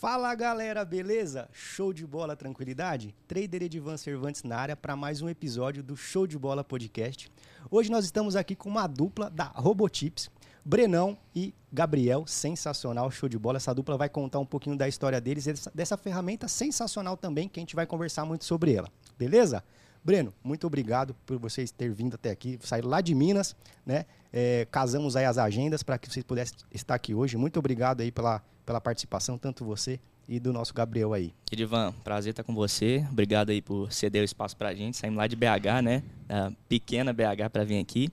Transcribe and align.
Fala 0.00 0.34
galera, 0.34 0.82
beleza? 0.82 1.46
Show 1.52 1.92
de 1.92 2.06
bola, 2.06 2.34
tranquilidade? 2.34 3.14
Trader 3.28 3.64
Edivan 3.64 3.98
Cervantes 3.98 4.42
na 4.42 4.56
área 4.56 4.74
para 4.74 4.96
mais 4.96 5.20
um 5.20 5.28
episódio 5.28 5.82
do 5.82 5.94
Show 5.94 6.26
de 6.26 6.38
Bola 6.38 6.64
Podcast. 6.64 7.30
Hoje 7.70 7.90
nós 7.90 8.06
estamos 8.06 8.34
aqui 8.34 8.56
com 8.56 8.70
uma 8.70 8.86
dupla 8.86 9.28
da 9.28 9.44
Robotips, 9.44 10.30
Brenão 10.64 11.18
e 11.36 11.52
Gabriel, 11.70 12.26
sensacional, 12.26 13.10
show 13.10 13.28
de 13.28 13.38
bola. 13.38 13.58
Essa 13.58 13.74
dupla 13.74 13.98
vai 13.98 14.08
contar 14.08 14.38
um 14.38 14.46
pouquinho 14.46 14.74
da 14.74 14.88
história 14.88 15.20
deles, 15.20 15.44
dessa, 15.74 15.98
ferramenta 15.98 16.48
sensacional 16.48 17.14
também, 17.14 17.46
que 17.46 17.60
a 17.60 17.62
gente 17.62 17.76
vai 17.76 17.84
conversar 17.84 18.24
muito 18.24 18.46
sobre 18.46 18.72
ela, 18.72 18.88
beleza? 19.18 19.62
Breno, 20.02 20.32
muito 20.42 20.66
obrigado 20.66 21.14
por 21.26 21.38
vocês 21.38 21.70
ter 21.70 21.92
vindo 21.92 22.14
até 22.14 22.30
aqui, 22.30 22.58
sair 22.62 22.86
lá 22.86 23.02
de 23.02 23.14
Minas, 23.14 23.54
né? 23.84 24.06
É, 24.32 24.66
casamos 24.70 25.14
aí 25.14 25.26
as 25.26 25.36
agendas 25.36 25.82
para 25.82 25.98
que 25.98 26.10
vocês 26.10 26.24
pudessem 26.24 26.56
estar 26.72 26.94
aqui 26.94 27.14
hoje. 27.14 27.36
Muito 27.36 27.58
obrigado 27.58 28.00
aí 28.00 28.10
pela, 28.10 28.42
pela 28.64 28.80
participação, 28.80 29.38
tanto 29.38 29.64
você 29.64 30.00
e 30.28 30.38
do 30.38 30.52
nosso 30.52 30.72
Gabriel 30.72 31.12
aí. 31.12 31.34
Edivan, 31.50 31.92
prazer 32.04 32.30
estar 32.30 32.44
com 32.44 32.54
você. 32.54 33.04
Obrigado 33.10 33.50
aí 33.50 33.60
por 33.60 33.92
ceder 33.92 34.22
o 34.22 34.24
espaço 34.24 34.56
para 34.56 34.68
a 34.68 34.74
gente. 34.74 34.96
Saímos 34.96 35.18
lá 35.18 35.26
de 35.26 35.34
BH, 35.34 35.82
né? 35.82 36.02
Da 36.26 36.52
pequena 36.68 37.12
BH 37.12 37.50
para 37.52 37.64
vir 37.64 37.80
aqui. 37.80 38.08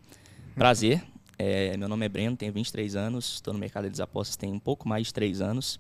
Prazer. 0.55 1.03
É, 1.37 1.77
meu 1.77 1.87
nome 1.87 2.07
é 2.07 2.09
Breno, 2.09 2.35
tenho 2.35 2.51
23 2.51 2.95
anos, 2.95 3.35
estou 3.35 3.53
no 3.53 3.59
mercado 3.59 3.87
de 3.87 4.01
apostas 4.01 4.35
tem 4.35 4.51
um 4.51 4.59
pouco 4.59 4.89
mais 4.89 5.05
de 5.05 5.13
3 5.13 5.39
anos. 5.39 5.79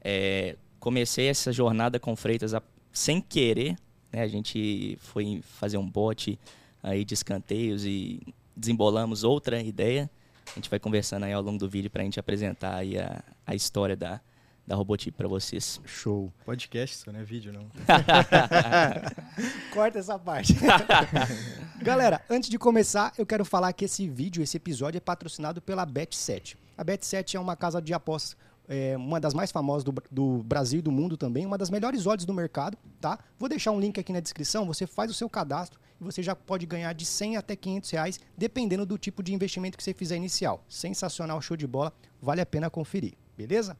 É, 0.00 0.54
comecei 0.78 1.26
essa 1.26 1.50
jornada 1.50 1.98
com 1.98 2.14
Freitas 2.14 2.54
a, 2.54 2.62
sem 2.92 3.20
querer, 3.20 3.76
né? 4.12 4.22
A 4.22 4.28
gente 4.28 4.96
foi 5.00 5.42
fazer 5.42 5.78
um 5.78 5.90
bote 5.90 6.38
aí 6.80 7.04
de 7.04 7.14
escanteios 7.14 7.84
e 7.84 8.20
desembolamos 8.56 9.24
outra 9.24 9.60
ideia. 9.60 10.08
A 10.56 10.58
gente 10.58 10.70
vai 10.70 10.78
conversando 10.78 11.24
aí 11.24 11.34
ao 11.34 11.42
longo 11.42 11.58
do 11.58 11.68
vídeo 11.68 11.90
para 11.90 12.00
a 12.00 12.04
gente 12.06 12.18
apresentar 12.18 12.76
aí 12.76 12.98
a, 12.98 13.22
a 13.46 13.54
história 13.54 13.94
da, 13.94 14.22
da 14.66 14.74
Robotip 14.74 15.14
para 15.14 15.28
vocês. 15.28 15.78
Show. 15.84 16.32
Podcast 16.46 16.96
só, 16.96 17.12
não 17.12 17.20
é 17.20 17.22
vídeo, 17.22 17.52
não. 17.52 17.70
Corta 19.70 19.98
essa 19.98 20.18
parte. 20.18 20.54
Galera, 21.82 22.22
antes 22.30 22.48
de 22.48 22.58
começar, 22.58 23.12
eu 23.18 23.26
quero 23.26 23.44
falar 23.44 23.70
que 23.74 23.84
esse 23.84 24.08
vídeo, 24.08 24.42
esse 24.42 24.56
episódio 24.56 24.96
é 24.96 25.00
patrocinado 25.00 25.60
pela 25.60 25.86
Bet7. 25.86 26.56
A 26.74 26.82
Bet7 26.82 27.34
é 27.34 27.38
uma 27.38 27.54
casa 27.54 27.82
de 27.82 27.92
apostas 27.92 28.34
é 28.68 28.96
uma 28.96 29.20
das 29.20 29.32
mais 29.32 29.52
famosas 29.52 29.84
do, 29.84 29.94
do, 30.10 30.42
Brasil 30.42 30.80
e 30.80 30.82
do 30.82 30.90
mundo 30.90 31.16
também, 31.16 31.46
uma 31.46 31.58
das 31.58 31.70
melhores 31.70 32.06
odds 32.06 32.26
do 32.26 32.34
mercado, 32.34 32.76
tá? 33.00 33.18
Vou 33.38 33.48
deixar 33.48 33.70
um 33.70 33.80
link 33.80 33.98
aqui 33.98 34.12
na 34.12 34.20
descrição, 34.20 34.66
você 34.66 34.86
faz 34.86 35.10
o 35.10 35.14
seu 35.14 35.28
cadastro 35.28 35.80
e 36.00 36.04
você 36.04 36.22
já 36.22 36.34
pode 36.34 36.66
ganhar 36.66 36.92
de 36.92 37.06
100 37.06 37.36
até 37.36 37.54
500 37.56 37.90
reais, 37.90 38.20
dependendo 38.36 38.84
do 38.84 38.98
tipo 38.98 39.22
de 39.22 39.34
investimento 39.34 39.76
que 39.76 39.82
você 39.82 39.94
fizer 39.94 40.16
inicial. 40.16 40.64
Sensacional, 40.68 41.40
show 41.40 41.56
de 41.56 41.66
bola, 41.66 41.92
vale 42.20 42.40
a 42.40 42.46
pena 42.46 42.68
conferir, 42.68 43.14
beleza? 43.36 43.76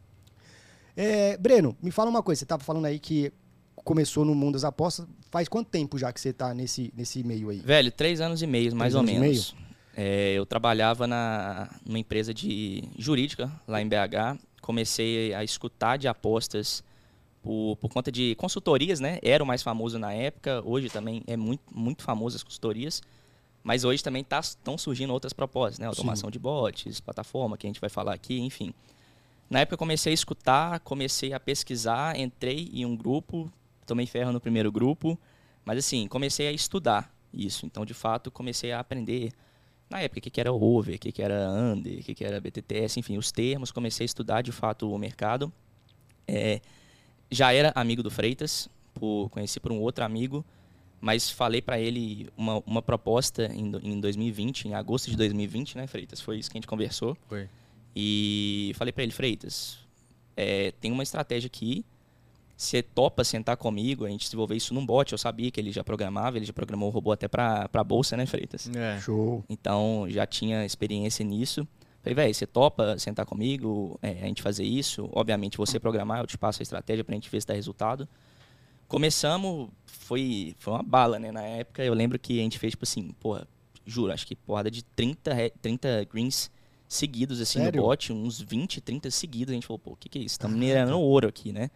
É, 0.96 1.36
Breno, 1.36 1.76
me 1.82 1.90
fala 1.90 2.08
uma 2.08 2.22
coisa, 2.22 2.38
você 2.38 2.44
estava 2.44 2.62
falando 2.62 2.86
aí 2.86 2.98
que 2.98 3.32
começou 3.74 4.24
no 4.24 4.34
mundo 4.34 4.54
das 4.54 4.64
apostas, 4.64 5.06
faz 5.30 5.48
quanto 5.48 5.68
tempo 5.68 5.98
já 5.98 6.12
que 6.12 6.20
você 6.20 6.30
está 6.30 6.54
nesse, 6.54 6.92
nesse 6.96 7.22
meio 7.22 7.50
aí? 7.50 7.58
Velho, 7.58 7.92
três 7.92 8.20
anos 8.20 8.40
e 8.40 8.46
meio, 8.46 8.74
mais 8.74 8.94
três 8.94 8.94
ou 8.94 9.20
menos. 9.20 9.54
É, 9.96 10.34
eu 10.34 10.44
trabalhava 10.44 11.06
na, 11.06 11.70
numa 11.84 11.98
empresa 11.98 12.32
de 12.34 12.84
jurídica 12.98 13.50
lá 13.66 13.80
em 13.80 13.88
BH 13.88 14.38
comecei 14.66 15.32
a 15.32 15.44
escutar 15.44 15.96
de 15.96 16.08
apostas 16.08 16.82
por, 17.40 17.76
por 17.76 17.88
conta 17.88 18.10
de 18.10 18.34
consultorias, 18.34 18.98
né? 18.98 19.20
Era 19.22 19.44
o 19.44 19.46
mais 19.46 19.62
famoso 19.62 19.96
na 19.96 20.12
época, 20.12 20.60
hoje 20.64 20.90
também 20.90 21.22
é 21.28 21.36
muito, 21.36 21.62
muito 21.72 22.02
famoso 22.02 22.34
as 22.34 22.42
consultorias. 22.42 23.00
Mas 23.62 23.84
hoje 23.84 24.02
também 24.02 24.22
estão 24.22 24.74
tá, 24.74 24.78
surgindo 24.78 25.12
outras 25.12 25.32
propostas, 25.32 25.78
né? 25.78 25.86
Automação 25.86 26.28
Sim. 26.28 26.32
de 26.32 26.38
bots, 26.40 27.00
plataforma, 27.00 27.56
que 27.56 27.64
a 27.64 27.70
gente 27.70 27.80
vai 27.80 27.88
falar 27.88 28.12
aqui, 28.12 28.40
enfim. 28.40 28.74
Na 29.48 29.60
época 29.60 29.76
comecei 29.76 30.12
a 30.12 30.14
escutar, 30.14 30.80
comecei 30.80 31.32
a 31.32 31.38
pesquisar, 31.38 32.18
entrei 32.18 32.68
em 32.72 32.84
um 32.84 32.96
grupo, 32.96 33.48
tomei 33.86 34.06
ferro 34.06 34.32
no 34.32 34.40
primeiro 34.40 34.72
grupo, 34.72 35.16
mas 35.64 35.78
assim, 35.78 36.08
comecei 36.08 36.48
a 36.48 36.52
estudar 36.52 37.14
isso. 37.32 37.66
Então, 37.66 37.84
de 37.84 37.94
fato, 37.94 38.32
comecei 38.32 38.72
a 38.72 38.80
aprender 38.80 39.30
na 39.88 40.00
época, 40.00 40.18
o 40.18 40.22
que, 40.22 40.30
que 40.30 40.40
era 40.40 40.52
over, 40.52 40.96
o 40.96 40.98
que, 40.98 41.12
que 41.12 41.22
era 41.22 41.48
under, 41.50 42.00
o 42.00 42.02
que, 42.02 42.14
que 42.14 42.24
era 42.24 42.40
BTTS, 42.40 42.98
enfim, 42.98 43.16
os 43.16 43.30
termos, 43.30 43.70
comecei 43.70 44.04
a 44.04 44.06
estudar 44.06 44.42
de 44.42 44.52
fato 44.52 44.90
o 44.90 44.98
mercado. 44.98 45.52
É, 46.26 46.60
já 47.30 47.52
era 47.52 47.72
amigo 47.74 48.02
do 48.02 48.10
Freitas, 48.10 48.68
por, 48.94 49.28
conheci 49.30 49.60
por 49.60 49.70
um 49.70 49.80
outro 49.80 50.04
amigo, 50.04 50.44
mas 51.00 51.30
falei 51.30 51.62
para 51.62 51.78
ele 51.78 52.28
uma, 52.36 52.62
uma 52.66 52.82
proposta 52.82 53.46
em, 53.52 53.70
em 53.82 54.00
2020, 54.00 54.66
em 54.66 54.74
agosto 54.74 55.10
de 55.10 55.16
2020, 55.16 55.76
né, 55.76 55.86
Freitas? 55.86 56.20
Foi 56.20 56.38
isso 56.38 56.50
que 56.50 56.56
a 56.56 56.58
gente 56.58 56.68
conversou. 56.68 57.16
Foi. 57.28 57.48
E 57.94 58.72
falei 58.74 58.92
para 58.92 59.04
ele, 59.04 59.12
Freitas, 59.12 59.78
é, 60.36 60.72
tem 60.72 60.90
uma 60.90 61.02
estratégia 61.02 61.46
aqui 61.46 61.84
você 62.56 62.82
topa 62.82 63.22
sentar 63.22 63.56
comigo, 63.56 64.06
a 64.06 64.08
gente 64.08 64.24
desenvolver 64.24 64.56
isso 64.56 64.72
num 64.72 64.84
bot. 64.84 65.12
Eu 65.12 65.18
sabia 65.18 65.50
que 65.50 65.60
ele 65.60 65.70
já 65.70 65.84
programava, 65.84 66.38
ele 66.38 66.46
já 66.46 66.52
programou 66.52 66.88
o 66.88 66.92
robô 66.92 67.12
até 67.12 67.28
pra, 67.28 67.68
pra 67.68 67.84
bolsa, 67.84 68.16
né, 68.16 68.24
Freitas? 68.24 68.70
É. 68.74 68.98
Show. 69.00 69.44
Então 69.48 70.06
já 70.08 70.26
tinha 70.26 70.64
experiência 70.64 71.24
nisso. 71.24 71.68
Falei, 72.02 72.14
velho, 72.14 72.34
você 72.34 72.46
topa 72.46 72.98
sentar 72.98 73.26
comigo, 73.26 73.98
é, 74.00 74.10
a 74.10 74.26
gente 74.26 74.40
fazer 74.40 74.64
isso? 74.64 75.10
Obviamente, 75.12 75.58
você 75.58 75.78
programar, 75.78 76.20
eu 76.20 76.26
te 76.26 76.38
passo 76.38 76.62
a 76.62 76.64
estratégia 76.64 77.04
pra 77.04 77.14
gente 77.14 77.28
ver 77.28 77.40
se 77.40 77.46
dá 77.46 77.52
resultado. 77.52 78.08
Começamos, 78.88 79.68
foi, 79.84 80.54
foi 80.58 80.72
uma 80.72 80.82
bala, 80.82 81.18
né? 81.18 81.32
Na 81.32 81.42
época, 81.42 81.84
eu 81.84 81.92
lembro 81.92 82.18
que 82.18 82.38
a 82.38 82.42
gente 82.42 82.58
fez, 82.58 82.70
tipo 82.70 82.84
assim, 82.84 83.10
porra, 83.18 83.46
juro, 83.84 84.12
acho 84.12 84.26
que 84.26 84.36
porrada 84.36 84.70
de 84.70 84.84
30, 84.84 85.50
30 85.60 86.04
greens 86.04 86.50
seguidos, 86.88 87.40
assim, 87.40 87.58
Sério? 87.58 87.82
no 87.82 87.88
bot, 87.88 88.12
uns 88.12 88.40
20, 88.40 88.80
30 88.80 89.10
seguidos. 89.10 89.50
A 89.52 89.54
gente 89.54 89.66
falou, 89.66 89.78
pô, 89.78 89.90
o 89.92 89.96
que, 89.96 90.08
que 90.08 90.18
é 90.18 90.22
isso? 90.22 90.34
Estamos 90.34 90.56
minerando 90.56 90.98
ouro 91.00 91.28
aqui, 91.28 91.52
né? 91.52 91.70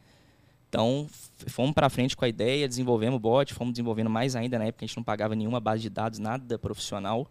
Então, 0.70 1.08
fomos 1.48 1.72
para 1.72 1.90
frente 1.90 2.16
com 2.16 2.24
a 2.24 2.28
ideia, 2.28 2.68
desenvolvemos 2.68 3.16
o 3.16 3.18
bot, 3.18 3.52
fomos 3.52 3.72
desenvolvendo 3.72 4.08
mais 4.08 4.36
ainda 4.36 4.56
na 4.56 4.66
época, 4.66 4.84
a 4.84 4.86
gente 4.86 4.96
não 4.96 5.02
pagava 5.02 5.34
nenhuma 5.34 5.58
base 5.58 5.82
de 5.82 5.90
dados, 5.90 6.20
nada 6.20 6.56
profissional. 6.60 7.26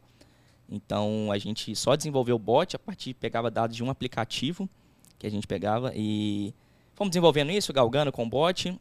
Então, 0.70 1.32
a 1.32 1.38
gente 1.38 1.74
só 1.74 1.96
desenvolveu 1.96 2.36
o 2.36 2.40
bot, 2.40 2.76
a 2.76 2.80
partir 2.80 3.14
pegava 3.14 3.50
dados 3.50 3.78
de 3.78 3.82
um 3.84 3.90
aplicativo 3.90 4.70
que 5.18 5.26
a 5.26 5.32
gente 5.32 5.48
pegava 5.48 5.94
e 5.96 6.54
fomos 6.96 7.12
desenvolvendo 7.12 7.50
isso, 7.52 7.72
galgando 7.72 8.12
com 8.12 8.26
o 8.26 8.30
bot. 8.30 8.78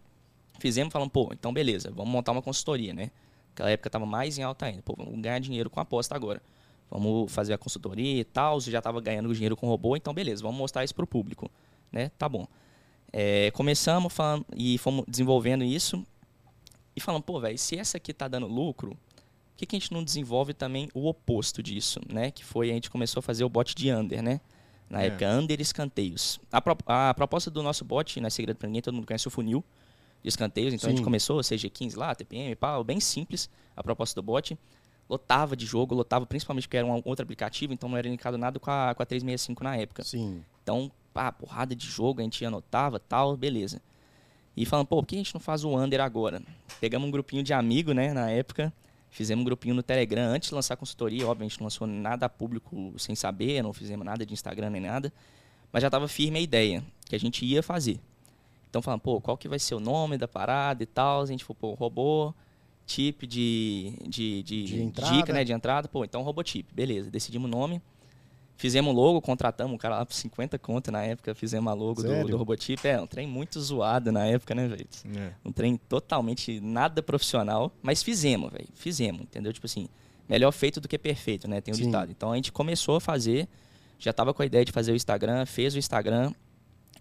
Fizemos, 0.59 0.93
falando, 0.93 1.11
pô, 1.11 1.31
então 1.33 1.53
beleza, 1.53 1.93
vamos 1.95 2.13
montar 2.13 2.33
uma 2.33 2.43
consultoria, 2.43 2.93
né? 2.93 3.13
Naquela 3.51 3.71
época 3.71 3.89
estava 3.89 4.05
mais 4.05 4.39
em 4.39 4.43
alta 4.43 4.67
ainda. 4.67 4.83
Pô, 4.83 4.95
vamos 4.97 5.21
ganhar 5.21 5.39
dinheiro 5.39 5.71
com 5.71 5.79
a 5.79 5.85
aposta 5.85 6.17
agora. 6.17 6.43
Vamos 6.91 7.31
fazer 7.33 7.55
a 7.55 7.59
consultoria 7.59 8.21
e 8.21 8.25
tal, 8.25 8.61
já 8.61 8.79
estava 8.79 9.01
ganhando 9.01 9.33
dinheiro 9.33 9.57
com 9.57 9.67
o 9.67 9.69
robô, 9.69 9.95
então 9.95 10.13
beleza, 10.13 10.43
vamos 10.43 10.59
mostrar 10.59 10.83
isso 10.83 10.95
para 10.97 11.05
o 11.05 11.07
público, 11.07 11.49
né? 11.93 12.11
Tá 12.19 12.29
bom. 12.29 12.49
É, 13.13 13.51
começamos 13.53 14.13
falando, 14.13 14.45
e 14.55 14.79
fomos 14.79 15.05
desenvolvendo 15.09 15.65
isso 15.65 16.05
e 16.95 17.01
falando, 17.01 17.23
pô, 17.23 17.41
velho, 17.41 17.57
se 17.57 17.77
essa 17.77 17.97
aqui 17.97 18.13
tá 18.13 18.29
dando 18.29 18.47
lucro, 18.47 18.91
por 18.91 19.57
que, 19.57 19.67
que 19.67 19.77
a 19.77 19.79
gente 19.79 19.93
não 19.93 20.05
desenvolve 20.05 20.53
também 20.53 20.89
o 20.95 21.09
oposto 21.09 21.63
disso, 21.63 22.01
né? 22.13 22.31
Que 22.31 22.45
foi 22.45 22.71
a 22.71 22.75
gente 22.75 22.91
começou 22.91 23.21
a 23.21 23.23
fazer 23.23 23.45
o 23.45 23.49
bot 23.49 23.75
de 23.75 23.93
under, 23.93 24.23
né? 24.23 24.41
Na 24.89 25.03
é. 25.03 25.07
época, 25.07 25.29
under 25.31 25.61
escanteios. 25.61 26.41
A, 26.51 26.61
pro, 26.61 26.77
a 26.87 27.15
proposta 27.15 27.51
do 27.51 27.63
nosso 27.63 27.85
bot, 27.85 28.21
não 28.21 28.27
é 28.27 28.31
segredo 28.31 28.57
para 28.57 28.67
ninguém, 28.69 28.83
todo 28.83 28.95
mundo 28.95 29.07
conhece 29.07 29.27
o 29.27 29.31
funil 29.31 29.65
de 30.23 30.29
escanteios, 30.29 30.75
então 30.75 30.89
Sim. 30.89 30.95
a 30.95 30.97
gente 30.97 31.05
começou, 31.05 31.41
CG15 31.41 31.97
lá, 31.97 32.15
TPM, 32.15 32.55
pau, 32.57 32.83
bem 32.83 33.01
simples 33.01 33.49
a 33.77 33.83
proposta 33.83 34.21
do 34.21 34.25
bot. 34.25 34.59
Lotava 35.09 35.57
de 35.57 35.65
jogo, 35.65 35.95
lotava 35.95 36.27
principalmente 36.27 36.67
porque 36.67 36.77
era 36.77 36.87
um 36.87 37.01
outro 37.05 37.23
aplicativo, 37.23 37.73
então 37.73 37.89
não 37.89 37.97
era 37.97 38.09
indicado 38.09 38.37
nada 38.37 38.59
com 38.59 38.71
a, 38.71 38.95
com 38.95 39.03
a 39.03 39.07
365 39.07 39.65
na 39.65 39.77
época. 39.77 40.03
Sim. 40.05 40.45
Então, 40.63 40.91
pá, 41.13 41.31
porrada 41.33 41.75
de 41.75 41.87
jogo, 41.87 42.21
a 42.21 42.23
gente 42.23 42.45
anotava 42.45 42.99
tal, 42.99 43.37
beleza. 43.37 43.81
E 44.57 44.67
falando, 44.67 44.87
pô, 44.87 44.97
por 44.97 45.07
que 45.07 45.15
a 45.15 45.19
gente 45.19 45.35
não 45.35 45.41
faz 45.41 45.65
o 45.65 45.71
Under 45.77 46.01
agora? 46.01 46.43
Pegamos 46.81 47.09
um 47.09 47.11
grupinho 47.11 47.43
de 47.43 47.53
amigo, 47.53 47.93
né, 47.93 48.13
na 48.13 48.31
época, 48.31 48.73
fizemos 49.11 49.43
um 49.43 49.45
grupinho 49.45 49.75
no 49.75 49.83
Telegram 49.83 50.25
antes 50.31 50.49
de 50.49 50.55
lançar 50.55 50.75
a 50.75 50.77
consultoria, 50.77 51.27
óbvio, 51.27 51.47
a 51.47 51.49
gente 51.49 51.59
não 51.61 51.67
lançou 51.67 51.87
nada 51.87 52.29
público 52.29 52.93
sem 52.99 53.15
saber, 53.15 53.63
não 53.63 53.73
fizemos 53.73 54.05
nada 54.05 54.27
de 54.27 54.33
Instagram 54.33 54.71
nem 54.71 54.81
nada, 54.81 55.13
mas 55.73 55.83
já 55.83 55.89
estava 55.89 56.09
firme 56.09 56.39
a 56.39 56.43
ideia 56.43 56.83
que 57.05 57.15
a 57.15 57.21
gente 57.21 57.45
ia 57.45 57.63
fazer. 57.63 58.01
Então 58.69 58.83
falando, 58.83 59.01
pô, 59.01 59.21
qual 59.21 59.37
que 59.37 59.49
vai 59.49 59.59
ser 59.59 59.75
o 59.75 59.81
nome 59.81 60.19
da 60.19 60.29
parada 60.29 60.83
e 60.83 60.87
tal, 60.87 61.23
a 61.23 61.27
gente 61.27 61.45
falou, 61.45 61.57
pô, 61.61 61.75
robô, 61.75 62.35
chip 62.87 63.27
de, 63.27 63.93
de, 64.07 64.43
de, 64.43 64.65
de 64.65 64.91
dica, 64.91 65.33
né, 65.33 65.45
de 65.45 65.53
entrada, 65.53 65.89
pô, 65.89 66.05
então 66.05 66.23
robô 66.23 66.43
chip, 66.45 66.73
beleza, 66.75 67.11
decidimos 67.11 67.49
o 67.49 67.51
nome. 67.51 67.81
Fizemos 68.59 68.93
logo, 68.93 69.21
contratamos 69.21 69.73
um 69.73 69.79
cara 69.79 69.99
lá 69.99 70.05
por 70.05 70.13
50 70.13 70.59
conto 70.59 70.91
na 70.91 71.01
época, 71.05 71.33
fizemos 71.33 71.71
a 71.71 71.75
logo 71.75 72.03
do, 72.03 72.27
do 72.27 72.37
Robotip. 72.37 72.85
É, 72.85 73.01
um 73.01 73.07
trem 73.07 73.25
muito 73.25 73.61
zoado 73.61 74.11
na 74.11 74.27
época, 74.27 74.53
né, 74.53 74.67
velho? 74.67 74.85
É. 75.17 75.31
Um 75.45 75.53
trem 75.53 75.77
totalmente 75.77 76.59
nada 76.59 77.01
profissional, 77.01 77.71
mas 77.81 78.03
fizemos, 78.03 78.51
velho. 78.51 78.67
Fizemos, 78.75 79.23
entendeu? 79.23 79.53
Tipo 79.53 79.67
assim, 79.67 79.89
melhor 80.29 80.51
feito 80.51 80.81
do 80.81 80.89
que 80.89 80.99
perfeito, 80.99 81.47
né? 81.47 81.61
Tem 81.61 81.73
um 81.73 81.77
Sim. 81.77 81.87
ditado. 81.87 82.11
Então 82.11 82.33
a 82.33 82.35
gente 82.35 82.51
começou 82.51 82.97
a 82.97 83.01
fazer, 83.01 83.49
já 83.97 84.13
tava 84.13 84.35
com 84.35 84.43
a 84.43 84.47
ideia 84.47 84.65
de 84.65 84.73
fazer 84.73 84.91
o 84.91 84.97
Instagram, 84.97 85.47
fez 85.47 85.77
o 85.77 85.79
Instagram. 85.79 86.33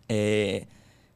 É, 0.08 0.68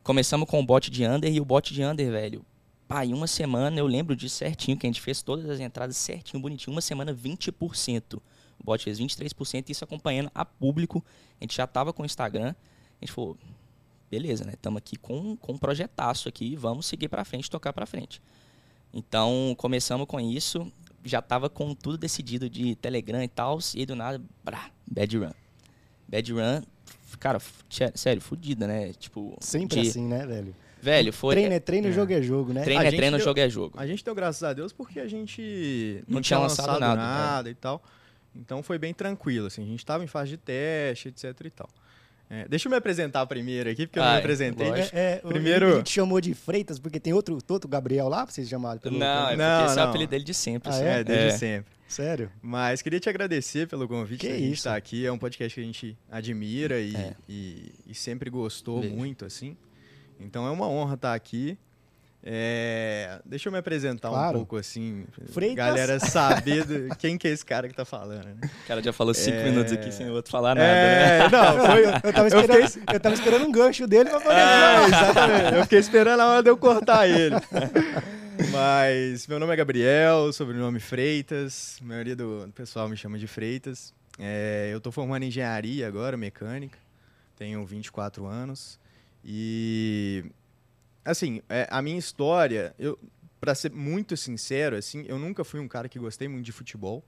começamos 0.01 0.49
com 0.49 0.59
o 0.59 0.65
bot 0.65 0.89
de 0.89 1.05
under 1.05 1.31
e 1.31 1.39
o 1.39 1.45
bot 1.45 1.71
de 1.71 1.83
under, 1.83 2.09
velho. 2.09 2.43
Pá, 2.87 3.05
em 3.05 3.13
uma 3.13 3.27
semana 3.27 3.77
eu 3.77 3.85
lembro 3.85 4.15
disso 4.15 4.37
certinho, 4.37 4.75
que 4.75 4.87
a 4.87 4.89
gente 4.89 5.01
fez 5.01 5.21
todas 5.21 5.47
as 5.47 5.59
entradas 5.59 5.97
certinho, 5.97 6.41
bonitinho. 6.41 6.73
Uma 6.73 6.81
semana, 6.81 7.13
20%. 7.13 8.19
O 8.61 8.63
bot 8.63 8.83
fez 8.83 8.99
23%, 8.99 9.69
isso 9.69 9.83
acompanhando 9.83 10.31
a 10.35 10.45
público. 10.45 11.03
A 11.39 11.43
gente 11.43 11.55
já 11.55 11.63
estava 11.63 11.91
com 11.91 12.03
o 12.03 12.05
Instagram. 12.05 12.53
A 13.01 13.05
gente 13.05 13.11
falou, 13.11 13.35
beleza, 14.09 14.45
né? 14.45 14.53
Estamos 14.53 14.77
aqui 14.77 14.95
com, 14.95 15.35
com 15.35 15.53
um 15.53 15.57
projetaço 15.57 16.29
aqui, 16.29 16.55
vamos 16.55 16.85
seguir 16.85 17.09
para 17.09 17.25
frente, 17.25 17.49
tocar 17.49 17.73
para 17.73 17.85
frente. 17.85 18.21
Então, 18.93 19.55
começamos 19.57 20.05
com 20.05 20.19
isso, 20.19 20.71
já 21.03 21.19
estava 21.19 21.49
com 21.49 21.73
tudo 21.73 21.97
decidido 21.97 22.49
de 22.49 22.75
Telegram 22.75 23.23
e 23.23 23.27
tal, 23.27 23.57
e 23.73 23.79
aí 23.79 23.85
do 23.85 23.95
nada, 23.95 24.21
brá, 24.43 24.69
Bad 24.85 25.17
Run. 25.17 25.31
Bad 26.07 26.33
Run, 26.33 26.61
cara, 27.19 27.39
sério, 27.95 28.21
fodida, 28.21 28.67
né? 28.67 28.91
Tipo, 28.93 29.37
Sempre 29.39 29.81
de... 29.81 29.89
assim, 29.89 30.05
né, 30.05 30.27
velho? 30.27 30.53
Velho, 30.81 31.13
foi. 31.13 31.35
Treino 31.35 31.53
é 31.53 31.59
treino, 31.59 31.87
é. 31.87 31.91
jogo 31.91 32.11
é 32.11 32.21
jogo, 32.21 32.53
né? 32.53 32.63
Treino 32.63 32.81
a 32.81 32.85
é 32.85 32.91
treino, 32.91 33.17
deu, 33.17 33.25
jogo 33.25 33.39
é 33.39 33.49
jogo. 33.49 33.79
A 33.79 33.87
gente 33.87 34.03
deu 34.03 34.15
graças 34.15 34.43
a 34.43 34.51
Deus 34.51 34.73
porque 34.73 34.99
a 34.99 35.07
gente 35.07 36.03
não, 36.07 36.15
não 36.15 36.21
tinha 36.21 36.39
lançado, 36.39 36.67
lançado 36.67 36.79
nada, 36.79 37.01
nada 37.01 37.49
é. 37.49 37.51
e 37.51 37.55
tal. 37.55 37.81
Então 38.35 38.63
foi 38.63 38.77
bem 38.77 38.93
tranquilo, 38.93 39.47
assim. 39.47 39.63
A 39.63 39.67
gente 39.67 39.79
estava 39.79 40.03
em 40.03 40.07
fase 40.07 40.31
de 40.31 40.37
teste, 40.37 41.09
etc 41.09 41.35
e 41.45 41.49
tal. 41.49 41.69
É, 42.29 42.47
deixa 42.47 42.69
eu 42.69 42.69
me 42.69 42.77
apresentar 42.77 43.25
primeiro 43.25 43.69
aqui, 43.69 43.85
porque 43.85 43.99
eu 43.99 44.03
não 44.03 44.13
me 44.13 44.19
apresentei. 44.19 44.69
É, 44.69 44.89
é, 44.93 45.15
primeiro... 45.17 45.67
A 45.67 45.77
gente 45.79 45.91
chamou 45.91 46.21
de 46.21 46.33
Freitas, 46.33 46.79
porque 46.79 46.97
tem 46.97 47.11
outro, 47.11 47.37
outro 47.49 47.67
Gabriel 47.67 48.07
lá, 48.07 48.23
pra 48.23 48.33
vocês 48.33 48.47
chamarem 48.47 48.79
pelo... 48.79 48.97
Não, 48.97 49.29
é 49.31 49.35
não, 49.35 49.65
esse 49.65 49.75
não. 49.75 49.83
é 49.83 49.85
o 49.85 49.89
apelido 49.89 50.11
dele 50.11 50.23
de 50.23 50.33
sempre. 50.33 50.69
Ah, 50.69 50.73
assim. 50.73 50.83
é? 50.85 51.03
desde 51.03 51.27
é. 51.27 51.37
sempre. 51.37 51.73
Sério? 51.89 52.31
Mas 52.41 52.81
queria 52.81 53.01
te 53.01 53.09
agradecer 53.09 53.67
pelo 53.67 53.85
convite 53.85 54.21
que 54.21 54.37
de 54.37 54.51
estar 54.53 54.77
aqui. 54.77 55.05
É 55.05 55.11
um 55.11 55.17
podcast 55.17 55.53
que 55.53 55.59
a 55.59 55.63
gente 55.65 55.97
admira 56.09 56.79
e, 56.79 56.95
é. 56.95 57.13
e, 57.27 57.73
e 57.85 57.93
sempre 57.93 58.29
gostou 58.29 58.79
Beijo. 58.79 58.95
muito, 58.95 59.25
assim. 59.25 59.57
Então 60.17 60.47
é 60.47 60.51
uma 60.51 60.69
honra 60.69 60.93
estar 60.93 61.13
aqui. 61.13 61.57
É, 62.23 63.19
deixa 63.25 63.49
eu 63.49 63.51
me 63.51 63.57
apresentar 63.57 64.09
claro. 64.09 64.29
um 64.29 64.33
pouco 64.33 64.55
assim, 64.55 65.05
Freitas. 65.31 65.55
galera 65.55 65.99
saber 65.99 66.63
do, 66.65 66.93
quem 66.97 67.17
que 67.17 67.27
é 67.27 67.31
esse 67.31 67.43
cara 67.43 67.67
que 67.67 67.73
tá 67.73 67.83
falando. 67.83 68.25
Né? 68.25 68.35
O 68.63 68.67
cara 68.67 68.83
já 68.83 68.93
falou 68.93 69.11
cinco 69.13 69.37
é... 69.37 69.43
minutos 69.45 69.73
aqui 69.73 69.91
sem 69.91 70.07
o 70.07 70.13
outro 70.13 70.31
falar 70.31 70.53
nada. 70.53 70.67
É... 70.67 71.19
Né? 71.19 71.29
Não, 71.33 71.65
foi, 71.65 71.85
eu, 71.85 72.13
tava 72.13 72.27
esperando, 72.27 72.59
eu, 72.59 72.69
fiquei... 72.69 72.95
eu 72.95 72.99
tava 72.99 73.15
esperando 73.15 73.45
um 73.47 73.51
gancho 73.51 73.87
dele 73.87 74.09
pra 74.09 74.21
poder. 74.21 74.35
É, 74.35 74.85
exatamente. 74.85 75.55
Eu 75.55 75.63
fiquei 75.63 75.79
esperando 75.79 76.19
a 76.19 76.27
hora 76.27 76.43
de 76.43 76.49
eu 76.49 76.57
cortar 76.57 77.07
ele. 77.07 77.35
Mas 78.51 79.25
meu 79.27 79.39
nome 79.39 79.53
é 79.53 79.55
Gabriel, 79.55 80.31
sobrenome 80.31 80.79
Freitas. 80.79 81.79
A 81.81 81.85
maioria 81.85 82.15
do 82.15 82.51
pessoal 82.53 82.87
me 82.87 82.95
chama 82.95 83.17
de 83.17 83.25
Freitas. 83.25 83.93
É, 84.19 84.69
eu 84.71 84.79
tô 84.79 84.91
formando 84.91 85.23
em 85.23 85.27
engenharia 85.27 85.87
agora, 85.87 86.15
mecânica. 86.17 86.77
Tenho 87.35 87.65
24 87.65 88.27
anos. 88.27 88.79
E 89.23 90.25
assim, 91.03 91.41
é, 91.49 91.67
a 91.69 91.81
minha 91.81 91.97
história, 91.97 92.75
eu 92.77 92.97
para 93.39 93.55
ser 93.55 93.71
muito 93.71 94.15
sincero, 94.15 94.75
assim, 94.75 95.03
eu 95.07 95.17
nunca 95.17 95.43
fui 95.43 95.59
um 95.59 95.67
cara 95.67 95.89
que 95.89 95.97
gostei 95.97 96.27
muito 96.27 96.45
de 96.45 96.51
futebol, 96.51 97.03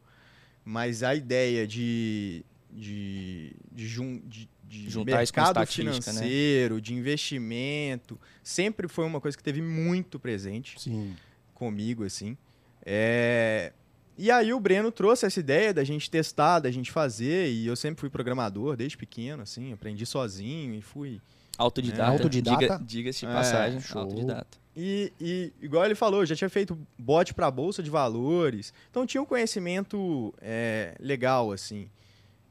mas 0.65 1.03
a 1.03 1.13
ideia 1.13 1.67
de 1.67 2.43
de, 2.75 3.55
de, 3.71 3.87
jun, 3.87 4.19
de, 4.25 4.49
de 4.63 4.89
Juntar 4.89 5.17
mercado 5.17 5.59
né? 5.59 5.65
financeiro, 5.67 6.75
né? 6.75 6.81
de 6.81 6.93
investimento, 6.95 8.19
sempre 8.41 8.87
foi 8.87 9.05
uma 9.05 9.21
coisa 9.21 9.37
que 9.37 9.43
teve 9.43 9.61
muito 9.61 10.19
presente 10.19 10.81
Sim. 10.81 11.15
comigo, 11.53 12.03
assim. 12.03 12.35
É... 12.83 13.71
E 14.17 14.29
aí 14.29 14.53
o 14.53 14.59
Breno 14.59 14.91
trouxe 14.91 15.25
essa 15.25 15.39
ideia 15.39 15.73
da 15.73 15.83
gente 15.83 16.09
testar, 16.09 16.59
da 16.59 16.71
gente 16.71 16.91
fazer, 16.91 17.51
e 17.51 17.65
eu 17.67 17.75
sempre 17.75 18.01
fui 18.01 18.09
programador 18.09 18.75
desde 18.75 18.97
pequeno, 18.97 19.43
assim, 19.43 19.71
aprendi 19.73 20.05
sozinho 20.05 20.73
e 20.73 20.81
fui 20.81 21.21
Autodidata. 21.57 22.03
É, 22.03 22.13
autodidata. 22.13 22.81
Diga-se 22.83 23.25
de 23.25 23.27
passagem, 23.27 23.79
é, 23.79 23.97
autodidata. 23.97 24.57
E, 24.75 25.13
e, 25.21 25.53
igual 25.61 25.85
ele 25.85 25.93
falou, 25.93 26.25
já 26.25 26.35
tinha 26.35 26.49
feito 26.49 26.77
bot 26.97 27.33
para 27.33 27.49
bolsa 27.51 27.83
de 27.83 27.89
valores. 27.89 28.73
Então 28.89 29.05
tinha 29.05 29.21
um 29.21 29.25
conhecimento 29.25 30.33
é, 30.41 30.95
legal, 30.99 31.51
assim. 31.51 31.89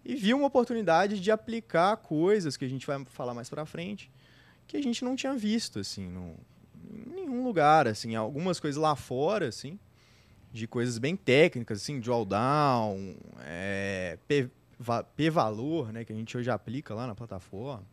E 0.04 0.14
viu 0.14 0.36
uma 0.36 0.46
oportunidade 0.46 1.20
de 1.20 1.30
aplicar 1.30 1.96
coisas 1.96 2.56
que 2.56 2.64
a 2.64 2.68
gente 2.68 2.86
vai 2.86 3.04
falar 3.06 3.34
mais 3.34 3.48
para 3.48 3.64
frente, 3.64 4.10
que 4.66 4.76
a 4.76 4.82
gente 4.82 5.04
não 5.04 5.16
tinha 5.16 5.34
visto, 5.34 5.80
assim, 5.80 6.08
no, 6.08 6.36
em 6.92 7.14
nenhum 7.14 7.44
lugar, 7.44 7.88
assim. 7.88 8.14
Algumas 8.14 8.60
coisas 8.60 8.80
lá 8.80 8.94
fora, 8.94 9.48
assim, 9.48 9.78
de 10.52 10.66
coisas 10.66 10.98
bem 10.98 11.16
técnicas, 11.16 11.82
assim, 11.82 11.98
drawdown, 11.98 13.16
é, 13.40 14.18
P-valor, 15.16 15.92
né, 15.92 16.04
que 16.04 16.12
a 16.12 16.16
gente 16.16 16.36
hoje 16.36 16.50
aplica 16.50 16.94
lá 16.94 17.06
na 17.06 17.14
plataforma. 17.14 17.84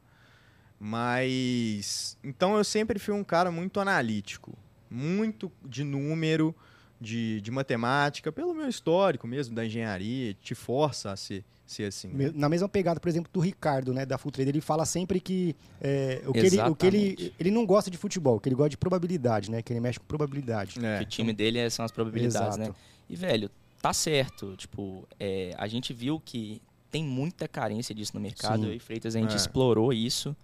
Mas. 0.79 2.17
Então 2.23 2.57
eu 2.57 2.63
sempre 2.63 2.97
fui 2.97 3.13
um 3.13 3.23
cara 3.23 3.51
muito 3.51 3.79
analítico, 3.79 4.57
muito 4.89 5.51
de 5.65 5.83
número, 5.83 6.55
de, 6.99 7.41
de 7.41 7.51
matemática, 7.51 8.31
pelo 8.31 8.53
meu 8.53 8.67
histórico 8.67 9.27
mesmo 9.27 9.53
da 9.53 9.65
engenharia, 9.65 10.33
te 10.41 10.55
força 10.55 11.11
a 11.11 11.17
ser, 11.17 11.43
ser 11.65 11.85
assim. 11.85 12.07
Né? 12.09 12.31
Na 12.33 12.47
mesma 12.47 12.69
pegada, 12.69 12.99
por 12.99 13.09
exemplo, 13.09 13.29
do 13.31 13.39
Ricardo, 13.39 13.93
né, 13.93 14.05
da 14.05 14.17
Full 14.17 14.31
Trader, 14.31 14.53
ele 14.53 14.61
fala 14.61 14.85
sempre 14.85 15.19
que, 15.19 15.55
é, 15.81 16.21
o, 16.25 16.31
que 16.31 16.39
ele, 16.39 16.61
o 16.61 16.75
que 16.75 16.87
ele 16.87 17.33
ele 17.37 17.51
não 17.51 17.65
gosta 17.65 17.91
de 17.91 17.97
futebol, 17.97 18.39
que 18.39 18.47
ele 18.47 18.55
gosta 18.55 18.69
de 18.69 18.77
probabilidade, 18.77 19.51
né, 19.51 19.61
que 19.61 19.73
ele 19.73 19.81
mexe 19.81 19.99
com 19.99 20.05
probabilidade. 20.05 20.83
É. 20.83 20.99
Que 20.99 21.03
o 21.03 21.07
time 21.07 21.33
dele 21.33 21.59
é, 21.59 21.69
são 21.69 21.83
as 21.83 21.91
probabilidades, 21.91 22.57
né? 22.57 22.65
Exato. 22.65 22.79
né? 22.79 22.85
E 23.09 23.15
velho, 23.15 23.49
tá 23.81 23.91
certo, 23.91 24.55
tipo, 24.55 25.07
é, 25.19 25.53
a 25.57 25.67
gente 25.67 25.93
viu 25.93 26.21
que 26.23 26.61
tem 26.91 27.03
muita 27.03 27.47
carência 27.47 27.93
disso 27.93 28.11
no 28.15 28.19
mercado. 28.19 28.63
Sim. 28.63 28.69
Eu 28.69 28.73
e 28.73 28.79
Freitas 28.79 29.15
a 29.15 29.19
gente 29.19 29.33
é. 29.33 29.35
explorou 29.35 29.93
isso. 29.93 30.35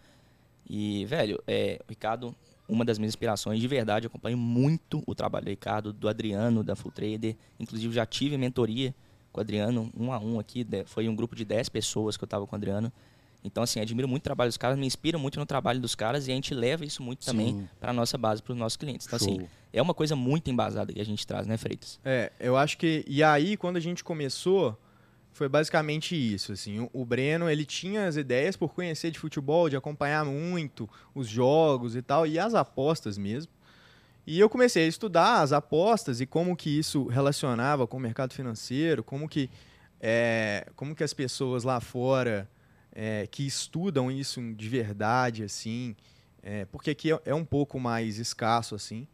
E, 0.70 1.06
velho, 1.06 1.42
é, 1.48 1.80
o 1.88 1.90
Ricardo, 1.90 2.36
uma 2.68 2.84
das 2.84 2.98
minhas 2.98 3.12
inspirações, 3.12 3.60
de 3.60 3.68
verdade, 3.68 4.06
eu 4.06 4.10
acompanho 4.10 4.38
muito 4.38 5.04
o 5.06 5.14
trabalho 5.14 5.46
do 5.46 5.50
Ricardo, 5.50 5.94
do 5.94 6.10
Adriano, 6.10 6.64
da 6.64 6.76
Full 6.76 6.92
Trader. 6.92 7.36
Inclusive, 7.60 7.94
já 7.94 8.06
tive 8.06 8.38
mentoria 8.38 8.94
com 9.32 9.40
o 9.40 9.42
Adriano, 9.42 9.92
um 9.98 10.12
a 10.12 10.20
um 10.20 10.40
aqui. 10.40 10.66
Foi 10.86 11.08
um 11.08 11.16
grupo 11.16 11.36
de 11.36 11.46
10 11.46 11.70
pessoas 11.70 12.18
que 12.18 12.24
eu 12.24 12.28
estava 12.28 12.46
com 12.48 12.56
o 12.56 12.58
Adriano. 12.58 12.92
Então, 13.46 13.62
assim, 13.62 13.80
admiro 13.80 14.08
muito 14.08 14.22
o 14.22 14.24
trabalho 14.24 14.50
dos 14.50 14.58
caras, 14.58 14.76
me 14.76 14.88
inspiro 14.88 15.20
muito 15.20 15.40
no 15.40 15.46
trabalho 15.46 15.80
dos 15.80 15.94
caras 15.94 16.28
e 16.28 16.32
a 16.32 16.34
gente 16.36 16.52
leva 16.52 16.84
isso 16.84 17.04
muito 17.04 17.24
também 17.24 17.70
para 17.80 17.92
a 17.92 17.94
nossa 17.94 18.18
base, 18.18 18.42
para 18.42 18.54
os 18.54 18.58
nossos 18.58 18.76
clientes. 18.76 19.06
Então, 19.06 19.18
assim, 19.18 19.36
Show. 19.36 19.42
assim, 19.42 19.50
é 19.72 19.80
uma 19.80 19.94
coisa 19.94 20.16
muito 20.16 20.50
embasada 20.50 20.92
que 20.92 21.00
a 21.00 21.06
gente 21.06 21.28
traz, 21.28 21.46
né, 21.46 21.56
Freitas? 21.56 22.00
É, 22.04 22.32
eu 22.40 22.58
acho 22.58 22.76
que. 22.76 23.06
E 23.08 23.22
aí, 23.22 23.56
quando 23.56 23.78
a 23.78 23.80
gente 23.80 24.04
começou, 24.04 24.76
foi 25.36 25.50
basicamente 25.50 26.16
isso. 26.16 26.54
Assim, 26.54 26.90
o, 26.94 27.06
Breno 27.06 27.50
ele 27.50 27.66
tinha 27.66 28.08
as 28.08 28.16
ideias 28.16 28.56
por 28.56 28.74
conhecer 28.74 29.12
de 29.12 29.20
futebol, 29.20 29.70
de 29.70 29.76
acompanhar 29.76 30.24
muito 30.24 30.90
os 31.14 31.28
jogos 31.28 31.94
e 31.94 32.02
tal, 32.02 32.26
e 32.26 32.40
as 32.40 32.56
apostas 32.56 33.18
mesmo. 33.18 33.52
E 34.26 34.40
eu 34.40 34.50
comecei 34.50 34.86
a 34.86 34.88
estudar 34.88 35.42
as 35.42 35.52
apostas 35.52 36.22
e 36.22 36.26
como 36.26 36.56
que 36.56 36.70
isso 36.70 37.06
relacionava 37.08 37.86
com 37.86 37.98
o 37.98 38.00
mercado 38.00 38.34
financeiro, 38.34 39.04
como 39.04 39.28
que, 39.28 39.50
é, 40.00 40.68
como 40.74 40.96
que 40.96 41.04
as 41.04 41.14
pessoas 41.14 41.66
lá 41.66 41.82
fora 41.82 42.50
é, 42.94 43.28
que 43.28 43.46
estudam 43.46 44.10
isso 44.10 44.42
de 44.54 44.70
verdade, 44.70 45.44
assim, 45.44 45.98
é, 46.42 46.64
porque 46.64 46.92
aqui 46.92 47.12
é, 47.12 47.20
é 47.26 47.36
um 47.36 47.44
pouco 47.44 47.78
mais 47.78 48.20
escasso, 48.20 48.74
assim. 48.74 49.06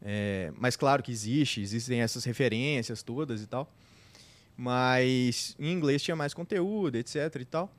É, 0.00 0.50
mas 0.56 0.76
claro 0.76 1.02
que 1.02 1.12
existe, 1.12 1.60
existem 1.60 2.00
essas 2.00 2.24
referências 2.24 3.02
todas 3.02 3.42
e 3.42 3.46
tal 3.46 3.70
mas 4.58 5.54
em 5.56 5.70
inglês 5.70 6.02
tinha 6.02 6.16
mais 6.16 6.34
conteúdo, 6.34 6.96
etc 6.96 7.34
e 7.40 7.44
tal. 7.44 7.72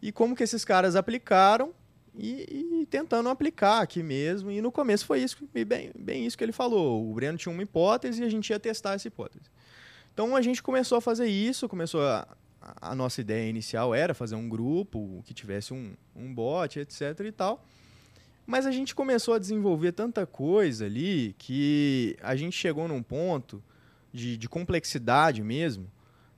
E 0.00 0.10
como 0.10 0.34
que 0.34 0.42
esses 0.42 0.64
caras 0.64 0.96
aplicaram 0.96 1.74
e, 2.16 2.80
e, 2.80 2.86
tentando 2.86 3.28
aplicar 3.28 3.82
aqui 3.82 4.02
mesmo. 4.02 4.50
E 4.50 4.62
no 4.62 4.72
começo 4.72 5.04
foi 5.04 5.20
isso, 5.20 5.36
bem, 5.52 5.92
bem 5.94 6.26
isso 6.26 6.36
que 6.36 6.42
ele 6.42 6.52
falou. 6.52 7.10
O 7.10 7.14
Breno 7.14 7.36
tinha 7.36 7.52
uma 7.52 7.62
hipótese 7.62 8.22
e 8.22 8.24
a 8.24 8.30
gente 8.30 8.48
ia 8.48 8.58
testar 8.58 8.94
essa 8.94 9.06
hipótese. 9.06 9.44
Então 10.12 10.34
a 10.34 10.40
gente 10.40 10.62
começou 10.62 10.96
a 10.96 11.00
fazer 11.00 11.26
isso, 11.26 11.68
começou 11.68 12.02
a, 12.02 12.26
a 12.80 12.94
nossa 12.94 13.20
ideia 13.20 13.48
inicial 13.48 13.94
era 13.94 14.14
fazer 14.14 14.34
um 14.34 14.48
grupo 14.48 15.22
que 15.26 15.34
tivesse 15.34 15.74
um, 15.74 15.94
um 16.16 16.32
bot, 16.34 16.80
etc 16.80 17.20
e 17.20 17.32
tal. 17.32 17.64
Mas 18.46 18.66
a 18.66 18.72
gente 18.72 18.94
começou 18.94 19.34
a 19.34 19.38
desenvolver 19.38 19.92
tanta 19.92 20.26
coisa 20.26 20.86
ali 20.86 21.34
que 21.38 22.16
a 22.22 22.34
gente 22.34 22.56
chegou 22.56 22.88
num 22.88 23.02
ponto 23.02 23.62
de, 24.12 24.36
de 24.36 24.48
complexidade 24.48 25.42
mesmo, 25.42 25.90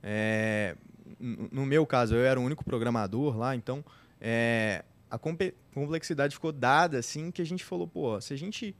é, 0.07 0.75
no 1.19 1.65
meu 1.65 1.83
caso, 1.83 2.13
eu 2.13 2.23
era 2.23 2.39
o 2.39 2.43
único 2.43 2.63
programador 2.63 3.35
lá, 3.35 3.55
então 3.55 3.83
é, 4.21 4.85
a 5.09 5.17
complexidade 5.17 6.35
ficou 6.35 6.51
dada 6.51 6.99
assim 6.99 7.31
que 7.31 7.41
a 7.41 7.45
gente 7.45 7.65
falou, 7.65 7.87
pô, 7.87 8.21
se 8.21 8.31
a 8.31 8.37
gente 8.37 8.75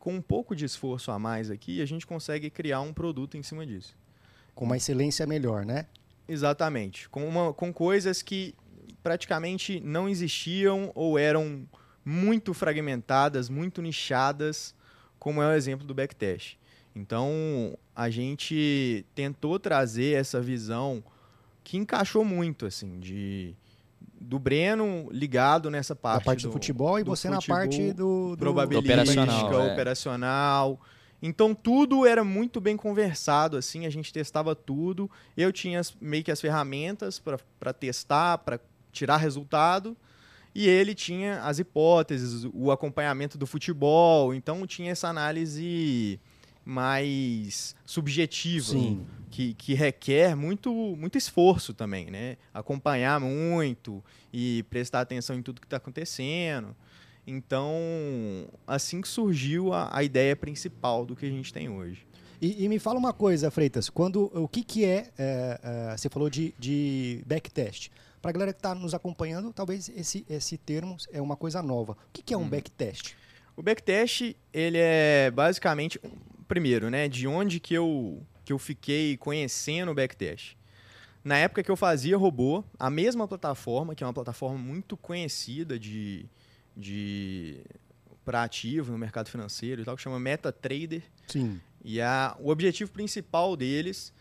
com 0.00 0.14
um 0.14 0.20
pouco 0.20 0.56
de 0.56 0.64
esforço 0.64 1.10
a 1.12 1.18
mais 1.18 1.50
aqui, 1.50 1.80
a 1.80 1.86
gente 1.86 2.06
consegue 2.06 2.50
criar 2.50 2.80
um 2.80 2.92
produto 2.92 3.36
em 3.36 3.42
cima 3.42 3.64
disso. 3.64 3.96
Com 4.54 4.64
uma 4.64 4.76
excelência 4.76 5.26
melhor, 5.26 5.64
né? 5.64 5.86
Exatamente. 6.26 7.08
Com, 7.08 7.28
uma, 7.28 7.52
com 7.52 7.72
coisas 7.72 8.20
que 8.22 8.54
praticamente 9.02 9.80
não 9.80 10.08
existiam 10.08 10.90
ou 10.94 11.18
eram 11.18 11.68
muito 12.04 12.52
fragmentadas, 12.52 13.48
muito 13.48 13.80
nichadas, 13.80 14.74
como 15.18 15.42
é 15.42 15.48
o 15.48 15.52
exemplo 15.52 15.86
do 15.86 15.94
backtest. 15.94 16.56
Então, 16.94 17.76
a 17.98 18.08
gente 18.10 19.04
tentou 19.12 19.58
trazer 19.58 20.14
essa 20.14 20.40
visão 20.40 21.02
que 21.64 21.76
encaixou 21.76 22.24
muito, 22.24 22.64
assim, 22.64 23.00
de 23.00 23.56
do 24.20 24.38
Breno 24.38 25.08
ligado 25.10 25.68
nessa 25.68 25.96
parte, 25.96 26.24
parte 26.24 26.42
do, 26.42 26.48
do 26.48 26.52
futebol 26.52 27.00
e 27.00 27.02
do 27.02 27.10
você 27.10 27.28
futebol, 27.28 27.56
na 27.56 27.60
parte 27.60 27.92
do, 27.92 28.36
do 28.36 28.38
probabilística, 28.38 29.02
operacional, 29.02 29.52
é. 29.52 29.72
operacional. 29.72 30.80
Então 31.20 31.52
tudo 31.56 32.06
era 32.06 32.22
muito 32.22 32.60
bem 32.60 32.76
conversado, 32.76 33.56
assim, 33.56 33.84
a 33.84 33.90
gente 33.90 34.12
testava 34.12 34.54
tudo. 34.54 35.10
Eu 35.36 35.52
tinha 35.52 35.80
meio 36.00 36.22
que 36.22 36.30
as 36.30 36.40
ferramentas 36.40 37.20
para 37.58 37.72
testar, 37.72 38.38
para 38.38 38.60
tirar 38.92 39.16
resultado. 39.16 39.96
E 40.54 40.68
ele 40.68 40.94
tinha 40.94 41.42
as 41.42 41.58
hipóteses, 41.58 42.48
o 42.54 42.70
acompanhamento 42.70 43.36
do 43.36 43.46
futebol, 43.46 44.32
então 44.32 44.64
tinha 44.68 44.92
essa 44.92 45.08
análise 45.08 46.20
mais 46.68 47.74
subjetiva, 47.86 48.66
Sim. 48.72 49.06
Que, 49.30 49.54
que 49.54 49.72
requer 49.72 50.36
muito, 50.36 50.70
muito 50.70 51.16
esforço 51.16 51.72
também, 51.72 52.10
né? 52.10 52.36
Acompanhar 52.52 53.18
muito 53.18 54.04
e 54.32 54.62
prestar 54.68 55.00
atenção 55.00 55.36
em 55.36 55.42
tudo 55.42 55.62
que 55.62 55.66
está 55.66 55.78
acontecendo. 55.78 56.76
Então, 57.26 57.74
assim 58.66 59.00
que 59.00 59.08
surgiu 59.08 59.72
a, 59.72 59.88
a 59.96 60.02
ideia 60.02 60.36
principal 60.36 61.06
do 61.06 61.16
que 61.16 61.24
a 61.24 61.30
gente 61.30 61.52
tem 61.52 61.70
hoje. 61.70 62.06
E, 62.40 62.64
e 62.64 62.68
me 62.68 62.78
fala 62.78 62.98
uma 62.98 63.12
coisa, 63.14 63.50
Freitas, 63.50 63.88
quando 63.88 64.30
o 64.34 64.46
que, 64.46 64.62
que 64.62 64.84
é, 64.84 65.10
é, 65.18 65.60
é, 65.62 65.96
você 65.96 66.08
falou 66.10 66.28
de, 66.28 66.54
de 66.58 67.22
backtest. 67.26 67.88
Para 68.20 68.30
a 68.30 68.32
galera 68.32 68.52
que 68.52 68.58
está 68.58 68.74
nos 68.74 68.92
acompanhando, 68.94 69.52
talvez 69.52 69.90
esse, 69.96 70.24
esse 70.28 70.58
termo 70.58 70.96
é 71.12 71.20
uma 71.20 71.36
coisa 71.36 71.62
nova. 71.62 71.92
O 71.92 71.96
que, 72.12 72.22
que 72.22 72.34
é 72.34 72.36
um 72.36 72.42
Hum. 72.42 72.48
backtest? 72.50 73.14
O 73.56 73.62
backtest, 73.62 74.34
ele 74.52 74.78
é 74.78 75.30
basicamente, 75.30 76.00
primeiro, 76.48 76.90
né, 76.90 77.08
de 77.08 77.28
onde 77.28 77.60
que 77.60 77.74
eu, 77.74 78.20
que 78.44 78.52
eu 78.52 78.58
fiquei 78.58 79.16
conhecendo 79.18 79.92
o 79.92 79.94
backtest. 79.94 80.56
Na 81.22 81.36
época 81.36 81.62
que 81.62 81.70
eu 81.70 81.76
fazia 81.76 82.16
robô, 82.16 82.64
a 82.78 82.88
mesma 82.88 83.28
plataforma, 83.28 83.94
que 83.94 84.02
é 84.02 84.06
uma 84.06 84.14
plataforma 84.14 84.56
muito 84.56 84.96
conhecida 84.96 85.78
de, 85.78 86.24
de 86.74 87.58
para 88.24 88.42
ativo 88.42 88.92
no 88.92 88.98
mercado 88.98 89.28
financeiro 89.28 89.82
e 89.82 89.84
tal, 89.84 89.94
que 89.94 90.02
chama 90.02 90.18
MetaTrader. 90.18 91.02
Sim. 91.26 91.60
E 91.84 92.00
a, 92.00 92.36
o 92.40 92.50
objetivo 92.50 92.90
principal 92.90 93.56
deles 93.56 94.12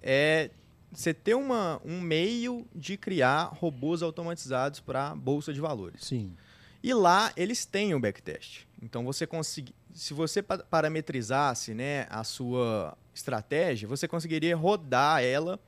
é 0.00 0.50
você 0.92 1.12
ter 1.14 1.34
uma, 1.34 1.80
um 1.84 2.00
meio 2.00 2.66
de 2.74 2.96
criar 2.96 3.44
robôs 3.54 4.02
automatizados 4.02 4.78
para 4.78 5.14
bolsa 5.14 5.52
de 5.52 5.60
valores. 5.60 6.04
Sim. 6.04 6.36
E 6.82 6.92
lá 6.92 7.32
eles 7.36 7.64
têm 7.64 7.94
o 7.94 8.00
backtest. 8.00 8.66
Então 8.82 9.04
você 9.04 9.26
consegue, 9.26 9.72
se 9.94 10.12
você 10.12 10.42
pa- 10.42 10.58
parametrizasse, 10.58 11.72
né, 11.72 12.06
a 12.10 12.24
sua 12.24 12.98
estratégia, 13.14 13.86
você 13.86 14.08
conseguiria 14.08 14.56
rodar 14.56 15.22
ela 15.22 15.58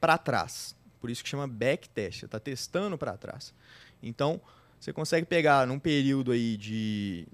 para 0.00 0.16
trás. 0.16 0.76
Por 1.00 1.10
isso 1.10 1.24
que 1.24 1.28
chama 1.28 1.48
backtest. 1.48 2.22
Está 2.22 2.38
testando 2.38 2.96
para 2.96 3.16
trás. 3.16 3.52
Então 4.00 4.40
você 4.78 4.92
consegue 4.92 5.26
pegar 5.26 5.66
num 5.66 5.78
período 5.78 6.30
aí 6.30 6.56
de 6.56 7.26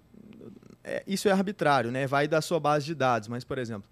é, 0.83 1.03
isso 1.07 1.29
é 1.29 1.33
arbitrário, 1.33 1.91
né? 1.91 2.07
Vai 2.07 2.27
da 2.27 2.41
sua 2.41 2.59
base 2.59 2.87
de 2.87 2.95
dados. 2.95 3.29
Mas 3.29 3.45
por 3.45 3.59
exemplo, 3.59 3.91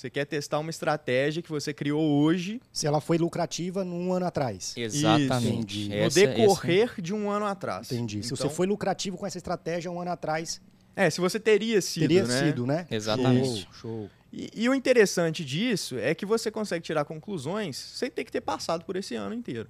você 0.00 0.10
quer 0.10 0.24
testar 0.24 0.58
uma 0.58 0.70
estratégia 0.70 1.42
que 1.42 1.50
você 1.50 1.72
criou 1.74 2.02
hoje 2.02 2.60
Se 2.72 2.86
ela 2.86 3.00
foi 3.00 3.18
lucrativa 3.18 3.84
num 3.84 4.12
ano 4.12 4.26
atrás. 4.26 4.74
Exatamente. 4.76 5.48
entendi. 5.48 5.88
no 5.90 5.94
Essa- 5.94 6.20
decorrer 6.26 7.00
de 7.00 7.12
um 7.14 7.30
ano 7.30 7.46
atrás. 7.46 7.90
Entendi. 7.92 8.22
Se 8.22 8.32
Então, 8.32 8.48
você 8.48 8.54
foi 8.54 8.66
lucrativo 8.66 9.16
com 9.16 9.26
essa 9.26 9.36
estratégia 9.38 9.90
um 9.90 10.00
ano 10.00 10.10
atrás, 10.10 10.60
É, 10.96 11.08
se 11.10 11.20
você 11.20 11.38
teria 11.38 11.80
sido, 11.80 12.02
teria 12.02 12.24
né? 12.24 12.38
sido, 12.46 12.66
né? 12.66 12.86
Exatamente. 12.90 13.62
Show, 13.62 13.72
show. 13.72 14.10
E, 14.32 14.50
e 14.54 14.68
o 14.68 14.74
interessante 14.74 15.44
disso 15.44 15.96
é 15.98 16.14
que 16.14 16.24
você 16.24 16.50
consegue 16.50 16.84
tirar 16.84 17.04
conclusões 17.04 17.76
sem 17.76 18.10
ter 18.10 18.24
que 18.24 18.32
ter 18.32 18.40
passado 18.40 18.84
por 18.84 18.96
esse 18.96 19.14
ano 19.14 19.34
inteiro. 19.34 19.68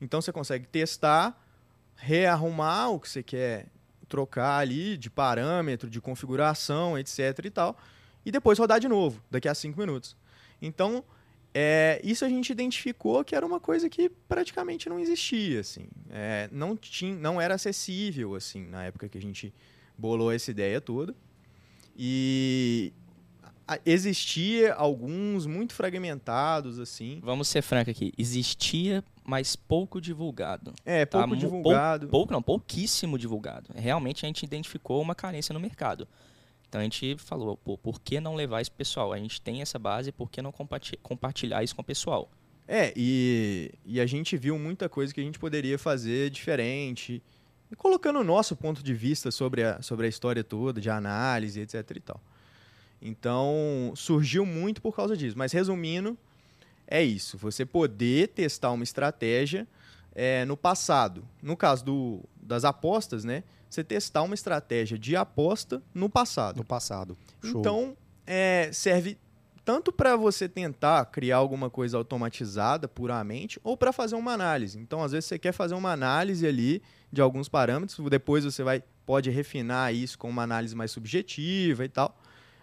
Então 0.00 0.20
você 0.20 0.32
consegue 0.32 0.66
testar, 0.66 1.38
rearrumar 1.96 2.90
o 2.90 2.98
que 3.00 3.08
você 3.08 3.22
quer 3.22 3.66
trocar 4.08 4.58
ali 4.58 4.96
de 4.96 5.08
parâmetro, 5.08 5.88
de 5.88 6.00
configuração, 6.00 6.98
etc 6.98 7.44
e 7.44 7.50
tal, 7.50 7.78
e 8.24 8.30
depois 8.30 8.58
rodar 8.58 8.78
de 8.80 8.88
novo, 8.88 9.22
daqui 9.30 9.48
a 9.48 9.54
cinco 9.54 9.78
minutos. 9.80 10.16
Então, 10.60 11.02
é, 11.54 12.00
isso 12.04 12.24
a 12.24 12.28
gente 12.28 12.50
identificou 12.50 13.24
que 13.24 13.34
era 13.34 13.44
uma 13.44 13.58
coisa 13.58 13.88
que 13.88 14.08
praticamente 14.28 14.88
não 14.88 14.98
existia, 15.00 15.60
assim. 15.60 15.86
É, 16.10 16.48
não, 16.52 16.76
tinha, 16.76 17.14
não 17.14 17.40
era 17.40 17.54
acessível, 17.54 18.34
assim, 18.34 18.66
na 18.66 18.84
época 18.84 19.08
que 19.08 19.18
a 19.18 19.22
gente 19.22 19.52
bolou 19.98 20.30
essa 20.32 20.50
ideia 20.50 20.80
toda. 20.80 21.14
E 21.96 22.92
existia 23.84 24.74
alguns 24.74 25.46
muito 25.46 25.74
fragmentados, 25.74 26.78
assim. 26.78 27.20
Vamos 27.22 27.48
ser 27.48 27.62
franco 27.62 27.90
aqui. 27.90 28.12
Existia, 28.18 29.02
mas 29.24 29.54
pouco 29.56 30.00
divulgado. 30.00 30.72
É, 30.84 31.04
Tá 31.06 31.18
pouco 31.18 31.34
mu- 31.34 31.36
divulgado. 31.36 32.08
Pouco 32.08 32.32
não, 32.32 32.42
pouquíssimo 32.42 33.18
divulgado. 33.18 33.70
Realmente 33.74 34.24
a 34.24 34.28
gente 34.28 34.42
identificou 34.44 35.00
uma 35.00 35.14
carência 35.14 35.52
no 35.52 35.60
mercado. 35.60 36.06
Então 36.70 36.80
a 36.80 36.84
gente 36.84 37.16
falou, 37.18 37.56
pô, 37.56 37.76
por 37.76 38.00
que 38.00 38.20
não 38.20 38.36
levar 38.36 38.64
pro 38.64 38.74
pessoal? 38.74 39.12
A 39.12 39.18
gente 39.18 39.42
tem 39.42 39.60
essa 39.60 39.76
base, 39.76 40.12
por 40.12 40.30
que 40.30 40.40
não 40.40 40.52
comparti- 40.52 40.96
compartilhar 41.02 41.64
isso 41.64 41.74
com 41.74 41.82
o 41.82 41.84
pessoal? 41.84 42.30
É, 42.68 42.92
e, 42.96 43.72
e 43.84 44.00
a 44.00 44.06
gente 44.06 44.36
viu 44.36 44.56
muita 44.56 44.88
coisa 44.88 45.12
que 45.12 45.20
a 45.20 45.24
gente 45.24 45.36
poderia 45.36 45.76
fazer 45.76 46.30
diferente. 46.30 47.20
Colocando 47.76 48.20
o 48.20 48.24
nosso 48.24 48.54
ponto 48.54 48.84
de 48.84 48.94
vista 48.94 49.32
sobre 49.32 49.64
a, 49.64 49.82
sobre 49.82 50.06
a 50.06 50.08
história 50.08 50.44
toda, 50.44 50.80
de 50.80 50.88
análise, 50.88 51.60
etc 51.60 51.84
e 51.96 52.00
tal. 52.00 52.20
Então, 53.02 53.92
surgiu 53.96 54.46
muito 54.46 54.80
por 54.80 54.94
causa 54.94 55.16
disso. 55.16 55.36
Mas 55.36 55.50
resumindo, 55.50 56.16
é 56.86 57.02
isso. 57.02 57.36
Você 57.38 57.66
poder 57.66 58.28
testar 58.28 58.70
uma 58.70 58.84
estratégia 58.84 59.66
é, 60.14 60.44
no 60.44 60.56
passado. 60.56 61.26
No 61.42 61.56
caso 61.56 61.84
do, 61.84 62.20
das 62.40 62.64
apostas, 62.64 63.24
né? 63.24 63.42
Você 63.70 63.84
testar 63.84 64.22
uma 64.22 64.34
estratégia 64.34 64.98
de 64.98 65.14
aposta 65.14 65.80
no 65.94 66.10
passado. 66.10 66.56
No 66.56 66.64
passado. 66.64 67.16
Show. 67.40 67.60
Então, 67.60 67.96
é, 68.26 68.68
serve 68.72 69.16
tanto 69.64 69.92
para 69.92 70.16
você 70.16 70.48
tentar 70.48 71.04
criar 71.06 71.36
alguma 71.36 71.70
coisa 71.70 71.96
automatizada 71.96 72.88
puramente, 72.88 73.60
ou 73.62 73.76
para 73.76 73.92
fazer 73.92 74.16
uma 74.16 74.32
análise. 74.32 74.78
Então, 74.78 75.02
às 75.02 75.12
vezes 75.12 75.26
você 75.26 75.38
quer 75.38 75.52
fazer 75.52 75.74
uma 75.74 75.92
análise 75.92 76.44
ali 76.44 76.82
de 77.12 77.20
alguns 77.20 77.48
parâmetros, 77.48 77.98
depois 78.10 78.44
você 78.44 78.64
vai 78.64 78.82
pode 79.06 79.30
refinar 79.30 79.94
isso 79.94 80.18
com 80.18 80.28
uma 80.28 80.42
análise 80.42 80.74
mais 80.74 80.90
subjetiva 80.90 81.84
e 81.84 81.88
tal, 81.88 82.16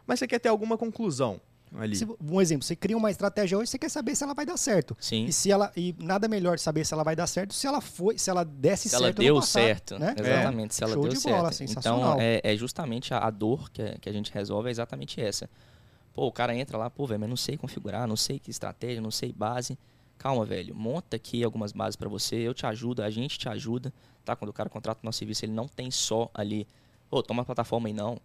mas 0.06 0.20
você 0.20 0.28
quer 0.28 0.40
ter 0.40 0.50
alguma 0.50 0.78
conclusão 0.78 1.42
ali. 1.76 1.96
Se- 1.96 2.08
um 2.22 2.40
exemplo, 2.42 2.66
você 2.66 2.76
cria 2.76 2.96
uma 2.98 3.10
estratégia 3.12 3.58
hoje, 3.58 3.70
você 3.72 3.78
quer 3.78 3.90
saber 3.90 4.16
se 4.16 4.24
ela 4.24 4.34
vai 4.34 4.46
dar 4.46 4.58
certo. 4.58 4.96
Sim. 5.00 5.26
E 5.26 5.34
se 5.34 5.52
ela 5.52 5.72
e 5.76 5.96
nada 6.00 6.28
melhor 6.28 6.58
saber 6.60 6.86
se 6.86 6.94
ela 6.94 7.04
vai 7.04 7.16
dar 7.16 7.28
certo 7.28 7.54
se 7.54 7.66
ela 7.68 7.82
foi, 7.82 8.18
se 8.18 8.30
ela 8.30 8.44
desse 8.44 8.90
se 8.90 8.96
ela 8.96 9.06
certo 9.08 9.18
no 9.20 9.24
deu 9.24 9.36
passado, 9.36 9.64
certo, 9.64 10.00
né? 10.00 10.16
exatamente, 10.18 10.76
se 10.76 10.84
ela 10.84 10.94
Show 10.94 11.04
deu 11.04 11.12
de 11.14 11.20
certo. 11.20 11.36
bola, 11.36 11.52
sensacional. 11.52 12.00
então, 12.14 12.22
é, 12.22 12.42
é 12.44 12.56
justamente 12.56 13.14
a, 13.14 13.20
a 13.20 13.30
dor 13.30 13.70
que, 13.72 13.82
a- 13.82 13.98
que 14.00 14.08
a 14.10 14.14
gente 14.14 14.32
resolve 14.32 14.70
é 14.70 14.72
exatamente 14.72 15.20
essa. 15.22 15.50
Pô, 16.14 16.26
o 16.28 16.32
cara 16.32 16.56
entra 16.56 16.78
lá, 16.78 16.90
pô, 16.90 17.06
velho, 17.06 17.20
mas 17.20 17.30
não 17.30 17.38
sei 17.38 17.58
configurar, 17.58 18.08
não 18.08 18.16
sei 18.18 18.40
que 18.40 18.50
estratégia, 18.50 19.00
não 19.02 19.12
sei 19.12 19.32
base. 19.32 19.78
Calma, 20.18 20.44
velho, 20.46 20.74
monta 20.74 21.16
aqui 21.16 21.44
algumas 21.44 21.72
bases 21.72 21.96
para 21.96 22.10
você, 22.10 22.38
eu 22.38 22.54
te 22.54 22.66
ajudo, 22.66 23.04
a 23.04 23.10
gente 23.12 23.38
te 23.38 23.48
ajuda, 23.48 23.94
tá? 24.26 24.36
Quando 24.36 24.50
o 24.50 24.54
cara 24.54 24.68
contrata 24.68 25.00
o 25.04 25.06
nosso 25.06 25.20
serviço, 25.20 25.46
ele 25.46 25.52
não 25.54 25.68
tem 25.68 25.92
só 25.92 26.28
ali, 26.34 26.66
pô, 27.08 27.22
toma 27.22 27.44
a 27.44 27.46
plataforma 27.46 27.88
aí, 27.88 27.94
não. 27.94 28.18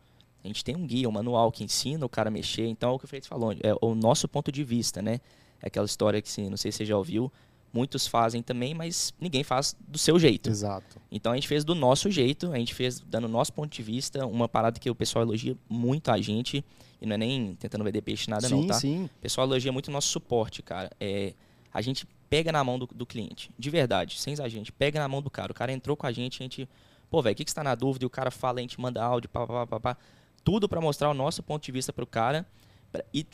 A 0.44 0.49
gente 0.49 0.64
tem 0.64 0.75
um 0.75 0.87
guia, 0.87 1.08
um 1.08 1.12
manual 1.12 1.52
que 1.52 1.62
ensina 1.62 2.04
o 2.04 2.08
cara 2.08 2.28
a 2.28 2.30
mexer, 2.30 2.66
então 2.66 2.90
é 2.90 2.92
o 2.94 2.99
que 2.99 3.04
o 3.04 3.08
Freitas 3.08 3.28
falou, 3.28 3.52
é 3.52 3.75
o 3.80 3.94
nosso 3.94 4.26
ponto 4.26 4.50
de 4.50 4.64
vista, 4.64 5.00
né? 5.00 5.20
É 5.62 5.68
aquela 5.68 5.87
história 5.87 6.20
que, 6.20 6.28
se, 6.28 6.49
não 6.50 6.56
sei 6.56 6.72
se 6.72 6.78
você 6.78 6.84
já 6.84 6.96
ouviu, 6.96 7.32
muitos 7.72 8.06
fazem 8.06 8.42
também, 8.42 8.75
mas 8.75 9.14
ninguém 9.20 9.42
faz 9.42 9.75
do 9.80 9.96
seu 9.96 10.18
jeito. 10.18 10.50
Exato. 10.50 11.00
Então 11.11 11.32
a 11.32 11.34
gente 11.37 11.49
fez 11.49 11.64
do 11.64 11.75
nosso 11.75 12.11
jeito, 12.11 12.52
a 12.52 12.58
gente 12.58 12.75
fez 12.75 13.00
dando 13.00 13.25
o 13.25 13.28
nosso 13.28 13.52
ponto 13.52 13.72
de 13.72 13.82
vista, 13.82 14.26
uma 14.26 14.49
parada 14.49 14.78
que 14.78 14.90
o 14.90 14.94
pessoal 14.94 15.25
elogia 15.25 15.56
muito 15.68 16.11
a 16.11 16.20
gente, 16.20 16.64
e 17.00 17.06
não 17.06 17.14
é 17.14 17.18
nem 17.18 17.54
tentando 17.54 17.84
vender 17.84 18.02
peixe 18.02 18.28
nada 18.28 18.46
sim, 18.46 18.54
não, 18.54 18.66
tá? 18.66 18.75
sim. 18.75 19.04
O 19.04 19.20
pessoal 19.20 19.46
elogia 19.46 19.72
muito 19.72 19.88
o 19.88 19.90
nosso 19.90 20.08
suporte, 20.08 20.62
cara. 20.62 20.90
É, 21.00 21.32
a 21.72 21.80
gente 21.80 22.06
pega 22.28 22.52
na 22.52 22.62
mão 22.62 22.78
do, 22.78 22.87
do 22.87 23.06
cliente, 23.06 23.50
de 23.58 23.70
verdade, 23.70 24.20
sem 24.20 24.32
exagero, 24.32 24.56
a 24.56 24.64
gente 24.64 24.72
pega 24.72 24.99
na 24.99 25.08
mão 25.08 25.22
do 25.22 25.30
cara. 25.30 25.52
O 25.52 25.54
cara 25.54 25.72
entrou 25.72 25.96
com 25.96 26.06
a 26.06 26.12
gente, 26.12 26.42
a 26.42 26.44
gente, 26.44 26.68
pô, 27.11 27.22
velho, 27.22 27.32
o 27.32 27.37
que, 27.37 27.44
que 27.44 27.50
você 27.50 27.54
tá 27.54 27.64
na 27.64 27.75
dúvida? 27.75 28.04
E 28.04 28.06
o 28.06 28.11
cara 28.11 28.30
fala, 28.30 28.58
a 28.58 28.62
gente 28.62 28.80
manda 28.80 29.02
áudio, 29.02 29.30
pá, 29.30 29.46
pá, 29.46 29.66
pá, 29.66 29.80
pá. 29.80 29.96
Tudo 30.44 30.68
para 30.68 30.80
mostrar 30.80 31.11
o 31.11 31.14
nosso 31.14 31.42
ponto 31.42 31.62
de 31.64 31.72
vista 31.72 31.92
pro 31.92 32.06
cara 32.06 32.46
pra- 32.90 33.04
e, 33.12 33.25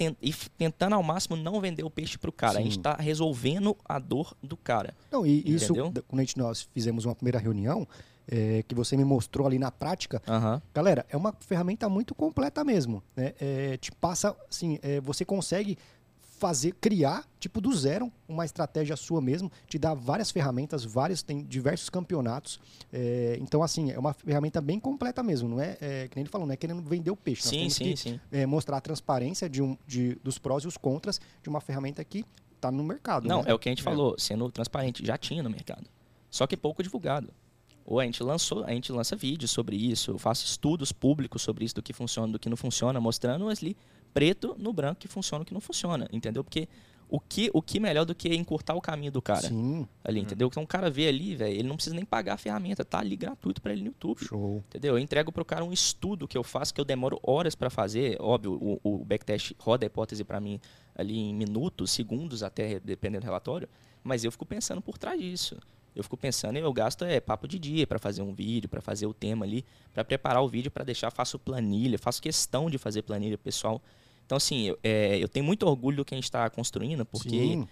tentando 0.56 0.94
ao 0.94 1.02
máximo 1.02 1.36
não 1.36 1.60
vender 1.60 1.82
o 1.82 1.90
peixe 1.90 2.16
pro 2.18 2.30
cara. 2.32 2.58
A 2.58 2.62
gente 2.62 2.74
Sim. 2.76 2.82
tá 2.82 2.94
resolvendo 2.94 3.76
a 3.84 3.98
dor 3.98 4.34
do 4.42 4.56
cara. 4.56 4.94
Não, 5.10 5.26
e 5.26 5.42
isso, 5.54 5.72
Entendeu? 5.72 5.90
da- 5.90 6.02
quando 6.02 6.20
a 6.20 6.22
gente, 6.22 6.38
nós 6.38 6.68
fizemos 6.72 7.04
uma 7.04 7.14
primeira 7.14 7.38
reunião, 7.38 7.86
é, 8.30 8.62
que 8.68 8.74
você 8.74 8.94
me 8.96 9.04
mostrou 9.04 9.46
ali 9.46 9.58
na 9.58 9.70
prática, 9.72 10.22
galera, 10.74 11.06
é 11.08 11.16
uma 11.16 11.34
ferramenta 11.40 11.88
muito 11.88 12.14
completa 12.14 12.62
mesmo. 12.62 13.02
Né? 13.16 13.32
É, 13.40 13.76
te 13.78 13.90
passa, 13.90 14.36
assim, 14.50 14.78
é, 14.82 15.00
você 15.00 15.24
consegue 15.24 15.78
fazer, 16.38 16.74
criar, 16.80 17.28
tipo, 17.38 17.60
do 17.60 17.74
zero, 17.74 18.10
uma 18.28 18.44
estratégia 18.44 18.96
sua 18.96 19.20
mesmo, 19.20 19.50
te 19.66 19.78
dá 19.78 19.92
várias 19.92 20.30
ferramentas, 20.30 20.84
vários, 20.84 21.22
tem 21.22 21.44
diversos 21.44 21.90
campeonatos. 21.90 22.60
É, 22.92 23.36
então, 23.40 23.62
assim, 23.62 23.90
é 23.90 23.98
uma 23.98 24.14
ferramenta 24.14 24.60
bem 24.60 24.78
completa 24.78 25.22
mesmo, 25.22 25.48
não 25.48 25.60
é, 25.60 25.76
é 25.80 26.08
que 26.08 26.16
nem 26.16 26.22
ele 26.22 26.30
falou, 26.30 26.46
não 26.46 26.54
é 26.54 26.56
querendo 26.56 26.80
vender 26.82 27.10
o 27.10 27.16
peixe. 27.16 27.42
Sim, 27.42 27.68
sim, 27.68 27.84
que 27.84 27.96
sim. 27.96 28.20
é, 28.30 28.46
mostrar 28.46 28.76
a 28.78 28.80
transparência 28.80 29.48
de 29.48 29.60
um, 29.60 29.76
de, 29.86 30.14
dos 30.22 30.38
prós 30.38 30.64
e 30.64 30.68
os 30.68 30.76
contras 30.76 31.20
de 31.42 31.48
uma 31.48 31.60
ferramenta 31.60 32.02
que 32.04 32.24
está 32.54 32.70
no 32.70 32.84
mercado. 32.84 33.26
Não, 33.26 33.42
né? 33.42 33.50
é 33.50 33.54
o 33.54 33.58
que 33.58 33.68
a 33.68 33.72
gente 33.72 33.82
falou, 33.82 34.14
sendo 34.18 34.50
transparente, 34.50 35.04
já 35.04 35.18
tinha 35.18 35.42
no 35.42 35.50
mercado. 35.50 35.86
Só 36.30 36.46
que 36.46 36.56
pouco 36.56 36.82
divulgado. 36.82 37.32
Ou 37.84 37.98
a 37.98 38.04
gente 38.04 38.22
lançou, 38.22 38.64
a 38.64 38.70
gente 38.70 38.92
lança 38.92 39.16
vídeos 39.16 39.50
sobre 39.50 39.74
isso, 39.74 40.10
eu 40.10 40.18
faço 40.18 40.44
estudos 40.44 40.92
públicos 40.92 41.40
sobre 41.40 41.64
isso, 41.64 41.74
do 41.74 41.82
que 41.82 41.94
funciona, 41.94 42.30
do 42.30 42.38
que 42.38 42.48
não 42.48 42.56
funciona, 42.56 43.00
mostrando 43.00 43.48
ali 43.48 43.74
preto 44.12 44.54
no 44.58 44.72
branco 44.72 45.00
que 45.00 45.08
funciona 45.08 45.42
e 45.42 45.46
que 45.46 45.54
não 45.54 45.60
funciona, 45.60 46.08
entendeu? 46.12 46.42
Porque 46.42 46.68
o 47.08 47.18
que, 47.18 47.50
o 47.54 47.62
que 47.62 47.80
melhor 47.80 48.04
do 48.04 48.14
que 48.14 48.34
encurtar 48.34 48.74
o 48.74 48.80
caminho 48.80 49.10
do 49.10 49.22
cara 49.22 49.48
Sim, 49.48 49.88
ali, 50.04 50.20
entendeu? 50.20 50.48
Então 50.48 50.62
o 50.62 50.66
cara 50.66 50.90
vê 50.90 51.08
ali, 51.08 51.34
velho, 51.34 51.54
ele 51.54 51.68
não 51.68 51.76
precisa 51.76 51.96
nem 51.96 52.04
pagar 52.04 52.34
a 52.34 52.36
ferramenta, 52.36 52.84
tá 52.84 52.98
ali 52.98 53.16
gratuito 53.16 53.62
pra 53.62 53.72
ele 53.72 53.80
no 53.80 53.86
YouTube. 53.88 54.22
show. 54.22 54.62
Entendeu? 54.68 54.94
Eu 54.94 54.98
entrego 54.98 55.32
pro 55.32 55.44
cara 55.44 55.64
um 55.64 55.72
estudo 55.72 56.28
que 56.28 56.36
eu 56.36 56.44
faço, 56.44 56.74
que 56.74 56.80
eu 56.80 56.84
demoro 56.84 57.18
horas 57.22 57.54
pra 57.54 57.70
fazer. 57.70 58.18
Óbvio, 58.20 58.52
o, 58.52 58.80
o 58.82 59.04
backtest 59.04 59.52
roda 59.58 59.86
a 59.86 59.88
hipótese 59.88 60.22
pra 60.22 60.38
mim 60.38 60.60
ali 60.94 61.16
em 61.16 61.34
minutos, 61.34 61.90
segundos 61.90 62.42
até, 62.42 62.78
dependendo 62.78 63.22
do 63.22 63.24
relatório. 63.24 63.68
Mas 64.04 64.22
eu 64.24 64.30
fico 64.30 64.44
pensando 64.44 64.82
por 64.82 64.98
trás 64.98 65.18
disso. 65.18 65.56
Eu 65.98 66.04
fico 66.04 66.16
pensando, 66.16 66.56
eu 66.56 66.72
gasto 66.72 67.04
é 67.04 67.18
papo 67.18 67.48
de 67.48 67.58
dia 67.58 67.84
pra 67.84 67.98
fazer 67.98 68.22
um 68.22 68.32
vídeo, 68.32 68.68
pra 68.68 68.80
fazer 68.80 69.04
o 69.06 69.12
tema 69.12 69.44
ali, 69.44 69.64
pra 69.92 70.04
preparar 70.04 70.40
o 70.40 70.48
vídeo, 70.48 70.70
pra 70.70 70.84
deixar, 70.84 71.10
faço 71.10 71.40
planilha, 71.40 71.98
faço 71.98 72.22
questão 72.22 72.70
de 72.70 72.78
fazer 72.78 73.02
planilha 73.02 73.36
pessoal. 73.36 73.82
Então, 74.24 74.36
assim, 74.36 74.66
eu, 74.68 74.78
é, 74.84 75.18
eu 75.18 75.28
tenho 75.28 75.44
muito 75.44 75.64
orgulho 75.66 75.96
do 75.96 76.04
que 76.04 76.14
a 76.14 76.16
gente 76.16 76.22
está 76.24 76.48
construindo, 76.50 77.04
porque 77.04 77.30
Sim, 77.30 77.68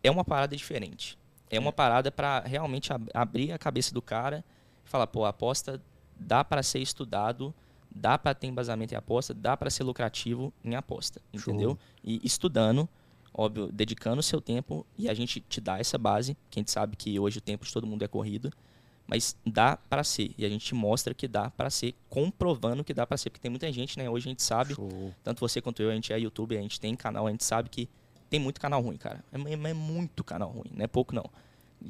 é 0.00 0.08
uma 0.08 0.24
parada 0.24 0.56
diferente. 0.56 1.18
É 1.50 1.58
uma 1.58 1.72
parada 1.72 2.12
para 2.12 2.38
realmente 2.40 2.92
ab- 2.92 3.10
abrir 3.12 3.50
a 3.50 3.58
cabeça 3.58 3.92
do 3.92 4.00
cara 4.00 4.44
e 4.84 4.88
falar, 4.88 5.08
pô, 5.08 5.24
a 5.24 5.30
aposta 5.30 5.82
dá 6.16 6.44
para 6.44 6.62
ser 6.62 6.78
estudado, 6.78 7.52
dá 7.90 8.16
para 8.16 8.32
ter 8.32 8.46
embasamento 8.46 8.94
em 8.94 8.96
aposta, 8.96 9.34
dá 9.34 9.56
para 9.56 9.70
ser 9.70 9.82
lucrativo 9.82 10.52
em 10.64 10.76
aposta, 10.76 11.20
Show. 11.36 11.52
entendeu? 11.52 11.78
E 12.04 12.20
estudando, 12.22 12.88
óbvio, 13.36 13.70
dedicando 13.70 14.20
o 14.20 14.22
seu 14.22 14.40
tempo 14.40 14.86
e 14.96 15.08
a 15.08 15.14
gente 15.14 15.40
te 15.40 15.60
dá 15.60 15.78
essa 15.78 15.98
base, 15.98 16.34
que 16.50 16.58
a 16.58 16.60
gente 16.60 16.70
sabe 16.70 16.96
que 16.96 17.20
hoje 17.20 17.38
o 17.38 17.40
tempo 17.40 17.64
de 17.66 17.72
todo 17.72 17.86
mundo 17.86 18.02
é 18.02 18.08
corrido, 18.08 18.50
mas 19.06 19.36
dá 19.46 19.76
para 19.76 20.02
ser 20.02 20.32
e 20.38 20.44
a 20.44 20.48
gente 20.48 20.74
mostra 20.74 21.12
que 21.14 21.28
dá 21.28 21.50
para 21.50 21.68
ser, 21.68 21.94
comprovando 22.08 22.82
que 22.82 22.94
dá 22.94 23.06
para 23.06 23.16
ser, 23.16 23.30
porque 23.30 23.42
tem 23.42 23.50
muita 23.50 23.70
gente, 23.70 23.98
né? 23.98 24.08
Hoje 24.08 24.28
a 24.28 24.30
gente 24.30 24.42
sabe 24.42 24.74
show. 24.74 25.14
tanto 25.22 25.40
você 25.40 25.60
quanto 25.60 25.82
eu, 25.82 25.90
a 25.90 25.94
gente 25.94 26.12
é 26.12 26.18
youtuber, 26.18 26.58
a 26.58 26.62
gente 26.62 26.80
tem 26.80 26.96
canal, 26.96 27.26
a 27.26 27.30
gente 27.30 27.44
sabe 27.44 27.68
que 27.68 27.88
tem 28.30 28.40
muito 28.40 28.60
canal 28.60 28.80
ruim, 28.82 28.96
cara. 28.96 29.22
É, 29.30 29.36
é- 29.38 29.70
é 29.70 29.74
muito 29.74 30.24
canal 30.24 30.50
ruim, 30.50 30.70
não 30.74 30.84
é 30.84 30.88
pouco 30.88 31.14
não. 31.14 31.30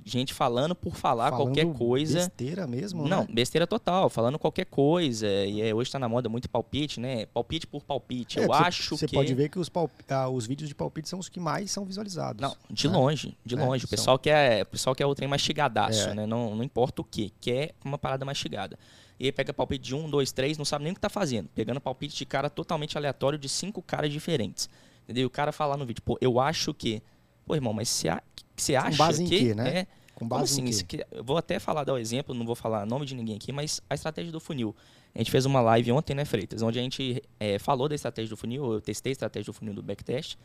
Gente 0.05 0.35
falando 0.35 0.75
por 0.75 0.95
falar 0.97 1.31
Falando 1.31 1.47
qualquer 1.47 1.73
coisa. 1.73 2.19
Besteira 2.19 2.66
mesmo, 2.66 3.09
Não, 3.09 3.21
né? 3.23 3.28
besteira 3.31 3.66
total, 3.66 4.11
falando 4.11 4.38
qualquer 4.38 4.66
coisa. 4.66 5.26
E 5.26 5.62
é, 5.62 5.75
hoje 5.75 5.90
tá 5.90 5.99
na 5.99 6.09
moda 6.09 6.28
muito 6.28 6.50
palpite, 6.50 7.00
né? 7.00 7.25
Palpite 7.26 7.66
por 7.66 7.83
palpite. 7.83 8.38
É, 8.38 8.43
eu 8.45 8.49
você- 8.49 8.62
acho 8.64 8.97
Você 8.97 9.07
que. 9.07 9.14
pode 9.14 9.33
ver 9.33 9.49
que 9.49 9.59
os, 9.59 9.69
palp- 9.69 9.90
ah, 10.11 10.28
os 10.28 10.47
vídeos 10.47 10.69
de 10.69 10.75
palpite 10.75 11.09
são 11.09 11.19
os 11.19 11.28
que 11.28 11.40
mais 11.40 11.71
são 11.71 11.85
visualizados. 11.85 12.43
Não, 12.43 12.55
de 12.71 12.88
né? 12.88 12.95
longe, 12.97 13.37
de 13.45 13.55
É, 13.55 13.59
longe. 13.64 13.85
O 13.85 13.88
são. 13.88 13.97
pessoal 13.97 14.19
quer, 14.19 14.62
o 14.64 14.66
pessoal 14.66 14.95
quer 14.95 15.07
o 15.07 15.14
trem 15.14 15.28
mastigadaço, 15.28 16.09
É. 16.11 16.14
né? 16.14 16.26
Não, 16.26 16.55
não 16.55 16.64
importa 16.64 17.00
o 17.00 17.05
que, 17.05 17.33
quer 17.40 17.73
uma 17.85 17.97
parada 17.97 18.25
mastigada. 18.25 18.78
E 19.19 19.25
aí 19.26 19.33
pega 19.33 19.55
palpite 19.55 19.83
de 19.85 19.95
um, 19.95 20.11
dois, 20.11 20.31
três, 20.31 20.59
não 20.59 20.64
sabe 20.64 20.85
nem 20.85 20.93
o 20.93 20.95
que 20.95 21.00
tá 21.00 21.09
fazendo. 21.09 21.49
Pegando 21.55 21.81
palpite 21.81 22.14
de 22.14 22.26
cara 22.26 22.50
totalmente 22.50 22.99
aleatório 22.99 23.38
de 23.38 23.49
cinco 23.49 23.81
caras 23.81 24.12
diferentes. 24.12 24.69
Entendeu? 25.05 25.23
E 25.23 25.26
o 25.26 25.31
cara 25.31 25.52
falar 25.52 25.76
no 25.76 25.87
vídeo, 25.87 26.02
pô, 26.05 26.19
eu 26.21 26.38
acho 26.38 26.75
que. 26.75 27.02
Pô, 27.47 27.55
irmão, 27.55 27.73
mas 27.73 27.88
você 27.88 28.09
a- 28.09 28.23
você 28.57 28.75
acha 28.75 28.97
base 28.99 29.23
em 29.23 29.26
que. 29.26 29.38
quê, 29.38 29.55
né? 29.55 29.79
É, 29.81 29.87
Com 30.15 30.26
base 30.26 30.53
assim? 30.61 30.62
em 30.62 30.87
quê? 30.87 30.99
que- 30.99 31.07
eu 31.12 31.23
vou 31.25 31.37
até 31.37 31.59
falar, 31.59 31.85
dar 31.85 31.95
o 31.95 31.99
exemplo, 31.99 32.35
não 32.35 32.45
vou 32.45 32.55
falar 32.57 32.85
nome 32.85 33.07
de 33.07 33.15
ninguém 33.15 33.37
aqui, 33.37 33.53
mas 33.53 33.81
a 33.88 33.94
estratégia 33.94 34.33
do 34.33 34.40
funil. 34.40 34.75
A 35.14 35.18
gente 35.18 35.31
fez 35.31 35.47
uma 35.47 35.61
live 35.61 35.92
ontem, 35.92 36.14
né, 36.14 36.25
Freitas? 36.25 36.61
Onde 36.61 36.79
a 36.79 36.83
gente 36.83 37.23
eh, 37.40 37.59
falou 37.59 37.88
da 37.88 37.94
estratégia 37.94 38.29
do 38.29 38.37
funil, 38.37 38.73
eu 38.75 38.81
testei 38.81 39.12
a 39.12 39.14
estratégia 39.14 39.47
do 39.47 39.53
funil 39.55 39.73
do 39.73 39.83
backtest. 39.83 40.37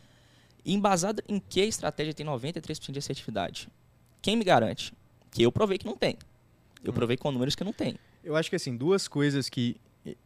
E 0.64 0.74
embasado 0.74 1.22
em 1.28 1.40
que 1.40 1.60
a 1.62 1.66
estratégia 1.66 2.14
tem 2.14 2.26
93% 2.26 2.92
de 2.94 3.00
assertividade? 3.00 3.68
Quem 4.22 4.36
me 4.38 4.44
garante? 4.46 4.94
Que 5.32 5.42
eu 5.44 5.52
provei 5.52 5.78
que 5.78 5.86
não 5.86 5.98
tem. 5.98 6.18
Eu 6.84 6.94
provei 6.94 7.18
com 7.18 7.32
números 7.32 7.56
que 7.56 7.64
não 7.64 7.74
tem. 7.74 7.98
Eu 8.24 8.36
acho 8.36 8.50
que 8.50 8.56
assim, 8.56 8.78
duas 8.78 9.08
coisas 9.08 9.50
que 9.50 9.76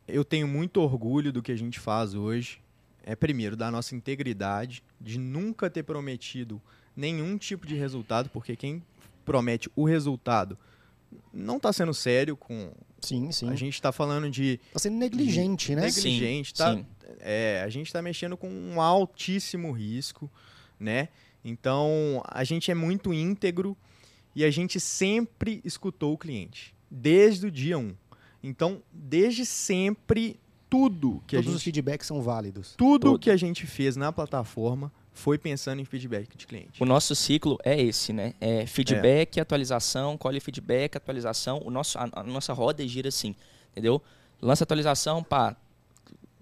eu 0.07 0.23
tenho 0.25 0.47
muito 0.47 0.81
orgulho 0.81 1.31
do 1.31 1.41
que 1.41 1.51
a 1.51 1.55
gente 1.55 1.79
faz 1.79 2.13
hoje. 2.13 2.59
É 3.03 3.15
primeiro 3.15 3.55
da 3.55 3.69
nossa 3.71 3.95
integridade, 3.95 4.83
de 4.99 5.17
nunca 5.19 5.69
ter 5.69 5.83
prometido 5.83 6.61
nenhum 6.95 7.37
tipo 7.37 7.65
de 7.67 7.75
resultado, 7.75 8.29
porque 8.29 8.55
quem 8.55 8.81
promete 9.23 9.69
o 9.75 9.83
resultado 9.85 10.57
não 11.33 11.57
está 11.57 11.71
sendo 11.73 11.93
sério 11.93 12.35
com. 12.35 12.71
Sim, 13.01 13.31
sim. 13.31 13.49
A 13.49 13.55
gente 13.55 13.73
está 13.75 13.91
falando 13.91 14.29
de 14.29 14.59
Tá 14.73 14.79
sendo 14.79 14.97
negligente, 14.97 15.75
né? 15.75 15.83
negligente, 15.83 16.49
Sim, 16.49 16.53
tá? 16.55 16.73
sim. 16.75 16.85
É, 17.19 17.61
a 17.63 17.69
gente 17.69 17.87
está 17.87 18.01
mexendo 18.01 18.35
com 18.35 18.49
um 18.49 18.81
altíssimo 18.81 19.71
risco, 19.71 20.29
né? 20.79 21.09
Então 21.43 22.23
a 22.27 22.43
gente 22.43 22.71
é 22.71 22.75
muito 22.75 23.13
íntegro 23.13 23.77
e 24.35 24.43
a 24.43 24.49
gente 24.49 24.79
sempre 24.79 25.61
escutou 25.63 26.13
o 26.13 26.17
cliente, 26.17 26.73
desde 26.89 27.47
o 27.47 27.51
dia 27.51 27.77
1. 27.77 27.93
Então, 28.43 28.81
desde 28.91 29.45
sempre, 29.45 30.39
tudo 30.69 31.23
que 31.25 31.35
Todos 31.35 31.51
a 31.51 31.55
os 31.55 31.61
gente, 31.61 31.63
feedbacks 31.75 32.07
são 32.07 32.21
válidos. 32.21 32.73
tudo 32.77 33.11
Tudo. 33.11 33.19
que 33.19 33.29
a 33.29 33.37
gente 33.37 33.65
fez 33.65 33.95
na 33.95 34.11
plataforma 34.11 34.91
foi 35.15 35.37
pensando 35.37 35.81
em 35.81 35.85
feedback 35.85 36.35
de 36.37 36.45
cliente. 36.45 36.83
O 36.83 36.85
nosso 36.85 37.15
ciclo 37.15 37.57
é 37.63 37.81
esse, 37.81 38.11
né? 38.11 38.33
É 38.39 38.67
feedback, 38.67 39.39
atualização, 39.39 40.17
colhe 40.17 40.41
feedback, 40.41 40.97
atualização. 40.97 41.61
O 41.65 41.71
nosso, 41.71 41.97
a, 41.97 42.09
a 42.11 42.23
nossa 42.23 42.51
roda 42.51 42.85
gira 42.85 43.07
assim, 43.07 43.33
entendeu? 43.71 44.01
Lança 44.41 44.65
atualização, 44.65 45.23
pá, 45.23 45.55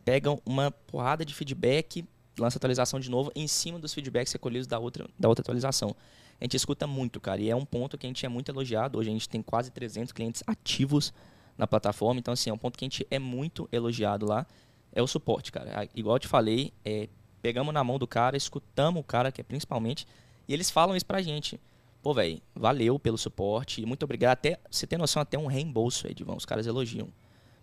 pega 0.04 0.36
uma 0.44 0.72
porrada 0.72 1.24
de 1.24 1.36
feedback, 1.36 2.04
lança 2.38 2.58
atualização 2.58 3.00
de 3.00 3.12
novo 3.12 3.32
em 3.36 3.48
cima 3.48 3.78
dos 3.78 3.94
feedbacks 3.94 4.34
recolhidos 4.34 4.66
da 4.66 4.80
outra, 4.80 5.08
da 5.20 5.30
outra 5.30 5.44
atualização. 5.44 5.96
A 6.42 6.44
gente 6.44 6.58
escuta 6.58 6.88
muito, 6.88 7.22
cara, 7.22 7.40
e 7.40 7.52
é 7.52 7.56
um 7.56 7.64
ponto 7.64 7.96
que 7.96 8.08
a 8.08 8.10
gente 8.10 8.26
é 8.26 8.30
muito 8.30 8.50
elogiado. 8.50 8.98
Hoje 8.98 9.10
a 9.10 9.14
gente 9.14 9.30
tem 9.30 9.44
quase 9.44 9.70
300 9.70 10.12
clientes 10.12 10.42
ativos 10.48 11.14
na 11.56 11.68
plataforma, 11.68 12.20
então 12.20 12.34
assim, 12.34 12.50
é 12.50 12.54
um 12.54 12.58
ponto 12.58 12.76
que 12.76 12.84
a 12.84 12.88
gente 12.88 13.06
é 13.12 13.20
muito 13.20 13.70
elogiado 13.72 14.26
lá, 14.26 14.48
é 14.92 15.02
o 15.02 15.06
suporte, 15.06 15.52
cara. 15.52 15.88
Igual 15.94 16.16
eu 16.16 16.20
te 16.20 16.28
falei, 16.28 16.74
é, 16.84 17.08
pegamos 17.44 17.74
na 17.74 17.84
mão 17.84 18.00
do 18.00 18.08
cara, 18.08 18.36
escutamos 18.38 19.02
o 19.02 19.04
cara, 19.04 19.32
que 19.32 19.42
é 19.42 19.44
principalmente, 19.44 20.08
e 20.48 20.54
eles 20.54 20.72
falam 20.72 20.96
isso 20.96 21.06
pra 21.06 21.22
gente. 21.22 21.60
Pô, 22.02 22.14
velho, 22.14 22.42
valeu 22.56 22.98
pelo 22.98 23.18
suporte, 23.18 23.86
muito 23.86 24.04
obrigado. 24.04 24.32
Até, 24.32 24.58
você 24.72 24.88
tem 24.88 24.98
noção, 24.98 25.22
até 25.22 25.38
um 25.38 25.46
reembolso, 25.46 26.08
Edivão, 26.08 26.36
os 26.38 26.46
caras 26.46 26.66
elogiam. 26.66 27.08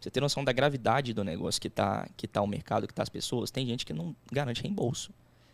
Você 0.01 0.11
tem 0.11 0.21
noção 0.21 0.45
da 0.45 0.53
gravidade 0.53 1.13
do 1.13 1.25
negócio 1.25 1.61
que 1.61 1.69
tá, 1.69 2.09
que 2.17 2.27
tá 2.29 2.41
o 2.41 2.47
mercado, 2.47 2.87
que 2.87 2.95
tá 2.95 3.03
as 3.03 3.09
pessoas. 3.11 3.51
Tem 3.51 3.67
gente 3.67 3.85
que 3.85 3.93
não 3.93 4.15
garante 4.33 4.63
reembolso. 4.63 5.11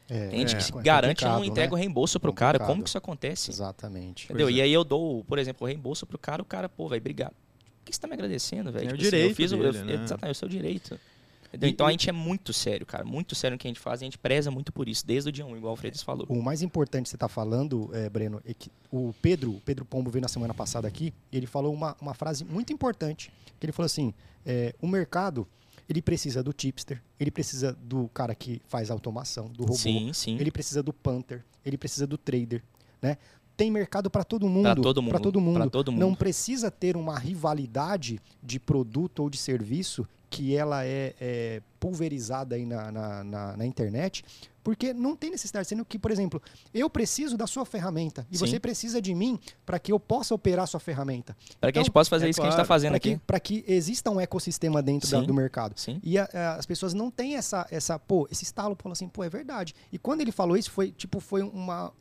É, 0.09 0.29
Tem 0.29 0.39
gente 0.47 0.55
É, 0.55 0.59
que 0.73 0.79
é 0.79 0.83
garante 0.83 1.23
e 1.23 1.25
não 1.25 1.33
complicado, 1.35 1.51
entrega 1.53 1.71
né? 1.71 1.75
o 1.75 1.77
reembolso 1.77 2.21
pro 2.21 2.33
cara. 2.33 2.59
Como 2.59 2.69
Complicado. 2.69 2.85
que 2.85 2.89
isso 2.91 2.99
acontece? 2.99 3.51
Exatamente. 3.51 4.25
Entendeu? 4.27 4.47
Pois 4.47 4.57
E 4.57 4.61
é. 4.61 4.63
aí 4.63 4.73
eu 4.73 4.85
dou, 4.85 5.25
por 5.25 5.39
exemplo, 5.41 5.65
o 5.65 5.69
reembolso 5.69 6.07
pro 6.07 6.17
cara, 6.17 6.41
o 6.43 6.45
cara, 6.45 6.69
pô, 6.69 6.89
velho, 6.89 7.01
obrigado. 7.01 7.33
Por 7.33 7.87
que 7.87 7.93
você 7.93 8.01
tá 8.01 8.07
me 8.07 8.15
agradecendo, 8.15 8.71
velho? 8.71 8.89
É 8.91 8.93
o 8.93 8.97
Tipo 8.97 9.09
assim, 9.09 9.17
eu 9.17 9.35
fiz 9.35 9.51
o, 9.51 9.57
eu, 9.57 9.73
dele, 9.73 9.85
né? 9.85 9.95
Exatamente, 9.95 10.29
é 10.29 10.31
o 10.31 10.35
seu 10.37 10.49
direito. 10.49 11.01
Entendeu? 11.49 11.69
Então 11.71 11.87
a 11.87 11.91
gente 11.91 12.09
é 12.09 12.13
muito 12.13 12.53
sério, 12.53 12.85
cara. 12.87 13.05
Muito 13.05 13.35
sério 13.35 13.55
no 13.55 13.59
que 13.59 13.67
a 13.67 13.71
gente 13.71 13.81
faz. 13.81 14.01
e 14.01 14.05
A 14.05 14.07
gente 14.07 14.19
preza 14.19 14.51
muito 14.51 14.73
por 14.73 14.89
isso, 14.89 15.07
desde 15.07 15.29
o 15.29 15.33
dia 15.33 15.45
1, 15.47 15.57
igual 15.57 15.73
o 15.73 15.77
Freitas 15.77 16.03
falou. 16.03 16.27
O 16.29 16.43
mais 16.43 16.63
importante 16.63 17.05
que 17.05 17.11
você 17.11 17.17
está 17.17 17.29
falando, 17.29 17.91
é, 17.93 18.09
Breno, 18.09 18.41
é 18.45 18.53
que 18.55 18.71
o 18.91 19.15
Pedro, 19.23 19.53
o 19.53 19.61
Pedro 19.61 19.85
Pombo 19.85 20.11
veio 20.11 20.23
na 20.23 20.29
semana 20.29 20.53
passada 20.55 20.87
aqui, 20.89 21.13
e 21.33 21.37
ele 21.37 21.47
falou 21.47 21.73
uma, 21.73 21.97
uma 22.01 22.15
frase 22.15 22.45
muito 22.45 22.73
importante, 22.73 23.33
que 23.59 23.67
ele 23.67 23.73
falou 23.73 23.87
assim, 23.87 24.13
é, 24.45 24.75
o 24.81 24.87
mercado, 24.87 25.47
ele 25.89 26.03
precisa 26.03 26.43
do 26.43 26.53
tipster, 26.53 27.03
ele 27.19 27.31
precisa 27.31 27.73
do 27.83 28.09
cara 28.09 28.35
que 28.35 28.61
faz 28.67 28.91
automação, 28.91 29.49
do 29.49 29.63
robô, 29.63 29.75
Sim, 29.75 30.13
sim. 30.13 30.37
ele 30.39 30.51
precisa 30.51 30.83
do 30.83 30.93
punter, 30.93 31.45
ele 31.65 31.79
precisa 31.79 32.07
do 32.07 32.19
trader, 32.19 32.63
né? 33.01 33.17
Tem 33.57 33.71
mercado 33.71 34.11
para 34.11 34.23
todo 34.23 34.47
mundo. 34.47 34.65
Pra 34.65 34.75
todo 34.75 35.01
mundo, 35.01 35.11
Pra 35.13 35.19
todo 35.19 35.41
mundo. 35.41 35.71
todo 35.71 35.91
Não 35.91 36.09
mundo. 36.09 36.19
precisa 36.19 36.71
ter 36.71 36.95
uma 36.95 37.19
rivalidade 37.19 38.21
de 38.43 38.61
produto 38.61 39.21
ou 39.21 39.31
de 39.31 39.39
serviço 39.39 40.07
que 40.29 40.57
ela 40.57 40.85
é, 40.85 41.15
é 41.21 41.63
pulverizada 41.79 42.57
aí 42.57 42.67
na, 42.67 42.91
na, 42.91 43.25
na- 43.25 43.57
na 43.57 43.67
internet, 43.67 44.25
porque 44.65 44.93
não 44.93 45.15
tem 45.15 45.31
necessidade. 45.31 45.69
Sendo 45.69 45.85
que, 45.85 45.99
por 45.99 46.11
exemplo, 46.11 46.43
eu 46.75 46.91
preciso 46.91 47.37
da 47.37 47.47
sua 47.47 47.65
ferramenta 47.65 48.27
e 48.31 48.37
Sim. 48.37 48.47
você 48.47 48.59
precisa 48.59 49.01
de 49.01 49.15
mim 49.15 49.39
para 49.65 49.79
que 49.79 49.93
eu 49.93 50.01
possa 50.01 50.35
operar 50.35 50.65
a 50.65 50.67
sua 50.67 50.81
ferramenta. 50.81 51.37
Para 51.61 51.71
que 51.71 51.79
a 51.79 51.83
gente 51.83 51.87
Então, 51.91 51.93
possa 51.93 52.11
fazer 52.11 52.27
é 52.27 52.31
isso 52.31 52.39
que 52.41 52.43
a 52.43 52.51
gente 52.51 52.55
claro, 52.55 52.63
está 52.63 52.69
fazendo 52.75 52.91
Para 52.91 52.97
aqui. 52.97 53.21
pra 53.25 53.41
que 53.41 53.65
exista 53.69 54.11
um 54.11 54.21
ecossistema 54.21 54.83
dentro 54.83 55.09
da- 55.09 55.21
do 55.21 55.33
mercado. 55.33 55.79
Sim. 55.79 56.01
E 56.03 56.19
a- 56.19 56.29
a- 56.35 56.55
as 56.57 56.67
pessoas 56.67 56.93
não 56.93 57.11
têm 57.11 57.37
essa, 57.37 57.65
essa, 57.71 57.97
pô, 57.99 58.27
esse 58.31 58.43
estalo, 58.43 58.77
falou 58.83 58.93
assim, 58.95 59.09
pô, 59.09 59.23
é 59.23 59.29
verdade. 59.31 59.75
E 59.93 59.99
quando 59.99 60.21
ele 60.23 60.33
falou 60.33 60.57
isso, 60.57 60.71
foi, 60.73 60.91
tipo, 60.91 61.21
foi 61.21 61.43
uma, 61.43 61.93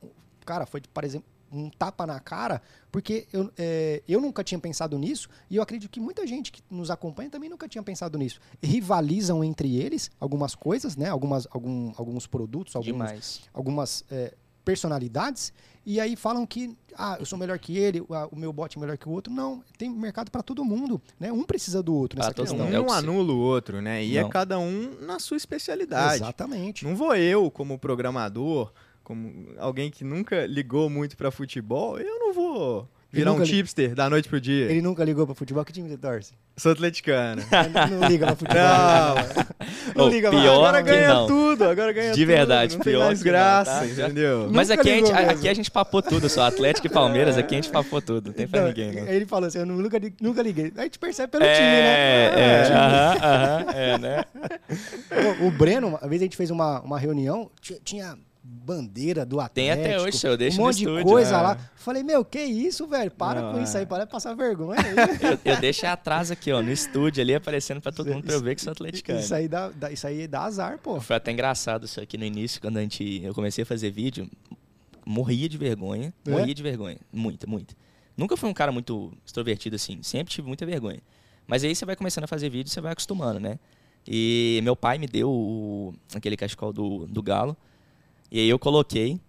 cara, 0.43 0.65
foi, 0.65 0.81
por 0.91 1.03
exemplo, 1.03 1.27
um 1.51 1.69
tapa 1.69 2.05
na 2.05 2.19
cara, 2.19 2.61
porque 2.91 3.27
eu, 3.31 3.49
é, 3.57 4.01
eu 4.07 4.19
nunca 4.19 4.43
tinha 4.43 4.59
pensado 4.59 4.97
nisso, 4.97 5.29
e 5.49 5.55
eu 5.55 5.63
acredito 5.63 5.89
que 5.91 5.99
muita 5.99 6.25
gente 6.27 6.51
que 6.51 6.61
nos 6.69 6.89
acompanha 6.91 7.29
também 7.29 7.49
nunca 7.49 7.67
tinha 7.67 7.83
pensado 7.83 8.17
nisso. 8.17 8.39
Rivalizam 8.61 9.43
entre 9.43 9.77
eles 9.77 10.09
algumas 10.19 10.55
coisas, 10.55 10.95
né, 10.95 11.09
algumas, 11.09 11.47
algum, 11.51 11.93
alguns 11.97 12.27
produtos, 12.27 12.75
alguns, 12.75 12.87
Demais. 12.91 13.41
algumas 13.53 14.03
é, 14.11 14.33
personalidades, 14.65 15.53
e 15.85 15.99
aí 15.99 16.15
falam 16.15 16.47
que, 16.47 16.75
ah, 16.97 17.15
eu 17.19 17.25
sou 17.27 17.37
melhor 17.37 17.59
que 17.59 17.77
ele, 17.77 18.01
o 18.31 18.35
meu 18.35 18.51
bot 18.51 18.75
é 18.75 18.81
melhor 18.81 18.97
que 18.97 19.07
o 19.07 19.11
outro. 19.11 19.31
Não, 19.31 19.63
tem 19.77 19.87
mercado 19.87 20.31
para 20.31 20.41
todo 20.41 20.65
mundo, 20.65 20.99
né? 21.19 21.31
Um 21.31 21.43
precisa 21.43 21.83
do 21.83 21.93
outro 21.93 22.17
Pra 22.17 22.25
nessa 22.25 22.33
todo 22.33 22.45
questão. 22.47 22.65
mundo. 22.65 22.73
Um 22.73 22.75
É 22.75 22.79
não 22.81 22.87
você- 22.89 22.95
anula 22.97 23.31
o 23.33 23.37
outro, 23.37 23.81
né? 23.83 24.03
E 24.03 24.17
é 24.17 24.23
Não. 24.23 24.29
cada 24.29 24.57
um 24.57 24.95
na 25.01 25.19
sua 25.19 25.37
especialidade. 25.37 26.15
Exatamente. 26.15 26.83
Não 26.83 26.95
vou 26.95 27.15
eu, 27.15 27.51
como 27.51 27.77
programador, 27.77 28.73
como 29.05 29.53
alguém 29.59 29.89
que 29.91 30.03
nunca 30.03 30.45
ligou 30.47 30.89
muito 30.89 31.15
pra 31.15 31.29
futebol, 31.31 31.97
eu 31.99 32.19
não 32.19 32.33
vou 32.33 32.89
virar 33.11 33.31
um 33.31 33.35
nunca 33.35 33.45
li- 33.45 33.51
tipster 33.51 33.95
da 33.95 34.09
noite 34.09 34.27
pro 34.27 34.41
dia. 34.41 34.65
Ele 34.65 34.81
nunca 34.81 35.01
ligou 35.05 35.25
pra 35.25 35.33
futebol. 35.35 35.63
Que 35.63 35.71
time 35.71 35.87
você 35.87 35.95
torce? 35.97 36.33
Sou 36.57 36.71
atleticano. 36.73 37.41
Ele 37.85 37.95
não 37.95 38.07
liga 38.09 38.25
pra 38.25 38.35
futebol. 38.35 38.63
Não. 39.95 40.03
Não 40.05 40.09
liga 40.09 40.29
pior 40.31 40.41
Agora 40.57 40.81
ganha 40.81 41.13
não. 41.13 41.27
tudo, 41.27 41.63
agora 41.65 41.93
ganha 41.93 42.11
De 42.11 42.17
tudo. 42.21 42.27
verdade, 42.27 42.75
não 42.77 42.83
tem 42.83 42.93
pior 42.93 43.05
mais 43.05 43.19
que 43.19 43.25
não, 43.25 43.31
graça, 43.31 43.71
tá? 43.79 43.85
Entendeu? 43.85 44.49
Mas 44.51 44.69
aqui 44.71 44.89
a, 44.91 44.95
gente, 44.95 45.11
aqui 45.11 45.49
a 45.49 45.53
gente 45.53 45.71
papou 45.71 46.01
tudo, 46.01 46.27
só 46.27 46.43
Atlético 46.47 46.87
e 46.87 46.89
Palmeiras, 46.89 47.37
aqui 47.37 47.55
a 47.55 47.57
gente 47.61 47.69
papou 47.69 48.01
tudo, 48.01 48.27
não 48.27 48.33
tem 48.33 48.47
pra 48.47 48.61
Não, 48.61 48.67
ninguém, 48.69 48.91
não. 48.91 49.07
Ele 49.07 49.25
falou 49.25 49.47
assim, 49.47 49.59
eu 49.59 49.65
nunca, 49.65 49.97
nunca 50.21 50.41
liguei. 50.41 50.73
A 50.77 50.83
gente 50.83 50.97
percebe 50.99 51.31
pelo 51.31 51.43
time, 51.43 51.55
né? 51.55 52.25
É, 52.25 52.33
é, 52.35 52.73
aham, 52.73 53.17
aham, 53.21 53.65
é, 53.73 53.97
né? 53.97 54.25
O, 55.41 55.47
o 55.47 55.51
Breno, 55.51 55.87
uma 55.89 55.99
vez 56.07 56.21
a 56.21 56.25
gente 56.25 56.35
fez 56.37 56.49
uma, 56.51 56.81
uma 56.81 56.99
reunião, 56.99 57.49
tinha, 57.61 57.79
tinha 57.83 58.17
bandeira 58.47 59.25
do 59.25 59.37
Tem 59.49 59.71
Atlético. 59.71 59.95
até 59.95 60.01
hoje, 60.07 60.17
senhor, 60.17 60.33
eu 60.33 60.37
deixo 60.37 60.57
Um 60.57 60.61
no 60.61 60.65
monte 60.67 60.77
de 60.77 60.83
estúdio, 60.83 61.05
coisa 61.05 61.35
é. 61.35 61.41
lá. 61.41 61.57
Falei, 61.75 62.03
meu, 62.03 62.23
que 62.23 62.39
isso, 62.41 62.87
velho? 62.87 63.11
Para 63.11 63.41
Não, 63.41 63.53
com 63.53 63.61
isso 63.63 63.75
aí, 63.77 63.83
é. 63.83 63.85
para 63.85 64.05
de 64.05 64.11
passar 64.11 64.33
vergonha 64.35 64.79
aí. 64.79 64.95
Eu, 65.45 65.53
eu 65.53 65.59
deixo 65.59 65.85
atrás 65.87 66.31
aqui, 66.31 66.51
ó, 66.51 66.61
no 66.61 66.71
estúdio 66.71 67.21
ali, 67.21 67.33
aparecendo 67.35 67.81
pra 67.81 67.91
todo 67.91 68.11
mundo 68.11 68.23
pra 68.23 68.33
eu 68.33 68.41
ver 68.41 68.55
que 68.55 68.61
sou 68.61 68.71
atleticano. 68.71 69.19
Isso 69.19 69.33
aí 69.33 69.47
dá, 69.47 69.69
dá- 69.69 69.91
isso 69.91 70.05
aí 70.07 70.27
dá 70.27 70.43
azar, 70.43 70.77
pô. 70.79 70.99
Foi 71.01 71.15
até 71.15 71.31
engraçado 71.31 71.85
isso 71.85 71.99
aqui 71.99 72.17
no 72.17 72.25
início, 72.25 72.59
quando 72.61 72.77
a 72.77 72.81
gente, 72.81 73.21
eu 73.23 73.33
comecei 73.33 73.63
a 73.63 73.65
fazer 73.65 73.91
vídeo, 73.91 74.29
morria 75.05 75.47
de 75.49 75.57
vergonha, 75.57 76.13
É? 76.25 76.29
morria 76.31 76.53
de 76.53 76.63
vergonha, 76.63 76.97
muita, 77.11 77.45
muita. 77.47 77.75
Nunca 78.17 78.37
fui 78.37 78.49
um 78.49 78.53
cara 78.53 78.71
muito 78.71 79.11
extrovertido 79.25 79.75
assim, 79.75 80.01
sempre 80.01 80.33
tive 80.33 80.47
muita 80.47 80.65
vergonha. 80.65 80.99
Mas 81.47 81.63
aí 81.63 81.75
você 81.75 81.85
vai 81.85 81.95
começando 81.95 82.23
a 82.23 82.27
fazer 82.27 82.49
vídeo, 82.49 82.71
você 82.71 82.81
vai 82.81 82.91
acostumando, 82.93 83.39
né? 83.39 83.59
E 84.07 84.59
meu 84.63 84.75
pai 84.75 84.97
me 84.97 85.07
deu 85.07 85.29
o- 85.29 85.93
aquele 86.15 86.37
cachecol 86.37 86.71
do, 86.73 87.05
do 87.07 87.21
galo, 87.21 87.55
e 88.35 88.39
aí 88.41 88.49
eu 88.49 88.59
coloquei, 88.59 89.19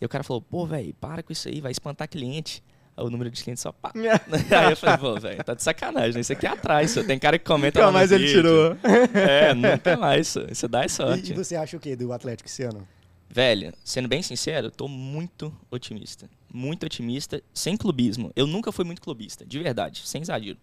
e 0.00 0.04
o 0.04 0.08
cara 0.08 0.24
falou, 0.24 0.40
pô, 0.40 0.66
velho, 0.66 0.94
para 0.94 1.22
com 1.22 1.32
isso 1.32 1.48
aí, 1.48 1.60
vai 1.60 1.70
espantar 1.70 2.08
cliente. 2.08 2.62
Aí 2.96 3.04
o 3.04 3.10
número 3.10 3.28
de 3.30 3.42
clientes 3.42 3.60
só 3.60 3.72
pá. 3.72 3.92
aí 3.94 4.70
eu 4.70 4.76
falei, 4.76 4.96
pô, 4.98 5.20
velho, 5.20 5.42
tá 5.44 5.52
de 5.52 5.62
sacanagem, 5.62 6.14
né? 6.14 6.20
Isso 6.20 6.32
aqui 6.32 6.46
é 6.46 6.50
atrás, 6.50 6.92
só. 6.92 7.02
tem 7.04 7.18
cara 7.18 7.38
que 7.38 7.44
comenta 7.44 7.80
lá 7.80 7.86
Nunca 7.86 7.92
no 7.92 7.98
mais 7.98 8.12
ele 8.12 8.24
vídeo. 8.24 8.40
tirou. 8.42 8.76
É, 9.20 9.52
nunca 9.52 9.96
mais, 9.96 10.28
só. 10.28 10.40
isso 10.50 10.66
dá 10.68 10.84
E, 10.86 10.88
sorte. 10.88 11.32
e 11.32 11.34
você 11.34 11.56
acha 11.56 11.76
o 11.76 11.80
quê 11.80 11.94
do 11.96 12.12
Atlético 12.12 12.48
esse 12.48 12.62
ano? 12.62 12.86
Velho, 13.28 13.72
sendo 13.84 14.06
bem 14.08 14.22
sincero, 14.22 14.68
eu 14.68 14.70
tô 14.70 14.86
muito 14.88 15.52
otimista. 15.70 16.30
Muito 16.52 16.86
otimista, 16.86 17.42
sem 17.52 17.76
clubismo. 17.76 18.30
Eu 18.36 18.46
nunca 18.46 18.70
fui 18.70 18.84
muito 18.84 19.02
clubista, 19.02 19.44
de 19.44 19.58
verdade, 19.58 20.02
sem 20.06 20.22
exagero. 20.22 20.56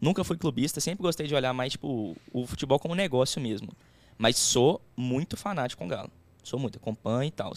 Nunca 0.00 0.22
fui 0.22 0.36
clubista, 0.36 0.78
sempre 0.80 1.02
gostei 1.02 1.26
de 1.26 1.34
olhar 1.34 1.52
mais, 1.54 1.72
tipo, 1.72 2.14
o 2.32 2.46
futebol 2.46 2.78
como 2.78 2.94
negócio 2.94 3.40
mesmo. 3.40 3.70
Mas 4.18 4.36
sou 4.36 4.80
muito 4.96 5.36
fanático 5.36 5.80
com 5.80 5.86
o 5.86 5.88
Galo. 5.88 6.10
Sou 6.48 6.58
muito, 6.58 6.78
acompanho 6.78 7.28
e 7.28 7.30
tal. 7.30 7.52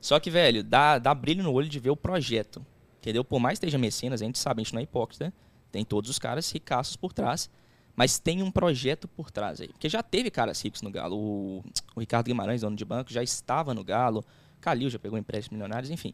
Só 0.00 0.20
que, 0.20 0.30
velho, 0.30 0.62
dá, 0.62 0.98
dá 0.98 1.14
brilho 1.14 1.42
no 1.42 1.52
olho 1.52 1.68
de 1.68 1.78
ver 1.78 1.90
o 1.90 1.96
projeto. 1.96 2.64
Entendeu? 3.00 3.24
Por 3.24 3.38
mais 3.38 3.58
que 3.58 3.66
esteja 3.66 3.78
mecenas, 3.78 4.20
a 4.20 4.24
gente 4.24 4.38
sabe, 4.38 4.60
a 4.60 4.64
gente 4.64 4.74
não 4.74 4.80
é 4.80 4.82
hipócrita. 4.82 5.32
Tem 5.70 5.84
todos 5.84 6.10
os 6.10 6.18
caras 6.18 6.50
ricaços 6.50 6.96
por 6.96 7.12
trás. 7.12 7.50
Mas 7.94 8.18
tem 8.18 8.42
um 8.42 8.50
projeto 8.50 9.08
por 9.08 9.30
trás 9.30 9.60
aí. 9.60 9.68
Porque 9.68 9.88
já 9.88 10.02
teve 10.02 10.30
caras 10.30 10.60
ricos 10.62 10.82
no 10.82 10.90
Galo. 10.90 11.16
O, 11.16 11.64
o 11.94 12.00
Ricardo 12.00 12.26
Guimarães, 12.26 12.60
dono 12.60 12.76
de 12.76 12.84
banco, 12.84 13.12
já 13.12 13.22
estava 13.22 13.72
no 13.72 13.82
Galo. 13.82 14.24
Calil 14.60 14.90
já 14.90 14.98
pegou 14.98 15.18
empréstimo 15.18 15.54
milionários, 15.56 15.90
enfim. 15.90 16.12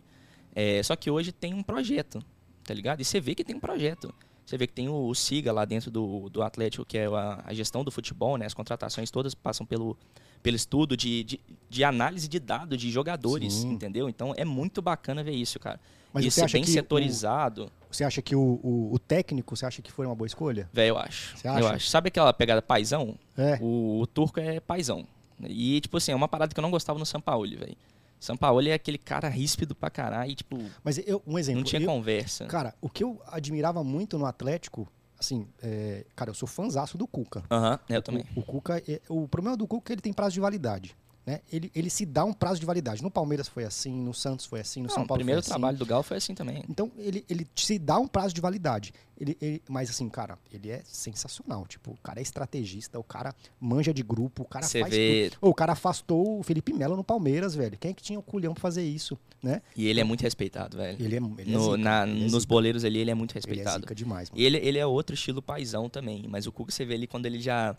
É, 0.55 0.83
só 0.83 0.95
que 0.95 1.11
hoje 1.11 1.33
tem 1.33 1.55
um 1.55 1.63
projeto, 1.63 2.23
tá 2.63 2.75
ligado? 2.75 3.01
E 3.01 3.05
você 3.05 3.21
vê 3.21 3.35
que 3.35 3.43
tem 3.43 3.57
um 3.57 3.61
projeto. 3.61 4.15
Você 4.45 4.59
vê 4.59 4.67
que 4.67 4.73
tem 4.73 4.89
o, 4.89 5.07
o 5.09 5.15
SIGA 5.15 5.53
lá 5.53 5.65
dentro 5.65 5.91
do, 5.91 6.29
do 6.29 6.43
Atlético, 6.43 6.85
que 6.85 6.99
é 6.99 7.07
a, 7.07 7.43
a 7.47 7.55
gestão 7.55 7.83
do 7.83 7.91
futebol, 7.91 8.37
né? 8.37 8.47
As 8.47 8.55
contratações 8.55 9.11
todas 9.11 9.35
passam 9.35 9.65
pelo, 9.65 9.97
pelo 10.43 10.57
estudo 10.57 10.97
de, 10.97 11.25
de, 11.25 11.41
de 11.71 11.85
análise 11.85 12.27
de 12.29 12.39
dados 12.41 12.77
de 12.79 12.91
jogadores, 12.91 13.53
Sim. 13.55 13.71
entendeu? 13.73 14.09
Então 14.09 14.35
é 14.37 14.45
muito 14.45 14.83
bacana 14.83 15.23
ver 15.23 15.33
isso, 15.33 15.59
cara. 15.61 15.79
Mas 16.13 16.27
acha 16.39 16.53
bem 16.53 16.63
que 16.63 16.69
o- 16.71 16.73
setorizado, 16.73 17.71
Você 17.91 18.05
acha 18.05 18.21
que 18.21 18.37
o, 18.37 18.61
o, 18.63 18.91
o 18.93 18.99
técnico, 18.99 19.57
você 19.57 19.65
acha 19.65 19.81
que 19.81 19.91
foi 19.91 20.05
uma 20.05 20.15
boa 20.15 20.27
escolha? 20.27 20.69
velho, 20.73 20.91
eu 20.91 20.99
acho. 20.99 21.37
Você 21.39 21.49
Eu 21.49 21.53
acha? 21.53 21.73
acho. 21.75 21.89
Sabe 21.89 22.09
aquela 22.09 22.33
pegada 22.35 22.61
paizão? 22.61 23.15
É. 23.37 23.59
O, 23.63 24.01
o 24.01 24.07
turco 24.07 24.39
é 24.41 24.61
paizão. 24.61 25.07
E, 25.45 25.81
tipo 25.81 25.97
assim, 25.97 26.13
é 26.13 26.15
uma 26.15 26.29
parada 26.29 26.53
que 26.53 26.61
eu 26.61 26.63
não 26.63 26.71
gostava 26.71 26.99
no 26.99 27.07
Sampaoli, 27.07 27.57
velho. 27.57 27.77
Sampaoli 28.21 28.71
é 28.71 28.75
aquele 28.75 28.99
cara 28.99 29.29
ríspido 29.29 29.75
pra 29.75 29.91
caralho 29.91 30.31
e, 30.31 30.35
tipo, 30.37 30.57
Mas 30.85 30.99
eu, 30.99 31.21
um 31.27 31.39
exemplo. 31.39 31.61
não 31.61 31.65
tinha 31.67 31.81
eu- 31.83 31.87
conversa. 31.87 32.45
Cara, 32.47 32.75
o 32.81 32.89
que 32.89 33.03
eu 33.03 33.21
admirava 33.27 33.83
muito 33.83 34.19
no 34.19 34.27
Atlético, 34.27 34.87
assim, 35.23 35.47
é, 35.63 36.05
cara, 36.15 36.31
eu 36.31 36.35
sou 36.35 36.47
fãzaço 36.47 36.99
do 36.99 37.07
Cuca. 37.07 37.43
Aham, 37.51 37.79
eu 37.89 38.03
também. 38.03 38.25
O, 38.37 38.41
o 38.41 38.43
Cuca, 38.45 38.83
é- 38.87 39.01
o 39.09 39.27
problema 39.27 39.57
do 39.57 39.67
Cuca 39.67 39.85
é 39.85 39.87
que 39.87 39.93
ele 39.95 40.01
tem 40.03 40.13
prazo 40.13 40.35
de 40.35 40.41
validade. 40.41 40.95
Né? 41.25 41.41
Ele, 41.53 41.71
ele 41.73 41.89
se 41.89 42.05
dá 42.05 42.25
um 42.25 42.33
prazo 42.33 42.59
de 42.59 42.67
validade. 42.67 43.01
No 43.01 43.11
Palmeiras 43.11 43.47
foi 43.47 43.63
assim, 43.65 43.93
no 43.93 44.13
Santos 44.13 44.45
foi 44.45 44.59
assim, 44.59 44.81
no 44.81 44.89
Não, 44.89 44.95
São 44.95 45.05
o 45.05 45.07
Paulo 45.07 45.21
primeiro 45.21 45.41
foi 45.41 45.45
assim. 45.45 45.51
trabalho 45.51 45.79
do 45.79 45.87
Galo 45.87 46.03
foi 46.03 46.17
assim 46.17 46.35
também. 46.35 46.65
Então, 46.69 46.91
ele, 46.99 47.25
ele 47.31 47.47
se 47.55 47.79
dá 47.79 47.97
um 47.97 48.09
prazo 48.09 48.35
de 48.35 48.41
validade. 48.41 48.93
Ele, 49.21 49.39
ele- 49.41 49.63
mas 49.69 49.89
assim, 49.89 50.09
cara, 50.09 50.37
ele 50.53 50.69
é 50.69 50.83
sensacional. 50.85 51.65
Tipo, 51.69 51.93
o 51.93 51.97
cara 52.03 52.19
é 52.19 52.23
estrategista, 52.23 52.99
o 52.99 53.05
cara 53.05 53.33
manja 53.61 53.95
de 53.95 54.03
grupo, 54.03 54.43
o 54.43 54.45
cara 54.47 54.67
Você 54.67 54.81
faz 54.81 54.93
vê. 54.93 55.31
tudo. 55.31 55.49
O 55.49 55.55
cara 55.55 55.75
afastou 55.75 56.41
o 56.41 56.43
Felipe 56.43 56.73
Melo 56.73 56.97
no 56.97 57.05
Palmeiras, 57.05 57.55
velho. 57.55 57.79
Quem 57.79 57.93
é 57.93 57.95
que 57.95 58.03
tinha 58.03 58.19
o 58.19 58.23
culhão 58.23 58.53
pra 58.53 58.61
fazer 58.61 58.83
isso, 58.83 59.17
né? 59.41 59.63
E 59.77 59.87
ele 59.87 60.01
é 60.01 60.05
muito 60.05 60.23
respeitado, 60.23 60.77
velho. 60.77 60.97
Ele 61.01 61.15
é, 61.15 61.19
ele 61.39 61.53
é 61.53 61.57
No- 61.57 61.65
zica, 61.67 61.77
na- 61.77 62.03
ele 62.09 62.19
é 62.19 62.23
nos 62.25 62.33
zica. 62.43 62.47
boleiros 62.49 62.85
ali, 62.85 62.99
ele 62.99 63.13
é 63.13 63.15
muito 63.15 63.31
Ele 63.31 63.39
é 63.39 63.47
respeitado. 63.47 63.83
zica 63.83 63.95
demais, 63.95 64.29
mano. 64.29 64.43
Ele, 64.43 64.57
ele 64.59 64.79
é 64.79 64.85
outro 64.87 65.15
estilo 65.15 65.41
paizão 65.41 65.89
também. 65.89 66.25
Mas 66.29 66.49
o 66.49 66.53
Cuca, 66.53 66.73
você 66.73 66.85
vê 66.85 66.95
ali 66.95 67.07
quando 67.07 67.27
ele 67.27 67.39
já 67.39 67.77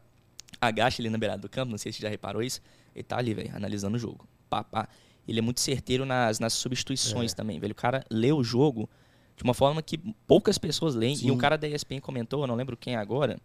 agacha 0.67 1.01
ali 1.01 1.09
na 1.09 1.17
beirada 1.17 1.41
do 1.41 1.49
campo, 1.49 1.71
não 1.71 1.77
sei 1.77 1.91
se 1.91 1.97
você 1.99 2.03
já 2.03 2.09
reparou 2.09 2.41
isso, 2.41 2.61
ele 2.95 3.03
tá 3.03 3.17
ali, 3.17 3.33
velho, 3.33 3.51
analisando 3.55 3.95
o 3.95 3.99
jogo. 3.99 4.27
Pá, 4.49 4.63
pá. 4.63 4.87
Ele 5.27 5.39
é 5.39 5.41
muito 5.41 5.61
certeiro 5.61 6.05
nas, 6.05 6.39
nas 6.39 6.53
substituições 6.53 7.31
É. 7.31 7.35
também, 7.35 7.59
velho. 7.59 7.71
O 7.71 7.75
cara 7.75 8.03
lê 8.09 8.31
o 8.33 8.43
jogo 8.43 8.89
de 9.37 9.43
uma 9.43 9.53
forma 9.53 9.81
que 9.81 9.97
poucas 10.27 10.57
pessoas 10.57 10.95
leem. 10.95 11.13
E 11.13 11.17
Sim. 11.17 11.31
um 11.31 11.37
cara 11.37 11.57
da 11.57 11.67
ESPN 11.67 11.99
comentou, 12.01 12.41
eu 12.41 12.47
não 12.47 12.55
lembro 12.55 12.75
quem 12.75 12.95
agora, 12.95 13.39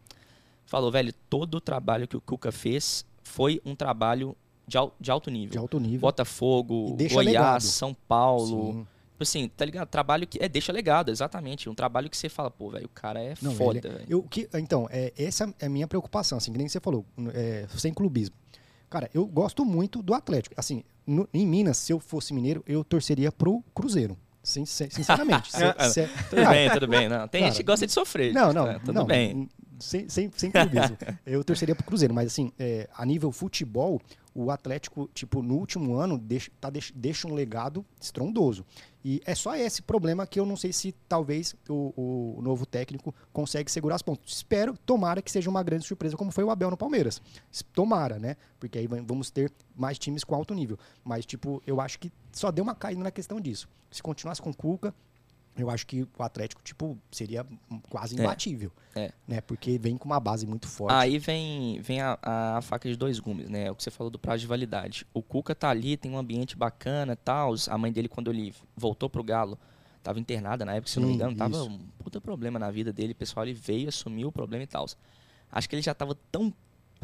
falou, 0.66 0.90
velho, 0.90 1.12
todo 1.30 1.54
o 1.56 1.60
trabalho 1.60 2.06
que 2.08 2.16
o 2.16 2.20
Cuca 2.20 2.50
fez 2.52 3.04
foi 3.22 3.60
um 3.64 3.74
trabalho 3.74 4.36
de, 4.66 4.76
al- 4.76 4.94
de 5.00 5.10
alto 5.10 5.30
nível. 5.30 5.50
De 5.52 5.58
alto 5.58 5.78
nível. 5.80 6.00
Botafogo, 6.00 6.96
E 6.98 7.08
Goiás, 7.08 7.14
legado. 7.26 7.60
São 7.62 7.94
Paulo. 7.94 8.72
Sim. 8.72 8.86
Tipo 9.18 9.24
assim, 9.24 9.48
tá 9.48 9.64
ligado? 9.64 9.88
Trabalho 9.88 10.28
que. 10.28 10.38
É, 10.40 10.48
deixa 10.48 10.70
legado, 10.72 11.10
exatamente. 11.10 11.68
Um 11.68 11.74
trabalho 11.74 12.08
que 12.08 12.16
você 12.16 12.28
fala, 12.28 12.52
pô, 12.52 12.70
velho, 12.70 12.86
o 12.86 12.88
cara 12.88 13.20
é 13.20 13.34
Não, 13.42 13.52
foda, 13.52 14.04
eu, 14.08 14.22
que, 14.22 14.48
então, 14.54 14.86
é, 14.92 15.12
essa 15.18 15.52
é 15.58 15.66
a 15.66 15.68
minha 15.68 15.88
preocupação, 15.88 16.38
assim, 16.38 16.52
que 16.52 16.58
nem 16.58 16.68
você 16.68 16.78
falou, 16.78 17.04
é, 17.34 17.66
sem 17.76 17.92
clubismo. 17.92 18.36
Cara, 18.88 19.10
eu 19.12 19.26
gosto 19.26 19.64
muito 19.64 20.00
do 20.02 20.14
Atlético. 20.14 20.54
Assim, 20.56 20.84
no- 21.04 21.28
em 21.34 21.44
Minas, 21.44 21.78
se 21.78 21.92
eu 21.92 21.98
fosse 21.98 22.32
mineiro, 22.32 22.62
eu 22.64 22.84
torceria 22.84 23.32
pro 23.32 23.60
Cruzeiro. 23.74 24.16
Sin- 24.40 24.64
sin- 24.64 24.88
sinceramente. 24.88 25.50
Se- 25.52 25.92
se- 25.92 26.08
Tudo 26.30 26.42
Cara, 26.42 26.50
bem, 26.50 26.70
tudo 26.72 26.86
bem. 26.86 27.08
Não, 27.08 27.26
tem 27.26 27.40
cara, 27.40 27.50
gente 27.52 27.60
que 27.60 27.66
gosta 27.66 27.86
de 27.88 27.92
sofrer. 27.92 28.32
Não, 28.32 28.52
não, 28.52 28.66
tá, 28.66 28.78
tudo 28.78 28.92
não, 28.92 29.04
bem. 29.04 29.48
Sem, 29.80 30.08
sem, 30.08 30.30
sem 30.34 30.50
clubismo. 30.50 30.96
eu 31.26 31.42
torceria 31.44 31.74
pro 31.74 31.84
Cruzeiro, 31.84 32.14
mas 32.14 32.28
assim, 32.28 32.50
é, 32.58 32.88
a 32.96 33.04
nível 33.04 33.30
futebol, 33.30 34.00
o 34.34 34.50
Atlético, 34.50 35.08
tipo, 35.12 35.42
no 35.42 35.54
último 35.56 35.96
ano, 35.96 36.16
deixa, 36.16 36.50
tá, 36.60 36.70
deixa, 36.70 36.92
deixa 36.96 37.28
um 37.28 37.34
legado 37.34 37.84
estrondoso. 38.00 38.64
E 39.10 39.22
é 39.24 39.34
só 39.34 39.56
esse 39.56 39.80
problema 39.80 40.26
que 40.26 40.38
eu 40.38 40.44
não 40.44 40.54
sei 40.54 40.70
se 40.70 40.92
talvez 41.08 41.56
o, 41.66 42.36
o 42.36 42.42
novo 42.42 42.66
técnico 42.66 43.14
consegue 43.32 43.72
segurar 43.72 43.94
as 43.94 44.02
pontas. 44.02 44.30
Espero, 44.30 44.76
tomara 44.84 45.22
que 45.22 45.32
seja 45.32 45.48
uma 45.48 45.62
grande 45.62 45.86
surpresa, 45.86 46.14
como 46.14 46.30
foi 46.30 46.44
o 46.44 46.50
Abel 46.50 46.70
no 46.70 46.76
Palmeiras. 46.76 47.22
Tomara, 47.72 48.18
né? 48.18 48.36
Porque 48.60 48.78
aí 48.78 48.86
vamos 48.86 49.30
ter 49.30 49.50
mais 49.74 49.98
times 49.98 50.24
com 50.24 50.34
alto 50.34 50.52
nível. 50.52 50.78
Mas, 51.02 51.24
tipo, 51.24 51.62
eu 51.66 51.80
acho 51.80 51.98
que 51.98 52.12
só 52.30 52.52
deu 52.52 52.62
uma 52.62 52.74
caída 52.74 53.02
na 53.02 53.10
questão 53.10 53.40
disso. 53.40 53.66
Se 53.90 54.02
continuasse 54.02 54.42
com 54.42 54.50
o 54.50 54.54
Cuca, 54.54 54.94
eu 55.58 55.68
acho 55.70 55.86
que 55.86 56.02
o 56.02 56.22
Atlético, 56.22 56.62
tipo, 56.62 56.96
seria 57.10 57.44
quase 57.90 58.16
É. 58.16 58.20
imbatível. 58.22 58.72
É. 58.94 59.12
Né? 59.26 59.40
Porque 59.40 59.76
vem 59.78 59.96
com 59.96 60.06
uma 60.06 60.20
base 60.20 60.46
muito 60.46 60.66
forte. 60.68 60.94
Aí 60.94 61.18
vem, 61.18 61.80
vem 61.80 62.00
a, 62.00 62.18
a 62.22 62.62
faca 62.62 62.88
de 62.88 62.96
dois 62.96 63.18
gumes, 63.18 63.48
né? 63.48 63.70
O 63.70 63.74
que 63.74 63.82
você 63.82 63.90
falou 63.90 64.10
do 64.10 64.18
prazo 64.18 64.40
de 64.42 64.46
validade. 64.46 65.06
O 65.12 65.22
Cuca 65.22 65.54
tá 65.54 65.68
ali, 65.68 65.96
tem 65.96 66.10
um 66.10 66.18
ambiente 66.18 66.56
bacana 66.56 67.12
e 67.12 67.16
tal. 67.16 67.54
A 67.68 67.76
mãe 67.78 67.92
dele, 67.92 68.08
quando 68.08 68.30
ele 68.30 68.54
voltou 68.76 69.10
pro 69.10 69.22
Galo, 69.22 69.58
tava 70.02 70.18
internada 70.18 70.64
na 70.64 70.74
época, 70.74 70.90
se 70.90 70.98
eu 70.98 71.02
não 71.02 71.08
me 71.08 71.14
Sim, 71.14 71.20
engano. 71.20 71.36
Tava 71.36 71.56
isso. 71.56 71.68
um 71.68 71.78
puta 71.98 72.20
problema 72.20 72.58
na 72.58 72.70
vida 72.70 72.92
dele. 72.92 73.12
O 73.12 73.16
pessoal 73.16 73.44
ele 73.44 73.54
veio, 73.54 73.88
assumiu 73.88 74.28
o 74.28 74.32
problema 74.32 74.64
e 74.64 74.66
tal. 74.66 74.86
Acho 75.50 75.68
que 75.68 75.74
ele 75.74 75.82
já 75.82 75.94
tava 75.94 76.16
tão. 76.30 76.52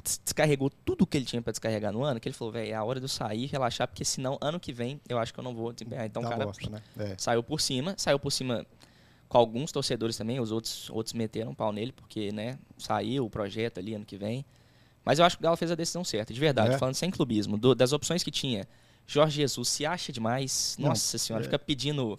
Des- 0.02 0.20
Descarregou 0.24 0.70
tudo 0.84 1.06
que 1.06 1.16
ele 1.16 1.24
tinha 1.24 1.40
pra 1.42 1.50
descarregar 1.50 1.92
no 1.92 2.02
ano, 2.02 2.18
que 2.20 2.28
ele 2.28 2.34
falou, 2.34 2.52
velho, 2.52 2.70
é 2.70 2.74
a 2.74 2.82
hora 2.84 2.98
de 3.00 3.04
eu 3.04 3.08
sair, 3.08 3.46
relaxar, 3.46 3.86
porque 3.88 4.04
senão, 4.04 4.38
ano 4.40 4.58
que 4.58 4.72
vem, 4.72 5.00
eu 5.08 5.18
acho 5.18 5.32
que 5.32 5.38
eu 5.40 5.44
não 5.44 5.54
vou 5.54 5.72
desempenhar. 5.72 6.06
Então, 6.06 6.22
o 6.22 6.28
cara 6.28 6.44
bosta, 6.46 6.68
né? 6.70 6.82
É. 6.98 7.14
saiu 7.18 7.42
por 7.42 7.60
cima, 7.60 7.94
saiu 7.96 8.18
por 8.18 8.30
cima 8.30 8.66
com 9.28 9.38
alguns 9.38 9.72
torcedores 9.72 10.16
também, 10.16 10.38
os 10.40 10.50
outros, 10.52 10.88
outros 10.90 11.12
meteram 11.12 11.50
um 11.52 11.54
pau 11.54 11.72
nele, 11.72 11.92
porque, 11.92 12.30
né, 12.32 12.58
saiu 12.78 13.24
o 13.24 13.30
projeto 13.30 13.78
ali 13.78 13.94
ano 13.94 14.04
que 14.04 14.16
vem. 14.16 14.44
Mas 15.04 15.18
eu 15.18 15.24
acho 15.24 15.36
que 15.36 15.42
o 15.42 15.44
Galo 15.44 15.56
fez 15.56 15.70
a 15.70 15.74
decisão 15.74 16.02
certa, 16.04 16.32
de 16.32 16.40
verdade, 16.40 16.74
É. 16.74 16.78
falando 16.78 16.94
sem 16.94 17.10
clubismo, 17.10 17.56
do- 17.58 17.74
das 17.74 17.92
opções 17.92 18.22
que 18.22 18.30
tinha. 18.30 18.66
Jorge 19.06 19.36
Jesus 19.36 19.68
se 19.68 19.84
acha 19.84 20.10
demais, 20.12 20.76
Não, 20.78 20.88
nossa 20.90 21.18
senhora, 21.18 21.42
é. 21.42 21.46
fica 21.46 21.58
pedindo 21.58 22.18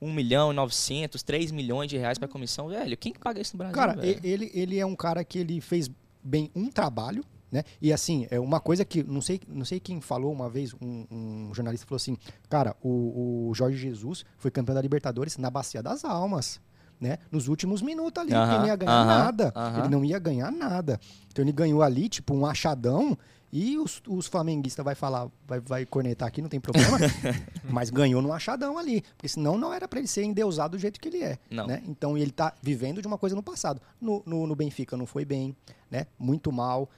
1 0.00 0.12
milhão 0.12 0.50
e 0.50 0.54
900, 0.54 1.22
3 1.22 1.50
milhões 1.52 1.88
de 1.88 1.96
reais 1.96 2.18
pra 2.18 2.26
comissão, 2.26 2.68
velho, 2.68 2.96
quem 2.96 3.12
que 3.12 3.18
paga 3.18 3.40
isso 3.40 3.54
no 3.54 3.58
Brasil, 3.58 3.74
Cara, 3.74 3.94
velho? 3.94 4.20
ele, 4.24 4.50
ele 4.54 4.78
é 4.78 4.84
um 4.84 4.96
cara 4.96 5.22
que 5.24 5.38
ele 5.38 5.60
fez 5.60 5.88
bem 6.26 6.50
um 6.54 6.68
trabalho, 6.70 7.24
né? 7.50 7.62
E 7.80 7.92
assim, 7.92 8.26
é 8.30 8.40
uma 8.40 8.58
coisa 8.60 8.84
que 8.84 9.02
não 9.04 9.20
sei, 9.20 9.40
não 9.48 9.64
sei 9.64 9.78
quem 9.80 10.00
falou 10.00 10.32
uma 10.32 10.50
vez, 10.50 10.74
um, 10.74 11.06
um 11.10 11.54
jornalista 11.54 11.86
falou 11.86 11.96
assim, 11.96 12.16
cara, 12.48 12.76
o, 12.82 13.48
o 13.50 13.54
Jorge 13.54 13.78
Jesus 13.78 14.24
foi 14.36 14.50
campeão 14.50 14.74
da 14.74 14.82
Libertadores 14.82 15.36
na 15.38 15.48
Bacia 15.48 15.82
das 15.82 16.04
Almas. 16.04 16.60
né? 17.00 17.18
Nos 17.30 17.46
últimos 17.46 17.82
minutos 17.82 18.20
ali, 18.22 18.32
Aham, 18.32 18.40
porque 18.42 18.54
ele 18.54 18.60
não 18.62 18.66
ia 18.68 18.76
ganhar 18.76 18.92
aham, 19.00 19.06
nada. 19.06 19.52
aham. 19.54 19.78
Ele 19.78 19.88
não 19.88 20.04
ia 20.04 20.18
ganhar 20.18 20.50
nada. 20.50 21.00
Então 21.30 21.44
ele 21.44 21.52
ganhou 21.52 21.82
ali, 21.82 22.08
tipo, 22.08 22.34
um 22.34 22.44
achadão. 22.46 23.16
E 23.52 23.78
os, 23.78 24.02
os 24.08 24.26
flamenguistas 24.26 24.84
vai 24.84 24.94
falar, 24.94 25.28
vai, 25.46 25.60
vai 25.60 25.86
cornetar 25.86 26.26
aqui, 26.28 26.42
não 26.42 26.48
tem 26.48 26.60
problema. 26.60 26.98
mas 27.70 27.90
ganhou 27.90 28.20
no 28.20 28.32
achadão 28.32 28.76
ali. 28.76 29.02
Porque 29.16 29.28
senão 29.28 29.56
não 29.56 29.72
era 29.72 29.86
pra 29.86 29.98
ele 29.98 30.08
ser 30.08 30.24
endeusado 30.24 30.76
do 30.76 30.80
jeito 30.80 31.00
que 31.00 31.08
ele 31.08 31.22
é. 31.22 31.38
Não. 31.50 31.66
Né? 31.66 31.82
Então 31.86 32.18
ele 32.18 32.30
tá 32.30 32.52
vivendo 32.60 33.00
de 33.00 33.06
uma 33.06 33.16
coisa 33.16 33.36
no 33.36 33.42
passado. 33.42 33.80
No, 34.00 34.22
no, 34.26 34.46
no 34.46 34.54
Benfica 34.56 34.96
não 34.96 35.06
foi 35.06 35.24
bem, 35.24 35.56
né? 35.90 36.06
Muito 36.18 36.50
mal. 36.52 36.88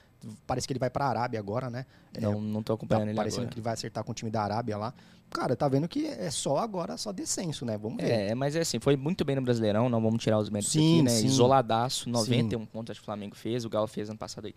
Parece 0.45 0.67
que 0.67 0.73
ele 0.73 0.79
vai 0.79 0.89
pra 0.89 1.05
Arábia 1.05 1.39
agora, 1.39 1.69
né? 1.69 1.85
É, 2.13 2.19
Não, 2.19 2.41
não 2.41 2.61
tô 2.61 2.73
Tá 2.73 2.77
acompanhando 2.79 3.07
ele 3.09 3.15
parecendo 3.15 3.43
agora. 3.43 3.51
que 3.53 3.59
ele 3.59 3.63
vai 3.63 3.73
acertar 3.73 4.03
com 4.03 4.11
o 4.11 4.15
time 4.15 4.29
da 4.29 4.41
Arábia 4.41 4.75
lá. 4.77 4.93
Cara, 5.31 5.55
tá 5.55 5.69
vendo 5.69 5.87
que 5.87 6.07
é 6.07 6.29
só 6.31 6.57
agora, 6.57 6.97
só 6.97 7.11
descenso, 7.11 7.63
né? 7.63 7.77
Vamos 7.77 8.03
ver. 8.03 8.09
É, 8.09 8.35
mas 8.35 8.55
é 8.55 8.61
assim, 8.61 8.79
foi 8.79 8.97
muito 8.97 9.23
bem 9.23 9.35
no 9.35 9.43
Brasileirão, 9.43 9.87
não 9.87 10.01
vamos 10.01 10.21
tirar 10.21 10.39
os 10.39 10.49
méritos 10.49 10.73
Sim, 10.73 10.95
aqui, 10.95 11.01
né? 11.03 11.09
sim. 11.11 11.27
Isoladaço, 11.27 12.09
91 12.09 12.65
pontos 12.65 12.91
acho 12.91 12.99
que 12.99 13.03
o 13.03 13.05
Flamengo 13.05 13.35
fez, 13.35 13.63
o 13.63 13.69
Galo 13.69 13.87
fez 13.87 14.09
ano 14.09 14.17
passado 14.17 14.47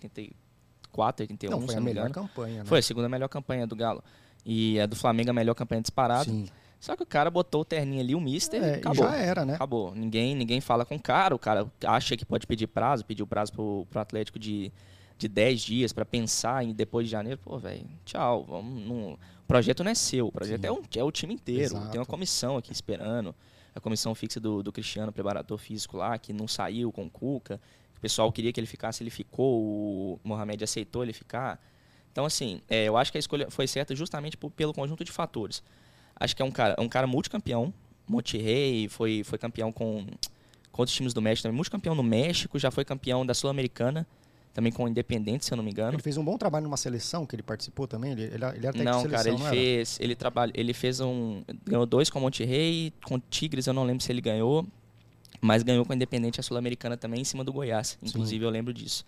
84, 0.93 1.23
81, 1.25 1.51
não, 1.51 1.61
foi 1.67 1.75
a 1.75 1.77
não 1.79 1.85
me 1.85 1.95
melhor 1.95 2.11
campanha, 2.11 2.59
né? 2.59 2.65
Foi 2.65 2.79
a 2.79 2.83
segunda 2.83 3.09
melhor 3.09 3.29
campanha 3.29 3.67
do 3.67 3.75
Galo. 3.77 4.03
E 4.45 4.79
a 4.81 4.87
do 4.87 4.97
Flamengo 4.97 5.31
a 5.31 5.33
melhor 5.33 5.55
campanha 5.55 5.81
disparada. 5.81 6.25
Sim. 6.25 6.49
Só 6.81 6.97
que 6.97 7.03
o 7.03 7.07
cara 7.07 7.31
botou 7.31 7.61
o 7.61 7.65
terninho 7.65 8.01
ali, 8.01 8.13
o 8.15 8.21
Mister, 8.21 8.61
É, 8.63 8.71
e 8.73 8.75
acabou. 8.79 9.05
já 9.09 9.15
era, 9.17 9.45
né? 9.45 9.55
Acabou. 9.55 9.95
Ninguém, 9.95 10.35
ninguém 10.35 10.61
fala 10.61 10.85
com 10.85 10.97
o 10.97 11.01
cara, 11.01 11.33
o 11.35 11.39
cara 11.39 11.67
acha 11.87 12.17
que 12.17 12.25
pode 12.25 12.45
pedir 12.47 12.67
prazo, 12.67 13.05
pediu 13.05 13.25
prazo 13.27 13.53
pro, 13.53 13.87
pro 13.89 14.01
Atlético 14.01 14.37
de, 14.39 14.73
de 15.17 15.29
10 15.29 15.61
dias 15.61 15.93
pra 15.93 16.05
pensar 16.05 16.65
em 16.65 16.73
depois 16.73 17.07
de 17.07 17.13
janeiro. 17.13 17.39
Pô, 17.45 17.57
velho, 17.57 17.85
tchau. 18.05 18.45
Vamos, 18.49 18.85
não- 18.85 19.13
O 19.13 19.47
projeto 19.47 19.85
não 19.85 19.93
é 19.93 19.95
seu, 19.95 20.27
o 20.27 20.33
projeto 20.33 20.63
Sim. 20.63 20.67
é, 20.67 20.73
um, 20.73 20.83
é 20.97 21.05
o 21.05 21.13
time 21.13 21.35
inteiro. 21.35 21.63
Exato. 21.63 21.91
Tem 21.91 22.01
uma 22.01 22.07
comissão 22.07 22.57
aqui 22.57 22.73
esperando. 22.73 23.33
A 23.75 23.81
comissão 23.81 24.13
fixa 24.15 24.41
do, 24.41 24.61
do 24.63 24.73
Cristiano, 24.73 25.13
preparador 25.13 25.59
físico 25.59 25.97
lá, 25.99 26.19
que 26.19 26.33
não 26.33 26.49
saiu 26.49 26.91
com 26.91 27.05
o 27.05 27.11
Cuca. 27.11 27.61
O 28.03 28.09
pessoal 28.11 28.33
queria 28.33 28.53
que 28.53 28.59
ele 28.59 28.67
ficasse, 28.67 29.01
ele 29.01 29.11
ficou. 29.11 29.61
O 29.63 30.21
Mohamed 30.25 30.65
aceitou 30.65 31.05
ele 31.05 31.13
ficar. 31.13 31.65
Então, 32.11 32.25
assim, 32.25 32.61
é, 32.69 32.89
eu 32.89 32.97
acho 32.97 33.13
que 33.13 33.17
a 33.17 33.21
escolha 33.21 33.49
foi 33.49 33.69
certa 33.69 33.95
justamente 33.95 34.37
por- 34.37 34.51
pelo 34.51 34.75
conjunto 34.75 35.05
de 35.05 35.13
fatores. 35.13 35.63
Acho 36.17 36.35
que 36.35 36.43
é 36.43 36.45
um 36.45 36.51
cara, 36.51 36.75
é 36.77 36.81
um 36.81 36.89
cara 36.89 37.07
multicampeão. 37.07 37.73
Monterrey 38.09 38.89
foi, 38.89 39.23
foi 39.23 39.39
campeão 39.39 39.71
com, 39.71 40.05
com 40.73 40.83
outros 40.83 40.97
times 40.97 41.15
do 41.15 41.23
México 41.23 41.45
também. 41.45 41.55
Multicampeão 41.55 41.95
no 41.95 42.03
México, 42.03 42.59
já 42.59 42.73
foi 42.73 42.85
campeão 42.85 43.25
da 43.25 43.35
Sul-Americana, 43.35 44.05
também 44.53 44.73
com 44.73 44.83
o 44.83 44.89
Independente, 44.89 45.45
se 45.45 45.53
eu 45.53 45.57
não 45.57 45.63
me 45.63 45.71
engano. 45.71 45.95
Ele 45.95 46.03
fez 46.03 46.17
um 46.17 46.25
bom 46.25 46.37
trabalho 46.37 46.65
numa 46.65 46.77
seleção 46.77 47.25
que 47.25 47.37
ele 47.37 47.43
participou 47.45 47.87
também. 47.87 48.11
Ele, 48.11 48.23
ele, 48.25 48.35
ele 48.35 48.45
era 48.45 48.73
técnico 48.73 48.83
Não, 48.85 49.03
de 49.05 49.09
cara, 49.11 49.23
seleção, 49.23 49.33
ele 49.33 49.45
não 49.45 49.51
fez. 49.51 50.01
Ele 50.01 50.17
trabalha, 50.17 50.51
ele 50.57 50.75
fez 50.75 50.99
um. 50.99 51.45
Ganhou 51.65 51.87
dois 51.87 52.11
com 52.11 52.19
o 52.19 52.23
Monterrey, 52.23 52.93
com 53.05 53.15
o 53.15 53.21
Tigres, 53.31 53.69
eu 53.69 53.73
não 53.73 53.85
lembro 53.85 54.03
se 54.03 54.11
ele 54.11 54.21
ganhou. 54.21 54.67
Mas 55.45 55.63
ganhou 55.65 55.85
com 55.85 55.93
o 55.93 55.97
Independente 55.97 56.39
a 56.39 56.43
Sul-Americana 56.43 56.97
também 56.97 57.21
em 57.21 57.25
cima 57.25 57.43
do 57.43 57.53
Goiás. 57.53 57.99
Inclusive, 58.03 58.45
eu 58.45 58.49
lembro 58.51 58.73
disso. 58.73 59.05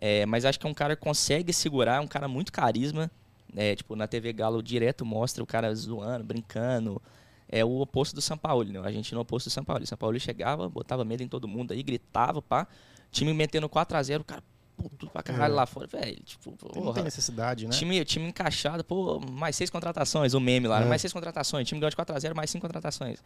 É, 0.00 0.26
mas 0.26 0.44
acho 0.44 0.58
que 0.58 0.66
é 0.66 0.68
um 0.70 0.74
cara 0.74 0.96
que 0.96 1.02
consegue 1.02 1.52
segurar, 1.52 1.96
é 1.96 2.00
um 2.00 2.06
cara 2.08 2.26
muito 2.26 2.52
carisma. 2.52 3.08
É, 3.56 3.74
tipo, 3.76 3.94
na 3.96 4.06
TV 4.08 4.32
Galo 4.32 4.62
direto 4.62 5.06
mostra 5.06 5.42
o 5.42 5.46
cara 5.46 5.72
zoando, 5.74 6.24
brincando. 6.24 7.00
É 7.48 7.64
o 7.64 7.80
oposto 7.80 8.14
do 8.14 8.20
São 8.20 8.36
Paulo, 8.36 8.64
né? 8.64 8.80
A 8.84 8.90
gente 8.92 9.14
no 9.14 9.20
oposto 9.20 9.48
do 9.48 9.52
São 9.52 9.64
Paulo. 9.64 9.82
O 9.82 9.86
São 9.86 9.96
Paulo 9.96 10.18
chegava, 10.20 10.68
botava 10.68 11.04
medo 11.04 11.22
em 11.22 11.28
todo 11.28 11.46
mundo 11.48 11.72
aí, 11.72 11.82
gritava, 11.82 12.42
pá. 12.42 12.66
Time 13.10 13.32
metendo 13.32 13.68
4x0, 13.68 14.20
o 14.20 14.24
cara 14.24 14.42
puto 14.76 15.08
pra 15.08 15.22
caralho 15.22 15.52
É. 15.52 15.56
lá 15.56 15.64
fora, 15.66 15.86
velho. 15.86 16.18
Tipo, 16.24 16.50
Não 16.62 16.70
tem 16.70 16.82
porra. 16.82 17.02
necessidade, 17.02 17.66
né? 17.66 17.72
Time, 17.72 18.04
time 18.04 18.26
encaixado, 18.28 18.84
pô, 18.84 19.18
mais 19.18 19.56
seis 19.56 19.70
contratações, 19.70 20.34
o 20.34 20.40
meme 20.40 20.68
lá, 20.68 20.80
né? 20.80 20.86
É. 20.86 20.88
mais 20.88 21.00
seis 21.00 21.12
contratações, 21.12 21.66
time 21.66 21.80
ganhou 21.80 21.90
de 21.90 21.96
4x0, 21.96 22.34
mais 22.34 22.50
cinco 22.50 22.66
contratações. 22.66 23.18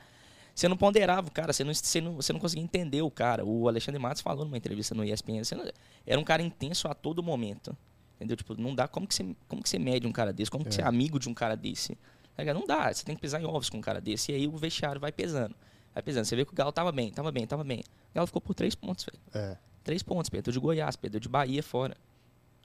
Você 0.54 0.68
não 0.68 0.76
ponderava 0.76 1.28
o 1.28 1.30
cara, 1.30 1.52
você 1.52 1.64
não, 1.64 1.72
você, 1.74 2.00
não, 2.00 2.16
você 2.16 2.32
não 2.32 2.40
conseguia 2.40 2.62
entender 2.64 3.00
o 3.02 3.10
cara. 3.10 3.44
O 3.44 3.68
Alexandre 3.68 3.98
Matos 4.00 4.20
falou 4.22 4.44
numa 4.44 4.56
entrevista 4.56 4.94
no 4.94 5.02
ESPN, 5.04 5.40
não- 5.56 5.64
era 6.06 6.20
um 6.20 6.24
cara 6.24 6.42
intenso 6.42 6.88
a 6.88 6.94
todo 6.94 7.22
momento. 7.22 7.76
Entendeu? 8.16 8.36
Tipo, 8.36 8.54
não 8.60 8.74
dá. 8.74 8.86
Como 8.86 9.06
que 9.06 9.14
você, 9.14 9.34
como 9.48 9.62
que 9.62 9.68
você 9.68 9.78
mede 9.78 10.06
um 10.06 10.12
cara 10.12 10.32
desse? 10.32 10.50
Como 10.50 10.62
que 10.64 10.68
É. 10.68 10.72
você 10.72 10.82
é 10.82 10.84
amigo 10.86 11.18
de 11.18 11.28
um 11.28 11.34
cara 11.34 11.56
desse? 11.56 11.96
Tá? 12.36 12.44
Não 12.54 12.66
dá, 12.66 12.92
você 12.92 13.04
tem 13.04 13.14
que 13.16 13.20
pisar 13.20 13.40
em 13.42 13.44
ovos 13.46 13.68
com 13.68 13.78
um 13.78 13.80
cara 13.80 14.00
desse. 14.00 14.30
E 14.30 14.34
aí 14.34 14.46
o 14.46 14.56
vestiário 14.56 15.00
vai 15.00 15.10
pesando. 15.10 15.54
Vai 15.92 16.02
pesando. 16.02 16.24
Você 16.26 16.36
vê 16.36 16.44
que 16.44 16.52
o 16.52 16.54
Galo 16.54 16.70
tava 16.72 16.92
bem, 16.92 17.10
tava 17.10 17.32
bem, 17.32 17.46
tava 17.46 17.64
bem. 17.64 17.80
O 17.80 18.14
Galo 18.14 18.26
ficou 18.26 18.40
por 18.40 18.54
três 18.54 18.74
pontos, 18.74 19.04
velho. 19.06 19.18
É. 19.34 19.56
Três 19.82 20.02
pontos, 20.02 20.28
perdeu 20.30 20.52
de 20.52 20.58
Goiás, 20.60 20.94
perdeu 20.96 21.18
de 21.18 21.28
Bahia 21.28 21.62
fora. 21.62 21.96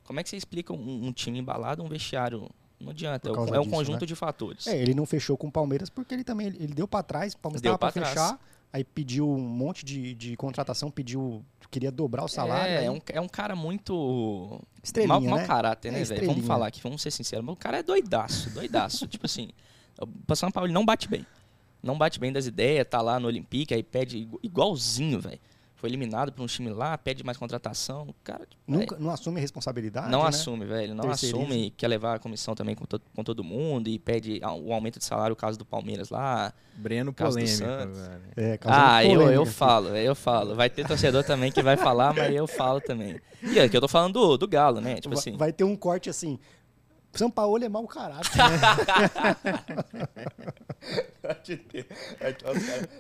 Como 0.04 0.20
é 0.20 0.24
que 0.24 0.30
você 0.30 0.38
explica 0.38 0.72
um, 0.74 1.08
um 1.08 1.12
time 1.12 1.40
embalado, 1.40 1.84
um 1.84 1.88
vestiário? 1.90 2.50
Não 2.80 2.92
adianta, 2.92 3.30
é, 3.30 3.34
causa 3.34 3.56
é 3.56 3.60
um 3.60 3.64
disso, 3.64 3.76
conjunto 3.76 4.02
né? 4.02 4.06
de 4.08 4.16
fatores. 4.16 4.68
É, 4.68 4.78
ele 4.80 4.94
não 4.94 5.06
fechou 5.06 5.36
com 5.38 5.48
o 5.48 5.52
Palmeiras 5.52 5.90
porque 5.90 6.14
ele 6.14 6.24
também 6.24 6.48
ele, 6.48 6.68
deu 6.68 6.88
pra 6.88 7.02
trás, 7.02 7.34
o 7.34 7.38
Palmeiras 7.40 7.62
Deu 7.62 7.72
tava 7.78 7.92
pra 7.92 8.02
pra 8.02 8.12
trás. 8.14 8.30
fechar, 8.32 8.40
aí 8.72 8.84
pediu 8.84 9.28
um 9.30 9.40
monte 9.40 9.84
de, 9.84 10.14
de 10.14 10.36
contratação, 10.38 10.92
pediu, 10.92 11.44
queria 11.72 11.92
dobrar 11.92 12.24
o 12.24 12.28
salário. 12.28 12.72
é, 12.74 12.78
aí- 12.80 12.86
é 12.86 12.92
um, 12.92 13.00
é 13.14 13.20
um 13.22 13.28
cara 13.28 13.56
muito. 13.56 14.62
Estrelinha, 14.84 15.20
mau, 15.20 15.30
mau 15.30 15.40
né? 15.40 15.46
caráter, 15.48 15.88
É, 15.88 15.92
né, 15.92 15.98
velho? 15.98 16.04
estrelinha. 16.04 16.34
Vamos 16.36 16.48
falar 16.48 16.68
aqui, 16.68 16.82
vamos 16.82 17.02
ser 17.02 17.10
sinceros. 17.12 17.44
Mas 17.44 17.54
o 17.54 17.58
cara 17.58 17.80
é 17.80 17.84
doidaço, 17.84 18.50
doidaço. 18.52 19.06
tipo 19.08 19.26
assim, 19.26 19.50
o 20.30 20.36
São 20.36 20.52
Paulo 20.52 20.68
ele 20.68 20.74
não 20.74 20.86
bate 20.86 21.08
bem. 21.10 21.26
Não 21.82 21.98
bate 21.98 22.20
bem 22.20 22.32
das 22.32 22.46
ideias, 22.46 22.86
tá 22.90 23.02
lá 23.02 23.20
no 23.20 23.28
Olympique, 23.28 23.74
aí 23.74 23.82
pede 23.84 24.18
igu- 24.20 24.40
igualzinho, 24.44 25.20
velho. 25.20 25.40
Foi 25.78 25.88
eliminado 25.90 26.32
por 26.34 26.42
um 26.42 26.48
time 26.48 26.70
lá, 26.72 26.98
pede 26.98 27.24
mais 27.24 27.38
contratação. 27.38 28.14
Cara, 28.24 28.48
Nunca, 28.68 28.98
não 28.98 29.12
assume 29.12 29.40
responsabilidade, 29.40 30.10
Não 30.10 30.24
né? 30.24 30.30
assume, 30.30 30.66
velho. 30.66 30.96
Não 30.96 31.04
Terceiriza. 31.04 31.40
assume, 31.40 31.70
quer 31.78 31.88
levar 31.88 32.16
a 32.16 32.20
comissão 32.20 32.56
também 32.56 32.74
com, 32.74 32.84
to- 32.86 33.00
com 33.16 33.24
todo 33.24 33.44
mundo 33.44 33.88
e 33.88 34.00
pede 34.00 34.42
o 34.44 34.74
aumento 34.74 34.98
de 34.98 35.06
salário, 35.06 35.34
o 35.34 35.36
caso 35.36 35.56
do 35.56 35.64
Palmeiras 35.64 36.10
lá. 36.10 36.52
Breno 36.74 37.14
Caso 37.14 37.38
do 37.38 37.44
polêmico. 37.46 38.00
É, 38.36 38.60
Ah, 38.66 39.04
eu, 39.06 39.10
polêmica 39.12 39.34
eu 39.36 39.44
aqui. 39.44 39.52
falo, 39.52 39.88
eu 39.96 40.16
falo. 40.16 40.56
Vai 40.56 40.68
ter 40.68 40.88
torcedor 40.88 41.24
também 41.24 41.52
que 41.52 41.62
vai 41.62 41.78
falar, 41.78 42.12
mas 42.12 42.34
eu 42.34 42.48
falo 42.48 42.82
também. 42.82 43.22
E 43.44 43.60
é 43.60 43.70
que 43.70 43.78
eu 43.78 43.82
tô 43.82 43.88
falando 43.88 44.14
do, 44.14 44.36
do 44.38 44.48
Galo, 44.48 44.82
né? 44.82 44.96
Tipo 44.96 45.10
Vai- 45.10 45.20
assim. 45.20 45.38
Vai 45.38 45.54
ter 45.54 45.64
um 45.64 45.76
corte 45.76 46.10
assim. 46.10 46.40
São 47.14 47.30
Paulo 47.32 47.64
é 47.64 47.70
mau 47.70 47.88
caráter. 47.88 48.30
Pode 51.22 51.58
ter. 51.58 51.88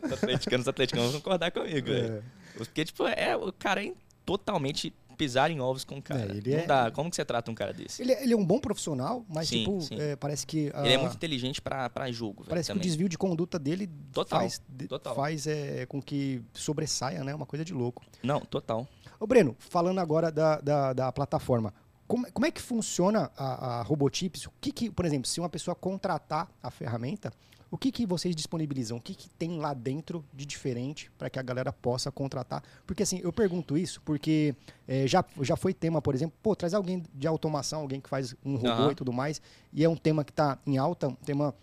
Os 0.04 0.12
os 0.12 0.14
atleticanos, 0.14 0.64
os 0.66 0.68
atleticanos 0.68 1.12
vão 1.12 1.22
concordar 1.22 1.52
comigo, 1.52 1.88
velho. 1.88 2.24
Porque, 2.58 2.86
tipo, 2.86 3.06
é, 3.08 3.36
o 3.36 3.52
cara 3.54 3.86
é 3.86 3.94
totalmente 4.26 4.94
pisar 5.18 5.50
em 5.50 5.60
ovos 5.60 5.84
com 5.84 5.98
o 5.98 6.02
cara. 6.02 6.32
É, 6.32 6.38
ele 6.38 6.52
Não 6.52 6.60
é- 6.60 6.66
dá. 6.68 6.92
Como 6.92 7.10
que 7.10 7.16
você 7.16 7.26
trata 7.26 7.50
um 7.50 7.56
cara 7.56 7.74
desse? 7.74 8.04
ele, 8.04 8.12
é- 8.14 8.24
ele 8.24 8.34
é 8.34 8.38
um 8.38 8.46
bom 8.46 8.60
profissional, 8.60 9.26
mas 9.28 9.48
Sim, 9.48 9.60
tipo, 9.60 9.82
sim. 9.82 10.00
é, 10.00 10.16
parece 10.16 10.46
que. 10.46 10.72
Ele 10.76 10.94
é 10.94 10.98
muito 10.98 11.16
inteligente 11.16 11.60
pra 11.62 11.90
jogo. 12.12 12.44
Parece 12.48 12.72
que 12.72 12.78
o 12.78 12.82
desvio 12.82 13.10
de 13.10 13.18
conduta 13.18 13.58
dele 13.58 13.90
Total, 14.14 14.42
faz, 14.42 14.62
total. 14.88 15.16
faz 15.16 15.48
é, 15.48 15.86
com 15.88 16.00
que 16.02 16.42
sobressaia, 16.54 17.24
né? 17.24 17.34
Uma 17.34 17.46
coisa 17.48 17.66
de 17.66 17.74
louco. 17.74 18.04
Não, 18.22 18.40
total. 18.42 18.88
Ô, 19.20 19.26
Breno, 19.26 19.56
falando 19.58 19.98
agora 20.00 20.32
da, 20.32 20.62
da, 20.62 20.94
da 20.94 21.12
plataforma, 21.12 21.74
como, 22.08 22.32
como 22.32 22.46
é 22.46 22.52
que 22.52 22.62
funciona 22.62 23.32
a, 23.36 23.80
a 23.80 23.82
Robotips? 23.82 24.46
O 24.46 24.52
que, 24.62 24.72
que, 24.72 24.92
por 24.92 25.04
exemplo, 25.04 25.28
se 25.28 25.40
uma 25.40 25.50
pessoa 25.50 25.74
contratar 25.74 26.48
a 26.62 26.70
ferramenta, 26.70 27.34
o 27.70 27.78
que, 27.78 27.92
que 27.92 28.06
vocês 28.06 28.36
disponibilizam? 28.36 28.98
O 28.98 29.02
que, 29.02 29.14
que 29.14 29.30
tem 29.32 29.58
lá 29.60 29.74
dentro 29.74 30.24
de 30.34 30.46
diferente 30.46 31.12
para 31.18 31.30
que 31.30 31.38
a 31.38 31.42
galera 31.42 31.72
possa 31.74 32.12
contratar? 32.12 32.64
Porque 32.86 33.04
assim, 33.04 33.20
eu 33.24 33.34
pergunto 33.34 33.78
isso 33.78 34.02
porque 34.06 34.56
eh, 34.88 35.06
já, 35.08 35.24
já 35.42 35.56
foi 35.58 35.74
tema, 35.74 36.02
por 36.02 36.16
exemplo, 36.16 36.36
pô, 36.42 36.56
traz 36.56 36.74
alguém 36.74 37.04
de 37.14 37.28
automação, 37.28 37.82
alguém 37.82 38.00
que 38.00 38.10
faz 38.10 38.36
um 38.46 38.56
robô 38.56 38.68
Aham. 38.70 38.92
e 38.92 38.96
tudo 38.96 39.12
mais, 39.12 39.42
e 39.74 39.84
é 39.84 39.90
um 39.90 39.98
tema 39.98 40.24
que 40.24 40.32
está 40.32 40.58
em 40.66 40.78
alta, 40.78 41.10
um 41.10 41.16
tema 41.16 41.54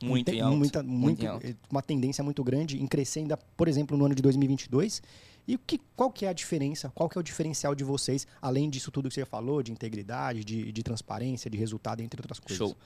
Muito 0.00 0.28
um 0.28 0.32
te- 0.32 0.38
em 0.38 0.40
alta. 0.40 0.56
muita- 0.56 0.82
muito 0.82 1.24
muito- 1.26 1.46
eh, 1.46 1.54
uma 1.70 1.82
tendência 1.82 2.22
muito 2.22 2.44
grande 2.44 2.80
em 2.80 2.86
crescer 2.86 3.20
ainda, 3.20 3.36
por 3.56 3.66
exemplo, 3.68 3.96
no 3.96 4.04
ano 4.04 4.14
de 4.14 4.22
2022. 4.22 5.02
E 5.46 5.56
que, 5.56 5.80
qual 5.96 6.10
que 6.12 6.26
é 6.26 6.28
a 6.28 6.32
diferença? 6.34 6.92
Qual 6.94 7.08
que 7.08 7.16
é 7.16 7.20
o 7.20 7.24
diferencial 7.24 7.74
de 7.74 7.82
vocês, 7.82 8.26
além 8.40 8.68
disso 8.68 8.90
tudo 8.90 9.08
que 9.08 9.14
você 9.14 9.24
falou, 9.24 9.62
de 9.62 9.72
integridade, 9.72 10.44
de, 10.44 10.70
de 10.70 10.82
transparência, 10.82 11.50
de 11.50 11.56
resultado, 11.56 12.00
entre 12.02 12.20
outras 12.20 12.38
coisas? 12.38 12.58
Show. 12.58 12.76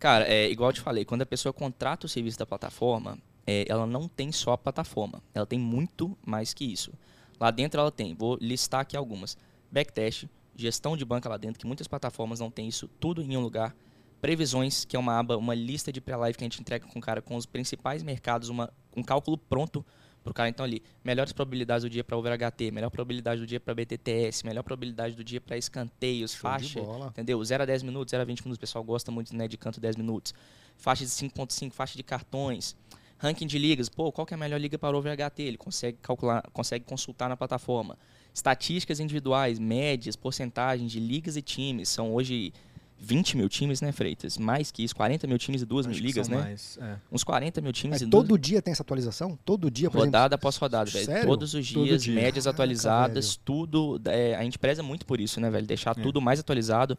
Cara, 0.00 0.26
é, 0.26 0.50
igual 0.50 0.70
eu 0.70 0.74
te 0.74 0.80
falei, 0.80 1.04
quando 1.04 1.20
a 1.20 1.26
pessoa 1.26 1.52
contrata 1.52 2.06
o 2.06 2.08
serviço 2.08 2.38
da 2.38 2.46
plataforma, 2.46 3.18
é, 3.46 3.66
ela 3.68 3.86
não 3.86 4.08
tem 4.08 4.32
só 4.32 4.52
a 4.52 4.58
plataforma. 4.58 5.22
Ela 5.34 5.44
tem 5.44 5.58
muito 5.58 6.16
mais 6.26 6.54
que 6.54 6.64
isso. 6.64 6.90
Lá 7.38 7.50
dentro 7.50 7.78
ela 7.78 7.92
tem, 7.92 8.14
vou 8.14 8.38
listar 8.40 8.80
aqui 8.80 8.96
algumas. 8.96 9.36
Backtest, 9.70 10.24
gestão 10.56 10.96
de 10.96 11.04
banca 11.04 11.28
lá 11.28 11.36
dentro, 11.36 11.60
que 11.60 11.66
muitas 11.66 11.86
plataformas 11.86 12.40
não 12.40 12.50
têm 12.50 12.66
isso 12.66 12.88
tudo 12.98 13.20
em 13.22 13.36
um 13.36 13.42
lugar. 13.42 13.76
Previsões, 14.22 14.86
que 14.86 14.96
é 14.96 14.98
uma 14.98 15.18
aba, 15.18 15.36
uma 15.36 15.54
lista 15.54 15.92
de 15.92 16.00
pré-live 16.00 16.36
que 16.36 16.44
a 16.44 16.46
gente 16.46 16.62
entrega 16.62 16.86
com 16.86 16.98
o 16.98 17.02
cara 17.02 17.20
com 17.20 17.36
os 17.36 17.44
principais 17.44 18.02
mercados, 18.02 18.48
uma, 18.48 18.72
um 18.96 19.02
cálculo 19.02 19.36
pronto 19.36 19.84
pro 20.22 20.34
cara. 20.34 20.48
Então 20.48 20.64
ali, 20.64 20.82
melhores 21.04 21.32
probabilidades 21.32 21.82
do 21.82 21.90
dia 21.90 22.04
para 22.04 22.16
over 22.16 22.36
HT, 22.36 22.70
melhor 22.70 22.90
probabilidade 22.90 23.40
do 23.40 23.46
dia 23.46 23.60
para 23.60 23.74
BTTS, 23.74 24.44
melhor 24.44 24.62
probabilidade 24.62 25.14
do 25.14 25.24
dia 25.24 25.40
para 25.40 25.56
escanteios, 25.56 26.32
Show 26.32 26.40
faixa, 26.40 26.80
entendeu? 27.08 27.42
0 27.42 27.62
a 27.62 27.66
10 27.66 27.82
minutos, 27.82 28.10
0 28.10 28.22
a 28.22 28.24
20 28.24 28.40
minutos, 28.40 28.56
o 28.56 28.60
pessoal 28.60 28.84
gosta 28.84 29.10
muito 29.10 29.34
né, 29.34 29.48
de 29.48 29.56
canto 29.56 29.80
10 29.80 29.96
minutos. 29.96 30.34
Faixa 30.76 31.04
de 31.04 31.10
5.5, 31.10 31.72
faixa 31.72 31.96
de 31.96 32.02
cartões. 32.02 32.76
Ranking 33.18 33.46
de 33.46 33.58
ligas, 33.58 33.90
pô, 33.90 34.10
qual 34.10 34.26
que 34.26 34.32
é 34.32 34.36
a 34.36 34.38
melhor 34.38 34.58
liga 34.58 34.78
para 34.78 34.96
over 34.96 35.14
HT? 35.14 35.42
Ele 35.42 35.58
consegue 35.58 35.98
calcular, 36.00 36.42
consegue 36.52 36.86
consultar 36.86 37.28
na 37.28 37.36
plataforma. 37.36 37.98
Estatísticas 38.32 38.98
individuais, 38.98 39.58
médias, 39.58 40.16
porcentagens 40.16 40.90
de 40.90 40.98
ligas 40.98 41.36
e 41.36 41.42
times. 41.42 41.90
São 41.90 42.14
hoje 42.14 42.54
20 43.02 43.36
mil 43.38 43.48
times, 43.48 43.80
né, 43.80 43.90
Freitas? 43.92 44.36
Mais 44.36 44.70
que 44.70 44.84
isso, 44.84 44.94
40 44.94 45.26
mil 45.26 45.38
times 45.38 45.62
e 45.62 45.64
duas 45.64 45.86
Acho 45.86 45.94
mil 45.96 46.04
ligas, 46.04 46.28
né? 46.28 46.36
mais, 46.36 46.78
é. 46.80 46.96
Uns 47.10 47.24
40 47.24 47.60
mil 47.62 47.72
times 47.72 47.94
Mas 48.00 48.02
e 48.02 48.10
todo 48.10 48.28
duas... 48.28 48.40
dia 48.40 48.60
tem 48.60 48.72
essa 48.72 48.82
atualização? 48.82 49.38
Todo 49.44 49.70
dia, 49.70 49.90
por 49.90 50.00
Rodada 50.00 50.34
após 50.34 50.56
rodada, 50.56 50.90
velho. 50.90 51.06
Sério? 51.06 51.26
Todos 51.26 51.54
os 51.54 51.72
Todo 51.72 51.84
dias, 51.86 52.02
dia. 52.02 52.14
médias 52.14 52.44
Caraca, 52.44 52.56
atualizadas, 52.56 53.36
tudo. 53.42 54.00
é, 54.04 54.34
a 54.36 54.42
gente 54.42 54.58
preza 54.58 54.82
muito 54.82 55.06
por 55.06 55.20
isso, 55.20 55.40
né, 55.40 55.50
velho? 55.50 55.66
Deixar 55.66 55.92
É. 55.98 56.02
tudo 56.02 56.20
mais 56.20 56.38
atualizado. 56.40 56.96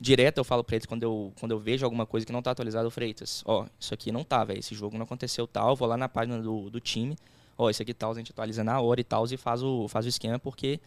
Direto 0.00 0.38
eu 0.38 0.44
falo 0.44 0.64
pra 0.64 0.74
eles 0.76 0.86
quando 0.86 1.02
eu, 1.04 1.32
quando 1.38 1.52
eu 1.52 1.60
vejo 1.60 1.84
alguma 1.84 2.04
coisa 2.06 2.26
que 2.26 2.32
não 2.32 2.42
tá 2.42 2.50
atualizada, 2.50 2.88
o 2.88 2.90
Freitas, 2.90 3.42
ó, 3.46 3.66
isso 3.78 3.92
aqui 3.94 4.10
não 4.10 4.24
tá, 4.24 4.42
velho. 4.42 4.58
Esse 4.58 4.74
jogo 4.74 4.96
não 4.96 5.04
aconteceu 5.04 5.46
tal. 5.46 5.76
Vou 5.76 5.86
lá 5.86 5.96
na 5.96 6.08
página 6.08 6.40
do, 6.42 6.70
do 6.70 6.80
time, 6.80 7.16
ó, 7.56 7.70
isso 7.70 7.82
aqui 7.82 7.94
tal, 7.94 8.10
a 8.10 8.14
gente 8.14 8.32
atualiza 8.32 8.64
na 8.64 8.80
hora 8.80 9.00
e 9.00 9.04
tal, 9.04 9.24
e 9.30 9.36
faz 9.36 9.62
o, 9.62 9.86
faz 9.86 10.04
o 10.06 10.08
esquema, 10.08 10.38
porque 10.40 10.80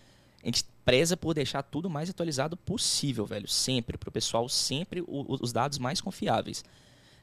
a 0.46 0.48
gente 0.48 0.64
preza 0.86 1.18
por 1.18 1.34
deixar 1.34 1.64
tudo 1.64 1.90
mais 1.90 2.10
atualizado 2.10 2.56
possível, 2.56 3.26
velho. 3.26 3.48
Sempre, 3.48 3.98
pro 3.98 4.12
pessoal, 4.12 4.48
sempre 4.48 5.02
o- 5.02 5.26
os 5.42 5.52
dados 5.52 5.78
mais 5.80 6.00
confiáveis. 6.00 6.64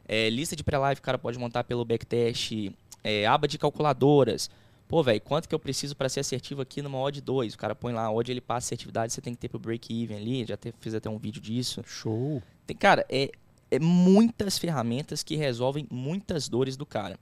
É, 0.07 0.29
lista 0.29 0.57
de 0.57 0.65
pré-live 0.65 0.99
o 0.99 1.03
cara 1.03 1.17
pode 1.17 1.39
montar 1.39 1.63
pelo 1.65 1.85
backtest, 1.85 2.73
é, 3.05 3.25
aba 3.27 3.47
de 3.47 3.57
calculadoras. 3.59 4.51
Pô, 4.89 5.03
velho, 5.03 5.21
quanto 5.21 5.49
que 5.49 5.55
eu 5.55 5.59
preciso 5.59 5.95
para 5.97 6.09
ser 6.09 6.21
assertivo 6.21 6.61
aqui 6.61 6.83
numa 6.83 6.99
odd 6.99 7.21
2? 7.21 7.55
O 7.55 7.59
cara 7.59 7.75
põe 7.75 7.93
lá, 7.95 8.05
a 8.05 8.13
odd 8.13 8.31
ele 8.31 8.41
passa 8.41 8.67
assertividade, 8.67 9.13
você 9.13 9.21
tem 9.23 9.33
que 9.33 9.41
ter 9.41 9.49
pro 9.49 9.59
break-even 9.59 10.17
ali, 10.17 10.45
já 10.45 10.57
te- 10.57 10.75
fiz 10.81 10.93
até 10.93 11.09
um 11.09 11.17
vídeo 11.17 11.41
disso. 11.41 11.83
Show. 11.87 12.43
Tem, 12.67 12.77
cara, 12.77 13.07
é, 13.09 13.31
é 13.71 13.79
muitas 13.79 14.59
ferramentas 14.59 15.23
que 15.23 15.37
resolvem 15.37 15.87
muitas 15.91 16.49
dores 16.49 16.77
do 16.77 16.85
cara. 16.85 17.19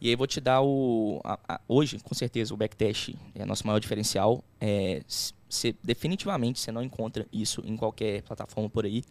E 0.00 0.08
aí 0.08 0.14
eu 0.14 0.18
vou 0.18 0.26
te 0.26 0.40
dar 0.40 0.62
o. 0.62 1.20
a- 1.22 1.38
a- 1.48 1.60
hoje, 1.68 1.96
com 2.00 2.12
certeza, 2.12 2.52
o 2.52 2.56
backtest 2.56 3.14
é 3.36 3.44
nosso 3.46 3.64
maior 3.64 3.78
diferencial. 3.78 4.42
É, 4.60 5.00
s- 5.52 5.58
cê- 5.60 5.74
definitivamente 5.82 6.58
você 6.60 6.72
não 6.72 6.82
encontra 6.82 7.26
isso 7.32 7.62
em 7.64 7.76
qualquer 7.76 8.22
plataforma 8.22 8.68
por 8.70 8.84
aí. 8.86 9.04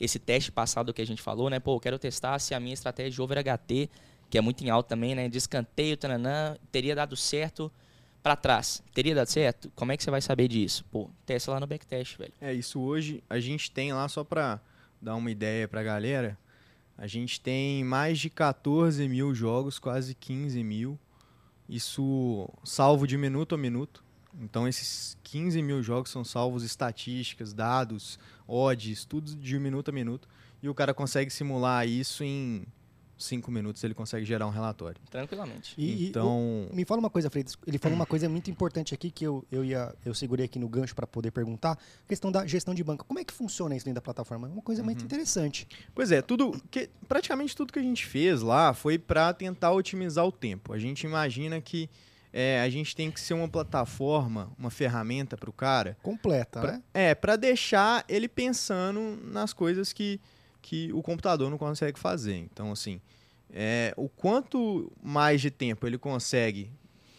Esse 0.00 0.18
teste 0.18 0.50
passado 0.50 0.92
que 0.92 1.02
a 1.02 1.06
gente 1.06 1.20
falou, 1.22 1.48
né? 1.50 1.60
Pô, 1.60 1.76
eu 1.76 1.80
quero 1.80 1.98
testar 1.98 2.38
se 2.38 2.54
a 2.54 2.60
minha 2.60 2.74
estratégia 2.74 3.10
de 3.12 3.22
over 3.22 3.38
HT, 3.38 3.88
que 4.30 4.38
é 4.38 4.40
muito 4.40 4.64
em 4.64 4.70
alta 4.70 4.88
também, 4.90 5.14
né? 5.14 5.28
De 5.28 5.38
escanteio, 5.38 5.96
tananã, 5.96 6.56
teria 6.72 6.94
dado 6.96 7.14
certo 7.16 7.70
para 8.22 8.34
trás. 8.34 8.82
Teria 8.94 9.14
dado 9.14 9.26
certo? 9.28 9.70
Como 9.76 9.92
é 9.92 9.96
que 9.96 10.02
você 10.02 10.10
vai 10.10 10.20
saber 10.22 10.48
disso? 10.48 10.84
Pô, 10.90 11.08
testa 11.26 11.50
lá 11.52 11.60
no 11.60 11.66
backtest, 11.66 12.16
velho. 12.16 12.32
É, 12.40 12.52
isso 12.52 12.80
hoje 12.80 13.22
a 13.28 13.38
gente 13.38 13.70
tem 13.70 13.92
lá, 13.92 14.08
só 14.08 14.24
pra 14.24 14.60
dar 15.00 15.14
uma 15.16 15.30
ideia 15.30 15.68
pra 15.68 15.82
galera, 15.82 16.38
a 16.96 17.06
gente 17.06 17.40
tem 17.40 17.84
mais 17.84 18.18
de 18.18 18.30
14 18.30 19.06
mil 19.08 19.34
jogos, 19.34 19.78
quase 19.78 20.14
15 20.14 20.62
mil. 20.64 20.98
Isso 21.68 22.48
salvo 22.64 23.06
de 23.06 23.16
minuto 23.16 23.54
a 23.54 23.58
minuto. 23.58 24.04
Então 24.40 24.66
esses 24.66 25.16
15 25.24 25.60
mil 25.62 25.82
jogos 25.82 26.10
são 26.10 26.24
salvos 26.24 26.62
estatísticas, 26.64 27.52
dados, 27.52 28.18
odds, 28.46 29.04
tudo 29.04 29.34
de 29.36 29.58
minuto 29.58 29.90
a 29.90 29.92
minuto. 29.92 30.28
E 30.62 30.68
o 30.68 30.74
cara 30.74 30.94
consegue 30.94 31.30
simular 31.30 31.86
isso 31.86 32.22
em 32.24 32.64
5 33.18 33.50
minutos, 33.52 33.84
ele 33.84 33.94
consegue 33.94 34.24
gerar 34.24 34.46
um 34.46 34.50
relatório. 34.50 35.00
Tranquilamente. 35.10 35.74
E, 35.78 35.84
e 36.06 36.08
então, 36.08 36.66
o- 36.70 36.74
me 36.74 36.84
fala 36.84 36.98
uma 36.98 37.10
coisa, 37.10 37.30
Freitas. 37.30 37.56
Ele 37.66 37.78
falou 37.78 37.94
uma 37.94 38.06
coisa 38.06 38.28
muito 38.28 38.50
importante 38.50 38.94
aqui 38.94 39.10
que 39.12 39.24
eu, 39.24 39.44
eu, 39.50 39.64
ia, 39.64 39.94
eu 40.04 40.12
segurei 40.14 40.46
aqui 40.46 40.58
no 40.58 40.68
gancho 40.68 40.92
para 40.94 41.06
poder 41.06 41.30
perguntar. 41.30 41.72
A 41.72 42.08
questão 42.08 42.32
da 42.32 42.44
gestão 42.46 42.74
de 42.74 42.82
banco. 42.82 43.04
Como 43.04 43.20
é 43.20 43.24
que 43.24 43.32
funciona 43.32 43.76
isso 43.76 43.84
dentro 43.84 43.96
da 43.96 44.02
plataforma? 44.02 44.48
É 44.48 44.50
uma 44.50 44.62
coisa 44.62 44.80
Uhum. 44.82 44.86
muito 44.86 45.04
interessante. 45.04 45.68
Pois 45.94 46.10
é, 46.10 46.20
tudo 46.22 46.60
que 46.70 46.88
praticamente 47.08 47.54
tudo 47.54 47.72
que 47.72 47.78
a 47.78 47.82
gente 47.82 48.04
fez 48.06 48.40
lá 48.42 48.72
foi 48.74 48.98
para 48.98 49.32
tentar 49.32 49.70
otimizar 49.72 50.26
o 50.26 50.32
tempo. 50.32 50.72
A 50.72 50.78
gente 50.78 51.04
imagina 51.06 51.60
que 51.60 51.88
é, 52.32 52.60
a 52.62 52.68
gente 52.70 52.94
tem 52.96 53.10
que 53.10 53.20
ser 53.20 53.34
uma 53.34 53.48
plataforma, 53.48 54.50
uma 54.58 54.70
ferramenta 54.70 55.36
para 55.36 55.50
o 55.50 55.52
cara, 55.52 55.96
Completa, 56.02 56.60
pra- 56.60 56.72
né? 56.72 56.82
é 56.94 57.14
para 57.14 57.36
deixar 57.36 58.04
ele 58.08 58.28
pensando 58.28 59.18
nas 59.24 59.52
coisas 59.52 59.92
que, 59.92 60.20
que 60.60 60.92
o 60.92 61.02
computador 61.02 61.50
não 61.50 61.58
consegue 61.58 61.98
fazer. 61.98 62.36
Então, 62.36 62.72
assim, 62.72 63.00
é, 63.52 63.92
o 63.96 64.08
quanto 64.08 64.90
mais 65.02 65.40
de 65.40 65.50
tempo 65.50 65.86
ele 65.86 65.98
consegue 65.98 66.70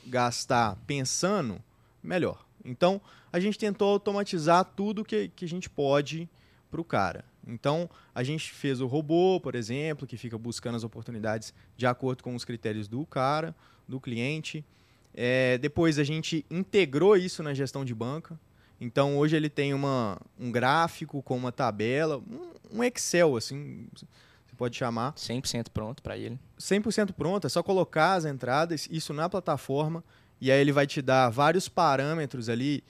gastar 0.07 0.75
pensando, 0.87 1.61
melhor. 2.01 2.45
Então, 2.65 2.99
a 3.31 3.39
gente 3.39 3.57
tentou 3.57 3.89
automatizar 3.89 4.63
tudo 4.65 5.03
que, 5.03 5.29
que 5.29 5.45
a 5.45 5.47
gente 5.47 5.69
pode 5.69 6.29
para 6.71 6.81
o 6.81 6.83
cara. 6.83 7.23
Então, 7.45 7.89
a 8.15 8.23
gente 8.23 8.51
fez 8.51 8.79
o 8.81 8.87
robô, 8.87 9.39
por 9.39 9.53
exemplo, 9.53 10.07
que 10.07 10.17
fica 10.17 10.37
buscando 10.37 10.75
as 10.75 10.83
oportunidades 10.83 11.53
de 11.75 11.85
acordo 11.85 12.23
com 12.23 12.33
os 12.35 12.45
critérios 12.45 12.87
do 12.87 13.05
cara, 13.05 13.53
do 13.87 13.99
cliente. 13.99 14.65
É, 15.13 15.57
depois, 15.57 15.99
a 15.99 16.03
gente 16.03 16.45
integrou 16.49 17.15
isso 17.15 17.43
na 17.43 17.53
gestão 17.53 17.85
de 17.85 17.93
banca. 17.93 18.39
Então, 18.81 19.17
hoje 19.17 19.35
ele 19.35 19.49
tem 19.49 19.73
uma, 19.73 20.19
um 20.39 20.51
gráfico 20.51 21.21
com 21.21 21.37
uma 21.37 21.51
tabela, 21.51 22.17
um, 22.17 22.79
um 22.79 22.83
Excel, 22.83 23.37
assim, 23.37 23.87
você 23.95 24.55
pode 24.57 24.75
chamar. 24.75 25.13
100% 25.13 25.67
pronto 25.73 26.01
para 26.03 26.17
ele. 26.17 26.37
100% 26.59 27.13
pronto, 27.13 27.47
é 27.47 27.49
só 27.49 27.63
colocar 27.63 28.13
as 28.15 28.25
entradas, 28.25 28.87
isso 28.91 29.13
na 29.13 29.29
plataforma, 29.29 30.03
e 30.41 30.51
aí 30.51 30.59
ele 30.59 30.71
vai 30.73 30.85
te 30.85 31.01
dar 31.01 31.29
vários 31.29 31.69
parâmetros 31.69 32.49
ali, 32.49 32.83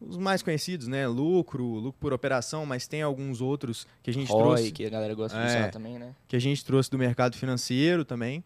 os 0.00 0.16
mais 0.16 0.40
conhecidos, 0.42 0.86
né? 0.86 1.08
Lucro, 1.08 1.64
lucro 1.64 1.98
por 2.00 2.12
operação, 2.12 2.64
mas 2.64 2.86
tem 2.86 3.02
alguns 3.02 3.40
outros 3.40 3.86
que 4.02 4.10
a 4.10 4.14
gente 4.14 4.30
ROI, 4.30 4.42
trouxe, 4.42 4.70
que 4.72 4.86
a 4.86 4.90
galera 4.90 5.14
gosta 5.14 5.36
de 5.36 5.42
É. 5.44 5.46
usar 5.46 5.70
também, 5.70 5.98
né? 5.98 6.14
que 6.28 6.36
a 6.36 6.40
gente 6.40 6.64
trouxe 6.64 6.90
do 6.90 6.96
mercado 6.98 7.36
financeiro 7.36 8.04
também 8.04 8.44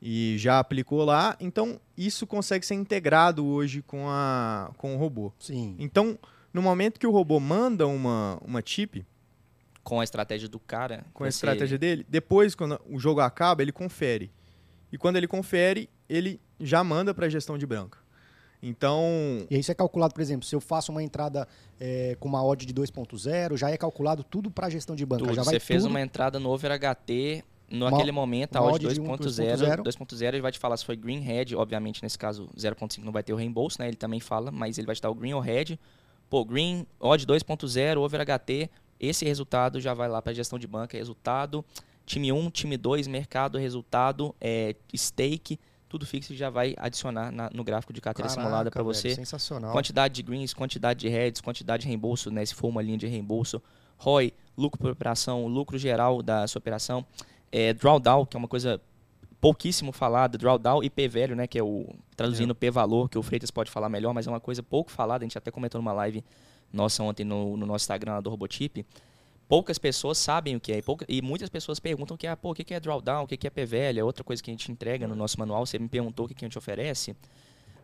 e 0.00 0.36
já 0.38 0.58
aplicou 0.58 1.04
lá. 1.04 1.36
Então, 1.40 1.80
isso 1.96 2.26
consegue 2.26 2.64
ser 2.66 2.74
integrado 2.74 3.44
hoje 3.46 3.82
com 3.82 4.08
a 4.08 4.70
com 4.76 4.94
o 4.94 4.98
robô. 4.98 5.32
Sim. 5.38 5.76
Então, 5.78 6.18
no 6.52 6.60
momento 6.62 6.98
que 7.00 7.06
o 7.06 7.10
robô 7.10 7.40
manda 7.40 7.86
uma 7.86 8.38
uma 8.44 8.62
chip 8.64 9.04
Com 9.82 10.00
a 10.00 10.04
estratégia 10.04 10.48
do 10.48 10.58
cara. 10.58 11.04
com 11.12 11.24
a 11.24 11.28
estratégia 11.28 11.78
dele, 11.78 12.06
depois 12.08 12.54
quando 12.54 12.80
o 12.88 12.98
jogo 12.98 13.20
acaba, 13.20 13.62
ele 13.62 13.72
confere. 13.72 14.30
E 14.92 14.98
quando 14.98 15.16
ele 15.16 15.26
confere, 15.26 15.88
ele 16.08 16.40
já 16.60 16.84
manda 16.84 17.12
para 17.12 17.26
a 17.26 17.28
gestão 17.28 17.58
de 17.58 17.66
branca. 17.66 17.98
Então, 18.62 19.46
E 19.50 19.58
isso 19.58 19.70
é 19.70 19.74
calculado, 19.74 20.14
por 20.14 20.22
exemplo, 20.22 20.46
se 20.46 20.54
eu 20.54 20.60
faço 20.60 20.90
uma 20.90 21.02
entrada 21.02 21.46
é, 21.78 22.16
com 22.18 22.26
uma 22.28 22.42
odd 22.42 22.64
de 22.64 22.72
2.0, 22.72 23.58
já 23.58 23.70
é 23.70 23.76
calculado 23.76 24.24
tudo 24.24 24.50
para 24.50 24.70
gestão 24.70 24.96
de 24.96 25.04
banca. 25.04 25.24
Tudo. 25.24 25.34
Já 25.34 25.42
vai 25.42 25.54
Você 25.54 25.60
fez 25.60 25.82
tudo... 25.82 25.90
uma 25.90 26.00
entrada 26.00 26.38
no 26.38 26.48
Over 26.48 26.70
HT, 26.78 27.44
Uma- 27.74 27.90
naquele 27.90 28.12
momento, 28.12 28.56
a 28.56 28.62
odd 28.62 28.86
odd 28.86 28.94
de 28.94 29.00
um 29.00 29.04
2.0, 29.04 29.56
2.0. 29.56 29.82
2.0 29.82 30.34
ele 30.34 30.40
vai 30.42 30.52
te 30.52 30.58
falar 30.58 30.76
se 30.76 30.84
foi 30.84 30.96
green, 30.96 31.20
red, 31.20 31.54
obviamente 31.56 32.02
nesse 32.02 32.18
caso 32.18 32.48
0.5 32.56 33.04
não 33.04 33.12
vai 33.12 33.22
ter 33.22 33.32
o 33.32 33.36
reembolso, 33.36 33.80
né? 33.80 33.88
Ele 33.88 33.96
também 33.96 34.20
fala, 34.20 34.50
mas 34.50 34.78
ele 34.78 34.86
vai 34.86 34.94
te 34.94 35.02
dar 35.02 35.10
o 35.10 35.14
green 35.14 35.34
ou 35.34 35.40
red. 35.40 35.78
Pô, 36.30 36.44
green, 36.44 36.86
odd 37.00 37.26
2.0, 37.26 37.98
Over 38.00 38.20
HT, 38.20 38.70
esse 38.98 39.24
resultado 39.24 39.80
já 39.80 39.92
vai 39.94 40.08
lá 40.08 40.22
para 40.22 40.32
gestão 40.32 40.58
de 40.58 40.66
banca, 40.66 40.96
resultado, 40.96 41.64
time 42.06 42.32
1, 42.32 42.50
time 42.50 42.76
2, 42.76 43.06
mercado, 43.06 43.58
resultado, 43.58 44.34
é, 44.40 44.74
stake, 44.96 45.58
tudo 45.88 46.04
fixo 46.06 46.34
já 46.34 46.50
vai 46.50 46.74
adicionar 46.76 47.30
na- 47.30 47.50
no 47.54 47.62
gráfico 47.62 47.92
de 47.92 48.00
carteira 48.00 48.28
Caraca, 48.28 48.42
simulada 48.48 48.70
para 48.70 48.82
você. 48.82 49.14
Sensacional. 49.14 49.70
Quantidade 49.72 50.14
de 50.14 50.22
greens, 50.22 50.52
quantidade 50.52 51.00
de 51.00 51.08
heads, 51.08 51.40
quantidade 51.40 51.82
de 51.82 51.88
reembolso, 51.88 52.30
né? 52.30 52.44
Se 52.44 52.54
for 52.54 52.68
uma 52.68 52.82
linha 52.82 52.98
de 52.98 53.06
reembolso. 53.06 53.62
ROI, 53.96 54.32
lucro 54.58 54.80
por 54.80 54.90
operação, 54.90 55.46
lucro 55.46 55.78
geral 55.78 56.20
da 56.20 56.46
sua 56.48 56.58
operação. 56.58 57.06
É, 57.52 57.72
drawdown, 57.72 58.26
que 58.26 58.36
é 58.36 58.38
uma 58.38 58.48
coisa 58.48 58.80
pouquíssimo 59.40 59.92
falada. 59.92 60.36
Drawdown 60.38 60.82
e 60.82 60.90
P 60.90 61.06
velho, 61.08 61.36
né? 61.36 61.46
Que 61.46 61.58
é 61.58 61.62
o 61.62 61.86
traduzindo 62.16 62.54
P 62.54 62.70
valor, 62.70 63.08
que 63.08 63.18
o 63.18 63.22
Freitas 63.22 63.50
pode 63.50 63.70
falar 63.70 63.88
melhor, 63.88 64.12
mas 64.14 64.26
é 64.26 64.30
uma 64.30 64.40
coisa 64.40 64.62
pouco 64.62 64.90
falada. 64.90 65.24
A 65.24 65.26
gente 65.26 65.38
até 65.38 65.50
comentou 65.50 65.80
numa 65.80 65.92
live 65.92 66.24
nossa 66.72 67.02
ontem 67.02 67.24
no, 67.24 67.56
no 67.56 67.66
nosso 67.66 67.84
Instagram 67.84 68.20
do 68.22 68.30
Robotip. 68.30 68.84
Poucas 69.46 69.78
pessoas 69.78 70.16
sabem 70.18 70.56
o 70.56 70.60
que 70.60 70.72
é. 70.72 70.78
E, 70.78 70.82
pouca- 70.82 71.04
e 71.08 71.20
muitas 71.20 71.48
pessoas 71.50 71.78
perguntam 71.78 72.16
que 72.16 72.26
é, 72.26 72.34
pô, 72.34 72.52
o 72.52 72.54
que 72.54 72.72
é 72.72 72.80
drawdown, 72.80 73.24
o 73.24 73.26
que 73.26 73.46
é 73.46 73.50
P 73.50 73.66
velho, 73.66 74.00
é 74.00 74.04
outra 74.04 74.24
coisa 74.24 74.42
que 74.42 74.50
a 74.50 74.54
gente 74.54 74.72
entrega 74.72 75.06
no 75.06 75.14
nosso 75.14 75.38
manual. 75.38 75.66
Você 75.66 75.78
me 75.78 75.88
perguntou 75.88 76.24
o 76.24 76.28
que 76.28 76.34
que 76.34 76.44
a 76.44 76.48
gente 76.48 76.58
oferece 76.58 77.14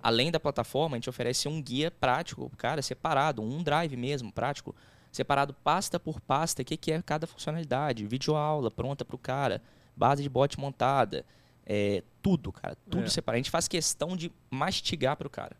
além 0.02 0.30
da 0.30 0.40
plataforma, 0.40 0.96
a 0.96 0.98
gente 0.98 1.11
oferece 1.11 1.46
um 1.46 1.61
guia 1.61 1.90
prático, 1.90 2.50
cara, 2.56 2.80
separado, 2.80 3.42
um 3.42 3.62
drive 3.62 3.96
mesmo, 3.98 4.32
prático, 4.32 4.74
separado 5.12 5.52
pasta 5.54 5.98
por 5.98 6.20
pasta, 6.20 6.62
o 6.62 6.64
que, 6.64 6.76
que 6.76 6.92
é 6.92 7.02
cada 7.02 7.26
funcionalidade, 7.26 8.06
videoaula 8.06 8.70
pronta 8.70 9.04
para 9.04 9.16
o 9.16 9.18
cara, 9.18 9.62
base 9.96 10.22
de 10.22 10.28
bot 10.28 10.58
montada, 10.58 11.24
é, 11.66 12.02
tudo, 12.22 12.52
cara, 12.52 12.76
tudo 12.88 13.04
É. 13.04 13.08
separado. 13.08 13.36
A 13.36 13.38
gente 13.38 13.50
faz 13.50 13.66
questão 13.68 14.16
de 14.16 14.30
mastigar 14.50 15.16
para 15.16 15.26
o 15.26 15.30
cara. 15.30 15.56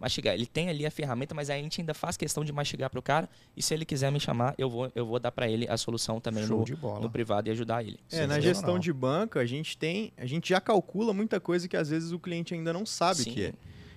Mastigar. 0.00 0.34
Ele 0.34 0.46
tem 0.46 0.68
ali 0.68 0.84
a 0.84 0.90
ferramenta, 0.90 1.32
mas 1.32 1.48
a 1.48 1.54
gente 1.54 1.80
ainda 1.80 1.94
faz 1.94 2.16
questão 2.16 2.44
de 2.44 2.52
mastigar 2.52 2.90
para 2.90 2.98
o 2.98 3.02
cara. 3.02 3.28
E 3.56 3.62
se 3.62 3.72
ele 3.72 3.84
quiser 3.84 4.10
me 4.10 4.18
chamar, 4.18 4.52
eu 4.58 4.68
vou, 4.68 4.90
eu 4.96 5.06
vou 5.06 5.20
dar 5.20 5.30
para 5.30 5.48
ele 5.48 5.68
a 5.68 5.76
solução 5.76 6.20
também 6.20 6.44
no, 6.44 6.64
no 7.00 7.08
privado 7.08 7.48
e 7.48 7.52
ajudar 7.52 7.84
ele. 7.84 8.00
é, 8.10 8.26
na 8.26 8.34
Sensacional. 8.34 8.40
gestão 8.42 8.78
de 8.80 8.92
banca, 8.92 9.38
a 9.38 9.46
gente 9.46 9.78
tem, 9.78 10.12
a 10.16 10.26
gente 10.26 10.48
já 10.48 10.60
calcula 10.60 11.12
muita 11.12 11.38
coisa 11.38 11.68
que 11.68 11.76
às 11.76 11.88
vezes 11.90 12.10
o 12.10 12.18
cliente 12.18 12.52
ainda 12.52 12.72
não 12.72 12.84
sabe 12.84 13.20
o 13.20 13.24
Sim. 13.24 13.32
que 13.32 13.44
é. 13.44 13.52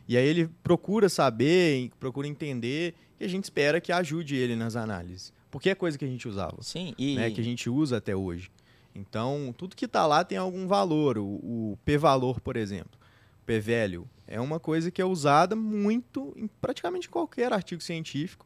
E 0.08 0.18
aí 0.18 0.26
ele 0.26 0.48
procura 0.64 1.10
saber, 1.10 1.92
procura 2.00 2.28
entender, 2.28 2.94
e 3.20 3.26
a 3.26 3.28
gente 3.28 3.46
espera 3.46 3.82
que 3.82 3.92
ajude 3.92 4.36
ele 4.36 4.56
nas 4.56 4.76
análises. 4.76 5.34
Porque 5.50 5.70
é 5.70 5.76
coisa 5.76 5.98
que 5.98 6.06
a 6.06 6.08
gente 6.08 6.28
usava. 6.28 6.58
Sim, 6.62 6.94
e 6.98 7.16
né, 7.16 7.32
que 7.32 7.40
a 7.40 7.44
gente 7.44 7.70
usa 7.70 7.98
até 7.98 8.16
hoje. 8.16 8.52
Então, 8.94 9.54
tudo 9.58 9.76
que 9.76 9.86
está 9.86 10.06
lá 10.06 10.24
tem 10.24 10.38
algum 10.38 10.68
valor. 10.68 11.18
O, 11.18 11.24
o 11.24 11.80
P-valor, 11.84 12.40
por 12.40 12.56
exemplo, 12.56 13.00
P-value, 13.46 14.08
é 14.28 14.40
uma 14.40 14.60
coisa 14.60 14.90
que 14.90 15.02
é 15.02 15.06
usada 15.06 15.56
muito 15.56 16.34
em 16.36 16.48
praticamente 16.48 17.10
qualquer 17.10 17.52
artigo 17.54 17.82
científico, 17.82 18.46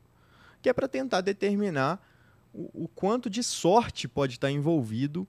que 0.62 0.70
é 0.70 0.74
para 0.74 0.88
tentar 0.88 1.22
determinar 1.22 2.03
o, 2.53 2.84
o 2.86 2.88
quanto 2.88 3.30
de 3.30 3.43
sorte 3.43 4.07
pode 4.07 4.34
estar 4.34 4.51
envolvido 4.51 5.28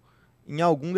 em 0.50 0.60
algum 0.60 0.92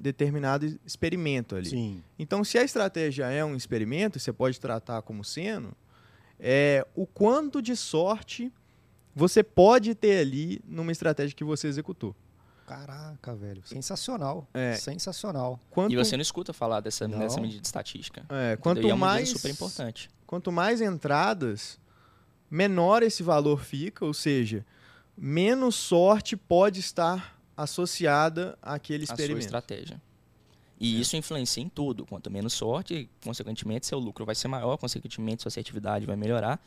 determinado 0.00 0.78
experimento 0.86 1.54
ali. 1.54 1.68
Sim. 1.68 2.02
Então, 2.18 2.42
se 2.42 2.56
a 2.56 2.62
estratégia 2.62 3.26
é 3.26 3.44
um 3.44 3.54
experimento, 3.54 4.18
você 4.18 4.32
pode 4.32 4.58
tratar 4.58 5.02
como 5.02 5.22
sendo, 5.22 5.76
é, 6.40 6.86
o 6.94 7.06
quanto 7.06 7.60
de 7.60 7.76
sorte 7.76 8.50
você 9.14 9.42
pode 9.42 9.94
ter 9.94 10.20
ali 10.20 10.62
numa 10.66 10.90
estratégia 10.92 11.36
que 11.36 11.44
você 11.44 11.68
executou. 11.68 12.16
Caraca, 12.66 13.34
velho. 13.34 13.62
Sensacional. 13.66 14.48
É. 14.54 14.74
Sensacional. 14.76 15.60
Quanto, 15.70 15.92
E 15.92 15.96
você 15.96 16.16
não 16.16 16.22
escuta 16.22 16.54
falar 16.54 16.80
dessa, 16.80 17.06
Não. 17.06 17.18
dessa 17.18 17.38
medida 17.38 17.62
estatística. 17.62 18.22
é, 18.30 18.52
Entendeu? 18.54 18.58
quanto 18.60 18.86
e 18.86 18.90
é 18.90 18.94
mais 18.94 19.28
super 19.28 19.50
importante. 19.50 20.08
quanto 20.26 20.50
mais 20.50 20.80
entradas, 20.80 21.78
menor 22.50 23.02
esse 23.02 23.22
valor 23.22 23.62
fica, 23.62 24.06
ou 24.06 24.14
seja, 24.14 24.64
menos 25.16 25.74
sorte 25.76 26.34
pode 26.34 26.80
estar 26.80 27.35
associada 27.56 28.58
àquele 28.60 29.04
A 29.04 29.06
sua 29.06 29.14
experimento. 29.14 29.44
estratégia. 29.44 30.00
E 30.78 30.96
É. 30.96 31.00
isso 31.00 31.16
influencia 31.16 31.62
em 31.62 31.68
tudo. 31.68 32.04
Quanto 32.04 32.30
menos 32.30 32.52
sorte, 32.52 33.08
consequentemente, 33.24 33.86
seu 33.86 33.98
lucro 33.98 34.26
vai 34.26 34.34
ser 34.34 34.48
maior, 34.48 34.76
consequentemente, 34.76 35.42
sua 35.42 35.48
assertividade 35.48 36.04
vai 36.04 36.16
melhorar. 36.16 36.60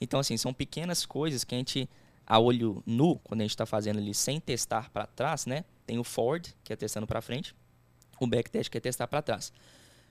Então, 0.00 0.20
assim, 0.20 0.36
são 0.36 0.52
pequenas 0.52 1.06
coisas 1.06 1.44
que 1.44 1.54
a 1.54 1.58
gente, 1.58 1.88
a 2.26 2.38
olho 2.38 2.82
nu, 2.84 3.16
quando 3.20 3.40
a 3.40 3.44
gente 3.44 3.52
está 3.52 3.64
fazendo 3.64 3.98
ali 3.98 4.12
sem 4.12 4.38
testar 4.38 4.90
para 4.90 5.06
trás, 5.06 5.46
né? 5.46 5.64
Tem 5.86 5.98
o 5.98 6.04
forward, 6.04 6.54
que 6.62 6.72
é 6.72 6.76
testando 6.76 7.06
para 7.06 7.22
frente, 7.22 7.54
o 8.20 8.26
backtest, 8.26 8.70
que 8.70 8.76
é 8.76 8.80
testar 8.80 9.06
para 9.06 9.22
trás. 9.22 9.52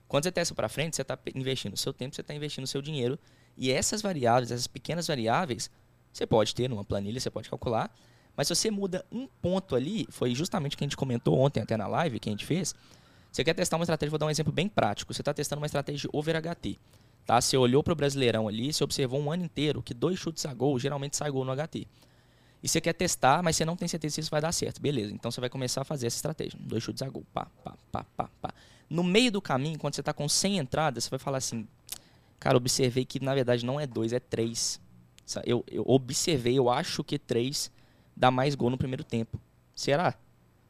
Quando 0.08 0.24
você 0.24 0.32
testa 0.32 0.54
para 0.56 0.70
frente, 0.70 0.96
você 0.96 1.02
está 1.02 1.18
investindo 1.36 1.74
o 1.74 1.78
seu 1.78 1.94
tempo, 1.94 2.16
você 2.16 2.22
está 2.22 2.34
investindo 2.34 2.64
o 2.64 2.68
seu 2.68 2.82
dinheiro. 2.82 3.20
E 3.58 3.72
essas 3.72 4.02
variáveis, 4.02 4.52
essas 4.52 4.68
pequenas 4.68 5.08
variáveis, 5.08 5.70
você 6.12 6.26
pode 6.26 6.54
ter 6.56 6.70
numa 6.70 6.84
planilha, 6.84 7.20
você 7.20 7.30
pode 7.30 7.50
calcular. 7.50 7.94
Mas 8.36 8.48
se 8.48 8.56
você 8.56 8.72
muda 8.72 9.06
um 9.12 9.28
ponto 9.42 9.76
ali, 9.76 10.08
foi 10.10 10.34
justamente 10.34 10.76
o 10.76 10.78
que 10.78 10.84
a 10.84 10.88
gente 10.88 10.98
comentou 10.98 11.38
ontem 11.38 11.62
até 11.62 11.78
na 11.78 11.88
live 11.88 12.20
que 12.20 12.30
a 12.30 12.32
gente 12.32 12.46
fez. 12.46 12.74
Você 13.32 13.44
quer 13.44 13.54
testar 13.54 13.78
uma 13.78 13.84
estratégia, 13.84 14.10
vou 14.10 14.20
dar 14.20 14.26
um 14.26 14.30
exemplo 14.30 14.52
bem 14.52 14.68
prático. 14.68 15.14
Você 15.14 15.22
está 15.22 15.34
testando 15.34 15.62
uma 15.62 15.66
estratégia 15.66 16.10
over 16.14 16.36
HT. 16.42 16.78
Tá? 17.26 17.40
Você 17.40 17.56
olhou 17.56 17.82
para 17.82 17.94
o 17.94 17.96
Brasileirão 17.96 18.48
ali, 18.48 18.74
você 18.74 18.84
observou 18.84 19.20
um 19.20 19.32
ano 19.32 19.46
inteiro 19.46 19.82
que 19.82 19.94
dois 19.94 20.20
chutes 20.20 20.46
a 20.46 20.54
gol 20.54 20.78
geralmente 20.78 21.16
sai 21.16 21.32
gol 21.32 21.46
no 21.46 21.56
HT. 21.56 21.88
E 22.62 22.68
você 22.68 22.80
quer 22.80 22.94
testar, 22.94 23.44
mas 23.44 23.56
você 23.56 23.66
não 23.66 23.76
tem 23.76 23.88
certeza 23.88 24.16
se 24.16 24.22
isso 24.22 24.32
vai 24.32 24.42
dar 24.42 24.52
certo. 24.52 24.82
Beleza, 24.82 25.14
então 25.14 25.30
você 25.30 25.42
vai 25.42 25.50
começar 25.50 25.82
a 25.82 25.84
fazer 25.84 26.08
essa 26.08 26.18
estratégia. 26.18 26.58
Dois 26.62 26.84
chutes 26.84 27.02
a 27.02 27.10
gol, 27.10 27.26
pá, 27.34 27.48
pá, 27.64 27.76
pá, 27.92 28.06
pá, 28.16 28.30
pá. 28.42 28.54
No 28.90 29.04
meio 29.04 29.32
do 29.32 29.42
caminho, 29.42 29.80
quando 29.80 29.96
você 29.96 30.02
está 30.02 30.14
com 30.14 30.28
100 30.28 30.60
entradas, 30.60 31.06
você 31.06 31.10
vai 31.10 31.20
falar 31.20 31.40
assim, 31.40 31.68
cara, 32.40 32.58
observei 32.58 33.06
que 33.06 33.20
na 33.20 33.34
verdade 33.34 33.66
não 33.66 33.80
é 33.80 33.88
dois, 33.88 34.14
é 34.14 34.20
três. 34.20 34.80
Eu, 35.46 35.64
eu 35.70 35.84
observei, 35.88 36.58
eu 36.58 36.70
acho 36.70 37.04
que 37.04 37.18
três 37.18 37.72
dá 38.16 38.32
mais 38.32 38.56
gol 38.56 38.70
no 38.70 38.78
primeiro 38.78 39.04
tempo. 39.04 39.40
Será? 39.76 40.16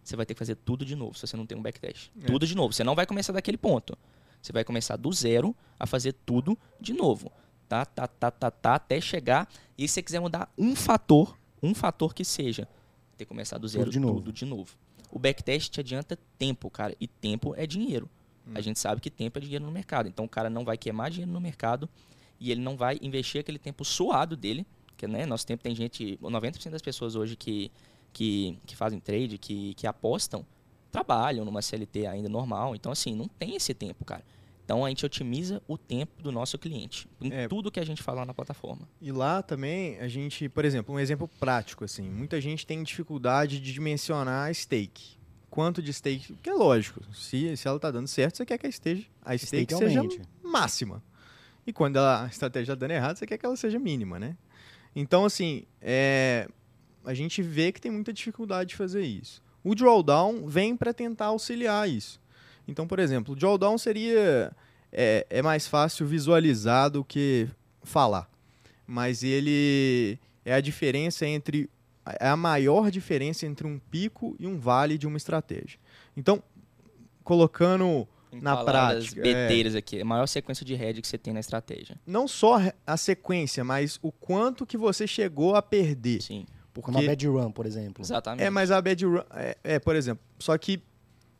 Você 0.04 0.16
vai 0.16 0.26
ter 0.26 0.34
que 0.34 0.40
fazer 0.40 0.56
tudo 0.56 0.86
de 0.86 0.96
novo 0.96 1.16
se 1.18 1.26
você 1.26 1.38
não 1.38 1.46
tem 1.46 1.58
um 1.58 1.62
backtest. 1.62 2.12
É. 2.22 2.26
Tudo 2.26 2.46
de 2.46 2.56
novo. 2.56 2.74
Você 2.74 2.84
não 2.84 2.96
vai 2.96 3.06
começar 3.06 3.34
daquele 3.34 3.58
ponto. 3.58 3.98
Você 4.42 4.52
vai 4.52 4.64
começar 4.64 4.98
do 4.98 5.12
zero 5.12 5.56
a 5.80 5.88
fazer 5.88 6.14
tudo 6.26 6.58
de 6.80 6.94
novo. 6.94 7.32
Tá, 7.70 7.86
tá, 7.86 8.08
tá, 8.08 8.30
tá, 8.30 8.52
tá, 8.52 8.76
até 8.76 9.00
chegar. 9.00 9.48
E 9.78 9.88
se 9.88 9.96
você 9.96 10.04
quiser 10.04 10.20
mudar 10.20 10.52
um 10.58 10.76
fator, 10.76 11.38
um 11.62 11.74
fator 11.74 12.14
que 12.14 12.26
seja, 12.26 12.68
ter 13.18 13.24
que 13.24 13.30
começar 13.30 13.58
do 13.58 13.68
zero 13.68 13.90
de 13.90 14.00
novo. 14.00 14.16
tudo 14.16 14.34
de 14.34 14.46
novo. 14.46 14.76
O 15.10 15.18
backtest 15.18 15.72
te 15.72 15.80
adianta 15.80 16.20
tempo, 16.38 16.70
cara. 16.70 16.96
E 17.00 17.08
tempo 17.08 17.54
é 17.56 17.66
dinheiro. 17.66 18.10
A 18.54 18.62
gente 18.62 18.80
sabe 18.80 19.00
que 19.00 19.10
tempo 19.10 19.40
é 19.40 19.42
dinheiro 19.42 19.64
no 19.64 19.72
mercado. 19.72 20.10
Então 20.10 20.26
o 20.26 20.30
cara 20.30 20.50
não 20.50 20.66
vai 20.66 20.78
queimar 20.78 21.10
dinheiro 21.10 21.32
no 21.32 21.40
mercado 21.40 21.90
e 22.40 22.52
ele 22.52 22.62
não 22.62 22.76
vai 22.76 23.00
investir 23.02 23.40
aquele 23.40 23.60
tempo 23.60 23.86
suado 23.86 24.36
dele. 24.36 24.66
Que, 25.04 25.08
né, 25.08 25.26
nosso 25.26 25.46
tempo 25.46 25.62
tem 25.62 25.76
gente. 25.76 26.18
90% 26.22 26.70
das 26.70 26.82
pessoas 26.82 27.16
hoje 27.16 27.36
que, 27.36 27.70
que, 28.14 28.58
que 28.66 28.76
fazem 28.76 29.00
trade, 29.00 29.38
que, 29.38 29.74
que 29.74 29.86
apostam, 29.86 30.46
trabalham 30.92 31.44
numa 31.44 31.62
CLT 31.62 32.06
ainda 32.08 32.30
normal. 32.30 32.74
Então, 32.76 32.92
assim, 32.92 33.14
não 33.16 33.28
tem 33.28 33.56
esse 33.56 33.74
tempo, 33.74 34.06
cara. 34.06 34.24
Então 34.64 34.86
a 34.86 34.88
gente 34.88 35.06
otimiza 35.06 35.62
o 35.68 35.78
tempo 35.78 36.24
do 36.24 36.32
nosso 36.32 36.58
cliente. 36.58 37.06
Em 37.20 37.34
É. 37.34 37.48
tudo 37.50 37.70
que 37.70 37.82
a 37.82 37.86
gente 37.86 38.02
fala 38.02 38.26
na 38.26 38.34
plataforma. 38.34 38.88
E 39.02 39.12
lá 39.12 39.42
também 39.42 40.00
a 40.00 40.08
gente, 40.08 40.48
por 40.48 40.64
exemplo, 40.64 40.96
um 40.96 41.00
exemplo 41.00 41.30
prático 41.38 41.84
assim, 41.84 42.04
muita 42.10 42.40
gente 42.40 42.66
tem 42.66 42.82
dificuldade 42.82 43.60
de 43.60 43.74
dimensionar 43.74 44.54
stake. 44.56 45.18
Quanto 45.50 45.82
de 45.82 45.92
stake, 45.92 46.36
que 46.42 46.50
é 46.50 46.54
lógico, 46.54 47.02
se, 47.14 47.58
se 47.58 47.68
ela 47.68 47.78
tá 47.78 47.92
dando 47.92 48.08
certo, 48.08 48.38
você 48.38 48.46
quer 48.46 48.58
que 48.58 48.66
a 48.66 48.72
stake, 48.72 49.06
a 49.22 49.38
stake, 49.38 49.66
Stake 49.66 49.76
seja 49.76 50.00
aumente. 50.00 50.22
máxima. 50.42 51.04
E 51.68 51.74
quando 51.74 51.98
a 51.98 52.28
estratégia 52.32 52.74
tá 52.74 52.80
dando 52.80 52.92
errado, 52.92 53.18
você 53.18 53.28
quer 53.28 53.38
que 53.38 53.46
ela 53.46 53.56
seja 53.58 53.78
mínima, 53.78 54.18
né? 54.18 54.38
Então, 54.96 55.26
assim, 55.26 55.64
é, 55.82 56.48
a 57.04 57.14
gente 57.14 57.42
vê 57.42 57.72
que 57.72 57.82
tem 57.82 57.92
muita 57.92 58.14
dificuldade 58.14 58.70
de 58.70 58.76
fazer 58.76 59.04
isso. 59.04 59.42
O 59.64 59.74
drawdown 59.74 60.48
vem 60.48 60.76
para 60.76 60.94
tentar 60.94 61.28
auxiliar 61.28 61.90
isso. 61.90 62.22
Então, 62.68 62.88
por 62.88 63.00
exemplo, 63.00 63.34
o 63.34 63.36
drawdown 63.36 63.78
seria 63.78 64.52
é, 64.92 65.26
é 65.30 65.42
mais 65.42 65.68
fácil 65.68 66.06
visualizar 66.06 66.90
do 66.90 67.04
que 67.04 67.48
falar, 67.82 68.30
mas 68.86 69.24
ele 69.24 70.20
é 70.46 70.54
a 70.54 70.62
diferença 70.62 71.26
entre 71.26 71.70
é 72.20 72.28
a 72.28 72.36
maior 72.36 72.92
diferença 72.92 73.46
entre 73.46 73.66
um 73.66 73.80
pico 73.80 74.36
e 74.38 74.46
um 74.46 74.60
vale 74.60 74.98
de 74.98 75.08
uma 75.08 75.16
estratégia. 75.16 75.80
Então, 76.18 76.44
colocando 77.24 78.06
Em 78.34 78.42
Na 78.42 78.64
prática, 78.64 79.22
beteiras 79.22 79.76
aqui. 79.76 80.02
A 80.02 80.06
maior 80.06 80.26
sequência 80.28 80.66
de 80.66 80.74
head 80.76 81.02
que 81.02 81.08
você 81.08 81.18
tem 81.18 81.34
na 81.34 81.40
estratégia. 81.40 82.00
não 82.06 82.28
só 82.28 82.60
a 82.86 82.98
sequência, 82.98 83.64
mas 83.64 84.00
o 84.02 84.12
quanto 84.12 84.66
que 84.66 84.78
você 84.78 85.06
chegou 85.08 85.56
a 85.56 85.62
perder. 85.62 86.22
Sim. 86.22 86.46
Porque 86.74 86.90
Uma 86.90 87.04
bad 87.04 87.28
run, 87.28 87.52
por 87.52 87.66
exemplo. 87.66 88.04
Exatamente. 88.04 88.44
É, 88.44 88.50
mas 88.50 88.72
a 88.72 88.82
bad 88.82 89.06
run. 89.06 89.22
É, 89.32 89.58
é, 89.64 89.80
por 89.80 89.96
exemplo. 89.96 90.24
Só 90.40 90.58
que 90.58 90.82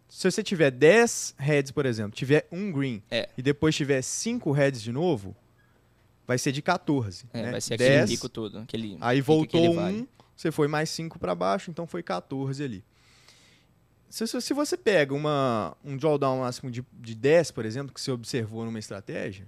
se 0.08 0.30
você 0.30 0.44
tiver 0.44 0.70
10 0.70 1.36
heads, 1.40 1.72
por 1.72 1.88
exemplo, 1.88 2.12
tiver 2.12 2.48
um 2.52 2.72
green 2.72 3.02
É. 3.10 3.28
e 3.36 3.42
depois 3.42 3.76
tiver 3.76 4.02
5 4.04 4.52
heads 4.52 4.80
de 4.82 4.92
novo, 4.92 5.36
vai 6.28 6.38
ser 6.38 6.52
de 6.52 6.62
14. 6.62 7.26
É, 7.34 7.42
né? 7.42 7.52
vai 7.52 7.62
ser 7.62 7.74
aquele 7.74 7.90
10, 7.90 8.10
pico 8.12 8.30
todo. 8.30 8.60
Aquele, 8.60 8.96
Aí 9.02 9.22
voltou 9.22 9.60
aquele 9.60 9.74
um, 9.74 9.76
vale. 9.76 10.10
você 10.36 10.52
foi 10.52 10.68
mais 10.68 10.92
5 10.92 11.18
para 11.18 11.34
baixo, 11.34 11.72
então 11.72 11.88
foi 11.88 12.04
14 12.04 12.64
ali. 12.64 12.84
Se, 14.14 14.28
se- 14.28 14.42
se 14.42 14.54
você 14.54 14.78
pega 14.78 15.12
uma, 15.12 15.76
um 15.84 15.98
drawdown 15.98 16.42
máximo 16.42 16.70
de, 16.70 16.86
de 16.94 17.16
10, 17.16 17.50
por 17.50 17.66
exemplo, 17.66 17.92
que 17.92 18.00
você 18.00 18.12
observou 18.12 18.64
numa 18.64 18.78
estratégia, 18.78 19.48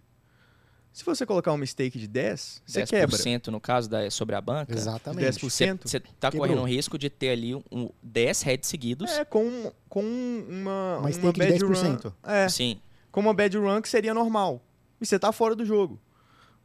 se 0.92 1.06
você 1.06 1.24
colocar 1.24 1.54
uma 1.54 1.64
stake 1.64 2.00
de 2.00 2.08
10, 2.08 2.64
você 2.66 2.82
10% 2.82 2.88
quebra. 2.90 3.52
no 3.52 3.62
caso 3.62 3.88
da, 3.88 4.10
sobre 4.10 4.34
a 4.34 4.42
banca. 4.42 4.74
Exatamente. 4.74 5.24
10%. 5.40 5.40
Você, 5.40 5.78
você 5.84 6.00
tá 6.00 6.32
Quebrou. 6.32 6.48
correndo 6.48 6.64
o 6.64 6.68
risco 6.68 6.98
de 6.98 7.12
ter 7.12 7.30
ali 7.30 7.54
um, 7.72 7.92
10 8.02 8.42
heads 8.42 8.68
seguidos. 8.68 9.12
É, 9.12 9.24
com, 9.24 9.72
com 9.88 10.02
uma, 10.02 10.98
Uma 10.98 10.98
uma 11.00 11.12
stake 11.12 11.40
de 11.40 11.46
bad 11.48 11.60
10%. 11.64 12.04
run. 12.06 12.12
É, 12.24 12.50
Sim. 12.50 12.82
com 13.12 13.20
uma 13.20 13.36
bad 13.36 13.56
run 13.56 13.80
que 13.84 13.90
seria 13.90 14.16
normal. 14.16 14.64
E 15.00 15.06
você 15.06 15.20
tá 15.20 15.32
fora 15.32 15.54
do 15.56 15.64
jogo. 15.64 16.00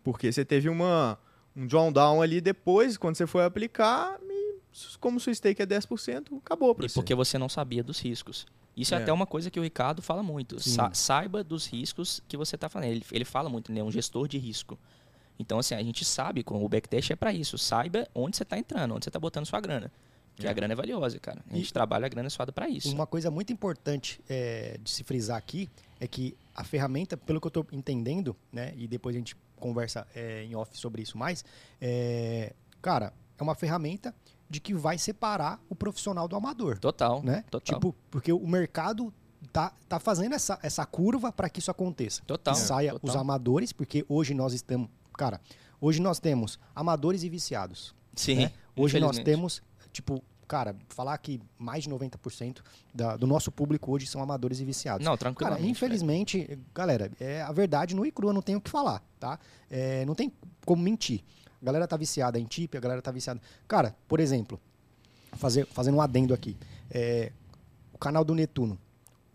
Porque 0.02 0.32
você 0.32 0.42
teve 0.42 0.70
uma, 0.70 1.18
um 1.54 1.66
drawdown 1.66 2.22
ali 2.22 2.40
depois, 2.40 2.96
quando 2.96 3.16
você 3.16 3.26
foi 3.26 3.44
aplicar, 3.44 4.16
e 4.72 4.98
como 4.98 5.18
sua 5.20 5.34
stake 5.34 5.60
é 5.62 5.66
10%, 5.66 6.36
acabou 6.38 6.74
pra 6.74 6.86
E 6.86 6.88
você. 6.88 6.94
porque 6.94 7.14
você 7.14 7.36
não 7.38 7.48
sabia 7.48 7.82
dos 7.82 7.98
riscos. 8.00 8.46
Isso 8.76 8.94
é, 8.94 8.98
É. 8.98 9.02
até 9.02 9.12
uma 9.12 9.26
coisa 9.26 9.50
que 9.50 9.58
o 9.58 9.62
Ricardo 9.62 10.00
fala 10.00 10.22
muito. 10.22 10.60
Sa- 10.60 10.92
saiba 10.94 11.42
dos 11.44 11.66
riscos 11.66 12.22
que 12.28 12.36
você 12.36 12.54
está 12.54 12.68
fazendo. 12.68 12.92
Ele, 12.92 13.04
ele 13.12 13.24
fala 13.24 13.48
muito, 13.48 13.70
ele 13.70 13.80
é 13.80 13.84
um 13.84 13.90
gestor 13.90 14.28
de 14.28 14.38
risco. 14.38 14.78
Então, 15.38 15.58
assim, 15.58 15.74
a 15.74 15.82
gente 15.82 16.04
sabe, 16.04 16.42
com 16.42 16.64
o 16.64 16.68
backtest 16.68 17.10
é 17.10 17.16
para 17.16 17.32
isso. 17.32 17.58
Saiba 17.58 18.06
onde 18.14 18.36
você 18.36 18.42
está 18.42 18.58
entrando, 18.58 18.94
onde 18.94 19.04
você 19.04 19.08
está 19.08 19.18
botando 19.18 19.46
sua 19.46 19.60
grana. 19.60 19.90
Porque 20.34 20.46
É. 20.46 20.50
a 20.50 20.52
grana 20.52 20.72
é 20.72 20.76
valiosa, 20.76 21.18
cara. 21.18 21.42
A 21.50 21.54
E- 21.54 21.58
gente 21.58 21.72
trabalha 21.72 22.06
a 22.06 22.08
grana 22.08 22.30
suada 22.30 22.52
para 22.52 22.68
isso. 22.68 22.94
Uma 22.94 23.06
coisa 23.06 23.30
muito 23.30 23.52
importante 23.52 24.20
é, 24.28 24.78
de 24.82 24.88
se 24.90 25.02
frisar 25.02 25.36
aqui 25.36 25.68
é 25.98 26.06
que 26.06 26.36
a 26.54 26.62
ferramenta, 26.62 27.16
pelo 27.16 27.40
que 27.40 27.46
eu 27.46 27.50
estou 27.50 27.66
entendendo, 27.72 28.36
né, 28.52 28.72
e 28.76 28.86
depois 28.86 29.16
a 29.16 29.18
gente 29.18 29.36
conversa 29.56 30.06
é, 30.14 30.44
em 30.44 30.54
off 30.54 30.78
sobre 30.78 31.02
isso 31.02 31.18
mais, 31.18 31.44
é, 31.80 32.52
cara, 32.80 33.12
é 33.38 33.42
uma 33.42 33.54
ferramenta 33.54 34.14
de 34.50 34.60
que 34.60 34.74
vai 34.74 34.98
separar 34.98 35.60
o 35.68 35.74
profissional 35.76 36.26
do 36.26 36.34
amador, 36.34 36.76
Total, 36.78 37.22
né? 37.22 37.44
total. 37.48 37.76
Tipo, 37.76 37.94
porque 38.10 38.32
o 38.32 38.46
mercado 38.48 39.14
tá, 39.52 39.72
tá 39.88 40.00
fazendo 40.00 40.34
essa, 40.34 40.58
essa 40.60 40.84
curva 40.84 41.30
para 41.30 41.48
que 41.48 41.60
isso 41.60 41.70
aconteça. 41.70 42.20
Total, 42.26 42.52
Que 42.54 42.60
saia 42.60 42.92
total. 42.92 43.08
os 43.10 43.16
amadores, 43.16 43.72
porque 43.72 44.04
hoje 44.08 44.34
nós 44.34 44.52
estamos, 44.52 44.88
cara, 45.16 45.40
hoje 45.80 46.02
nós 46.02 46.18
temos 46.18 46.58
amadores 46.74 47.22
e 47.22 47.28
viciados. 47.28 47.94
Sim. 48.16 48.34
né? 48.36 48.52
Hoje 48.76 48.98
nós 48.98 49.18
temos, 49.20 49.62
tipo, 49.92 50.20
cara, 50.48 50.74
falar 50.88 51.16
que 51.18 51.40
mais 51.56 51.84
de 51.84 51.90
90% 51.90 52.58
da, 52.92 53.16
do 53.16 53.28
nosso 53.28 53.52
público 53.52 53.92
hoje 53.92 54.06
são 54.08 54.20
amadores 54.20 54.58
e 54.58 54.64
viciados. 54.64 55.04
Não, 55.04 55.12
Cara, 55.12 55.18
tranquilamente. 55.18 55.68
infelizmente, 55.70 56.58
galera, 56.74 57.08
é 57.20 57.40
a 57.42 57.52
verdade 57.52 57.94
nua 57.94 58.08
e 58.08 58.10
crua, 58.10 58.32
não 58.32 58.42
tem 58.42 58.56
o 58.56 58.60
que 58.60 58.68
falar, 58.68 59.00
tá? 59.20 59.38
É, 59.70 60.04
não 60.06 60.14
tem 60.16 60.32
como 60.66 60.82
mentir. 60.82 61.22
A 61.60 61.64
galera 61.64 61.86
tá 61.86 61.96
viciada 61.96 62.38
em 62.38 62.44
tip, 62.44 62.74
a 62.76 62.80
galera 62.80 63.02
tá 63.02 63.10
viciada. 63.10 63.40
Cara, 63.68 63.94
por 64.08 64.20
exemplo, 64.20 64.58
fazer, 65.34 65.66
fazendo 65.66 65.96
um 65.96 66.00
adendo 66.00 66.32
aqui. 66.34 66.56
é, 66.90 67.32
o 67.92 67.98
canal 67.98 68.24
do 68.24 68.34
Netuno. 68.34 68.78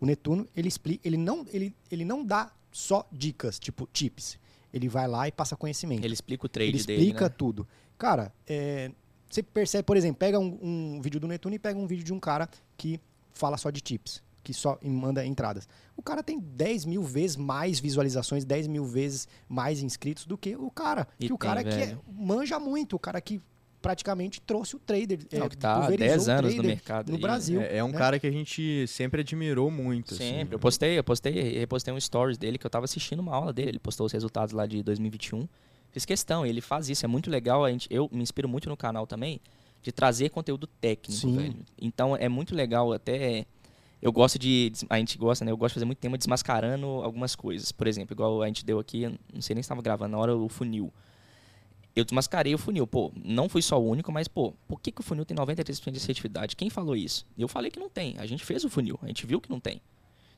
O 0.00 0.06
Netuno, 0.06 0.46
ele 0.56 0.68
explica, 0.68 1.06
ele 1.06 1.16
não, 1.16 1.46
ele, 1.52 1.74
ele 1.90 2.04
não 2.04 2.24
dá 2.24 2.50
só 2.72 3.06
dicas, 3.12 3.58
tipo 3.58 3.88
tips. 3.92 4.38
Ele 4.72 4.88
vai 4.88 5.06
lá 5.08 5.26
e 5.28 5.32
passa 5.32 5.56
conhecimento. 5.56 6.04
Ele 6.04 6.12
explica 6.12 6.44
o 6.44 6.48
trade 6.48 6.70
Ele 6.70 6.84
dele, 6.84 7.02
explica 7.02 7.24
né? 7.28 7.34
tudo. 7.38 7.66
Cara, 7.96 8.30
é, 8.46 8.90
Você 9.30 9.42
percebe, 9.42 9.84
por 9.84 9.96
exemplo, 9.96 10.18
pega 10.18 10.38
um, 10.38 10.58
um 10.60 11.00
vídeo 11.00 11.18
do 11.18 11.26
Netune 11.26 11.56
e 11.56 11.58
pega 11.58 11.78
um 11.78 11.86
vídeo 11.86 12.04
de 12.04 12.12
um 12.12 12.20
cara 12.20 12.48
que 12.76 13.00
fala 13.32 13.56
só 13.56 13.70
de 13.70 13.80
tips, 13.80 14.22
que 14.46 14.54
só 14.54 14.78
manda 14.80 15.26
entradas. 15.26 15.68
O 15.96 16.02
cara 16.02 16.22
tem 16.22 16.38
10 16.38 16.84
mil 16.84 17.02
vezes 17.02 17.36
mais 17.36 17.80
visualizações, 17.80 18.44
10 18.44 18.68
mil 18.68 18.84
vezes 18.84 19.26
mais 19.48 19.82
inscritos 19.82 20.24
do 20.24 20.38
que 20.38 20.54
o 20.54 20.70
cara. 20.70 21.08
E 21.18 21.26
que 21.26 21.32
o 21.32 21.36
tem, 21.36 21.48
cara 21.48 21.64
que 21.64 21.74
é- 21.74 21.98
manja 22.08 22.60
muito, 22.60 22.94
o 22.94 22.98
cara 22.98 23.20
que 23.20 23.42
praticamente 23.82 24.40
trouxe 24.40 24.76
o 24.76 24.78
trader. 24.78 25.18
Não, 25.32 25.46
é, 25.46 25.48
que 25.48 25.56
tá 25.56 25.74
há 25.74 25.80
pulverizou 25.80 26.16
10 26.16 26.28
o 26.28 26.30
anos 26.30 26.54
no 26.54 26.62
mercado. 26.62 27.10
No 27.10 27.18
Brasil. 27.18 27.60
É, 27.60 27.78
é 27.78 27.84
um 27.84 27.88
né? 27.88 27.98
cara 27.98 28.20
que 28.20 28.26
a 28.28 28.30
gente 28.30 28.86
sempre 28.86 29.22
admirou 29.22 29.68
muito. 29.68 30.14
assim. 30.14 30.30
Sempre. 30.30 30.54
Eu 30.54 30.60
postei, 30.60 30.96
eu 30.96 31.02
postei, 31.02 31.58
repostei 31.58 31.92
um 31.92 31.98
stories 31.98 32.38
dele 32.38 32.56
que 32.56 32.64
eu 32.64 32.70
tava 32.70 32.84
assistindo 32.84 33.18
uma 33.18 33.34
aula 33.34 33.52
dele. 33.52 33.70
Ele 33.70 33.78
postou 33.80 34.06
os 34.06 34.12
resultados 34.12 34.54
lá 34.54 34.64
de 34.64 34.80
2021. 34.80 35.48
Fiz 35.90 36.04
questão, 36.04 36.46
ele 36.46 36.60
faz 36.60 36.88
isso, 36.88 37.04
é 37.04 37.08
muito 37.08 37.28
legal. 37.28 37.64
A 37.64 37.70
gente, 37.72 37.88
eu 37.90 38.08
me 38.12 38.22
inspiro 38.22 38.48
muito 38.48 38.68
no 38.68 38.76
canal 38.76 39.08
também 39.08 39.40
de 39.82 39.92
trazer 39.92 40.30
conteúdo 40.30 40.66
técnico, 40.66 41.20
Sim. 41.20 41.36
velho. 41.36 41.56
Então 41.80 42.16
é 42.16 42.28
muito 42.28 42.54
legal 42.54 42.92
até. 42.92 43.46
Eu 44.00 44.12
gosto 44.12 44.38
de. 44.38 44.72
A 44.90 44.98
gente 44.98 45.16
gosta, 45.16 45.44
né? 45.44 45.50
Eu 45.50 45.56
gosto 45.56 45.72
de 45.72 45.74
fazer 45.74 45.84
muito 45.86 45.98
tema 45.98 46.18
desmascarando 46.18 46.86
algumas 46.86 47.34
coisas. 47.34 47.72
Por 47.72 47.86
exemplo, 47.86 48.14
igual 48.14 48.42
a 48.42 48.46
gente 48.46 48.64
deu 48.64 48.78
aqui, 48.78 49.06
não 49.32 49.40
sei 49.40 49.54
nem 49.54 49.62
se 49.62 49.66
estava 49.66 49.82
gravando 49.82 50.12
na 50.12 50.18
hora 50.18 50.36
o 50.36 50.48
funil. 50.48 50.92
Eu 51.94 52.04
desmascarei 52.04 52.54
o 52.54 52.58
funil. 52.58 52.86
Pô, 52.86 53.10
não 53.24 53.48
fui 53.48 53.62
só 53.62 53.80
o 53.80 53.88
único, 53.88 54.12
mas, 54.12 54.28
pô, 54.28 54.52
por 54.68 54.80
que, 54.80 54.92
que 54.92 55.00
o 55.00 55.04
funil 55.04 55.24
tem 55.24 55.34
93% 55.34 55.90
de 55.90 55.96
assertividade? 55.96 56.54
Quem 56.54 56.68
falou 56.68 56.94
isso? 56.94 57.26
Eu 57.38 57.48
falei 57.48 57.70
que 57.70 57.80
não 57.80 57.88
tem. 57.88 58.16
A 58.18 58.26
gente 58.26 58.44
fez 58.44 58.64
o 58.64 58.68
funil, 58.68 58.98
a 59.02 59.06
gente 59.06 59.24
viu 59.24 59.40
que 59.40 59.48
não 59.48 59.58
tem. 59.58 59.80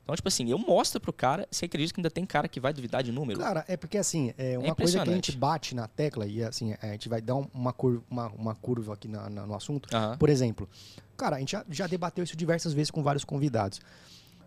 Então, 0.09 0.15
tipo 0.15 0.27
assim, 0.27 0.49
eu 0.49 0.57
mostro 0.57 0.99
pro 0.99 1.13
cara, 1.13 1.47
você 1.51 1.65
acredita 1.65 1.93
que 1.93 1.99
ainda 1.99 2.09
tem 2.09 2.25
cara 2.25 2.47
que 2.47 2.59
vai 2.59 2.73
duvidar 2.73 3.03
de 3.03 3.11
número? 3.11 3.39
Cara, 3.39 3.63
é 3.67 3.77
porque 3.77 3.95
assim, 3.95 4.33
é 4.39 4.57
uma 4.57 4.73
coisa 4.73 5.03
que 5.03 5.09
a 5.09 5.13
gente 5.13 5.37
bate 5.37 5.75
na 5.75 5.87
tecla, 5.87 6.25
e 6.25 6.43
assim, 6.43 6.73
a 6.81 6.87
gente 6.87 7.07
vai 7.07 7.21
dar 7.21 7.35
um- 7.35 7.47
uma, 7.53 7.71
curva, 7.71 8.03
uma, 8.09 8.27
uma 8.29 8.55
curva 8.55 8.93
aqui 8.95 9.07
na- 9.07 9.29
na- 9.29 9.45
no 9.45 9.53
assunto. 9.53 9.87
Por 10.17 10.27
exemplo, 10.27 10.67
cara, 11.15 11.35
a 11.35 11.39
gente 11.39 11.51
já, 11.51 11.63
já 11.69 11.85
debateu 11.85 12.23
isso 12.23 12.35
diversas 12.35 12.73
vezes 12.73 12.89
com 12.89 13.03
vários 13.03 13.23
convidados. 13.23 13.79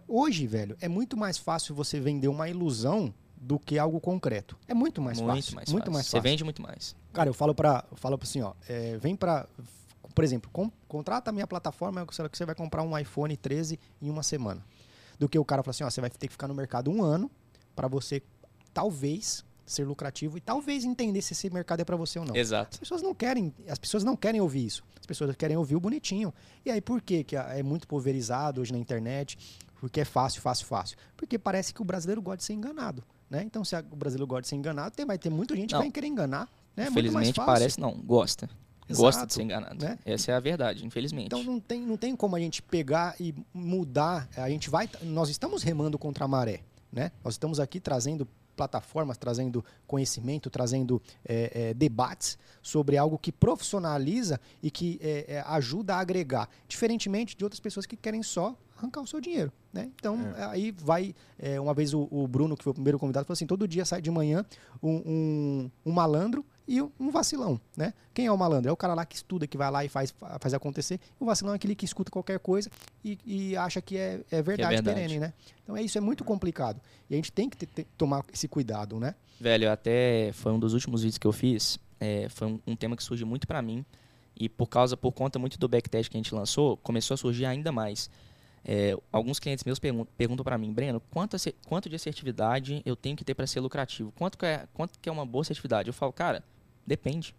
Hoje, 0.08 0.48
velho, 0.48 0.76
é 0.80 0.88
muito 0.88 1.16
mais 1.16 1.38
fácil 1.38 1.76
você 1.76 2.00
vender 2.00 2.26
uma 2.26 2.48
ilusão 2.48 3.14
do 3.36 3.56
que 3.56 3.78
algo 3.78 4.00
concreto. 4.00 4.58
É 4.66 4.74
muito 4.74 5.00
mais 5.00 5.20
muito 5.20 5.36
fácil. 5.36 5.54
mais 5.54 5.68
muito 5.68 5.82
fácil. 5.84 5.92
mais 5.92 6.06
Você 6.06 6.16
fácil. 6.16 6.22
vende 6.30 6.42
muito 6.44 6.60
mais. 6.60 6.96
Cara, 7.12 7.30
eu 7.30 7.34
falo 7.34 7.54
pra, 7.54 7.84
eu 7.88 7.96
falo 7.96 8.18
assim, 8.20 8.42
ó, 8.42 8.52
é, 8.68 8.96
vem 8.98 9.14
pra, 9.14 9.46
por 10.12 10.24
exemplo, 10.24 10.50
com- 10.52 10.72
contrata 10.88 11.30
a 11.30 11.32
minha 11.32 11.46
plataforma 11.46 12.04
que 12.04 12.12
você 12.36 12.44
vai 12.44 12.54
comprar 12.56 12.82
um 12.82 12.98
iPhone 12.98 13.36
13 13.36 13.78
em 14.00 14.10
uma 14.10 14.24
semana. 14.24 14.60
Do 15.18 15.28
que 15.28 15.38
o 15.38 15.44
cara 15.44 15.62
fala 15.62 15.70
assim, 15.70 15.84
ó, 15.84 15.90
você 15.90 16.00
vai 16.00 16.10
ter 16.10 16.26
que 16.26 16.32
ficar 16.32 16.48
no 16.48 16.54
mercado 16.54 16.90
um 16.90 17.02
ano 17.02 17.30
pra 17.74 17.88
você 17.88 18.22
talvez 18.72 19.44
ser 19.64 19.84
lucrativo 19.84 20.36
e 20.36 20.40
talvez 20.40 20.84
entender 20.84 21.22
se 21.22 21.32
esse 21.32 21.48
mercado 21.50 21.80
é 21.80 21.84
pra 21.84 21.96
você 21.96 22.18
ou 22.18 22.24
não. 22.24 22.36
Exato. 22.36 22.70
As 22.72 22.78
pessoas 22.78 23.02
não 23.02 23.14
querem, 23.14 23.54
as 23.68 23.78
pessoas 23.78 24.04
não 24.04 24.16
querem 24.16 24.40
ouvir 24.40 24.66
isso. 24.66 24.82
As 25.00 25.06
pessoas 25.06 25.34
querem 25.36 25.56
ouvir 25.56 25.76
o 25.76 25.80
bonitinho. 25.80 26.32
E 26.64 26.70
aí 26.70 26.80
por 26.80 27.00
que 27.00 27.24
que 27.24 27.36
é 27.36 27.62
muito 27.62 27.86
pulverizado 27.86 28.60
hoje 28.60 28.72
na 28.72 28.78
internet? 28.78 29.38
Porque 29.80 30.00
é 30.00 30.04
fácil, 30.04 30.40
fácil, 30.40 30.66
fácil. 30.66 30.96
Porque 31.16 31.38
parece 31.38 31.72
que 31.72 31.82
o 31.82 31.84
brasileiro 31.84 32.22
gosta 32.22 32.38
de 32.38 32.44
ser 32.44 32.52
enganado, 32.52 33.02
né? 33.28 33.42
Então 33.42 33.64
se 33.64 33.76
o 33.76 33.96
brasileiro 33.96 34.26
gosta 34.26 34.42
de 34.42 34.48
ser 34.48 34.56
enganado, 34.56 34.94
tem, 34.94 35.06
vai 35.06 35.18
ter 35.18 35.30
muita 35.30 35.56
gente 35.56 35.72
Não. 35.72 35.80
que 35.80 35.84
vai 35.86 35.92
querer 35.92 36.06
enganar, 36.06 36.48
né? 36.76 36.88
Muito 36.90 37.12
mais 37.12 37.28
Infelizmente 37.28 37.46
parece 37.46 37.80
não, 37.80 37.92
gosta. 37.92 38.48
Gosta 38.96 39.26
de 39.26 39.32
ser 39.32 39.42
enganado. 39.42 39.84
né? 39.84 39.98
Essa 40.04 40.32
é 40.32 40.34
a 40.34 40.40
verdade, 40.40 40.84
infelizmente. 40.84 41.26
Então 41.26 41.42
não 41.42 41.60
tem, 41.60 41.80
não 41.80 41.96
tem 41.96 42.14
como 42.14 42.36
a 42.36 42.40
gente 42.40 42.62
pegar 42.62 43.14
e 43.20 43.34
mudar. 43.52 44.28
A 44.36 44.48
gente 44.48 44.70
vai, 44.70 44.88
nós 45.02 45.28
estamos 45.28 45.62
remando 45.62 45.98
contra 45.98 46.24
a 46.24 46.28
maré, 46.28 46.60
né? 46.92 47.12
Nós 47.24 47.34
estamos 47.34 47.58
aqui 47.60 47.80
trazendo 47.80 48.26
plataformas, 48.56 49.16
trazendo 49.16 49.64
conhecimento, 49.86 50.50
trazendo 50.50 51.00
é, 51.24 51.70
é, 51.70 51.74
debates 51.74 52.38
sobre 52.62 52.96
algo 52.96 53.18
que 53.18 53.32
profissionaliza 53.32 54.40
e 54.62 54.70
que 54.70 55.00
é, 55.02 55.36
é, 55.36 55.44
ajuda 55.46 55.96
a 55.96 56.00
agregar, 56.00 56.48
diferentemente 56.68 57.36
de 57.36 57.44
outras 57.44 57.60
pessoas 57.60 57.86
que 57.86 57.96
querem 57.96 58.22
só 58.22 58.56
arrancar 58.76 59.00
o 59.00 59.06
seu 59.06 59.20
dinheiro, 59.20 59.52
né? 59.72 59.90
Então 59.94 60.18
aí 60.50 60.72
vai 60.72 61.14
é, 61.38 61.60
uma 61.60 61.72
vez 61.72 61.94
o, 61.94 62.08
o 62.10 62.26
Bruno 62.26 62.56
que 62.56 62.64
foi 62.64 62.72
o 62.72 62.74
primeiro 62.74 62.98
convidado 62.98 63.24
falou 63.26 63.34
assim, 63.34 63.46
todo 63.46 63.66
dia 63.68 63.84
sai 63.84 64.02
de 64.02 64.10
manhã 64.10 64.44
um, 64.82 64.90
um, 64.90 65.70
um 65.86 65.92
malandro 65.92 66.44
e 66.66 66.80
um 66.80 67.10
vacilão, 67.10 67.60
né? 67.76 67.92
Quem 68.14 68.26
é 68.26 68.32
o 68.32 68.36
malandro? 68.38 68.68
É 68.68 68.72
o 68.72 68.76
cara 68.76 68.94
lá 68.94 69.04
que 69.04 69.16
estuda, 69.16 69.46
que 69.46 69.56
vai 69.56 69.70
lá 69.70 69.84
e 69.84 69.88
faz, 69.88 70.14
faz 70.40 70.54
acontecer. 70.54 71.00
O 71.18 71.24
vacilão 71.24 71.52
é 71.52 71.56
aquele 71.56 71.74
que 71.74 71.84
escuta 71.84 72.10
qualquer 72.10 72.38
coisa 72.38 72.70
e, 73.04 73.18
e 73.24 73.56
acha 73.56 73.80
que 73.82 73.96
é, 73.96 74.20
é 74.30 74.42
verdade, 74.42 74.74
verdade. 74.76 74.82
perene, 74.96 75.18
né? 75.18 75.32
Então 75.62 75.76
é 75.76 75.82
isso, 75.82 75.98
é 75.98 76.00
muito 76.00 76.22
complicado. 76.24 76.80
E 77.10 77.14
a 77.14 77.16
gente 77.16 77.32
tem 77.32 77.48
que 77.50 77.56
ter- 77.56 77.66
ter- 77.66 77.86
tomar 77.98 78.24
esse 78.32 78.46
cuidado, 78.48 78.98
né? 79.00 79.14
Velho, 79.40 79.70
até 79.72 80.30
foi 80.34 80.52
um 80.52 80.58
dos 80.58 80.72
últimos 80.74 81.02
vídeos 81.02 81.18
que 81.18 81.26
eu 81.26 81.32
fiz. 81.32 81.78
é, 81.98 82.28
foi 82.28 82.48
um, 82.48 82.60
um 82.66 82.76
tema 82.76 82.96
que 82.96 83.02
surgiu 83.02 83.26
muito 83.26 83.46
pra 83.46 83.60
mim. 83.62 83.84
E 84.38 84.48
por 84.48 84.66
causa, 84.66 84.96
por 84.96 85.12
conta 85.12 85.38
muito 85.38 85.58
do 85.58 85.68
backtest 85.68 86.10
que 86.10 86.16
a 86.16 86.20
gente 86.20 86.34
lançou, 86.34 86.76
começou 86.78 87.14
a 87.14 87.18
surgir 87.18 87.44
ainda 87.46 87.70
mais. 87.70 88.08
É, 88.64 88.96
alguns 89.10 89.38
clientes 89.40 89.64
meus 89.64 89.78
pergun 89.80 90.04
perguntam 90.16 90.44
pra 90.44 90.56
mim, 90.56 90.72
Breno, 90.72 91.00
quanto, 91.10 91.36
quanto 91.66 91.88
de 91.88 91.96
assertividade 91.96 92.80
eu 92.84 92.94
tenho 92.96 93.16
que 93.16 93.24
ter 93.24 93.34
pra 93.34 93.46
ser 93.46 93.60
lucrativo? 93.60 94.12
Quanto 94.12 94.38
que, 94.38 94.46
é, 94.46 94.66
quanto 94.72 94.98
que 95.00 95.08
é 95.08 95.12
uma 95.12 95.26
boa 95.26 95.42
assertividade? 95.42 95.88
Eu 95.88 95.92
falo, 95.92 96.12
cara, 96.12 96.42
depende. 96.86 97.34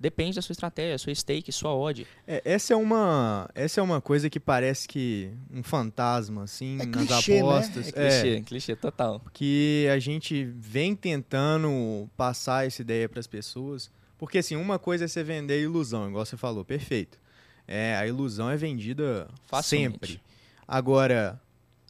Depende 0.00 0.36
da 0.36 0.42
sua 0.42 0.52
estratégia, 0.52 0.96
sua 0.96 1.12
stake, 1.12 1.50
sua 1.50 1.74
odd. 1.74 2.06
É, 2.24 2.40
essa 2.44 2.72
é 2.72 2.76
uma 2.76 3.50
essa 3.52 3.80
é 3.80 3.82
uma 3.82 4.00
coisa 4.00 4.30
que 4.30 4.38
parece 4.38 4.86
que 4.86 5.32
um 5.50 5.60
fantasma 5.60 6.44
assim 6.44 6.78
É 6.80 6.86
nas 6.86 7.06
clichê, 7.08 7.32
né? 7.34 7.40
apostas 7.40 7.88
É 7.88 7.90
Clichê, 7.92 8.40
clichê 8.42 8.76
total. 8.76 9.20
que 9.32 9.88
a 9.92 9.98
gente 9.98 10.44
vem 10.56 10.94
tentando 10.94 12.08
passar 12.16 12.64
essa 12.64 12.80
ideia 12.80 13.08
para 13.08 13.18
as 13.18 13.26
pessoas, 13.26 13.90
porque 14.16 14.38
assim, 14.38 14.54
uma 14.54 14.78
coisa 14.78 15.04
é 15.06 15.08
você 15.08 15.24
vender 15.24 15.60
ilusão, 15.60 16.08
igual 16.08 16.24
você 16.24 16.36
falou, 16.36 16.64
perfeito. 16.64 17.18
É, 17.66 17.96
a 17.96 18.06
ilusão 18.06 18.48
é 18.48 18.56
vendida 18.56 19.28
Facilmente. 19.46 19.92
sempre. 19.94 20.20
Agora, 20.66 21.40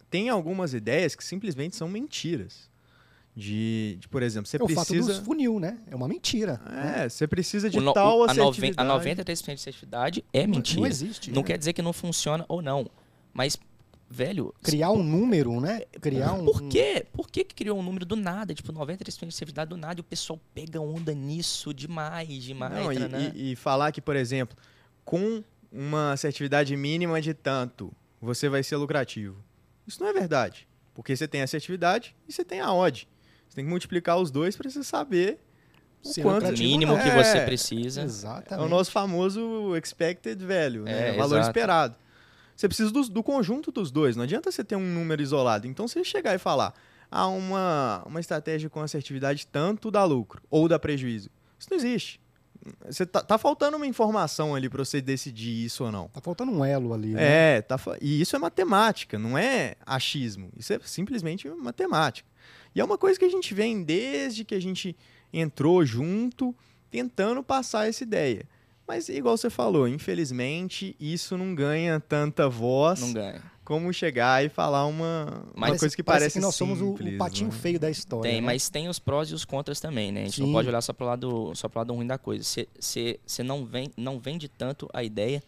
tem 0.09 0.31
algumas 0.31 0.73
ideias 0.73 1.15
que 1.15 1.23
simplesmente 1.23 1.77
são 1.77 1.89
mentiras. 1.89 2.71
De, 3.41 3.97
de, 4.01 4.09
por 4.09 4.21
exemplo, 4.21 4.49
você 4.49 4.57
é 4.57 4.61
o 4.65 4.69
fato 4.69 4.89
precisa 4.89 5.15
dos 5.15 5.25
funil, 5.25 5.61
né? 5.61 5.79
É 5.87 5.95
uma 5.95 6.09
mentira. 6.09 6.61
né? 6.69 7.05
É, 7.05 7.09
você 7.09 7.25
precisa 7.25 7.71
de 7.71 7.79
O 7.79 7.81
no- 7.81 7.93
tal 7.93 8.19
o- 8.19 8.23
a, 8.25 8.33
assertividade. 8.33 8.91
a 8.91 8.99
93% 8.99 9.47
de 9.47 9.53
assertividade 9.53 10.25
é 10.33 10.45
mentira. 10.45 10.81
Não 10.81 10.87
existe. 10.89 11.31
Não 11.31 11.43
né? 11.43 11.47
quer 11.47 11.57
dizer 11.57 11.73
que 11.73 11.81
não 11.81 11.93
funciona 11.93 12.45
ou 12.49 12.61
não. 12.61 12.91
Mas, 13.33 13.57
velho. 14.11 14.53
Criar 14.61 14.91
um 14.91 15.05
número, 15.05 15.61
né? 15.61 15.83
Criar 16.01 16.33
um. 16.33 16.47
Por 16.47 16.63
quê? 16.63 17.07
Por 17.13 17.31
que, 17.31 17.45
que 17.45 17.55
criou 17.55 17.79
um 17.79 17.83
número 17.83 18.05
do 18.05 18.17
nada? 18.17 18.53
Tipo, 18.53 18.73
93% 18.73 19.05
de 19.21 19.27
assertividade 19.29 19.71
do 19.71 19.77
nada 19.77 20.01
e 20.01 20.03
o 20.03 20.05
pessoal 20.05 20.41
pega 20.53 20.81
onda 20.81 21.15
nisso 21.15 21.73
demais, 21.73 22.43
demais. 22.43 22.73
Não, 22.75 22.93
e, 22.93 22.99
né? 22.99 23.33
e- 23.37 23.53
e 23.53 23.57
falar 23.57 23.93
que, 23.93 24.01
por 24.01 24.17
exemplo, 24.17 24.57
com 25.05 25.45
uma 25.71 26.11
assertividade 26.13 26.77
mínima 26.77 27.23
de 27.23 27.35
tanto, 27.35 27.93
você 28.21 28.49
vai 28.49 28.65
ser 28.65 28.75
lucrativo. 28.79 29.37
Isso 29.87 30.03
não 30.03 30.09
é 30.11 30.13
verdade. 30.13 30.67
Porque 30.93 31.15
você 31.15 31.29
tem 31.29 31.41
a 31.41 31.45
assertividade 31.45 32.17
e 32.29 32.33
você 32.33 32.45
tem 32.45 32.59
a 32.59 32.73
odd. 32.75 33.07
Você 33.49 33.57
tem 33.57 33.65
que 33.65 33.71
multiplicar 33.71 34.19
os 34.19 34.31
dois 34.31 34.57
para 34.57 34.69
você 34.71 34.83
saber 34.85 35.39
o 36.05 36.11
o 36.11 36.23
quanto 36.23 36.53
mínimo 36.53 36.95
não. 36.97 37.03
que 37.03 37.09
É, 37.09 37.23
você 37.25 37.41
precisa. 37.41 38.03
É 38.03 38.05
Exatamente. 38.05 38.67
o 38.67 38.69
nosso 38.69 38.91
famoso 38.93 39.75
expected 39.77 40.39
value, 40.45 40.83
né? 40.85 41.11
É, 41.11 41.13
o 41.13 41.17
valor 41.17 41.37
exato. 41.37 41.49
esperado. 41.51 41.97
Você 42.55 42.69
precisa 42.69 42.91
dos- 42.91 43.09
do, 43.09 43.23
conjunto 43.23 43.71
dos 43.73 43.91
dois. 43.91 44.17
Não 44.17 44.25
adianta 44.25 44.51
você 44.51 44.63
ter 44.65 44.77
um 44.77 44.85
número 44.85 45.23
isolado. 45.23 45.67
Então, 45.67 45.87
você 45.89 46.03
chegar 46.05 46.35
e 46.35 46.39
falar, 46.39 46.75
ah, 47.11 47.27
uma, 47.29 48.03
uma 48.07 48.21
estratégia 48.21 48.69
com 48.69 48.81
assertividade 48.81 49.47
tanto 49.47 49.91
dá 49.91 50.05
lucro 50.05 50.43
ou 50.51 50.69
dá 50.69 50.79
prejuízo. 50.79 51.31
Isso 51.59 51.69
não 51.71 51.77
existe. 51.79 52.21
Você 52.85 53.07
tá, 53.07 53.23
tá 53.23 53.39
faltando 53.39 53.77
uma 53.77 53.87
informação 53.87 54.55
ali 54.55 54.69
para 54.69 54.85
você 54.85 55.01
decidir 55.01 55.65
isso 55.65 55.85
ou 55.85 55.93
não. 55.93 56.09
Tá 56.09 56.21
faltando 56.21 56.51
um 56.53 56.65
elo 56.65 56.93
ali. 56.93 57.09
né? 57.15 57.57
É, 57.59 57.63
tá, 57.63 57.79
e 58.01 58.21
isso 58.21 58.35
é 58.35 58.39
matemática, 58.39 59.19
não 59.19 59.39
é 59.39 59.77
achismo. 59.87 60.51
Isso 60.57 60.73
é 60.73 60.81
simplesmente 60.85 61.49
matemática. 61.49 62.28
E 62.79 62.81
é 62.81 62.85
uma 62.85 62.97
coisa 62.97 63.19
que 63.19 63.25
a 63.25 63.29
gente 63.29 63.53
vem 63.55 63.83
desde 63.83 64.45
que 64.45 64.55
a 64.55 64.61
gente 64.61 64.95
entrou 65.33 65.85
junto, 65.85 66.55
tentando 66.89 67.43
passar 67.43 67.89
essa 67.89 68.05
ideia. 68.05 68.47
Mas, 68.87 69.09
igual 69.09 69.37
você 69.37 69.51
falou, 69.51 69.89
infelizmente, 69.89 70.95
isso 71.01 71.37
não 71.37 71.57
ganha 71.57 71.99
tanta 71.99 72.49
voz 72.49 73.01
Não 73.01 73.13
ganha. 73.13 73.43
como 73.65 73.93
chegar 73.93 74.45
e 74.45 74.49
falar 74.49 74.87
uma, 74.87 75.45
uma 75.57 75.67
Mas 75.71 75.81
coisa 75.81 75.97
que 75.97 76.05
parece, 76.05 76.35
que 76.35 76.41
nós 76.41 76.55
somos 76.55 76.81
o, 76.81 76.91
simples, 76.91 77.15
o 77.17 77.19
patinho 77.19 77.51
né? 77.51 77.57
feio 77.57 77.81
da 77.81 77.91
história. 77.91 78.31
Tem, 78.31 78.41
né? 78.41 78.47
mas 78.47 78.71
tem 78.71 78.89
os 78.89 79.01
prós 79.01 79.29
e 79.29 79.35
os 79.35 79.45
contras 79.45 79.81
também, 79.81 80.13
né? 80.13 80.23
A 80.23 80.25
gente 80.27 80.37
Sim. 80.37 80.43
não 80.45 80.53
pode 80.53 80.69
olhar 80.69 80.81
só 80.81 80.93
pro 80.93 81.05
lado, 81.05 81.53
só 81.57 81.69
pro 81.69 81.81
lado 81.81 81.93
ruim 81.93 82.07
da 82.07 82.17
coisa. 82.17 82.45
Você 82.79 83.19
não, 83.43 83.67
vem, 83.67 83.91
não 83.97 84.21
vende 84.21 84.49
tanto 84.49 84.89
a 84.93 85.03
ideia, 85.03 85.43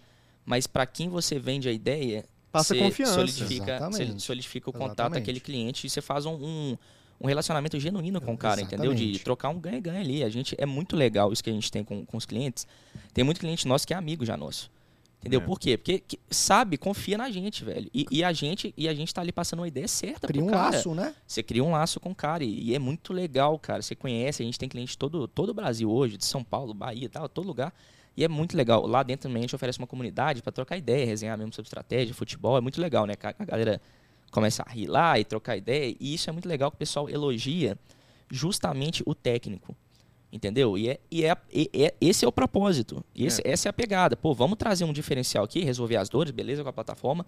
mas 0.45 0.67
para 0.67 0.85
quem 0.85 1.09
você 1.09 1.39
vende 1.39 1.69
a 1.69 1.73
ideia, 1.73 2.25
Passa 2.51 2.75
confiança. 2.75 3.15
Solidifica, 3.15 3.79
solidifica 4.19 4.71
o 4.71 4.73
contato 4.73 4.91
Exatamente. 4.91 5.21
daquele 5.21 5.39
cliente 5.39 5.87
e 5.87 5.91
você 5.91 6.01
faz 6.01 6.27
um, 6.27 6.35
um, 6.35 6.79
um 7.21 7.27
relacionamento 7.27 7.79
genuíno 7.79 8.21
com 8.21 8.33
o 8.33 8.39
cara, 8.39 8.61
entendeu? 8.63 8.95
De 8.95 9.03
Exatamente. 9.03 9.25
trocar 9.25 9.49
um 9.51 9.61
ganha-ganha 9.61 10.01
ali. 10.01 10.25
A 10.25 10.29
gente, 10.31 10.55
é 10.59 10.65
muito 10.65 10.97
legal 10.97 11.33
isso 11.33 11.45
que 11.45 11.51
a 11.51 11.53
gente 11.53 11.71
tem 11.71 11.85
com, 11.85 12.05
com 12.07 12.17
os 12.17 12.25
clientes. 12.25 12.67
Tem 13.13 13.23
muito 13.23 13.39
cliente 13.41 13.69
nosso 13.69 13.87
que 13.87 13.93
é 13.93 13.97
amigo 13.97 14.25
já 14.25 14.37
nosso. 14.37 14.71
Entendeu? 15.21 15.41
É. 15.41 15.45
Por 15.45 15.61
quê? 15.61 15.77
Porque 15.77 15.99
que- 15.99 16.19
sabe, 16.31 16.79
confia 16.79 17.19
na 17.19 17.31
gente, 17.31 17.63
velho. 17.63 17.91
E, 17.93 18.07
e 18.11 18.25
a 18.25 18.33
gente 18.33 18.73
e 18.75 18.89
a 18.89 18.95
gente 18.95 19.13
tá 19.13 19.21
ali 19.21 19.33
passando 19.33 19.59
uma 19.61 19.69
ideia 19.69 19.87
certa 19.87 20.27
Cria 20.27 20.41
pro 20.41 20.49
um 20.49 20.55
cara. 20.55 20.77
laço, 20.77 20.95
né? 20.95 21.15
Você 21.27 21.43
cria 21.43 21.63
um 21.63 21.73
laço 21.73 22.01
com 22.01 22.11
o 22.11 22.15
cara 22.15 22.43
e, 22.43 22.71
e 22.71 22.75
é 22.75 22.79
muito 22.79 23.13
legal, 23.13 23.59
cara. 23.59 23.83
Você 23.83 23.95
conhece, 23.95 24.43
a 24.43 24.47
gente 24.47 24.59
tem 24.59 24.67
cliente 24.67 24.97
todo 24.97 25.29
todo 25.29 25.51
o 25.51 25.55
Brasil 25.55 25.91
hoje, 25.91 26.17
de 26.17 26.25
São 26.25 26.43
Paulo, 26.43 26.73
Bahia, 26.73 27.07
tal, 27.11 27.29
todo 27.29 27.47
lugar. 27.47 27.71
E 28.17 28.25
é 28.25 28.29
muito 28.29 28.57
legal. 28.57 28.87
Lá 28.87 29.03
dentro 29.03 29.25
também 29.29 29.41
a 29.41 29.43
gente 29.43 29.55
oferece 29.55 29.79
uma 29.79 29.87
comunidade 29.87 30.41
para 30.41 30.53
trocar 30.53 30.79
ideia, 30.79 31.05
resenhar 31.05 31.37
mesmo 31.37 31.53
sobre 31.53 31.67
estratégia, 31.67 32.15
futebol. 32.15 32.57
É 32.57 32.61
muito 32.63 32.81
legal, 32.81 33.05
né? 33.05 33.13
A 33.39 33.45
galera 33.45 33.79
começa 34.31 34.63
a 34.67 34.71
rir 34.71 34.87
lá 34.87 35.19
e 35.19 35.25
trocar 35.25 35.57
ideia. 35.57 35.95
E 35.99 36.15
isso 36.15 36.29
é 36.31 36.33
muito 36.33 36.49
legal 36.49 36.71
que 36.71 36.77
o 36.77 36.79
pessoal 36.79 37.09
elogia 37.09 37.77
justamente 38.31 39.03
o 39.07 39.15
técnico. 39.15 39.77
Entendeu? 40.33 40.79
E, 40.79 40.89
é, 40.89 41.01
e, 41.11 41.25
é, 41.25 41.37
e 41.53 41.85
é, 41.85 41.95
esse 42.01 42.25
é 42.25 42.29
o 42.29 42.33
propósito. 42.33 43.05
Esse, 43.15 43.43
é. 43.45 43.51
Essa 43.51 43.69
é 43.69 43.71
a 43.71 43.73
pegada. 43.73 44.17
Pô, 44.17 44.33
vamos 44.33 44.57
trazer 44.57 44.85
um 44.85 44.93
diferencial 44.93 45.45
aqui, 45.45 45.65
resolver 45.65 45.97
as 45.97 46.09
dores, 46.09 46.31
beleza, 46.31 46.63
com 46.63 46.69
a 46.69 46.73
plataforma. 46.73 47.27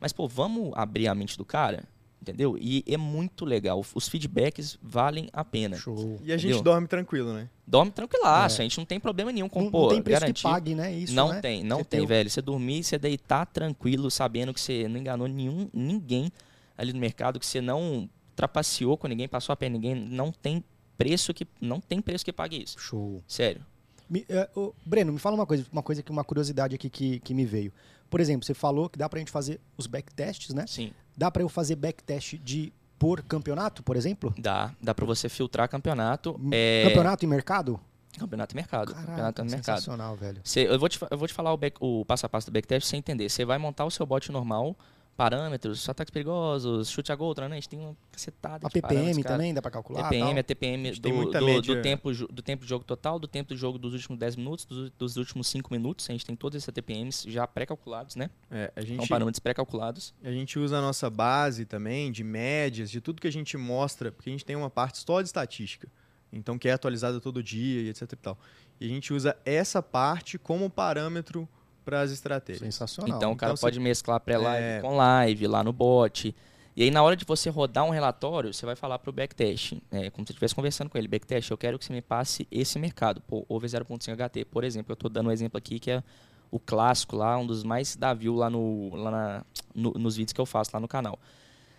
Mas, 0.00 0.12
pô, 0.12 0.26
vamos 0.26 0.72
abrir 0.74 1.06
a 1.06 1.14
mente 1.14 1.38
do 1.38 1.44
cara? 1.44 1.84
Entendeu? 2.20 2.58
E 2.60 2.84
é 2.86 2.98
muito 2.98 3.46
legal. 3.46 3.82
Os 3.94 4.06
feedbacks 4.06 4.78
valem 4.82 5.30
a 5.32 5.42
pena. 5.42 5.76
Show. 5.76 6.20
E 6.22 6.32
a 6.32 6.36
gente 6.36 6.52
entendeu? 6.52 6.62
dorme 6.62 6.86
tranquilo, 6.86 7.32
né? 7.32 7.48
Dorme 7.66 7.90
tranquilaço. 7.90 8.60
É. 8.60 8.60
A 8.60 8.64
gente 8.64 8.76
não 8.76 8.84
tem 8.84 9.00
problema 9.00 9.32
nenhum 9.32 9.48
com, 9.48 9.62
não, 9.62 9.70
pô, 9.70 9.82
não 9.84 9.88
tem 9.88 10.02
preço 10.02 10.20
garantir. 10.20 10.42
que 10.42 10.42
pague, 10.42 10.74
né? 10.74 10.92
Isso, 10.92 11.14
não 11.14 11.30
né? 11.30 11.40
tem, 11.40 11.64
não 11.64 11.78
você 11.78 11.84
tem, 11.84 12.00
tem, 12.00 12.06
velho. 12.06 12.28
Você 12.28 12.42
dormir, 12.42 12.84
você 12.84 12.98
deitar 12.98 13.46
tranquilo, 13.46 14.10
sabendo 14.10 14.52
que 14.52 14.60
você 14.60 14.86
não 14.86 15.00
enganou 15.00 15.26
nenhum, 15.26 15.70
ninguém 15.72 16.30
ali 16.76 16.92
no 16.92 17.00
mercado, 17.00 17.40
que 17.40 17.46
você 17.46 17.60
não 17.60 18.08
trapaceou 18.36 18.98
com 18.98 19.08
ninguém, 19.08 19.26
passou 19.26 19.52
a 19.54 19.56
pé 19.56 19.70
ninguém. 19.70 19.94
Não 19.94 20.30
tem 20.30 20.62
preço 20.98 21.32
que 21.32 21.48
não 21.58 21.80
tem 21.80 22.02
preço 22.02 22.22
que 22.22 22.32
pague 22.32 22.62
isso. 22.62 22.78
Show. 22.78 23.22
Sério. 23.26 23.64
Me, 24.10 24.26
uh, 24.56 24.74
Breno, 24.84 25.12
me 25.12 25.18
fala 25.18 25.36
uma 25.36 25.46
coisa, 25.46 25.64
uma 25.72 25.82
coisa 25.82 26.02
que 26.02 26.10
uma 26.10 26.24
curiosidade 26.24 26.74
aqui 26.74 26.90
que, 26.90 27.20
que 27.20 27.32
me 27.32 27.46
veio. 27.46 27.72
Por 28.10 28.20
exemplo, 28.20 28.44
você 28.44 28.52
falou 28.52 28.90
que 28.90 28.98
dá 28.98 29.08
pra 29.08 29.20
gente 29.20 29.30
fazer 29.30 29.60
os 29.78 29.86
backtests, 29.86 30.52
né? 30.52 30.66
Sim. 30.66 30.92
Dá 31.20 31.30
para 31.30 31.42
eu 31.42 31.50
fazer 31.50 31.76
backtest 31.76 32.38
de 32.42 32.72
por 32.98 33.22
campeonato, 33.22 33.82
por 33.82 33.94
exemplo? 33.94 34.32
Dá, 34.38 34.72
dá 34.80 34.94
para 34.94 35.04
você 35.04 35.28
filtrar 35.28 35.68
campeonato. 35.68 36.40
É... 36.50 36.84
Campeonato 36.88 37.22
e 37.26 37.28
mercado? 37.28 37.78
Campeonato 38.18 38.54
e 38.54 38.56
mercado. 38.56 38.94
Caraca, 38.94 39.06
campeonato 39.06 39.42
e 39.42 39.44
mercado. 39.44 39.76
Sensacional, 39.76 40.16
velho. 40.16 40.40
Cê, 40.42 40.60
eu, 40.66 40.78
vou 40.78 40.88
te, 40.88 40.98
eu 41.10 41.18
vou 41.18 41.28
te 41.28 41.34
falar 41.34 41.52
o, 41.52 41.58
back, 41.58 41.76
o 41.78 42.06
passo 42.06 42.24
a 42.24 42.28
passo 42.30 42.46
do 42.46 42.54
backtest 42.54 42.86
pra 42.86 42.88
você 42.88 42.96
entender. 42.96 43.28
Você 43.28 43.44
vai 43.44 43.58
montar 43.58 43.84
o 43.84 43.90
seu 43.90 44.06
bot 44.06 44.32
normal, 44.32 44.74
parâmetros, 45.20 45.86
ataques 45.86 46.10
perigosos, 46.10 46.88
chute 46.88 47.12
a 47.12 47.14
gol, 47.14 47.34
né? 47.36 47.44
A 47.44 47.54
gente 47.56 47.68
tem 47.68 47.78
uma 47.78 47.94
cacetada 48.10 48.66
a 48.66 48.70
PPM 48.70 49.22
também 49.22 49.52
dá 49.52 49.60
para 49.60 49.70
calcular? 49.70 50.08
TPM, 50.08 50.40
a 50.40 50.42
TPM 50.42 50.92
do, 50.92 51.26
do, 51.26 51.60
do, 51.60 51.82
tempo, 51.82 52.10
do 52.10 52.40
tempo 52.40 52.62
de 52.62 52.68
jogo 52.70 52.86
total, 52.86 53.18
do 53.18 53.28
tempo 53.28 53.52
de 53.52 53.60
jogo 53.60 53.76
dos 53.76 53.92
últimos 53.92 54.18
10 54.18 54.36
minutos, 54.36 54.64
dos, 54.64 54.90
dos 54.92 55.16
últimos 55.18 55.46
5 55.48 55.70
minutos. 55.74 56.08
A 56.08 56.12
gente 56.12 56.24
tem 56.24 56.34
todos 56.34 56.56
esses 56.56 56.72
TPMs 56.72 57.30
já 57.30 57.46
pré-calculados, 57.46 58.16
né? 58.16 58.30
É, 58.50 58.72
a 58.74 58.80
gente, 58.80 58.96
São 58.96 59.08
parâmetros 59.08 59.40
pré-calculados. 59.40 60.14
A 60.24 60.30
gente 60.30 60.58
usa 60.58 60.78
a 60.78 60.80
nossa 60.80 61.10
base 61.10 61.66
também 61.66 62.10
de 62.10 62.24
médias, 62.24 62.90
de 62.90 63.02
tudo 63.02 63.20
que 63.20 63.28
a 63.28 63.32
gente 63.32 63.58
mostra, 63.58 64.10
porque 64.10 64.30
a 64.30 64.32
gente 64.32 64.46
tem 64.46 64.56
uma 64.56 64.70
parte 64.70 65.00
só 65.00 65.20
de 65.20 65.28
estatística. 65.28 65.86
Então, 66.32 66.58
que 66.58 66.66
é 66.66 66.72
atualizada 66.72 67.20
todo 67.20 67.42
dia 67.42 67.82
e 67.82 67.88
etc 67.90 68.10
e 68.10 68.16
tal. 68.16 68.38
E 68.80 68.86
a 68.86 68.88
gente 68.88 69.12
usa 69.12 69.36
essa 69.44 69.82
parte 69.82 70.38
como 70.38 70.70
parâmetro 70.70 71.46
para 71.90 72.02
as 72.02 72.12
estratégias. 72.12 72.62
Sensacional. 72.62 73.16
Então 73.16 73.32
o 73.32 73.36
cara 73.36 73.52
então, 73.52 73.60
pode 73.60 73.76
você... 73.76 73.82
mesclar 73.82 74.20
pré-live 74.20 74.64
é... 74.64 74.80
com 74.80 74.96
live 74.96 75.46
lá 75.48 75.64
no 75.64 75.72
bot. 75.72 76.34
E 76.76 76.84
aí 76.84 76.90
na 76.90 77.02
hora 77.02 77.16
de 77.16 77.24
você 77.24 77.50
rodar 77.50 77.84
um 77.84 77.90
relatório, 77.90 78.54
você 78.54 78.64
vai 78.64 78.76
falar 78.76 78.98
para 79.00 79.10
o 79.10 79.12
backtest, 79.12 79.74
é, 79.90 80.08
como 80.10 80.24
se 80.24 80.28
você 80.28 80.32
estivesse 80.32 80.54
conversando 80.54 80.88
com 80.88 80.96
ele, 80.96 81.08
backtest, 81.08 81.50
eu 81.50 81.58
quero 81.58 81.78
que 81.78 81.84
você 81.84 81.92
me 81.92 82.00
passe 82.00 82.46
esse 82.50 82.78
mercado, 82.78 83.20
pô, 83.22 83.44
over 83.48 83.68
0.5 83.68 84.14
HT, 84.14 84.44
por 84.44 84.62
exemplo, 84.62 84.92
eu 84.92 84.94
estou 84.94 85.10
dando 85.10 85.28
um 85.28 85.32
exemplo 85.32 85.58
aqui 85.58 85.80
que 85.80 85.90
é 85.90 86.02
o 86.48 86.60
clássico 86.60 87.16
lá, 87.16 87.36
um 87.36 87.46
dos 87.46 87.64
mais 87.64 87.96
da 87.96 88.14
view 88.14 88.36
lá, 88.36 88.48
no, 88.48 88.94
lá 88.94 89.10
na, 89.10 89.44
no, 89.74 89.92
nos 89.92 90.16
vídeos 90.16 90.32
que 90.32 90.40
eu 90.40 90.46
faço 90.46 90.70
lá 90.72 90.80
no 90.80 90.88
canal. 90.88 91.18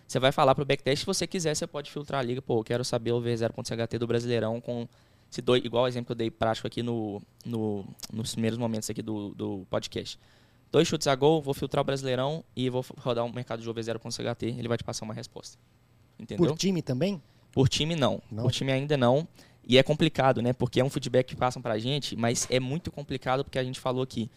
Você 0.06 0.20
vai 0.20 0.30
falar 0.30 0.54
para 0.54 0.62
o 0.62 0.64
backtest, 0.66 1.00
se 1.00 1.06
você 1.06 1.26
quiser, 1.26 1.56
você 1.56 1.66
pode 1.66 1.90
filtrar 1.90 2.20
a 2.20 2.22
liga, 2.22 2.42
pô, 2.42 2.60
eu 2.60 2.64
quero 2.64 2.84
saber 2.84 3.12
o 3.12 3.16
over 3.16 3.34
0.5 3.34 3.88
HT 3.88 3.98
do 3.98 4.06
Brasileirão 4.06 4.60
com 4.60 4.86
se 5.32 5.40
dois, 5.40 5.64
igual 5.64 5.84
o 5.84 5.88
exemplo 5.88 6.08
que 6.08 6.12
eu 6.12 6.16
dei 6.16 6.30
prático 6.30 6.66
aqui 6.66 6.82
no, 6.82 7.20
no, 7.42 7.86
nos 8.12 8.32
primeiros 8.32 8.58
momentos 8.58 8.90
aqui 8.90 9.00
do, 9.00 9.30
do 9.30 9.66
podcast. 9.70 10.18
Dois 10.70 10.86
chutes 10.86 11.06
a 11.06 11.14
gol, 11.14 11.40
vou 11.40 11.54
filtrar 11.54 11.80
o 11.80 11.84
Brasileirão 11.84 12.44
e 12.54 12.68
vou 12.68 12.84
rodar 12.98 13.24
um 13.24 13.32
mercado 13.32 13.60
de 13.60 13.64
jogo 13.64 13.80
0.ht, 13.80 14.46
ele 14.46 14.68
vai 14.68 14.76
te 14.76 14.84
passar 14.84 15.06
uma 15.06 15.14
resposta. 15.14 15.56
Entendeu? 16.20 16.48
Por 16.48 16.58
time 16.58 16.82
também? 16.82 17.20
Por 17.50 17.66
time 17.66 17.96
não. 17.96 18.20
não. 18.30 18.42
Por 18.42 18.52
time 18.52 18.72
ainda 18.72 18.94
não. 18.94 19.26
E 19.66 19.78
é 19.78 19.82
complicado, 19.82 20.42
né? 20.42 20.52
Porque 20.52 20.80
é 20.80 20.84
um 20.84 20.90
feedback 20.90 21.28
que 21.28 21.36
passam 21.36 21.62
pra 21.62 21.78
gente, 21.78 22.14
mas 22.14 22.46
é 22.50 22.60
muito 22.60 22.90
complicado 22.90 23.42
porque 23.42 23.58
a 23.58 23.64
gente 23.64 23.80
falou 23.80 24.02
aqui. 24.02 24.30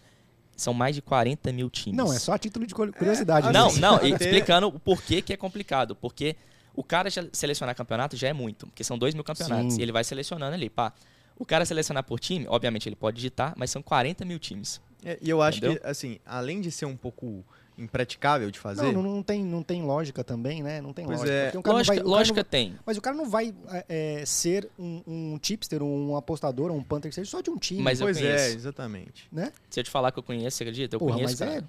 São 0.56 0.74
mais 0.74 0.96
de 0.96 1.02
40 1.02 1.52
mil 1.52 1.70
times. 1.70 1.98
Não, 1.98 2.14
é 2.14 2.18
só 2.18 2.32
a 2.32 2.38
título 2.40 2.66
de 2.66 2.74
curiosidade. 2.74 3.50
É, 3.50 3.52
não, 3.52 3.76
não, 3.76 4.02
explicando 4.06 4.68
o 4.68 4.80
porquê 4.80 5.22
que 5.22 5.34
é 5.34 5.38
complicado. 5.38 5.94
Porque 5.94 6.38
o 6.76 6.84
cara 6.84 7.10
já 7.10 7.26
selecionar 7.32 7.76
campeonato 7.76 8.16
já 8.16 8.28
é 8.28 8.34
muito, 8.34 8.68
porque 8.68 8.84
são 8.84 8.98
dois 8.98 9.14
mil 9.14 9.24
campeonatos. 9.24 9.76
Sim. 9.76 9.80
E 9.80 9.84
ele 9.84 9.92
vai 9.92 10.04
selecionando 10.04 10.54
ali, 10.54 10.70
pá. 10.70 10.94
O 11.38 11.46
cara 11.46 11.66
selecionar 11.66 12.04
por 12.04 12.20
time, 12.20 12.46
obviamente 12.48 12.88
ele 12.88 12.96
pode 12.96 13.18
digitar, 13.18 13.54
mas 13.58 13.70
são 13.70 13.82
40 13.82 14.24
mil 14.24 14.40
times. 14.40 14.82
É, 15.04 15.18
e 15.22 15.30
eu 15.30 15.42
acho 15.42 15.58
Entendeu? 15.58 15.80
que, 15.80 15.88
assim, 15.88 16.20
além 16.26 16.62
de 16.62 16.72
ser 16.72 16.86
um 16.86 16.96
pouco 16.96 17.44
impraticável 17.78 18.50
de 18.50 18.58
fazer. 18.58 18.92
Não, 18.92 19.04
não, 19.04 19.22
tem, 19.22 19.44
não 19.44 19.62
tem 19.62 19.84
lógica 19.84 20.24
também, 20.24 20.64
né? 20.64 20.82
Não 20.82 20.94
tem 20.94 21.06
pois 21.06 21.20
lógica. 21.20 21.36
É. 21.36 21.52
Um 21.58 21.72
lógica, 21.72 21.96
vai, 21.96 22.04
lógica 22.04 22.40
não, 22.42 22.50
tem. 22.50 22.76
Mas 22.86 22.98
o 22.98 23.02
cara 23.02 23.16
não 23.16 23.30
vai 23.30 23.54
é, 23.70 23.86
é, 24.22 24.26
ser 24.26 24.70
um, 24.80 25.02
um 25.06 25.38
tipster, 25.38 25.84
um 25.84 26.16
apostador, 26.16 26.72
um 26.72 26.82
punter, 26.82 27.14
seja 27.14 27.30
só 27.30 27.42
de 27.42 27.50
um 27.50 27.58
time. 27.58 27.82
Mas 27.82 28.00
pois 28.00 28.18
eu 28.18 28.24
conheço. 28.24 28.46
é, 28.46 28.54
exatamente. 28.54 29.28
Né? 29.32 29.52
Se 29.70 29.80
eu 29.82 29.84
te 29.84 29.90
falar 29.90 30.12
que 30.12 30.20
eu 30.20 30.24
conheço, 30.24 30.58
você 30.58 30.64
acredita? 30.64 30.96
Eu 30.96 31.00
Porra, 31.00 31.16
conheço, 31.16 31.34
mas 31.38 31.40
cara. 31.40 31.60
É 31.60 31.64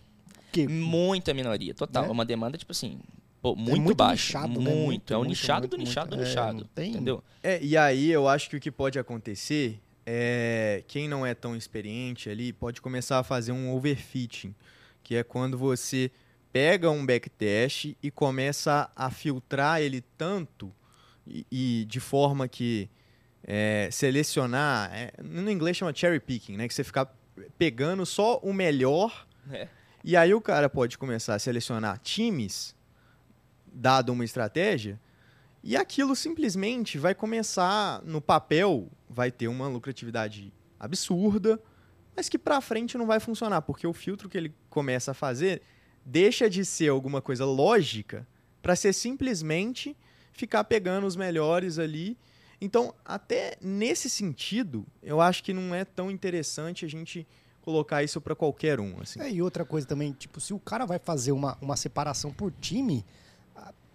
que... 0.53 0.69
Muita 0.69 1.35
minoria, 1.35 1.75
total. 1.75 2.05
É 2.05 2.09
uma 2.09 2.25
demanda, 2.25 2.57
tipo 2.57 2.73
assim, 2.73 3.01
Pô, 3.47 3.55
muito, 3.55 3.77
é 3.77 3.81
muito 3.81 3.97
baixo. 3.97 4.27
Nichado, 4.27 4.61
muito, 4.61 4.65
né? 4.65 4.75
muito, 4.75 5.13
É 5.13 5.17
o 5.17 5.21
muito, 5.21 5.29
nichado 5.29 5.61
muito, 5.61 5.71
do 5.71 5.77
nichado 5.77 6.17
do 6.17 6.23
é, 6.23 6.25
nichado. 6.25 6.65
tem... 6.75 6.91
Entendeu? 6.91 7.23
É, 7.41 7.63
e 7.63 7.77
aí 7.77 8.11
eu 8.11 8.27
acho 8.27 8.51
que 8.51 8.57
o 8.57 8.61
que 8.61 8.73
pode 8.73 8.99
acontecer 8.99 9.81
é 10.05 10.83
quem 10.89 11.09
não 11.09 11.25
é 11.25 11.33
tão 11.33 11.55
experiente 11.55 12.29
ali 12.29 12.53
pode 12.53 12.81
começar 12.81 13.21
a 13.21 13.23
fazer 13.23 13.53
um 13.53 13.73
overfitting, 13.73 14.53
que 15.01 15.15
é 15.15 15.23
quando 15.23 15.57
você 15.57 16.11
pega 16.53 16.91
um 16.91 17.07
backtest 17.07 17.95
e 18.03 18.11
começa 18.11 18.91
a 18.97 19.11
filtrar 19.13 19.81
ele 19.81 20.03
tanto 20.19 20.73
e, 21.25 21.47
e 21.49 21.85
de 21.85 22.01
forma 22.01 22.49
que 22.49 22.91
é, 23.45 23.89
selecionar, 23.93 24.91
é, 24.93 25.13
no 25.23 25.49
inglês 25.49 25.77
chama 25.77 25.95
cherry 25.95 26.19
picking, 26.19 26.57
né? 26.57 26.67
Que 26.67 26.75
você 26.75 26.83
ficar 26.83 27.17
pegando 27.57 28.05
só 28.05 28.39
o 28.39 28.53
melhor. 28.53 29.25
É. 29.53 29.69
E 30.03 30.17
aí 30.17 30.35
o 30.35 30.41
cara 30.41 30.69
pode 30.69 30.99
começar 30.99 31.37
a 31.37 31.39
selecionar 31.39 32.01
times 32.01 32.76
dado 33.77 34.13
uma 34.13 34.25
estratégia, 34.25 34.99
e 35.63 35.77
aquilo 35.77 36.17
simplesmente 36.17 36.99
vai 36.99 37.15
começar 37.15 38.03
no 38.03 38.21
papel, 38.21 38.91
vai 39.09 39.31
ter 39.31 39.49
uma 39.49 39.69
lucratividade 39.69 40.53
absurda, 40.79 41.61
mas 42.15 42.29
que 42.29 42.39
para 42.39 42.61
frente 42.61 42.97
não 42.97 43.07
vai 43.07 43.21
funcionar, 43.21 43.63
porque 43.63 43.87
o 43.87 43.93
filtro 43.93 44.29
que 44.29 44.39
ele 44.39 44.55
começa 44.71 45.11
a 45.11 45.15
fazer 45.15 45.61
deixa 46.05 46.49
de 46.49 46.65
ser 46.65 46.89
alguma 46.89 47.21
coisa 47.21 47.45
lógica 47.45 48.27
para 48.63 48.75
ser 48.75 48.93
simplesmente 48.93 49.97
ficar 50.33 50.65
pegando 50.65 51.07
os 51.07 51.17
melhores 51.17 51.79
ali. 51.79 52.17
Então, 52.61 52.95
até 53.05 53.57
nesse 53.61 54.09
sentido, 54.09 54.87
eu 55.03 55.21
acho 55.21 55.43
que 55.43 55.53
não 55.53 55.75
é 55.75 55.85
tão 55.85 56.11
interessante 56.11 56.85
a 56.85 56.89
gente 56.89 57.27
colocar 57.61 58.05
isso 58.05 58.21
para 58.21 58.37
qualquer 58.37 58.79
um. 58.79 59.01
Assim. 59.01 59.21
É, 59.21 59.31
e 59.31 59.43
outra 59.43 59.65
coisa 59.65 59.87
também, 59.87 60.13
tipo, 60.13 60.41
se 60.41 60.55
o 60.55 60.59
cara 60.61 60.87
vai 60.87 61.01
fazer 61.01 61.33
uma, 61.33 61.59
uma 61.61 61.77
separação 61.77 62.33
por 62.33 62.53
time, 62.53 63.05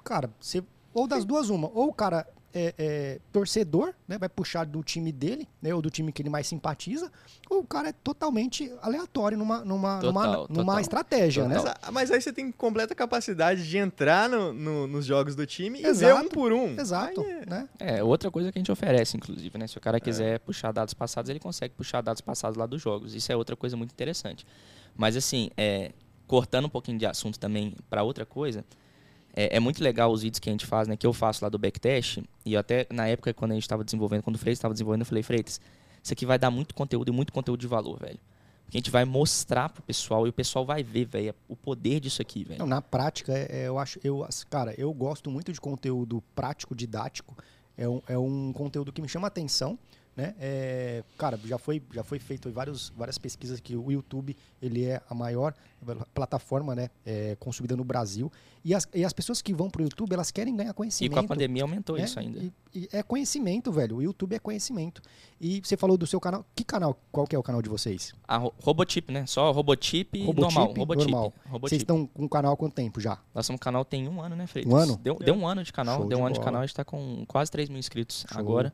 cara, 0.02 0.30
você. 0.40 0.64
Ou 0.94 1.08
das 1.08 1.24
duas, 1.24 1.50
uma. 1.50 1.70
Ou 1.74 1.88
o 1.88 1.94
cara 1.94 2.28
é, 2.54 2.74
é, 2.78 3.20
torcedor, 3.32 3.94
né? 4.08 4.18
Vai 4.18 4.30
puxar 4.30 4.66
do 4.66 4.84
time 4.84 5.12
dele, 5.12 5.48
né? 5.62 5.74
Ou 5.74 5.82
do 5.82 5.90
time 5.90 6.12
que 6.12 6.22
ele 6.22 6.30
mais 6.30 6.48
simpatiza, 6.48 7.12
ou 7.50 7.60
o 7.60 7.64
cara 7.64 7.90
é 7.90 7.92
totalmente 7.92 8.72
aleatório 8.82 9.38
numa, 9.38 9.64
numa, 9.64 10.00
total, 10.00 10.12
numa, 10.12 10.38
total, 10.38 10.48
numa 10.50 10.82
estratégia, 10.82 11.44
total. 11.44 11.64
né? 11.64 11.74
Mas, 11.82 11.94
mas, 11.94 12.12
aí 12.12 12.22
você 12.22 12.34
tem 12.34 12.52
completa 12.52 12.94
capacidade 12.94 13.68
de 13.68 13.78
entrar 13.78 14.30
no, 14.30 14.54
no, 14.54 14.88
nos 14.88 15.06
jogos 15.06 15.36
do 15.36 15.46
time 15.46 15.82
Exato. 15.82 16.04
e 16.04 16.20
ver 16.20 16.26
um 16.26 16.30
por 16.30 16.52
um. 16.52 16.80
Exato. 16.80 17.22
É... 17.22 17.46
Né? 17.46 17.70
é, 17.80 18.04
outra 18.04 18.30
coisa 18.30 18.52
que 18.52 18.58
a 18.58 18.60
gente 18.60 18.72
oferece, 18.72 19.18
inclusive, 19.18 19.58
né? 19.58 19.68
Se 19.68 19.78
o 19.78 19.82
cara 19.82 19.98
é. 19.98 20.00
quiser 20.00 20.36
é. 20.36 20.40
puxar 20.40 20.72
dados 20.72 20.94
passados, 20.94 21.30
ele 21.30 21.40
consegue 21.40 21.74
puxar 21.74 22.02
dados 22.02 22.22
passados 22.22 22.58
lá 22.58 22.66
dos 22.66 22.82
jogos. 22.82 23.16
Isso 23.16 23.32
é 23.32 23.36
outra 23.36 23.56
coisa 23.56 23.78
muito 23.78 23.92
interessante. 23.92 24.46
Mas 24.96 25.16
assim, 25.16 25.50
é, 25.56 25.92
cortando 26.28 26.66
um 26.66 26.70
pouquinho 26.70 26.98
de 26.98 27.06
assunto 27.06 27.40
também 27.40 27.76
para 27.90 28.04
outra 28.04 28.26
coisa, 28.26 28.66
é, 29.36 29.56
é, 29.56 29.60
muito 29.60 29.84
legal 29.84 30.12
os 30.12 30.22
vídeos 30.22 30.40
que 30.40 30.50
a 30.50 30.52
gente 30.52 30.66
faz, 30.66 30.88
né? 30.88 30.98
Que 30.98 31.08
eu 31.08 31.14
faço 31.14 31.44
lá 31.44 31.50
do 31.50 31.58
backtest. 31.58 32.20
E 32.46 32.58
até 32.58 32.86
na 32.92 33.08
época, 33.08 33.34
quando 33.34 33.52
a 33.52 33.54
gente 33.54 33.64
estava 33.64 33.84
desenvolvendo, 33.84 34.24
quando 34.24 34.36
o 34.36 34.40
Freitas 34.40 34.58
estava 34.58 34.74
desenvolvendo, 34.74 35.02
eu 35.02 35.06
falei, 35.06 35.24
Freitas, 35.24 35.60
isso 36.04 36.14
aqui 36.14 36.26
vai 36.26 36.38
dar 36.38 36.52
muito 36.52 36.76
conteúdo 36.76 37.10
e 37.10 37.12
muito 37.12 37.32
conteúdo 37.32 37.60
de 37.60 37.68
valor, 37.68 38.00
velho. 38.00 38.20
Porque 38.66 38.78
a 38.78 38.80
gente 38.80 38.92
vai 38.92 39.06
mostrar 39.06 39.70
pro 39.70 39.84
pessoal 39.84 40.26
e 40.26 40.30
o 40.30 40.34
pessoal 40.34 40.66
vai 40.66 40.84
ver, 40.84 41.06
velho, 41.06 41.36
o 41.48 41.56
poder 41.56 42.00
disso 42.00 42.22
aqui, 42.22 42.44
velho. 42.44 42.66
Na 42.66 42.82
prática, 42.82 43.34
é, 43.34 43.48
é, 43.50 43.68
eu 43.68 43.78
acho, 43.78 44.00
eu, 44.04 44.26
cara, 44.50 44.74
eu 44.78 44.94
gosto 44.94 45.30
muito 45.30 45.52
de 45.52 45.60
conteúdo 45.60 46.24
prático, 46.36 46.76
didático. 46.76 47.36
É 47.78 47.88
um, 47.88 48.02
é 48.08 48.18
um 48.18 48.54
conteúdo 48.54 48.92
que 48.92 49.02
me 49.02 49.10
chama 49.10 49.28
atenção. 49.28 49.78
Né? 50.16 50.36
É, 50.40 51.04
cara, 51.18 51.40
já 51.46 51.58
foi, 51.58 51.82
já 51.94 52.04
foi 52.04 52.20
feito 52.20 52.52
vários, 52.52 52.92
várias 52.96 53.18
pesquisas 53.18 53.60
que 53.60 53.76
o 53.76 53.92
YouTube 53.92 54.36
ele 54.62 54.86
é 54.86 55.02
a 55.10 55.16
maior 55.16 55.54
plataforma, 56.14 56.76
né, 56.76 56.90
é, 57.06 57.36
consumida 57.40 57.76
no 57.76 57.84
Brasil. 57.84 58.32
E 58.64 58.76
as, 58.76 58.88
e 58.94 59.04
as 59.04 59.12
pessoas 59.14 59.42
que 59.42 59.54
vão 59.54 59.70
pro 59.70 59.82
YouTube, 59.82 60.14
elas 60.14 60.30
querem 60.30 60.56
ganhar 60.56 60.74
conhecimento. 60.74 61.12
E 61.12 61.16
com 61.16 61.20
a 61.20 61.28
pandemia 61.28 61.64
aumentou 61.64 61.98
né? 61.98 62.04
isso 62.04 62.20
ainda. 62.20 62.40
E, 62.40 62.54
e 62.76 62.90
é 62.92 63.02
conhecimento, 63.02 63.72
velho. 63.72 63.96
O 63.96 64.02
YouTube 64.04 64.36
é 64.36 64.40
conhecimento. 64.40 65.02
E 65.40 65.60
você 65.64 65.76
falou 65.76 65.98
do 65.98 66.06
seu 66.06 66.20
canal. 66.20 66.46
Que 66.56 66.64
canal? 66.64 66.96
Qual 67.12 67.26
que 67.26 67.36
é 67.36 67.40
o 67.40 67.42
canal 67.42 67.60
de 67.62 67.70
vocês? 67.70 68.14
A 68.28 68.38
Ro- 68.38 68.54
Robotip, 68.62 69.12
né? 69.12 69.26
Só 69.26 69.52
Robotip, 69.52 70.24
Robotip, 70.24 70.42
normal. 70.56 70.74
Robotip. 70.78 71.12
normal. 71.12 71.34
Vocês 71.34 71.52
Robotip. 71.52 71.82
estão 71.82 72.06
com 72.06 72.26
o 72.26 72.30
canal 72.30 72.54
há 72.54 72.58
quanto 72.58 72.74
tempo 72.74 73.02
já? 73.02 73.18
Nosso 73.34 73.58
canal 73.58 73.84
tem 73.84 74.08
um 74.08 74.22
ano, 74.22 74.36
né, 74.36 74.46
Freitas? 74.46 74.72
Um 74.72 74.76
ano? 74.76 74.98
Deu, 74.98 75.16
deu 75.18 75.34
um 75.34 75.48
ano 75.48 75.64
de 75.64 75.74
canal. 75.74 75.98
Show 75.98 76.08
deu 76.08 76.18
de 76.20 76.22
um 76.22 76.26
ano 76.28 76.34
de 76.34 76.40
bola. 76.40 76.46
canal, 76.46 76.62
a 76.62 76.66
gente 76.68 76.76
tá 76.76 76.86
com 76.86 77.26
quase 77.28 77.50
3 77.50 77.68
mil 77.68 77.80
inscritos 77.80 78.26
Show. 78.30 78.40
agora. 78.40 78.72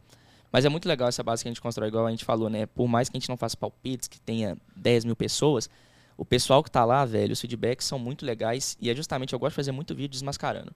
Mas 0.52 0.66
é 0.66 0.70
muito 0.70 0.88
legal 0.88 1.08
essa 1.10 1.24
base 1.24 1.44
que 1.44 1.50
a 1.50 1.52
gente 1.52 1.62
constrói, 1.62 1.90
igual 1.90 2.06
a 2.06 2.12
gente 2.12 2.24
falou, 2.24 2.50
né? 2.50 2.66
Por 2.66 2.88
mais 2.88 3.10
que 3.10 3.18
a 3.18 3.20
gente 3.20 3.30
não 3.30 3.38
faça 3.38 3.56
palpites, 3.58 4.08
que 4.08 4.20
tenha 4.20 4.58
10 4.76 5.06
mil 5.06 5.16
pessoas, 5.16 5.70
o 6.16 6.26
pessoal 6.26 6.64
que 6.64 6.72
tá 6.72 6.84
lá, 6.84 7.06
velho, 7.06 7.34
os 7.34 7.40
feedbacks 7.40 7.86
são 7.86 8.00
muito 8.00 8.26
legais. 8.26 8.78
E 8.82 8.90
é 8.90 8.96
justamente, 8.96 9.34
eu 9.34 9.40
gosto 9.40 9.52
de 9.52 9.56
fazer 9.58 9.72
muito 9.72 9.94
vídeo 9.94 10.10
desmascarando. 10.10 10.72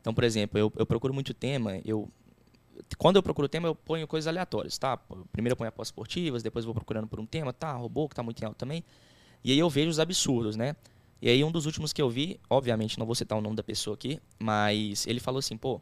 Então, 0.00 0.12
por 0.12 0.24
exemplo, 0.24 0.58
eu, 0.58 0.72
eu 0.76 0.84
procuro 0.84 1.14
muito 1.14 1.32
tema, 1.32 1.80
eu... 1.84 2.08
Quando 2.98 3.16
eu 3.16 3.22
procuro 3.22 3.48
tema, 3.48 3.68
eu 3.68 3.74
ponho 3.74 4.06
coisas 4.06 4.26
aleatórias, 4.26 4.76
tá? 4.76 4.96
Primeiro 5.30 5.52
eu 5.52 5.56
ponho 5.56 5.68
apostas 5.68 5.88
esportivas, 5.88 6.42
depois 6.42 6.64
vou 6.64 6.74
procurando 6.74 7.06
por 7.06 7.20
um 7.20 7.26
tema, 7.26 7.52
tá? 7.52 7.72
Robô, 7.72 8.08
que 8.08 8.14
tá 8.14 8.22
muito 8.22 8.42
em 8.42 8.46
alta 8.46 8.58
também. 8.58 8.82
E 9.44 9.52
aí 9.52 9.58
eu 9.58 9.70
vejo 9.70 9.88
os 9.88 10.00
absurdos, 10.00 10.56
né? 10.56 10.74
E 11.20 11.28
aí 11.28 11.44
um 11.44 11.52
dos 11.52 11.66
últimos 11.66 11.92
que 11.92 12.02
eu 12.02 12.10
vi, 12.10 12.40
obviamente 12.50 12.98
não 12.98 13.06
vou 13.06 13.14
citar 13.14 13.38
o 13.38 13.40
nome 13.40 13.54
da 13.54 13.62
pessoa 13.62 13.94
aqui, 13.94 14.20
mas 14.38 15.06
ele 15.06 15.20
falou 15.20 15.38
assim, 15.38 15.56
pô, 15.56 15.80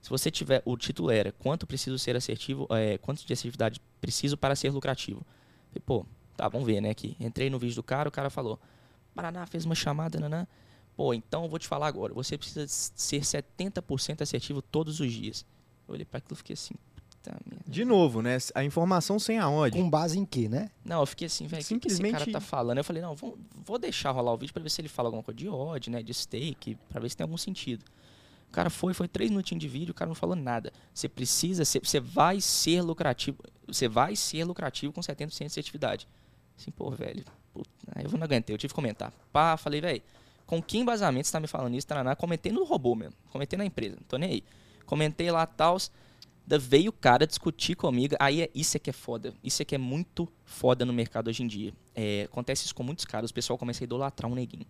se 0.00 0.08
você 0.08 0.30
tiver, 0.30 0.62
o 0.64 0.76
título 0.76 1.10
era 1.10 1.32
quanto 1.32 1.66
preciso 1.66 1.98
ser 1.98 2.16
assertivo, 2.16 2.66
é, 2.70 2.98
quanto 2.98 3.24
de 3.26 3.32
assertividade 3.32 3.80
preciso 4.00 4.36
para 4.36 4.56
ser 4.56 4.70
lucrativo. 4.70 5.24
Falei, 5.68 5.82
pô, 5.84 6.06
tá, 6.36 6.48
vamos 6.48 6.66
ver, 6.66 6.80
né, 6.80 6.90
aqui. 6.90 7.16
Entrei 7.20 7.50
no 7.50 7.58
vídeo 7.58 7.74
do 7.76 7.82
cara, 7.82 8.08
o 8.08 8.12
cara 8.12 8.30
falou, 8.30 8.58
Paraná 9.14 9.46
fez 9.46 9.64
uma 9.64 9.74
chamada, 9.74 10.18
nanã. 10.18 10.46
Pô, 10.96 11.14
então 11.14 11.44
eu 11.44 11.48
vou 11.48 11.58
te 11.58 11.66
falar 11.68 11.86
agora, 11.86 12.12
você 12.12 12.36
precisa 12.36 12.66
ser 12.68 13.20
70% 13.22 14.22
assertivo 14.22 14.60
todos 14.62 15.00
os 15.00 15.12
dias. 15.12 15.44
Eu 15.86 15.94
olhei 15.94 16.04
para 16.04 16.18
aquilo 16.18 16.34
e 16.34 16.36
fiquei 16.36 16.54
assim, 16.54 16.74
puta 16.94 17.36
merda. 17.46 17.64
De 17.66 17.84
novo, 17.84 18.22
né? 18.22 18.36
A 18.54 18.64
informação 18.64 19.18
sem 19.18 19.38
aonde. 19.38 19.76
Com 19.78 19.88
base 19.88 20.18
em 20.18 20.24
quê, 20.24 20.48
né? 20.48 20.70
Não, 20.84 21.00
eu 21.00 21.06
fiquei 21.06 21.26
assim, 21.26 21.46
velho, 21.46 21.62
o 21.62 21.66
que, 21.66 21.74
esse 21.88 22.00
cara 22.00 22.18
Simplesmente- 22.18 22.32
tá 22.32 22.40
falando? 22.40 22.78
Eu 22.78 22.84
falei, 22.84 23.02
não, 23.02 23.14
vou, 23.14 23.38
vou 23.64 23.78
deixar 23.78 24.10
rolar 24.10 24.32
o 24.32 24.36
vídeo 24.36 24.52
pra 24.52 24.62
ver 24.62 24.70
se 24.70 24.80
ele 24.80 24.88
fala 24.88 25.08
alguma 25.08 25.22
coisa 25.22 25.36
de 25.38 25.48
ódio, 25.48 25.92
né, 25.92 26.02
de 26.02 26.12
steak, 26.14 26.76
pra 26.88 27.00
ver 27.00 27.08
se 27.10 27.16
tem 27.16 27.24
algum 27.24 27.36
sentido. 27.38 27.84
O 28.50 28.52
cara 28.52 28.68
foi, 28.68 28.92
foi 28.92 29.06
três 29.06 29.30
minutinhos 29.30 29.60
de 29.60 29.68
vídeo, 29.68 29.92
o 29.92 29.94
cara 29.94 30.08
não 30.08 30.14
falou 30.14 30.34
nada. 30.34 30.72
Você 30.92 31.08
precisa, 31.08 31.64
ser, 31.64 31.80
você 31.84 32.00
vai 32.00 32.40
ser 32.40 32.82
lucrativo, 32.82 33.38
você 33.64 33.86
vai 33.86 34.16
ser 34.16 34.42
lucrativo 34.42 34.92
com 34.92 35.00
70% 35.00 35.38
de 35.38 35.44
assertividade. 35.44 36.08
Assim, 36.58 36.72
pô, 36.72 36.90
velho, 36.90 37.24
puta, 37.54 37.70
eu 38.02 38.10
não 38.10 38.24
aguentei, 38.24 38.52
eu 38.52 38.58
tive 38.58 38.72
que 38.72 38.74
comentar. 38.74 39.12
Pá, 39.32 39.56
falei, 39.56 39.80
velho, 39.80 40.02
com 40.46 40.60
que 40.60 40.78
embasamento 40.78 41.28
você 41.28 41.32
tá 41.32 41.38
me 41.38 41.46
falando 41.46 41.76
isso, 41.76 41.86
taraná? 41.86 42.16
Comentei 42.16 42.50
no 42.50 42.64
robô 42.64 42.96
mesmo, 42.96 43.14
comentei 43.30 43.56
na 43.56 43.64
empresa, 43.64 43.94
não 43.96 44.02
tô 44.02 44.16
nem 44.16 44.30
aí. 44.30 44.44
Comentei 44.84 45.30
lá, 45.30 45.46
tals, 45.46 45.92
da 46.44 46.58
veio 46.58 46.90
o 46.90 46.92
cara 46.92 47.24
discutir 47.24 47.76
comigo. 47.76 48.16
Aí 48.18 48.42
é, 48.42 48.50
isso 48.52 48.76
é 48.76 48.80
que 48.80 48.90
é 48.90 48.92
foda. 48.92 49.32
Isso 49.44 49.62
é 49.62 49.64
que 49.64 49.76
é 49.76 49.78
muito 49.78 50.28
foda 50.44 50.84
no 50.84 50.92
mercado 50.92 51.28
hoje 51.28 51.44
em 51.44 51.46
dia. 51.46 51.72
É, 51.94 52.24
acontece 52.24 52.64
isso 52.64 52.74
com 52.74 52.82
muitos 52.82 53.04
caras. 53.04 53.30
O 53.30 53.34
pessoal 53.34 53.56
começa 53.56 53.84
a 53.84 53.86
idolatrar 53.86 54.28
um 54.28 54.34
neguinho. 54.34 54.66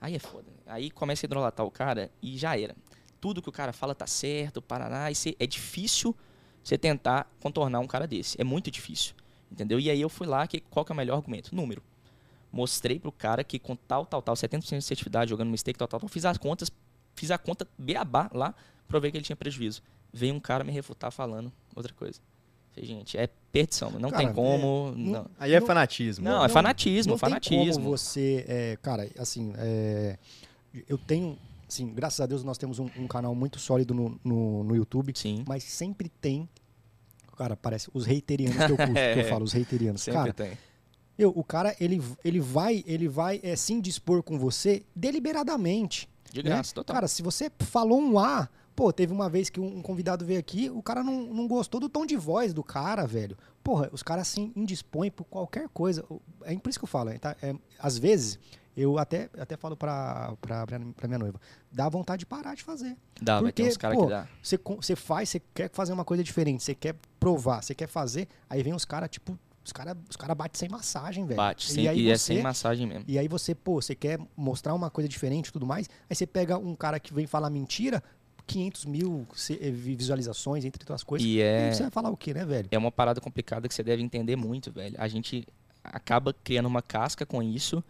Aí 0.00 0.14
é 0.14 0.20
foda. 0.20 0.46
Aí 0.66 0.88
começa 0.88 1.24
a 1.24 1.26
idolatrar 1.26 1.66
o 1.66 1.70
cara 1.72 2.12
e 2.22 2.38
já 2.38 2.56
era. 2.56 2.76
Tudo 3.20 3.40
que 3.42 3.48
o 3.48 3.52
cara 3.52 3.72
fala 3.72 3.94
tá 3.94 4.06
certo, 4.06 4.60
Paraná. 4.62 5.10
E 5.10 5.14
cê- 5.14 5.36
é 5.38 5.46
difícil 5.46 6.14
você 6.62 6.76
tentar 6.76 7.30
contornar 7.40 7.80
um 7.80 7.86
cara 7.86 8.06
desse. 8.06 8.40
É 8.40 8.44
muito 8.44 8.70
difícil. 8.70 9.14
Entendeu? 9.50 9.78
E 9.78 9.88
aí 9.90 10.00
eu 10.00 10.08
fui 10.08 10.26
lá, 10.26 10.46
que, 10.46 10.60
qual 10.60 10.84
que 10.84 10.92
é 10.92 10.94
o 10.94 10.96
melhor 10.96 11.16
argumento? 11.16 11.54
Número. 11.54 11.82
Mostrei 12.52 12.98
pro 12.98 13.12
cara 13.12 13.44
que 13.44 13.58
com 13.58 13.76
tal, 13.76 14.06
tal, 14.06 14.22
tal, 14.22 14.34
70% 14.34 14.68
de 14.68 14.74
assertividade, 14.76 15.30
jogando 15.30 15.50
mistake, 15.50 15.78
tal, 15.78 15.86
tal, 15.88 16.00
tal, 16.00 16.08
fiz 16.08 16.24
as 16.24 16.38
contas, 16.38 16.70
fiz 17.14 17.30
a 17.30 17.38
conta 17.38 17.66
beabá 17.78 18.30
lá, 18.32 18.54
provei 18.88 19.10
que 19.10 19.16
ele 19.18 19.24
tinha 19.24 19.36
prejuízo. 19.36 19.82
Veio 20.12 20.34
um 20.34 20.40
cara 20.40 20.64
me 20.64 20.72
refutar 20.72 21.10
falando 21.10 21.52
outra 21.74 21.92
coisa. 21.92 22.20
Falei, 22.72 22.88
gente, 22.88 23.16
é 23.18 23.28
perdição, 23.52 23.90
não 23.90 24.10
Cara, 24.10 24.24
tem 24.24 24.32
como. 24.32 24.92
é, 24.94 24.98
não, 24.98 25.26
Aí 25.38 25.52
é 25.54 25.60
Não- 25.60 25.66
fanatismo. 25.66 26.24
não, 26.24 26.38
não- 26.38 26.44
é 26.44 26.48
fanatismo, 26.48 27.12
não 27.12 27.18
fanatismo. 27.18 27.64
tem 27.64 27.72
como 27.74 27.90
você, 27.90 28.44
é, 28.48 28.78
cara, 28.82 29.08
assim, 29.18 29.52
é, 29.58 30.18
eu 30.88 30.96
tenho, 30.98 31.38
assim, 31.68 31.86
graças 31.92 32.20
a 32.20 32.26
Deus 32.26 32.42
nós 32.44 32.58
temos 32.58 32.78
um, 32.78 32.88
um 32.98 33.06
canal 33.06 33.34
muito 33.34 33.58
sólido 33.58 33.92
no, 33.94 34.20
no, 34.24 34.64
no 34.64 34.76
YouTube, 34.76 35.12
Sim, 35.14 35.44
mas 35.46 35.64
sempre 35.64 36.08
tem, 36.08 36.48
cara, 37.36 37.56
parece 37.56 37.88
os 37.92 38.04
reiterianos 38.06 38.56
que 38.56 38.72
eu 38.72 38.76
curto, 38.76 38.92
que 38.94 38.98
eu 38.98 39.20
É, 39.22 39.24
falo, 39.24 39.44
os 39.44 39.52
reiterianos. 39.52 40.00
sempre 40.02 40.20
Cara, 40.20 40.32
tem. 40.32 40.52
meu, 41.18 41.30
o 41.34 41.44
cara, 41.44 41.74
ele, 41.80 42.02
ele 42.24 42.40
vai, 42.40 42.82
ele 42.86 43.08
vai 43.08 43.40
é, 43.42 43.54
se 43.56 43.72
indispor 43.72 44.22
com 44.22 44.38
você 44.38 44.82
deliberadamente. 44.94 46.08
De 46.32 46.42
né? 46.42 46.50
graça, 46.50 46.74
total. 46.74 46.94
Cara, 46.94 47.08
se 47.08 47.22
você 47.22 47.50
falou 47.60 48.00
um 48.00 48.18
A, 48.18 48.48
pô, 48.74 48.92
teve 48.92 49.12
uma 49.12 49.28
vez 49.30 49.48
que 49.48 49.60
um, 49.60 49.78
um 49.78 49.82
convidado 49.82 50.24
veio 50.24 50.38
aqui, 50.40 50.68
o 50.70 50.82
cara 50.82 51.02
não, 51.02 51.22
não 51.26 51.46
gostou 51.48 51.80
do 51.80 51.88
tom 51.88 52.04
de 52.04 52.16
voz 52.16 52.52
do 52.52 52.62
cara, 52.62 53.06
velho. 53.06 53.36
Porra, 53.62 53.88
os 53.92 54.02
caras 54.02 54.28
se 54.28 54.52
indispõem 54.54 55.10
por 55.10 55.24
qualquer 55.24 55.68
coisa. 55.70 56.04
É 56.42 56.54
por 56.56 56.68
isso 56.68 56.78
que 56.78 56.84
eu 56.84 56.88
falo, 56.88 57.16
tá? 57.18 57.36
É, 57.42 57.54
às 57.78 57.96
vezes, 57.98 58.38
eu 58.76 58.98
até, 58.98 59.30
até 59.38 59.56
falo 59.56 59.76
pra, 59.76 60.34
pra, 60.40 60.66
pra 60.66 61.08
minha 61.08 61.18
noiva, 61.18 61.40
dá 61.72 61.88
vontade 61.88 62.20
de 62.20 62.26
parar 62.26 62.54
de 62.54 62.62
fazer. 62.62 62.96
dá, 63.20 63.40
vai 63.40 63.50
ter 63.52 63.62
porque, 63.62 63.70
uns 63.72 63.76
caras 63.76 63.98
que 63.98 64.06
dá. 64.06 64.28
Você, 64.42 64.58
você 64.64 64.94
faz, 64.96 65.28
você 65.30 65.40
quer 65.54 65.70
fazer 65.72 65.92
uma 65.92 66.04
coisa 66.04 66.22
diferente, 66.22 66.62
você 66.62 66.74
quer 66.74 66.94
provar, 67.18 67.62
você 67.62 67.74
quer 67.74 67.86
fazer, 67.88 68.28
aí 68.50 68.62
vem 68.62 68.74
os 68.74 68.84
caras, 68.84 69.08
tipo, 69.10 69.38
os 69.64 69.72
caras 69.72 69.96
os 70.10 70.16
cara 70.16 70.34
batem 70.34 70.58
sem 70.58 70.68
massagem, 70.68 71.24
velho. 71.26 71.36
Bate, 71.38 71.70
e 71.70 71.74
sem, 71.74 71.88
aí 71.88 72.00
e 72.00 72.10
é 72.10 72.16
você, 72.18 72.34
sem 72.34 72.42
massagem 72.42 72.86
mesmo. 72.86 73.04
e 73.08 73.18
aí 73.18 73.26
você, 73.28 73.54
pô, 73.54 73.80
você 73.80 73.94
quer 73.94 74.20
mostrar 74.36 74.74
uma 74.74 74.90
coisa 74.90 75.08
diferente 75.08 75.48
e 75.48 75.52
tudo 75.52 75.66
mais, 75.66 75.88
aí 76.08 76.14
você 76.14 76.26
pega 76.26 76.56
um 76.58 76.74
cara 76.76 77.00
que 77.00 77.12
vem 77.14 77.26
falar 77.26 77.50
mentira, 77.50 78.02
500 78.46 78.84
mil 78.84 79.26
eh, 79.60 79.70
vi- 79.72 79.96
visualizações, 79.96 80.64
entre 80.64 80.80
outras 80.82 81.02
coisas. 81.02 81.26
E 81.26 81.38
E 81.38 81.40
é, 81.40 81.72
você 81.72 81.82
vai 81.82 81.90
falar 81.90 82.10
o 82.10 82.16
quê, 82.16 82.32
né, 82.32 82.44
velho? 82.44 82.68
é 82.70 82.78
uma 82.78 82.92
parada 82.92 83.20
complicada 83.20 83.66
que 83.66 83.74
você 83.74 83.82
deve 83.82 84.02
entender 84.02 84.36
muito, 84.36 84.70
velho. 84.70 84.94
A 84.98 85.08
gente 85.08 85.44
acaba 85.82 86.32
criando 86.32 86.66
uma 86.66 86.80
casca 86.82 87.26
com 87.26 87.42
isso, 87.42 87.82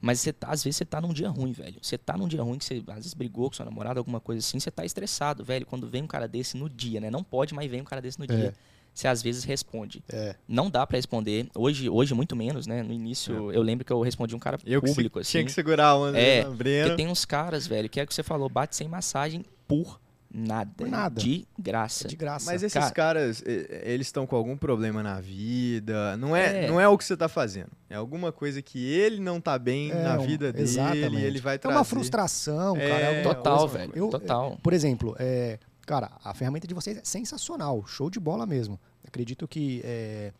mas 0.00 0.20
você 0.20 0.32
tá- 0.32 0.48
às 0.48 0.62
vezes 0.64 0.76
você 0.78 0.84
tá 0.84 1.00
num 1.00 1.12
dia 1.12 1.28
ruim, 1.28 1.52
velho. 1.52 1.76
Você 1.82 1.98
tá 1.98 2.16
num 2.16 2.26
dia 2.28 2.42
ruim 2.42 2.58
que 2.58 2.64
você 2.64 2.82
às 2.88 2.94
vezes 2.96 3.14
brigou 3.14 3.48
com 3.50 3.56
sua 3.56 3.64
namorada, 3.66 4.00
alguma 4.00 4.20
coisa 4.20 4.38
assim, 4.40 4.58
você 4.58 4.70
tá 4.70 4.84
estressado, 4.84 5.44
velho. 5.44 5.66
Quando 5.66 5.88
vem 5.88 6.02
um 6.02 6.06
cara 6.06 6.26
desse 6.26 6.56
no 6.56 6.68
dia, 6.68 7.00
né? 7.00 7.10
Não 7.10 7.22
pode, 7.22 7.54
mas 7.54 7.70
vem 7.70 7.80
um 7.80 7.84
cara 7.84 8.00
desse 8.00 8.18
no 8.18 8.26
dia. 8.26 8.54
Você 8.92 9.06
às 9.06 9.22
vezes 9.22 9.44
responde. 9.44 10.02
É. 10.12 10.34
Não 10.48 10.68
dá 10.68 10.84
pra 10.84 10.96
responder. 10.96 11.48
Hoje, 11.54 11.88
hoje 11.88 12.12
muito 12.12 12.34
menos, 12.34 12.66
né? 12.66 12.82
No 12.82 12.92
início, 12.92 13.52
eu 13.52 13.62
lembro 13.62 13.84
que 13.84 13.92
eu 13.92 14.00
respondi 14.00 14.34
um 14.34 14.38
cara 14.38 14.58
Eu 14.66 14.82
que 14.82 14.88
se- 14.88 14.94
público, 14.94 15.20
assim. 15.20 15.30
tinha 15.30 15.44
que 15.44 15.52
segurar 15.52 15.86
a 15.90 15.96
onda 15.96 16.18
É, 16.18 16.42
Porque 16.42 16.96
tem 16.96 17.06
uns 17.06 17.24
caras, 17.24 17.66
velho, 17.68 17.88
que 17.88 18.00
é 18.00 18.02
o 18.02 18.06
que 18.06 18.12
você 18.14 18.22
falou, 18.24 18.48
bate 18.48 18.74
sem 18.74 18.88
massagem 18.88 19.44
por 19.68 20.00
nada. 20.32 20.70
Por 20.76 20.88
nada. 20.88 21.20
De 21.20 21.46
graça. 21.58 22.06
É 22.06 22.08
de 22.08 22.16
graça. 22.16 22.46
Mas 22.50 22.62
esses 22.62 22.74
Cara- 22.78 22.90
caras, 22.92 23.42
eh, 23.44 23.82
eles 23.84 24.06
estão 24.06 24.26
com 24.26 24.36
algum 24.36 24.56
problema 24.56 25.02
na 25.02 25.20
vida. 25.20 26.16
Não 26.16 26.34
é, 26.36 26.64
É. 26.64 26.68
não 26.68 26.80
é 26.80 26.86
o 26.88 26.96
que 26.96 27.04
você 27.04 27.16
tá 27.16 27.28
fazendo. 27.28 27.70
É 27.88 27.96
alguma 27.96 28.30
coisa 28.32 28.62
que 28.62 28.78
ele 28.92 29.20
não 29.20 29.40
tá 29.40 29.58
bem 29.58 29.90
É, 29.90 30.02
na 30.02 30.18
um- 30.18 30.26
vida 30.26 30.52
dele 30.52 30.64
exatamente. 30.64 31.16
e 31.16 31.22
ele 31.24 31.40
vai 31.40 31.56
É 31.56 31.58
trazer. 31.58 31.76
uma 31.76 31.84
frustração, 31.84 32.76
É, 32.76 32.88
cara. 32.88 33.00
é 33.02 33.22
Total, 33.22 33.58
coisa. 33.58 33.78
velho. 33.78 33.92
Eu- 33.94 34.08
total. 34.08 34.58
Por 34.62 34.72
exemplo, 34.72 35.16
é, 35.18 35.58
cara, 35.86 36.10
a 36.22 36.32
ferramenta 36.34 36.66
de 36.66 36.74
vocês 36.74 36.96
é 36.98 37.00
sensacional, 37.04 37.84
show 37.86 38.08
de 38.08 38.20
bola 38.20 38.46
mesmo. 38.46 38.78
Acredito 39.06 39.48
que 39.48 39.80
é, 39.84 40.32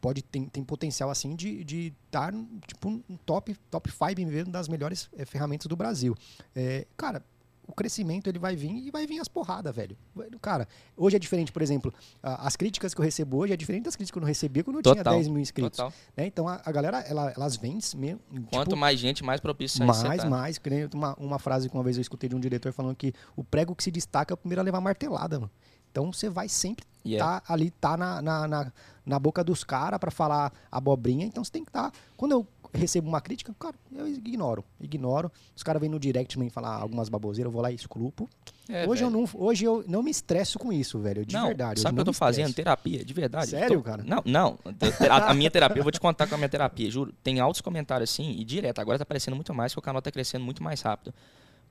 pode 0.00 0.22
tem, 0.22 0.46
tem 0.46 0.62
potencial 0.64 1.10
assim 1.10 1.34
de 1.34 1.64
de 1.64 1.92
estar 2.06 2.32
tipo 2.66 2.88
um 2.88 3.16
top 3.26 3.54
top 3.70 3.90
5 3.90 4.30
mesmo 4.30 4.50
das 4.52 4.68
melhores 4.68 5.08
é, 5.18 5.24
ferramentas 5.26 5.66
do 5.66 5.76
Brasil. 5.76 6.16
É, 6.54 6.86
cara, 6.96 7.22
o 7.68 7.72
crescimento 7.74 8.26
ele 8.28 8.38
vai 8.38 8.56
vir 8.56 8.72
e 8.72 8.90
vai 8.90 9.06
vir 9.06 9.20
as 9.20 9.28
porradas, 9.28 9.72
velho. 9.76 9.96
Cara, 10.40 10.66
hoje 10.96 11.14
é 11.16 11.18
diferente, 11.18 11.52
por 11.52 11.60
exemplo, 11.62 11.92
as 12.22 12.56
críticas 12.56 12.94
que 12.94 13.00
eu 13.00 13.04
recebo 13.04 13.36
hoje 13.36 13.52
é 13.52 13.56
diferente 13.56 13.84
das 13.84 13.94
críticas 13.94 14.10
que 14.12 14.18
eu 14.18 14.22
não 14.22 14.26
recebia 14.26 14.64
quando 14.64 14.76
eu 14.76 14.82
tinha 14.82 14.96
Total, 14.96 15.14
10 15.14 15.28
mil 15.28 15.38
inscritos. 15.40 15.76
Total. 15.76 15.92
né? 16.16 16.26
Então 16.26 16.48
a, 16.48 16.60
a 16.64 16.72
galera, 16.72 16.98
ela- 17.00 17.30
elas 17.36 17.56
vêm 17.56 17.78
mesmo. 17.94 18.20
Quanto 18.50 18.70
tipo, 18.70 18.76
mais 18.76 18.98
gente, 18.98 19.22
mais 19.22 19.40
propício 19.40 19.84
mais, 19.86 19.98
você 19.98 20.16
tá. 20.16 20.30
mais. 20.30 20.58
Uma, 20.94 21.14
uma 21.18 21.38
frase 21.38 21.68
que 21.68 21.74
uma 21.76 21.84
vez 21.84 21.96
eu 21.96 22.00
escutei 22.02 22.28
de 22.28 22.34
um 22.34 22.40
diretor 22.40 22.72
falando 22.72 22.96
que 22.96 23.12
o 23.36 23.44
prego 23.44 23.74
que 23.76 23.82
se 23.84 23.90
destaca 23.90 24.32
é 24.32 24.34
o 24.34 24.36
primeiro 24.38 24.60
a 24.62 24.64
levar 24.64 24.80
martelada, 24.80 25.38
mano. 25.38 25.50
Então 25.90 26.12
você 26.12 26.28
vai 26.28 26.48
sempre 26.48 26.84
E 27.04 27.16
é. 27.16 27.18
tá 27.18 27.42
ali, 27.48 27.70
tá 27.70 27.96
na, 27.96 28.20
na, 28.22 28.46
na, 28.48 28.72
na 29.06 29.18
boca 29.18 29.42
dos 29.42 29.64
caras 29.64 29.98
pra 29.98 30.10
falar 30.10 30.52
abobrinha. 30.70 31.24
Então 31.26 31.42
você 31.44 31.50
tem 31.50 31.64
que 31.64 31.70
estar. 31.70 31.92
Quando 32.16 32.32
eu 32.32 32.46
recebo 32.72 33.08
uma 33.08 33.20
crítica, 33.20 33.54
cara, 33.58 33.74
eu 33.92 34.06
ignoro. 34.08 34.64
Ignoro. 34.80 35.30
Os 35.54 35.62
caras 35.62 35.80
vêm 35.80 35.90
no 35.90 35.98
direct 35.98 36.34
também 36.34 36.50
falar 36.50 36.74
algumas 36.74 37.08
baboseiras, 37.08 37.48
eu 37.48 37.52
vou 37.52 37.62
lá 37.62 37.70
e 37.70 37.74
exclupo. 37.74 38.28
É, 38.68 38.86
hoje, 38.86 39.02
eu 39.02 39.10
não, 39.10 39.26
hoje 39.34 39.64
eu 39.64 39.84
não 39.88 40.02
me 40.02 40.10
estresso 40.10 40.58
com 40.58 40.72
isso, 40.72 40.98
velho. 40.98 41.24
De 41.24 41.34
não, 41.34 41.46
verdade. 41.46 41.80
Sabe 41.80 41.92
o 41.92 41.96
que 41.96 42.00
eu 42.00 42.04
tô 42.04 42.10
me 42.10 42.16
fazendo? 42.16 42.52
Terapia, 42.52 43.04
de 43.04 43.14
verdade. 43.14 43.50
Sério, 43.50 43.78
Tô- 43.78 43.82
cara? 43.82 44.02
Não, 44.04 44.22
não. 44.26 44.58
A, 45.10 45.30
a 45.30 45.34
minha 45.34 45.50
terapia, 45.50 45.80
eu 45.80 45.84
vou 45.84 45.92
te 45.92 46.00
contar 46.00 46.26
com 46.26 46.34
a 46.34 46.38
minha 46.38 46.48
terapia, 46.48 46.90
juro. 46.90 47.12
Tem 47.22 47.40
altos 47.40 47.60
comentários 47.60 48.10
assim, 48.10 48.32
e 48.32 48.44
direto. 48.44 48.78
Agora 48.80 48.98
tá 48.98 49.02
aparecendo 49.02 49.34
muito 49.34 49.54
mais, 49.54 49.72
porque 49.72 49.80
o 49.80 49.84
canal 49.84 50.02
tá 50.02 50.10
crescendo 50.10 50.44
muito 50.44 50.62
mais 50.62 50.82
rápido. 50.82 51.14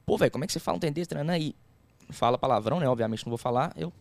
Pô, 0.06 0.18
velho, 0.18 0.32
como 0.32 0.44
é 0.44 0.48
que 0.48 0.54
você 0.54 0.60
fala 0.60 0.78
um 0.78 0.80
treinando 0.80 1.32
aí? 1.32 1.56
Fala 2.10 2.38
palavrão, 2.38 2.80
né? 2.80 2.88
Obviamente 2.88 3.26
não 3.26 3.30
vou 3.32 3.38
falar. 3.38 3.74
Eu 3.76 3.92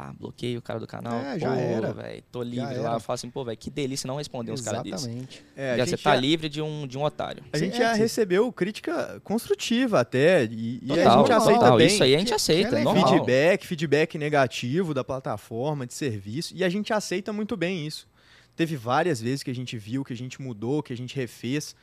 pá, 0.00 0.14
bloqueio 0.18 0.58
o 0.58 0.62
cara 0.62 0.80
do 0.80 0.86
canal. 0.86 1.18
É, 1.20 1.38
já 1.38 1.48
pô, 1.50 1.54
era. 1.54 1.92
velho, 1.92 2.22
tô 2.32 2.42
Já 2.42 2.50
livre 2.50 2.74
era. 2.74 2.82
lá. 2.82 2.94
Eu 2.94 3.00
falo 3.00 3.14
assim, 3.14 3.28
pô, 3.30 3.44
velho, 3.44 3.56
que 3.58 3.70
delícia 3.70 4.06
não 4.08 4.16
responder 4.16 4.50
uns 4.52 4.62
caras 4.62 4.82
desses. 4.82 5.04
Exatamente. 5.06 5.44
É, 5.54 5.72
a 5.72 5.76
Já 5.76 5.84
você 5.84 5.90
gente 5.90 6.02
tá 6.02 6.14
já- 6.14 6.20
livre 6.20 6.48
de 6.48 6.62
um, 6.62 6.86
de 6.86 6.96
um 6.96 7.02
otário. 7.04 7.42
A 7.52 7.58
gente 7.58 7.74
É, 7.76 7.78
já 7.78 7.94
sim. 7.94 8.00
recebeu 8.00 8.50
crítica 8.52 9.20
construtiva 9.22 10.00
até. 10.00 10.44
E, 10.44 10.80
e 10.82 10.92
a 10.92 10.96
Total, 10.96 11.18
gente 11.18 11.32
aceita 11.32 11.60
total. 11.60 11.76
bem. 11.76 11.86
Isso 11.86 12.02
aí 12.02 12.14
a 12.14 12.18
gente 12.18 12.28
Que- 12.28 12.34
aceita, 12.34 12.68
que 12.70 12.76
é 12.76 12.80
é 12.80 12.84
normal. 12.84 13.08
feedback, 13.08 13.66
feedback 13.66 14.16
negativo 14.18 14.94
da 14.94 15.04
plataforma, 15.04 15.86
de 15.86 15.92
serviço, 15.94 16.54
e 16.56 16.64
a 16.64 16.68
gente 16.68 16.92
aceita 16.92 17.32
muito 17.32 17.56
bem 17.56 17.86
isso. 17.86 18.08
Teve 18.56 18.76
várias 18.76 19.20
vezes 19.20 19.42
que 19.42 19.50
a 19.50 19.54
gente 19.54 19.76
viu, 19.76 20.04
que 20.04 20.12
a 20.12 20.16
gente 20.16 20.40
mudou, 20.40 20.82
que 20.82 20.92
a 20.92 20.96
gente 20.96 21.14
refez. 21.16 21.74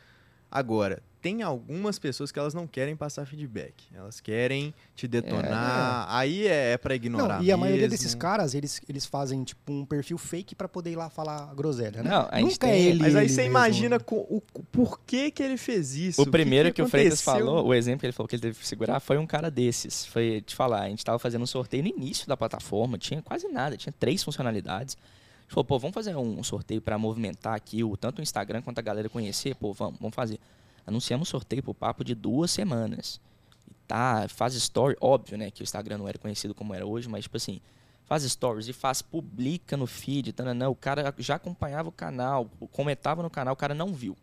Agora, 0.50 1.02
tem 1.22 1.42
algumas 1.42 2.00
pessoas 2.00 2.32
que 2.32 2.40
elas 2.40 2.54
não 2.54 2.66
querem 2.66 2.96
passar 2.96 3.26
feedback. 3.26 3.74
Elas 3.94 4.22
querem 4.22 4.74
te 4.96 5.08
detonar. 5.08 6.06
Aí 6.10 6.48
é, 6.48 6.72
é 6.74 6.78
pra 6.78 6.96
ignorar. 6.96 7.40
Não, 7.40 7.44
e 7.44 7.52
a 7.52 7.58
maioria 7.58 7.90
desses 7.90 8.16
caras, 8.16 8.54
eles, 8.54 8.80
eles 8.88 9.06
fazem 9.06 9.44
tipo 9.44 9.72
um 9.72 9.86
perfil 9.86 10.18
fake 10.18 10.56
pra 10.56 10.70
poder 10.70 10.92
ir 10.92 10.96
lá 10.96 11.10
falar 11.10 11.54
groselha, 11.54 12.02
né? 12.02 12.10
Não, 12.10 12.30
a 12.32 12.40
gente 12.40 12.52
Nunca 12.52 12.68
é 12.68 12.72
tem- 12.72 12.86
ele. 12.86 13.00
Mas 13.00 13.16
aí 13.16 13.26
ele 13.26 13.30
você 13.30 13.42
mesmo, 13.42 13.52
imagina 13.52 13.98
né? 13.98 14.06
o, 14.10 14.42
o 14.54 14.64
porquê 14.72 15.30
que 15.30 15.44
ele 15.44 15.58
fez 15.58 15.96
isso. 15.96 16.22
O 16.22 16.32
primeiro 16.32 16.72
que, 16.72 16.82
o 16.82 16.88
Freitas 16.88 17.22
falou, 17.22 17.66
o 17.66 17.74
exemplo 17.74 18.00
que 18.02 18.06
ele 18.06 18.14
falou 18.14 18.28
que 18.28 18.36
ele 18.36 18.42
teve 18.42 18.60
que 18.60 18.68
segurar, 18.68 19.00
foi 19.02 19.18
um 19.18 19.28
cara 19.28 19.52
desses. 19.52 20.06
Foi 20.06 20.42
te 20.42 20.56
falar, 20.56 20.84
a 20.84 20.90
gente 20.90 21.04
tava 21.04 21.20
fazendo 21.20 21.42
um 21.42 21.48
sorteio 21.48 21.84
no 21.84 21.90
início 21.90 22.28
da 22.28 22.38
plataforma, 22.38 22.98
tinha 22.98 23.22
quase 23.22 23.48
nada, 23.50 23.76
tinha 23.76 23.94
três 24.00 24.24
funcionalidades. 24.24 24.96
Gente 25.48 25.54
falou, 25.54 25.64
pô, 25.66 25.80
vamos 25.80 25.94
fazer 25.94 26.16
um 26.16 26.44
sorteio 26.44 26.82
pra 26.82 26.98
movimentar 26.98 27.56
aqui 27.56 27.84
o, 27.84 27.96
tanto 27.96 28.20
o 28.20 28.22
Instagram 28.22 28.62
quanto 28.62 28.80
a 28.80 28.82
galera 28.82 29.08
conhecer? 29.08 29.56
Pô, 29.56 29.72
vamos, 29.74 29.98
vamos 30.00 30.14
fazer. 30.16 30.40
Anunciamos 30.86 31.28
um 31.28 31.32
sorteio 31.32 31.64
pro 31.64 31.74
papo 31.74 32.04
de 32.04 32.14
duas 32.14 32.52
semanas. 32.52 33.20
E 33.70 33.74
tá, 33.88 34.28
faz 34.28 34.54
story, 34.56 34.98
óbvio, 35.00 35.38
né, 35.38 35.50
que 35.50 35.62
o 35.62 35.64
Instagram 35.64 35.98
não 36.00 36.08
era 36.08 36.18
conhecido 36.18 36.54
como 36.54 36.74
era 36.74 36.86
hoje, 36.86 37.08
mas 37.08 37.24
tipo 37.24 37.38
assim, 37.38 37.62
faz 38.06 38.24
stories 38.24 38.68
e 38.68 38.74
faz, 38.74 39.02
publica 39.02 39.78
no 39.78 39.88
feed, 39.88 40.34
tananã, 40.34 40.68
o 40.70 40.76
cara 40.76 41.14
já 41.18 41.36
acompanhava 41.36 41.88
o 41.90 41.92
canal, 41.94 42.50
comentava 42.74 43.24
no 43.24 43.30
canal, 43.30 43.54
o 43.54 43.58
cara 43.58 43.74
não 43.74 43.94
viu. 43.94 44.18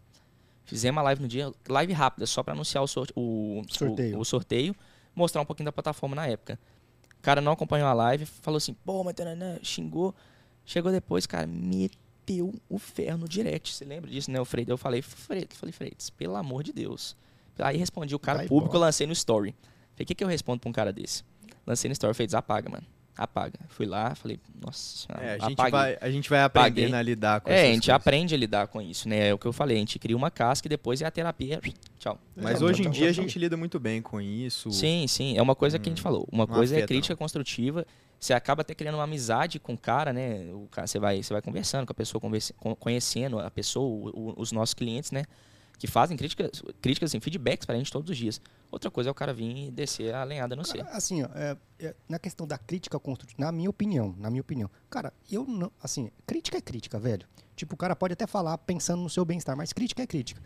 Fizemos 0.67 0.99
a 1.01 1.03
live 1.05 1.23
no 1.23 1.29
dia, 1.29 1.51
live 1.69 1.93
rápida, 1.95 2.27
só 2.27 2.43
para 2.43 2.53
anunciar 2.55 2.83
o, 2.85 2.87
sorte- 2.87 3.13
o, 3.17 3.63
Sorteio. 3.71 4.17
o, 4.19 4.21
o 4.21 4.25
sorteio, 4.25 4.75
mostrar 5.15 5.41
um 5.41 5.45
pouquinho 5.47 5.67
da 5.67 5.73
plataforma 5.73 6.17
na 6.17 6.27
época. 6.27 6.59
O 7.19 7.23
cara 7.23 7.41
não 7.41 7.53
acompanhou 7.53 7.89
a 7.89 7.93
live, 7.95 8.25
falou 8.27 8.57
assim, 8.59 8.75
pô, 8.85 9.03
mas 9.05 9.15
tananã, 9.15 9.59
xingou. 9.63 10.15
Chegou 10.65 10.91
depois, 10.91 11.27
cara, 11.27 11.47
meteu 11.47 12.53
o 12.69 12.79
ferro 12.79 13.19
no 13.19 13.29
direct. 13.29 13.73
Você 13.75 13.85
lembra 13.85 14.11
disso, 14.11 14.31
né, 14.31 14.41
o 14.41 14.45
Freitas? 14.45 14.71
Eu 14.71 14.79
falei, 14.79 15.03
Freitas, 15.03 15.59
falei, 15.59 15.73
Freitas, 15.73 16.11
pelo 16.11 16.37
amor 16.37 16.63
de 16.63 16.73
Deus. 16.73 17.17
Aí 17.59 17.77
respondi 17.77 18.15
o 18.15 18.19
cara 18.19 18.39
Vai 18.39 18.49
público, 18.49 18.75
embora. 18.75 18.87
lancei 18.87 19.07
no 19.07 19.13
story. 19.13 19.55
Falei, 19.95 20.05
o 20.05 20.07
que, 20.07 20.15
que 20.15 20.25
eu 20.25 20.29
respondo 20.29 20.61
pra 20.61 20.69
um 20.69 20.73
cara 20.73 20.93
desse? 20.93 21.23
Lancei 21.67 21.89
no 21.89 21.93
story, 21.93 22.15
Freitas, 22.15 22.35
apaga, 22.35 22.69
mano. 22.69 22.85
Apaga. 23.17 23.61
Fui 23.69 23.87
lá, 23.87 24.13
falei, 24.17 24.41
nossa 24.61 25.07
É, 25.21 25.35
a, 25.35 25.39
gente 25.39 25.53
apaguei. 25.53 25.71
vai, 25.71 25.99
a 26.01 26.11
gente 26.11 26.29
vai 26.29 26.43
aprendendo 26.43 26.87
Apaguei. 26.89 26.99
a 26.99 27.03
lidar 27.03 27.41
com 27.43 27.49
É, 27.49 27.53
essas 27.55 27.63
a 27.63 27.73
gente 27.73 27.81
coisas. 27.87 27.95
aprende 27.95 28.35
a 28.35 28.39
lidar 28.39 28.67
com 28.67 28.83
isso, 28.83 29.09
né? 29.09 29.29
É 29.29 29.33
o 29.35 29.39
que 29.39 29.47
eu 29.47 29.53
falei, 29.53 29.77
a 29.77 29.79
gente 29.79 30.01
cria 30.01 30.17
uma 30.17 30.33
casca 30.33 30.67
e 30.67 30.69
depois 30.69 31.01
é 31.01 31.07
a 31.07 31.11
terapia. 31.13 31.61
Tchau. 32.01 32.19
Mas 32.35 32.59
Tchau, 32.59 32.67
hoje 32.69 32.81
em 32.81 32.85
tchau, 32.87 32.93
dia 32.93 33.11
a 33.11 33.13
tchau, 33.15 33.23
gente 33.23 33.39
lida 33.39 33.57
muito 33.57 33.79
bem 33.79 34.03
com 34.03 34.21
isso. 34.21 34.69
Sim, 34.73 35.07
sim. 35.07 35.39
É 35.39 35.43
uma 35.43 35.55
coisa 35.55 35.79
que 35.79 35.89
a 35.89 35.93
gente 35.93 36.03
falou. 36.03 36.27
Uma 36.33 36.45
não 36.45 36.53
coisa 36.57 36.75
é 36.75 36.79
afeta, 36.79 36.89
crítica 36.89 37.15
construtiva. 37.15 37.87
Você 38.25 38.33
acaba 38.33 38.63
até 38.63 38.75
criando 38.75 38.95
uma 38.95 39.05
amizade 39.05 39.59
com 39.61 39.75
o 39.75 39.79
cara, 39.79 40.11
né? 40.11 40.51
O 40.55 40.67
cara, 40.71 40.87
você, 40.87 40.99
vai, 40.99 41.23
você 41.23 41.31
vai 41.35 41.43
conversando 41.43 41.85
com 41.85 41.93
a 41.93 41.95
pessoa, 41.95 42.23
conhecendo 42.81 43.39
a 43.39 43.51
pessoa, 43.51 43.85
o- 43.87 44.31
o- 44.31 44.35
os 44.41 44.51
nossos 44.51 44.73
clientes, 44.73 45.11
né? 45.11 45.25
Que 45.79 45.87
fazem 45.87 46.17
críticas, 46.17 46.63
críticas 46.81 47.11
assim, 47.11 47.21
feedbacks 47.21 47.67
pra 47.67 47.77
gente 47.77 47.93
todos 47.93 48.09
os 48.11 48.17
dias. 48.17 48.41
Outra 48.73 48.91
coisa 48.91 49.11
é 49.11 49.13
o 49.13 49.15
cara 49.15 49.35
vir 49.35 49.67
e 49.67 49.71
descer 49.71 50.15
a 50.15 50.25
lenhada 50.25 50.57
no 50.57 50.65
ser. 50.65 50.81
Assim, 50.89 51.23
ó, 51.23 51.27
é- 51.35 51.55
é, 51.79 51.95
na 52.09 52.19
questão 52.19 52.47
da 52.47 52.57
crítica 52.57 52.99
construtiva, 52.99 53.37
na 53.45 53.53
minha 53.53 53.69
opinião, 53.69 54.15
na 54.19 54.31
minha 54.31 54.41
opinião, 54.41 54.71
cara, 54.89 55.13
eu 55.31 55.45
não, 55.45 55.71
assim, 55.83 56.11
crítica 56.27 56.57
é 56.57 56.63
crítica, 56.63 56.99
velho. 56.99 57.27
Tipo, 57.55 57.75
o 57.75 57.77
cara 57.77 57.95
pode 57.95 58.15
até 58.15 58.27
falar 58.27 58.57
pensando 58.57 59.03
no 59.03 59.11
seu 59.11 59.27
bem-estar, 59.27 59.55
mas 59.55 59.71
crítica 59.75 60.03
é 60.03 60.07
crítica. 60.07 60.41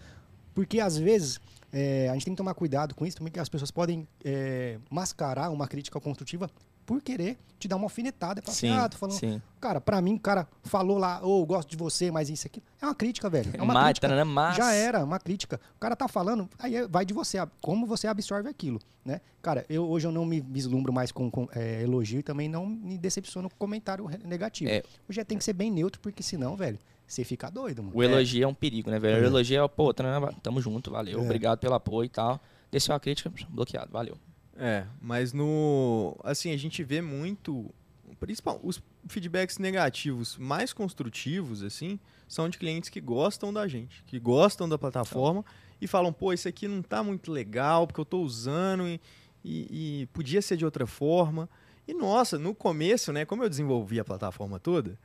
Porque 0.53 0.81
às 0.81 0.97
vezes 0.99 1.39
é, 1.73 2.09
a 2.09 2.15
gente 2.15 2.25
tem 2.25 2.35
que 2.35 2.39
tomar 2.39 2.55
cuidado 2.55 2.93
com 2.97 3.07
isso 3.07 3.19
também, 3.19 3.33
que 3.33 3.39
as 3.39 3.49
pessoas 3.49 3.71
podem 3.71 4.09
é, 4.25 4.79
mascarar 4.91 5.51
uma 5.51 5.69
crítica 5.69 6.01
construtiva 6.01 6.51
por 6.89 7.03
querer 7.03 7.37
te 7.59 7.69
dar 7.69 7.77
uma 7.77 7.85
alfinetada. 7.85 8.41
Falar 8.41 8.55
Sim, 8.55 8.71
assim, 8.71 8.79
ah, 8.79 8.89
falando. 8.97 9.19
sim. 9.19 9.43
Cara, 9.61 9.79
pra 9.79 10.01
mim, 10.01 10.15
o 10.15 10.19
cara 10.19 10.49
falou 10.63 10.97
lá, 10.97 11.21
ô, 11.23 11.45
gosto 11.45 11.69
de 11.69 11.77
você, 11.77 12.11
mas 12.11 12.31
isso 12.31 12.47
aqui. 12.47 12.63
É 12.81 12.87
uma 12.87 12.95
crítica, 12.95 13.29
velho. 13.29 13.51
É 13.53 13.61
uma 13.61 13.75
Mata, 13.75 13.87
crítica. 13.89 14.09
né? 14.09 14.25
Mas... 14.25 14.57
Já 14.57 14.73
era, 14.73 15.05
uma 15.05 15.19
crítica. 15.19 15.61
O 15.77 15.79
cara 15.79 15.95
tá 15.95 16.09
falando, 16.09 16.49
aí 16.59 16.77
é- 16.77 16.89
vai 16.89 17.05
de 17.05 17.13
você, 17.13 17.37
como 17.61 17.85
você 17.87 18.07
absorve 18.07 18.49
aquilo, 18.49 18.81
né? 19.05 19.21
Cara, 19.43 19.67
eu, 19.69 19.87
hoje 19.87 20.07
eu 20.07 20.13
não 20.13 20.25
me 20.25 20.41
vislumbro 20.41 20.91
mais 20.91 21.13
com, 21.13 21.31
com, 21.31 21.47
é, 21.55 21.83
elogio 21.83 22.21
e 22.21 22.23
também 22.23 22.49
não 22.49 22.65
me 22.65 22.97
decepciono 22.97 23.51
com 23.51 23.57
comentário 23.59 24.09
negativo. 24.25 24.71
É. 24.71 24.83
Hoje 25.07 25.21
é, 25.21 25.25
tem 25.25 25.37
que 25.37 25.45
ser 25.45 25.53
bem 25.53 25.71
neutro, 25.71 26.01
porque 26.01 26.23
senão, 26.23 26.57
velho, 26.57 26.79
você 27.07 27.23
fica 27.23 27.51
doido, 27.51 27.83
mano. 27.83 27.95
O 27.95 28.03
elogio 28.03 28.45
é. 28.45 28.47
um 28.47 28.55
perigo, 28.55 28.91
né, 28.91 28.99
velho? 28.99 29.21
O 29.21 29.25
É. 29.25 29.27
elogio 29.27 29.63
é, 29.63 29.69
pô, 29.69 29.93
tamo 29.93 30.59
junto, 30.63 30.91
valeu, 30.91 31.19
É. 31.21 31.23
obrigado 31.23 31.59
pelo 31.59 31.75
apoio 31.75 32.07
e 32.07 32.11
tal. 32.11 32.41
Desceu 32.71 32.95
a 32.95 33.01
crítica, 33.01 33.31
bloqueado, 33.51 33.93
valeu. 33.93 34.17
É, 34.59 34.85
mas 35.01 35.33
no. 35.33 36.19
Assim, 36.25 36.53
a 36.53 36.57
gente 36.57 36.83
vê 36.83 37.01
muito. 37.01 37.73
Principal, 38.19 38.59
os 38.65 38.83
feedbacks 39.07 39.59
negativos 39.59 40.37
mais 40.37 40.73
construtivos, 40.73 41.63
assim, 41.63 42.01
são 42.27 42.49
de 42.49 42.59
clientes 42.59 42.91
que 42.91 43.01
gostam 43.01 43.53
da 43.53 43.69
gente, 43.69 44.03
que 44.09 44.19
gostam 44.19 44.69
da 44.69 44.77
plataforma 44.77 45.45
e 45.81 45.87
falam, 45.87 46.13
pô, 46.13 46.33
isso 46.33 46.49
aqui 46.49 46.67
não 46.67 46.83
tá 46.83 47.01
muito 47.05 47.31
legal, 47.31 47.87
porque 47.87 48.01
eu 48.01 48.05
tô 48.05 48.21
usando 48.21 48.89
e, 48.89 49.01
e- 49.45 50.01
e 50.03 50.07
podia 50.07 50.43
ser 50.43 50.57
de 50.57 50.65
outra 50.65 50.85
forma. 50.85 51.49
E 51.87 51.95
nossa, 51.95 52.37
no 52.37 52.53
começo, 52.53 53.13
né, 53.13 53.25
como 53.25 53.45
eu 53.45 53.49
desenvolvi 53.49 54.01
a 54.01 54.05
plataforma 54.05 54.59
toda, 54.59 54.99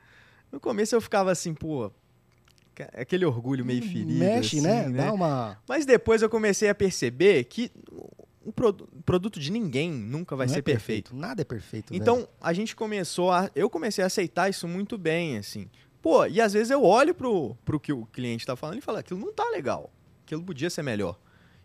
no 0.52 0.60
começo 0.60 0.96
eu 0.96 1.02
ficava 1.02 1.32
assim, 1.32 1.54
pô, 1.54 1.92
aquele 2.94 3.26
orgulho 3.26 3.64
meio 3.64 3.82
ferido. 3.84 4.12
Mexe, 4.12 4.58
assim, 4.58 4.68
né? 4.68 4.90
Dá 5.06 5.14
uma. 5.14 5.58
Mas 5.68 5.86
depois 5.86 6.24
eu 6.24 6.30
comecei 6.30 6.68
a 6.68 6.74
perceber 6.74 7.44
que 7.44 7.70
o 8.46 8.52
produ- 8.52 8.88
produto 9.06 9.40
de 9.40 9.52
ninguém 9.52 9.92
nunca 9.92 10.36
vai 10.36 10.48
não 10.48 10.54
ser 10.54 10.60
é 10.60 10.64
perfeito. 10.64 11.16
Nada 11.16 11.42
é 11.42 11.46
perfeito. 11.46 11.92
velho. 11.92 12.02
Então, 12.02 12.28
a 12.42 12.54
gente 12.54 12.76
começou 12.76 13.32
a. 13.32 13.50
Eu 13.56 13.70
comecei 13.70 14.04
a 14.04 14.08
aceitar 14.08 14.50
isso 14.50 14.68
muito 14.68 14.98
bem, 14.98 15.38
assim. 15.38 15.70
Pô, 16.02 16.26
e 16.26 16.42
às 16.42 16.52
vezes 16.54 16.70
eu 16.70 16.84
olho 16.84 17.16
pro, 17.16 17.56
pro 17.64 17.80
que 17.80 17.94
o 17.94 18.06
cliente 18.08 18.46
tá 18.46 18.56
falando 18.56 18.78
e 18.78 18.82
falo, 18.82 18.98
aquilo 18.98 19.20
não 19.20 19.32
tá 19.34 19.50
legal. 19.50 19.90
Aquilo 20.26 20.44
podia 20.44 20.70
ser 20.70 20.84
melhor. 20.84 21.18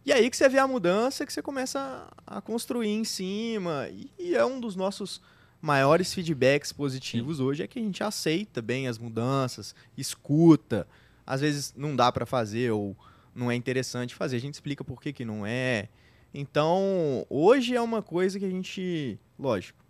E 0.07 0.13
aí 0.13 0.31
que 0.31 0.37
você 0.37 0.49
vê 0.49 0.59
a 0.59 0.67
mudança, 0.67 1.27
que 1.27 1.33
você 1.33 1.43
começa 1.43 2.09
a, 2.27 2.39
a 2.39 2.41
construir 2.41 2.89
em 2.89 3.05
cima. 3.05 3.89
E, 3.91 4.11
e 4.19 4.35
é 4.37 4.45
um 4.45 4.61
dos 4.61 4.77
nossos 4.77 5.21
maiores 5.61 6.15
feedbacks 6.15 6.73
positivos 6.73 7.41
hoje, 7.41 7.65
é 7.65 7.67
que 7.67 7.81
a 7.81 7.83
gente 7.83 8.03
aceita 8.05 8.63
bem 8.63 8.87
as 8.87 8.97
mudanças, 8.97 9.75
escuta. 9.97 10.87
Às 11.27 11.41
vezes 11.41 11.75
não 11.77 11.95
dá 11.95 12.11
pra 12.11 12.25
fazer 12.25 12.71
ou 12.71 12.97
não 13.35 13.51
é 13.51 13.55
interessante 13.55 14.15
fazer, 14.15 14.37
a 14.37 14.41
gente 14.41 14.55
explica 14.55 14.83
por 14.85 15.01
que, 15.03 15.13
que 15.13 15.25
não 15.25 15.45
é. 15.45 15.89
Então, 16.33 17.27
hoje 17.31 17.75
é 17.75 17.81
uma 17.81 18.03
coisa 18.03 18.39
que 18.39 18.45
a 18.45 18.51
gente, 18.51 19.19
lógico, 19.39 19.83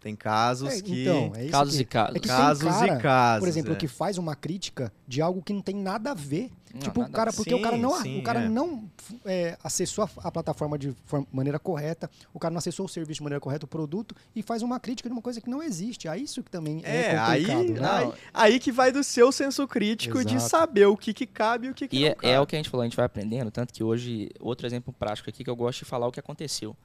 tem 0.00 0.14
casos 0.14 0.72
É, 0.74 0.80
que 0.80 1.02
então, 1.02 1.32
é 1.34 1.42
isso 1.42 1.50
Casos 1.50 1.74
que- 1.76 1.82
e 1.82 1.84
casos. 1.84 2.16
É 2.16 2.20
que 2.20 2.28
casos 2.28 2.62
tem 2.62 2.72
cara, 2.72 2.98
e 2.98 3.02
casos. 3.02 3.40
por 3.40 3.48
exemplo, 3.48 3.72
é. 3.72 3.76
que 3.76 3.88
faz 3.88 4.16
uma 4.18 4.34
crítica 4.36 4.92
de 5.06 5.20
algo 5.20 5.42
que 5.42 5.52
não 5.52 5.60
tem 5.60 5.74
nada 5.74 6.12
a 6.12 6.14
ver. 6.14 6.50
Não, 6.72 6.80
tipo, 6.82 7.00
o 7.02 7.08
cara, 7.10 7.32
porque 7.32 7.54
o 7.54 7.62
cara 7.62 7.76
Sim, 7.76 7.82
não, 7.82 8.02
sim, 8.02 8.18
o 8.20 8.22
cara 8.22 8.40
é. 8.42 8.48
não 8.48 8.84
é, 9.24 9.56
acessou 9.64 10.04
a, 10.04 10.28
a 10.28 10.30
plataforma 10.30 10.78
de 10.78 10.94
forma- 11.06 11.26
maneira 11.32 11.58
correta, 11.58 12.10
o 12.32 12.38
cara 12.38 12.52
não 12.52 12.58
acessou 12.58 12.84
o 12.84 12.88
serviço 12.88 13.16
de 13.18 13.22
maneira 13.22 13.40
correta, 13.40 13.64
o 13.64 13.68
produto, 13.68 14.14
e 14.36 14.42
faz 14.42 14.62
uma 14.62 14.78
crítica 14.78 15.08
de 15.08 15.12
uma 15.14 15.22
coisa 15.22 15.40
que 15.40 15.48
não 15.48 15.62
existe. 15.62 16.06
É 16.08 16.16
isso 16.16 16.42
que 16.42 16.50
também 16.50 16.82
é, 16.84 17.12
É, 17.12 17.18
aí, 17.18 17.46
complicado, 17.46 17.80
né? 17.80 18.12
aí, 18.34 18.52
aí 18.52 18.60
que 18.60 18.70
vai 18.70 18.92
do 18.92 19.02
seu 19.02 19.32
senso 19.32 19.66
crítico 19.66 20.22
de 20.22 20.34
Exato. 20.36 20.50
saber 20.50 20.86
o 20.86 20.96
que, 20.96 21.14
que 21.14 21.26
cabe 21.26 21.68
e 21.68 21.70
o 21.70 21.74
que, 21.74 21.88
que 21.88 21.96
E 21.96 22.00
não 22.02 22.08
é, 22.08 22.14
cabe. 22.14 22.28
é 22.34 22.38
o 22.40 22.46
que 22.46 22.54
a 22.54 22.58
gente 22.58 22.68
falou, 22.68 22.82
a 22.82 22.86
gente 22.86 22.96
vai 22.96 23.06
aprendendo, 23.06 23.50
tanto 23.50 23.72
que 23.72 23.82
hoje, 23.82 24.28
outro 24.38 24.66
exemplo 24.66 24.92
prático 24.92 25.30
aqui 25.30 25.42
que 25.42 25.48
eu 25.50 25.56
gosto 25.56 25.78
de 25.80 25.84
falar 25.86 26.06
o 26.06 26.12
que 26.12 26.20
aconteceu. 26.20 26.76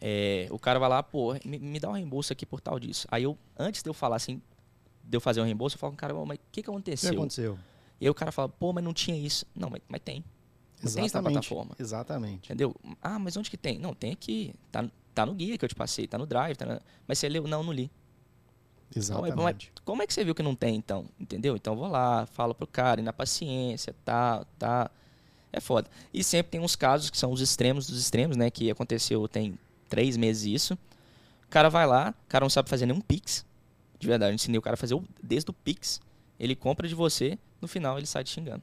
É, 0.00 0.46
o 0.50 0.58
cara 0.58 0.78
vai 0.78 0.88
lá, 0.88 1.02
pô, 1.02 1.34
me, 1.44 1.58
me 1.58 1.80
dá 1.80 1.88
um 1.88 1.92
reembolso 1.92 2.32
aqui 2.32 2.44
por 2.44 2.60
tal 2.60 2.78
disso. 2.78 3.06
Aí 3.10 3.22
eu, 3.22 3.36
antes 3.58 3.82
de 3.82 3.88
eu 3.88 3.94
falar 3.94 4.16
assim, 4.16 4.40
de 5.02 5.16
eu 5.16 5.20
fazer 5.20 5.40
um 5.40 5.44
reembolso, 5.44 5.76
eu 5.76 5.78
falo 5.80 5.92
com 5.92 5.96
o 5.96 5.98
cara, 5.98 6.14
"Ô, 6.14 6.26
mas 6.26 6.36
o 6.38 6.40
que, 6.40 6.46
que 6.50 6.60
O 6.60 6.64
que 6.64 6.70
aconteceu? 6.70 7.12
aconteceu? 7.14 7.58
E 8.00 8.04
aí 8.06 8.10
o 8.10 8.14
cara 8.14 8.30
fala, 8.30 8.48
pô, 8.48 8.72
mas 8.72 8.84
não 8.84 8.92
tinha 8.92 9.16
isso. 9.16 9.46
Não, 9.54 9.70
mas, 9.70 9.80
mas 9.88 10.00
tem. 10.04 10.22
Não 10.82 10.92
tem 10.92 11.06
isso 11.06 11.16
na 11.16 11.22
plataforma. 11.22 11.74
Exatamente. 11.78 12.46
Entendeu? 12.46 12.74
Ah, 13.00 13.18
mas 13.18 13.36
onde 13.36 13.48
que 13.50 13.56
tem? 13.56 13.78
Não, 13.78 13.94
tem 13.94 14.12
aqui. 14.12 14.52
Tá, 14.70 14.84
tá 15.14 15.24
no 15.24 15.32
guia 15.34 15.56
que 15.56 15.64
eu 15.64 15.68
te 15.68 15.74
passei, 15.74 16.06
tá 16.06 16.18
no 16.18 16.26
drive. 16.26 16.56
Tá 16.56 16.66
na- 16.66 16.80
Mas 17.08 17.18
você 17.18 17.28
leu? 17.30 17.46
Não, 17.46 17.62
não 17.62 17.72
li. 17.72 17.90
Exatamente. 18.94 19.72
Como 19.84 20.02
é 20.02 20.06
que 20.06 20.12
você 20.14 20.24
viu 20.24 20.34
que 20.34 20.42
não 20.42 20.54
tem, 20.54 20.76
então? 20.76 21.06
Entendeu? 21.18 21.56
Então 21.56 21.72
eu 21.74 21.78
vou 21.78 21.88
lá, 21.88 22.26
falo 22.26 22.54
pro 22.54 22.66
cara, 22.66 23.00
e 23.00 23.04
na 23.04 23.12
paciência, 23.12 23.94
tá, 24.04 24.44
tá. 24.58 24.90
É 25.52 25.60
foda. 25.60 25.88
E 26.12 26.22
sempre 26.22 26.50
tem 26.52 26.60
uns 26.60 26.76
casos 26.76 27.08
que 27.10 27.16
são 27.16 27.32
os 27.32 27.40
extremos 27.40 27.86
dos 27.86 27.98
extremos, 27.98 28.36
né? 28.36 28.50
Que 28.50 28.70
aconteceu 28.70 29.26
tem 29.26 29.58
três 29.88 30.16
meses 30.16 30.44
isso. 30.44 30.74
O 31.44 31.48
cara 31.48 31.68
vai 31.68 31.86
lá, 31.86 32.14
o 32.24 32.28
cara 32.28 32.44
não 32.44 32.50
sabe 32.50 32.68
fazer 32.68 32.86
nenhum 32.86 33.00
Pix. 33.00 33.44
De 33.98 34.06
verdade, 34.06 34.32
eu 34.32 34.34
ensinei 34.34 34.58
o 34.58 34.62
cara 34.62 34.74
a 34.74 34.76
fazer 34.76 34.94
o- 34.94 35.04
desde 35.22 35.50
o 35.50 35.54
Pix. 35.54 36.00
Ele 36.38 36.54
compra 36.54 36.86
de 36.86 36.94
você, 36.94 37.38
no 37.62 37.68
final 37.68 37.96
ele 37.96 38.06
sai 38.06 38.22
te 38.24 38.30
xingando. 38.30 38.62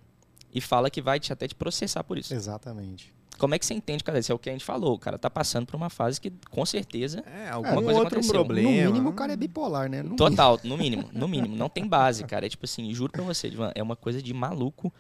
E 0.54 0.62
fala 0.62 0.90
que 0.90 1.02
vai 1.02 1.20
te, 1.20 1.34
até 1.34 1.48
te 1.48 1.56
processar 1.56 2.04
por 2.04 2.18
isso. 2.18 2.34
Exatamente. 2.34 3.12
como 3.40 3.56
é 3.56 3.60
que 3.60 3.66
você 3.66 3.74
entende, 3.74 4.04
cara? 4.04 4.20
Isso 4.20 4.32
é 4.32 4.36
o 4.36 4.38
que 4.40 4.48
a 4.48 4.54
gente 4.54 4.64
falou. 4.64 4.94
O 4.94 5.00
cara 5.00 5.18
tá 5.18 5.28
passando 5.28 5.66
por 5.66 5.76
uma 5.76 5.90
fase 5.90 6.22
que, 6.22 6.32
com 6.52 6.64
certeza, 6.68 7.24
É, 7.26 7.46
É, 7.46 7.50
algum 7.50 7.68
coisa 7.84 8.00
outro 8.00 8.20
aconteceu. 8.20 8.34
problema. 8.36 8.70
No 8.70 8.92
mínimo, 8.92 9.10
o 9.10 9.14
cara 9.14 9.34
é 9.34 9.36
bipolar, 9.36 9.90
né? 9.90 10.04
No 10.04 10.16
Total, 10.16 10.60
no 10.64 10.78
mínimo, 10.78 11.10
no 11.12 11.28
mínimo. 11.28 11.56
Não 11.56 11.68
tem 11.68 11.86
base, 11.88 12.24
cara. 12.26 12.46
É 12.46 12.50
tipo 12.50 12.64
assim, 12.66 12.94
juro 12.94 13.12
pra 13.12 13.24
você, 13.24 13.48
Ivan, 13.48 13.72
é 13.74 13.82
uma 13.82 13.96
coisa 13.96 14.22
de 14.22 14.32
maluco 14.36 14.94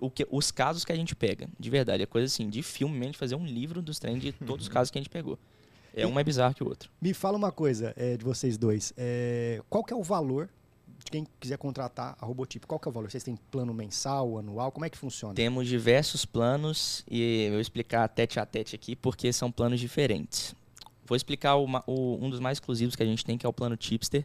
o 0.00 0.10
que, 0.10 0.26
os 0.30 0.50
casos 0.50 0.84
que 0.84 0.92
a 0.92 0.96
gente 0.96 1.16
pega. 1.16 1.48
De 1.58 1.70
verdade, 1.70 2.02
é 2.02 2.06
coisa 2.06 2.26
assim, 2.26 2.50
de 2.50 2.62
filme 2.62 2.96
mesmo, 2.96 3.12
de 3.12 3.18
fazer 3.18 3.36
um 3.36 3.46
livro 3.46 3.80
dos 3.80 3.98
trem 3.98 4.18
de 4.18 4.32
todos 4.32 4.66
os 4.66 4.68
casos 4.68 4.90
que 4.90 4.98
a 4.98 5.00
gente 5.00 5.10
pegou. 5.10 5.38
É 5.94 6.06
um 6.06 6.12
mais 6.12 6.24
bizarro 6.24 6.54
que 6.54 6.62
o 6.64 6.68
outro. 6.68 6.90
Me 7.00 7.12
fala 7.12 7.36
uma 7.36 7.52
coisa 7.52 7.92
é, 7.96 8.16
de 8.16 8.24
vocês 8.24 8.56
dois. 8.56 8.92
É, 8.96 9.60
qual 9.68 9.84
que 9.84 9.92
é 9.92 9.96
o 9.96 10.02
valor 10.02 10.48
de 11.04 11.10
quem 11.10 11.26
quiser 11.40 11.58
contratar 11.58 12.16
a 12.20 12.24
Robotip? 12.24 12.66
Qual 12.66 12.78
que 12.78 12.88
é 12.88 12.90
o 12.90 12.92
valor? 12.92 13.10
Vocês 13.10 13.22
têm 13.24 13.36
plano 13.50 13.74
mensal, 13.74 14.38
anual? 14.38 14.70
Como 14.72 14.84
é 14.86 14.90
que 14.90 14.96
funciona? 14.96 15.34
Temos 15.34 15.66
diversos 15.68 16.24
planos 16.24 17.04
e 17.10 17.44
eu 17.46 17.52
vou 17.52 17.60
explicar 17.60 18.08
tete 18.08 18.38
a 18.40 18.46
tete 18.46 18.74
aqui 18.74 18.96
porque 18.96 19.32
são 19.32 19.50
planos 19.52 19.80
diferentes. 19.80 20.54
Vou 21.04 21.16
explicar 21.16 21.56
o- 21.56 21.66
um 22.20 22.30
dos 22.30 22.40
mais 22.40 22.56
exclusivos 22.56 22.96
que 22.96 23.02
a 23.02 23.06
gente 23.06 23.24
tem, 23.24 23.36
que 23.36 23.44
é 23.44 23.48
o 23.48 23.52
plano 23.52 23.76
Tipster. 23.76 24.24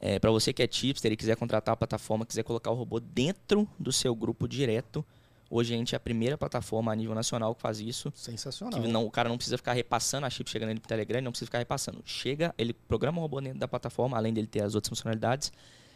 É, 0.00 0.18
para 0.18 0.30
você 0.30 0.52
que 0.52 0.62
é 0.62 0.66
tipster 0.66 1.10
e 1.10 1.16
quiser 1.16 1.34
contratar 1.36 1.72
a 1.72 1.76
plataforma, 1.76 2.26
quiser 2.26 2.42
colocar 2.42 2.70
o 2.70 2.74
robô 2.74 3.00
dentro 3.00 3.66
do 3.78 3.90
seu 3.90 4.14
grupo 4.14 4.46
direto, 4.46 5.02
hoje 5.50 5.74
a 5.74 5.76
gente 5.76 5.94
é 5.94 5.96
a 5.96 6.00
primeira 6.00 6.36
plataforma 6.36 6.92
a 6.92 6.94
nível 6.94 7.14
nacional 7.14 7.54
que 7.54 7.60
faz 7.60 7.80
isso. 7.80 8.12
Sensacional. 8.14 8.80
Que 8.80 8.88
não, 8.88 9.06
o 9.06 9.10
cara 9.10 9.28
não 9.28 9.36
precisa 9.36 9.56
ficar 9.56 9.72
repassando 9.72 10.26
a 10.26 10.30
chip 10.30 10.48
chegando 10.50 10.68
nele 10.68 10.80
pro 10.80 10.88
Telegram, 10.88 11.18
ele 11.18 11.24
não 11.24 11.32
precisa 11.32 11.46
ficar 11.46 11.58
repassando. 11.58 12.02
Chega, 12.04 12.54
ele 12.58 12.72
programa 12.72 13.18
o 13.18 13.20
robô 13.22 13.40
dentro 13.40 13.58
da 13.58 13.68
plataforma, 13.68 14.16
além 14.16 14.32
dele 14.32 14.46
ter 14.46 14.62
as 14.62 14.74
outras 14.74 14.88
funcionalidades, 14.88 15.52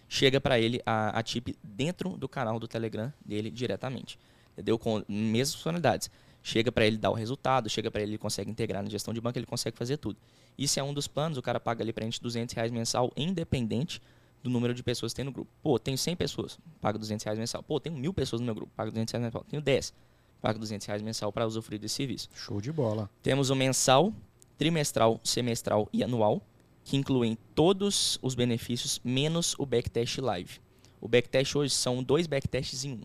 chega 0.09 0.41
para 0.41 0.59
ele 0.59 0.81
a, 0.85 1.19
a 1.19 1.25
chip 1.25 1.57
dentro 1.63 2.17
do 2.17 2.29
canal 2.29 2.59
do 2.59 2.69
Telegram 2.69 3.13
dele 3.25 3.51
diretamente. 3.51 4.19
Entendeu? 4.53 4.79
Com 4.79 5.03
mesmas 5.09 5.55
funcionalidades. 5.55 6.11
Chega 6.43 6.73
para 6.73 6.87
ele 6.87 6.97
dar 6.97 7.11
o 7.11 7.15
resultado, 7.15 7.69
chega 7.69 7.91
para 7.91 8.01
ele, 8.01 8.13
ele 8.13 8.19
consegue 8.19 8.51
integrar 8.51 8.83
na 8.83 8.89
gestão 8.89 9.13
de 9.13 9.21
banco, 9.21 9.39
ele 9.39 9.47
consegue 9.47 9.77
fazer 9.77 9.97
tudo. 9.97 10.17
Isso 10.57 10.81
é 10.81 10.83
um 10.83 10.95
dos 10.95 11.07
planos, 11.07 11.37
o 11.37 11.43
cara 11.43 11.61
paga 11.61 11.83
ali 11.83 11.93
pra 11.93 12.05
gente 12.05 12.23
200 12.23 12.55
reais 12.55 12.71
mensal, 12.71 13.13
independente 13.17 14.01
do 14.43 14.51
número 14.51 14.74
de 14.74 14.82
pessoas 14.82 15.12
que 15.12 15.16
tem 15.16 15.24
no 15.24 15.32
grupo. 15.32 15.51
Pô, 15.62 15.78
tenho 15.78 15.99
100 15.99 16.16
pessoas, 16.16 16.59
pago 16.80 16.99
200 16.99 17.24
reais 17.24 17.39
mensal. 17.39 17.62
Pô, 17.62 17.80
tenho 17.80 17.97
mil 17.97 18.12
pessoas 18.14 18.41
no 18.41 18.47
meu 18.47 18.55
grupo, 18.55 18.72
pago 18.76 18.91
200 18.91 19.12
reais 19.12 19.24
mensal. 19.24 19.45
Tenho 19.49 19.62
10, 19.62 19.95
pago 20.41 20.59
200 20.59 20.86
reais 20.86 21.03
mensal 21.03 21.32
para 21.32 21.47
usufruir 21.47 21.80
desse 21.80 21.97
serviço. 21.97 22.28
Show 22.34 22.61
de 22.61 22.72
bola. 22.72 23.11
Temos 23.22 23.51
o 23.51 23.57
mensal, 23.57 24.12
trimestral, 24.57 25.20
semestral 25.24 25.89
e 25.93 26.03
anual, 26.03 26.43
que 26.84 26.97
incluem 26.97 27.36
todos 27.55 28.18
os 28.22 28.34
benefícios 28.34 29.01
menos 29.05 29.55
o 29.59 29.66
backtest 29.66 30.18
live. 30.18 30.61
O 31.01 31.09
backtest 31.09 31.55
hoje 31.55 31.74
são 31.74 32.03
dois 32.03 32.26
backtests 32.26 32.84
em 32.84 32.93
um. 32.93 33.03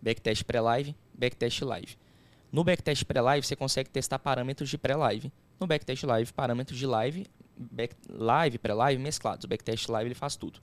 Backtest 0.00 0.44
pré-live, 0.44 0.96
backtest 1.14 1.62
live. 1.62 1.96
No 2.50 2.64
backtest 2.64 3.04
pré-live 3.04 3.46
você 3.46 3.54
consegue 3.54 3.90
testar 3.90 4.18
parâmetros 4.18 4.68
de 4.70 4.78
pré-live. 4.78 5.32
No 5.60 5.66
backtest 5.66 6.04
live, 6.04 6.32
parâmetros 6.32 6.78
de 6.78 6.86
live, 6.86 7.26
back, 7.56 7.94
live, 8.08 8.58
pré-live 8.58 9.02
mesclados. 9.02 9.44
O 9.44 9.48
backtest 9.48 9.88
live 9.88 10.08
ele 10.08 10.14
faz 10.14 10.36
tudo. 10.36 10.60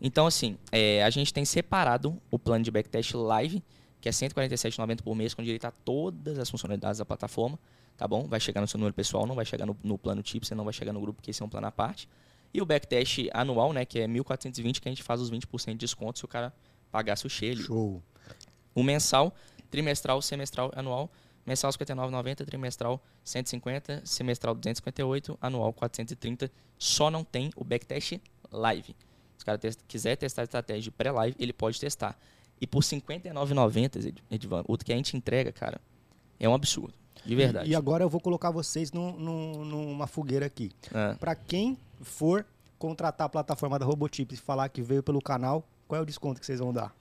Então 0.00 0.26
assim, 0.26 0.58
é, 0.72 1.02
a 1.02 1.10
gente 1.10 1.32
tem 1.32 1.44
separado 1.44 2.20
o 2.30 2.38
plano 2.38 2.64
de 2.64 2.70
backtest 2.70 3.14
live, 3.14 3.62
que 4.00 4.08
é 4.08 4.12
R$ 4.12 4.16
147,90 4.16 5.02
por 5.02 5.14
mês, 5.14 5.34
com 5.34 5.42
direito 5.42 5.64
a 5.64 5.70
todas 5.70 6.38
as 6.38 6.50
funcionalidades 6.50 6.98
da 6.98 7.04
plataforma 7.04 7.58
tá 7.96 8.06
bom? 8.06 8.26
Vai 8.26 8.40
chegar 8.40 8.60
no 8.60 8.66
seu 8.66 8.78
número 8.78 8.94
pessoal, 8.94 9.26
não 9.26 9.34
vai 9.34 9.44
chegar 9.44 9.66
no, 9.66 9.76
no 9.82 9.98
plano 9.98 10.22
TIP, 10.22 10.46
você 10.46 10.54
não 10.54 10.64
vai 10.64 10.72
chegar 10.72 10.92
no 10.92 11.00
grupo, 11.00 11.16
porque 11.16 11.30
esse 11.30 11.42
é 11.42 11.44
um 11.44 11.48
plano 11.48 11.66
à 11.66 11.72
parte. 11.72 12.08
E 12.52 12.60
o 12.60 12.66
backtest 12.66 13.28
anual, 13.32 13.72
né, 13.72 13.84
que 13.84 13.98
é 13.98 14.06
1.420, 14.06 14.80
que 14.80 14.88
a 14.88 14.90
gente 14.90 15.02
faz 15.02 15.20
os 15.20 15.30
20% 15.30 15.72
de 15.72 15.78
desconto 15.78 16.18
se 16.18 16.24
o 16.24 16.28
cara 16.28 16.52
pagasse 16.90 17.26
o 17.26 17.30
cheio 17.30 17.52
ali. 17.52 17.62
Show. 17.62 18.02
O 18.74 18.82
mensal, 18.82 19.34
trimestral, 19.70 20.20
semestral, 20.22 20.72
anual. 20.74 21.10
Mensal 21.46 21.70
59,90, 21.70 22.44
trimestral 22.46 23.02
150, 23.22 24.02
semestral 24.04 24.54
258, 24.54 25.38
anual 25.40 25.72
430. 25.72 26.50
Só 26.78 27.10
não 27.10 27.22
tem 27.22 27.50
o 27.56 27.62
backtest 27.64 28.18
live. 28.50 28.94
Se 29.36 29.42
o 29.42 29.46
cara 29.46 29.58
quiser 29.86 30.16
testar 30.16 30.42
a 30.42 30.44
estratégia 30.44 30.92
pré-live, 30.96 31.36
ele 31.38 31.52
pode 31.52 31.78
testar. 31.78 32.18
E 32.60 32.66
por 32.66 32.82
R$ 32.82 32.88
59,90, 33.00 34.06
Ed- 34.06 34.22
Edvan, 34.30 34.64
o 34.66 34.78
que 34.78 34.92
a 34.92 34.96
gente 34.96 35.16
entrega, 35.16 35.52
cara, 35.52 35.80
é 36.40 36.48
um 36.48 36.54
absurdo. 36.54 36.94
De 37.24 37.34
verdade. 37.34 37.70
E, 37.70 37.74
agora 37.74 38.04
eu 38.04 38.08
vou 38.08 38.20
colocar 38.20 38.50
vocês 38.50 38.90
num- 38.92 39.12
num- 39.18 39.64
numa 39.64 40.06
fogueira 40.06 40.46
aqui. 40.46 40.70
Ah. 40.94 41.16
Pra 41.18 41.34
quem 41.34 41.76
for 42.00 42.44
contratar 42.78 43.26
a 43.26 43.28
plataforma 43.28 43.78
da 43.78 43.84
Robotip 43.86 44.32
e 44.34 44.36
falar 44.36 44.68
que 44.68 44.82
veio 44.82 45.02
pelo 45.02 45.20
canal, 45.22 45.66
qual 45.88 45.98
é 45.98 46.02
o 46.02 46.06
desconto 46.06 46.40
que 46.40 46.46
vocês 46.46 46.58
vão 46.60 46.72
dar? 46.72 46.94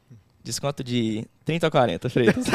Desconto 0.44 0.84
de 0.84 1.26
30 1.46 1.68
a 1.68 1.72
40, 1.72 2.10
Freitas. 2.10 2.46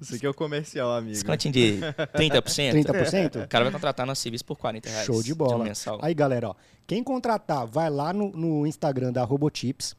Isso 0.00 0.14
aqui 0.14 0.24
é 0.26 0.28
o 0.28 0.34
comercial, 0.34 0.92
amigo. 0.92 1.12
Descontinho 1.12 1.52
de 1.52 1.78
30%. 2.14 2.72
30%? 2.84 3.44
O 3.44 3.48
cara 3.48 3.64
vai 3.64 3.72
contratar 3.72 4.06
nosso 4.06 4.22
serviço 4.22 4.44
por 4.44 4.56
40 4.56 4.88
reais. 4.88 5.04
Show 5.04 5.22
de 5.22 5.34
bola. 5.34 5.64
mensal. 5.64 5.98
Aí, 6.02 6.14
galera, 6.14 6.50
ó, 6.50 6.54
quem 6.86 7.02
contratar, 7.02 7.66
vai 7.66 7.90
lá 7.90 8.12
no, 8.12 8.30
no 8.30 8.66
Instagram 8.66 9.12
da 9.12 9.24
Robotips. 9.24 9.94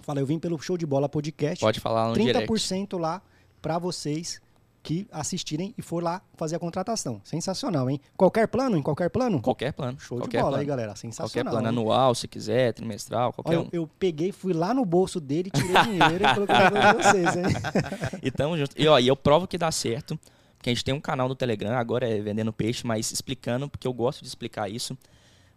Fala, 0.00 0.20
eu 0.20 0.26
vim 0.26 0.38
pelo 0.38 0.58
Show 0.60 0.78
de 0.78 0.86
Bola 0.86 1.08
Podcast. 1.08 1.60
Pode 1.60 1.78
falar 1.78 2.08
no 2.08 2.14
direct. 2.14 2.50
30% 2.50 2.98
lá 2.98 3.22
pra 3.60 3.78
vocês 3.78 4.40
que 4.82 5.06
assistirem 5.12 5.72
e 5.78 5.82
for 5.82 6.02
lá 6.02 6.20
fazer 6.34 6.56
a 6.56 6.58
contratação. 6.58 7.20
Sensacional, 7.24 7.88
hein? 7.88 8.00
Qualquer 8.16 8.48
plano? 8.48 8.76
Em 8.76 8.82
qualquer 8.82 9.08
plano? 9.08 9.40
Qualquer 9.40 9.72
plano. 9.72 9.98
Show 10.00 10.18
de 10.18 10.24
qualquer 10.24 10.38
bola 10.38 10.50
plano. 10.50 10.60
aí, 10.60 10.66
galera. 10.66 10.88
Qualquer 10.88 11.00
Sensacional. 11.00 11.52
plano 11.52 11.66
hein? 11.66 11.78
anual, 11.78 12.14
se 12.14 12.26
quiser, 12.26 12.72
trimestral, 12.72 13.32
qualquer 13.32 13.58
Olha, 13.58 13.60
um. 13.60 13.68
eu, 13.72 13.82
eu 13.82 13.90
peguei, 13.98 14.32
fui 14.32 14.52
lá 14.52 14.74
no 14.74 14.84
bolso 14.84 15.20
dele, 15.20 15.50
tirei 15.50 15.82
dinheiro 15.84 16.24
e 16.24 16.34
coloquei 16.34 16.70
pra 16.70 16.92
vocês, 16.94 17.36
hein? 17.36 17.44
E 18.22 18.30
tamo 18.30 18.56
junto. 18.58 18.74
E, 18.80 18.86
ó, 18.88 18.98
e 18.98 19.06
eu 19.06 19.16
provo 19.16 19.46
que 19.46 19.56
dá 19.56 19.70
certo, 19.70 20.18
porque 20.56 20.70
a 20.70 20.74
gente 20.74 20.84
tem 20.84 20.94
um 20.94 21.00
canal 21.00 21.28
no 21.28 21.34
Telegram, 21.34 21.76
agora 21.76 22.08
é 22.08 22.20
vendendo 22.20 22.52
peixe, 22.52 22.86
mas 22.86 23.10
explicando, 23.12 23.68
porque 23.68 23.86
eu 23.86 23.92
gosto 23.92 24.22
de 24.22 24.28
explicar 24.28 24.68
isso. 24.68 24.96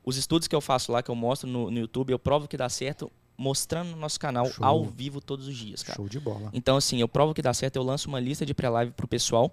Os 0.04 0.18
estudos 0.18 0.48
que 0.48 0.56
eu 0.56 0.62
faço 0.62 0.92
lá, 0.92 1.02
que 1.02 1.10
eu 1.10 1.16
mostro 1.16 1.50
no, 1.50 1.72
no 1.72 1.80
YouTube, 1.80 2.12
eu 2.12 2.20
provo 2.20 2.48
que 2.48 2.56
dá 2.56 2.70
certo, 2.70 3.12
mostrando 3.38 3.92
no 3.92 3.98
nosso 3.98 4.20
canal 4.20 4.46
Show. 4.48 4.66
ao 4.66 4.86
vivo 4.86 5.20
todos 5.22 5.48
os 5.48 5.56
dias, 5.56 5.84
cara. 5.84 5.96
Show 5.98 6.08
de 6.08 6.20
bola. 6.20 6.50
Então, 6.54 6.78
assim, 6.78 7.00
eu 7.00 7.08
provo 7.08 7.34
que 7.34 7.42
dá 7.42 7.54
certo, 7.54 7.76
eu 7.76 7.84
lanço 7.84 8.08
uma 8.08 8.20
lista 8.20 8.46
de 8.46 8.54
pré-live 8.54 8.92
pro 8.92 9.08
pessoal. 9.08 9.52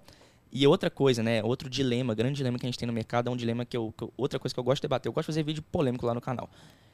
E 0.51 0.67
outra 0.67 0.89
coisa, 0.89 1.23
né? 1.23 1.43
Outro 1.43 1.67
dilema, 1.69 2.13
grande 2.13 2.35
dilema 2.37 2.59
que 2.59 2.65
a 2.65 2.69
gente 2.69 2.77
tem 2.77 2.85
no 2.85 2.93
mercado 2.93 3.27
é 3.27 3.31
um 3.31 3.35
dilema 3.35 3.65
que 3.65 3.75
eu. 3.75 3.91
que 3.97 4.03
eu- 4.03 4.13
outra 4.15 4.37
coisa 4.39 4.53
que 4.53 4.59
eu 4.59 4.63
gosto 4.63 4.81
de 4.81 4.83
debater. 4.83 5.09
Eu 5.09 5.13
gosto 5.13 5.25
de 5.25 5.33
fazer 5.33 5.43
vídeo 5.43 5.63
polêmico 5.71 6.05
lá 6.05 6.13
no 6.13 6.21
canal. 6.21 6.47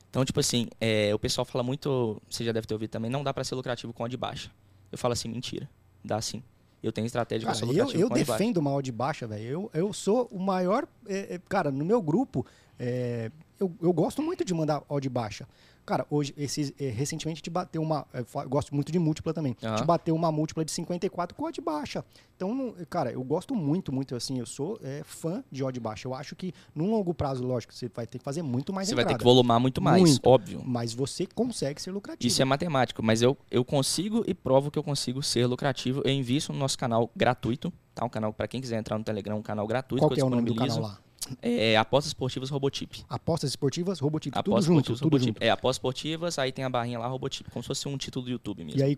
Então, 0.10 0.24
tipo 0.24 0.40
assim, 0.40 0.68
é, 0.80 1.14
o 1.14 1.20
pessoal 1.20 1.44
fala 1.44 1.62
muito. 1.64 2.22
Você 2.30 2.44
já 2.46 2.52
deve 2.54 2.66
ter 2.66 2.74
ouvido 2.74 2.90
também, 2.90 3.12
não 3.12 3.22
dá 3.24 3.34
pra 3.34 3.44
ser 3.44 3.56
lucrativo 3.56 3.92
com 3.94 4.04
a 4.06 4.08
de 4.08 4.16
baixa. 4.16 4.50
Eu 4.92 4.98
falo 4.98 5.12
assim, 5.12 5.28
mentira. 5.28 5.70
Dá 6.04 6.22
sim. 6.22 6.42
Eu 6.82 6.94
tenho 6.94 7.06
estratégia 7.06 7.44
eu 7.44 7.48
Cara, 7.48 7.60
sou 7.60 7.68
eu, 7.68 7.74
lucrativo 7.74 8.02
eu 8.02 8.08
de 8.08 8.14
baixa. 8.24 8.32
defendo 8.32 8.58
uma 8.58 8.72
odd 8.72 8.90
baixa, 8.94 9.28
velho. 9.28 9.44
Eu, 9.44 9.72
eu 9.74 9.92
sou 9.94 10.30
o 10.32 10.40
maior. 10.40 10.88
é, 11.06 11.36
é, 11.36 11.42
cara, 11.50 11.70
no 11.70 11.84
meu 11.84 12.02
grupo, 12.02 12.46
é, 12.80 13.30
eu, 13.60 13.76
eu 13.82 13.92
gosto 13.92 14.22
muito 14.22 14.46
de 14.46 14.54
mandar 14.54 14.82
odd 14.88 15.10
baixa. 15.10 15.46
Cara, 15.90 16.06
hoje, 16.08 16.36
esses, 16.38 16.72
é, 16.80 16.88
recentemente 16.90 17.42
te 17.42 17.50
bateu 17.50 17.82
uma. 17.82 18.06
eu 18.14 18.24
gosto 18.48 18.76
muito 18.76 18.92
de 18.92 19.00
múltipla 19.00 19.34
também. 19.34 19.58
Aham. 19.64 19.76
Te 19.76 19.84
bateu 19.84 20.14
uma 20.14 20.32
múltipla 20.32 20.64
de 20.64 20.72
54 20.72 21.36
com 21.36 21.46
odd 21.46 21.60
baixa. 21.62 22.06
Então, 22.36 22.54
não- 22.54 22.76
cara, 22.88 23.12
eu 23.12 23.24
gosto 23.24 23.56
muito, 23.56 23.92
muito 23.92 24.16
assim. 24.16 24.38
Eu 24.38 24.46
sou 24.46 24.80
é, 24.84 25.02
fã 25.04 25.44
de 25.52 25.64
odd 25.64 25.80
baixa. 25.80 26.08
Eu 26.08 26.14
acho 26.14 26.36
que, 26.36 26.54
num 26.76 26.92
longo 26.92 27.12
prazo, 27.12 27.44
lógico, 27.44 27.74
você 27.74 27.90
vai 27.90 28.06
ter 28.06 28.20
que 28.20 28.24
fazer 28.24 28.44
muito 28.44 28.72
mais 28.72 28.88
Você 28.88 28.94
vai 28.94 29.04
ter 29.04 29.14
entrada. 29.14 29.18
que 29.18 29.24
volumar 29.24 29.60
muito 29.60 29.82
mais, 29.82 30.00
Muito. 30.00 30.30
óbvio. 30.30 30.62
Mas 30.64 30.94
você 30.94 31.26
consegue 31.26 31.82
ser 31.82 31.90
lucrativo. 31.90 32.28
Isso 32.28 32.40
é 32.40 32.46
matemático, 32.46 33.02
mas 33.02 33.24
eu, 33.24 33.36
eu 33.50 33.66
consigo 33.66 34.24
e 34.28 34.36
provo 34.36 34.70
que 34.70 34.78
eu 34.78 34.84
consigo 34.84 35.24
ser 35.24 35.48
lucrativo. 35.48 36.04
Eu 36.06 36.14
invisto 36.14 36.54
no 36.54 36.60
nosso 36.60 36.78
canal 36.78 37.10
gratuito, 37.16 37.74
tá? 37.96 38.06
Um 38.06 38.10
canal 38.10 38.32
para 38.32 38.48
quem 38.48 38.62
quiser 38.62 38.78
entrar 38.78 38.96
no 38.96 39.04
Telegram, 39.04 39.40
um 39.40 39.42
canal 39.42 39.66
gratuito 39.66 40.04
Qual 40.04 40.10
que 40.10 40.18
que 40.18 40.22
é 40.22 40.24
o 40.24 40.30
nome 40.30 40.44
do 40.44 40.54
canal 40.54 40.82
lá? 40.82 41.00
É 41.42 41.78
Apostas 41.78 42.10
Esportivas 42.10 42.50
Robotip. 42.50 43.04
Apostas 43.10 43.50
esportivas, 43.52 44.00
Robotip. 44.00 44.34
Tudo 44.34 44.40
Apostas 44.40 44.66
junto, 44.66 44.78
esportivas 44.94 45.00
tudo 45.00 45.12
Robotip. 45.14 45.28
junto. 45.36 45.44
É, 45.44 45.50
apostas 45.50 45.76
esportivas, 45.78 46.40
aí 46.40 46.52
tem 46.52 46.66
a 46.66 46.70
barrinha 46.70 47.00
lá 47.00 47.08
Robotip, 47.08 47.50
como 47.52 47.64
se 47.64 47.68
fosse 47.68 47.88
um 47.88 47.98
título 47.98 48.26
do 48.26 48.32
YouTube 48.32 48.64
mesmo. 48.64 48.80
E 48.80 48.84
aí, 48.84 48.98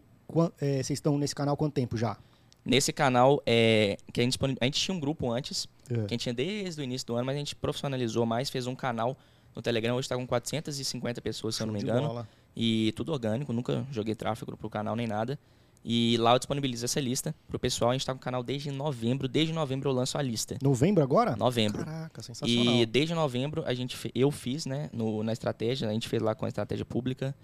é, 0.59 0.75
vocês 0.83 0.91
estão 0.91 1.17
nesse 1.17 1.35
canal 1.35 1.53
há 1.53 1.57
quanto 1.57 1.73
tempo 1.73 1.97
já? 1.97 2.17
Nesse 2.63 2.93
canal, 2.93 3.41
é, 3.45 3.97
que 4.13 4.21
a 4.21 4.23
gente, 4.23 4.37
a 4.59 4.65
gente 4.65 4.79
tinha 4.79 4.95
um 4.95 4.99
grupo 4.99 5.31
antes, 5.31 5.67
É. 5.89 5.93
que 5.95 5.99
a 5.99 6.07
gente 6.09 6.19
tinha 6.19 6.33
desde 6.33 6.79
o 6.79 6.83
início 6.83 7.07
do 7.07 7.15
ano, 7.15 7.25
mas 7.25 7.35
a 7.35 7.39
gente 7.39 7.55
profissionalizou 7.55 8.25
mais, 8.25 8.49
fez 8.49 8.67
um 8.67 8.75
canal 8.75 9.17
no 9.55 9.61
Telegram, 9.61 9.95
hoje 9.95 10.05
está 10.05 10.15
com 10.15 10.25
450 10.27 11.21
pessoas, 11.21 11.55
se 11.55 11.63
eu 11.63 11.67
não 11.67 11.73
me 11.73 11.81
engano. 11.81 12.07
bola. 12.07 12.29
E 12.55 12.91
tudo 12.95 13.11
orgânico, 13.13 13.51
nunca 13.51 13.85
joguei 13.91 14.13
tráfego 14.13 14.55
pro 14.55 14.69
canal 14.69 14.95
nem 14.95 15.07
nada. 15.07 15.39
E 15.83 16.15
lá 16.17 16.33
eu 16.33 16.39
disponibilizo 16.39 16.85
essa 16.85 16.99
lista 16.99 17.33
pro 17.47 17.57
pessoal. 17.57 17.89
A 17.91 17.93
gente 17.93 18.05
tá 18.05 18.13
com 18.13 18.19
o 18.19 18.21
canal 18.21 18.43
desde 18.43 18.69
novembro. 18.71 19.27
Desde 19.27 19.51
novembro 19.53 19.89
eu 19.89 19.93
lanço 19.93 20.17
a 20.17 20.21
lista. 20.21 20.57
Novembro 20.61 21.03
agora? 21.03 21.35
Novembro. 21.35 21.83
Caraca, 21.83 22.21
sensacional. 22.21 22.73
E 22.75 22.85
desde 22.85 23.13
novembro 23.15 23.63
a 23.65 23.73
gente 23.73 23.97
eu 24.13 24.29
fiz, 24.29 24.65
né, 24.65 24.89
no, 24.93 25.23
na 25.23 25.33
estratégia, 25.33 25.89
a 25.89 25.91
gente 25.93 26.07
fez 26.07 26.21
lá 26.21 26.35
com 26.35 26.45
a 26.45 26.47
estratégia 26.47 26.85
pública, 26.85 27.35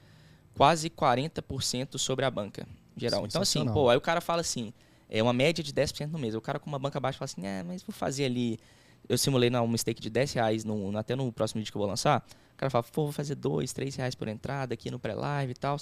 quase 0.54 0.90
40% 0.90 1.98
sobre 1.98 2.26
a 2.26 2.32
banca 2.32 2.68
geral. 2.96 3.22
Então 3.26 3.42
assim, 3.42 3.60
pô, 3.74 3.90
aí 3.90 3.98
o 3.98 4.02
cara 4.02 4.22
fala 4.22 4.42
assim, 4.42 4.72
é 5.10 5.22
uma 5.22 5.34
média 5.34 5.64
de 5.64 5.74
10% 5.74 6.08
no 6.12 6.20
mês. 6.20 6.36
O 6.36 6.42
cara 6.42 6.60
com 6.60 6.68
uma 6.70 6.80
banca 6.80 7.00
baixa 7.00 7.18
fala 7.18 7.26
assim, 7.26 7.46
é, 7.46 7.64
mas 7.64 7.82
vou 7.84 7.94
fazer 7.94 8.26
ali, 8.26 8.60
eu 9.10 9.18
simulei 9.18 9.50
um 9.50 9.78
stake 9.78 10.02
de 10.02 10.10
10 10.10 10.34
reais 10.34 10.64
no, 10.64 10.92
no- 10.92 10.98
até 10.98 11.16
no 11.16 11.32
próximo 11.32 11.60
vídeo 11.60 11.72
que 11.72 11.78
eu 11.78 11.82
vou 11.82 11.88
lançar. 11.90 12.26
O 12.54 12.58
cara 12.58 12.70
fala, 12.70 12.84
pô, 12.84 13.04
vou 13.04 13.12
fazer 13.12 13.36
2, 13.36 13.72
3 13.74 13.96
reais 13.96 14.16
por 14.16 14.28
entrada 14.28 14.74
aqui 14.74 14.90
no 14.92 15.00
pré-live 15.00 15.52
e 15.52 15.56
tal. 15.56 15.78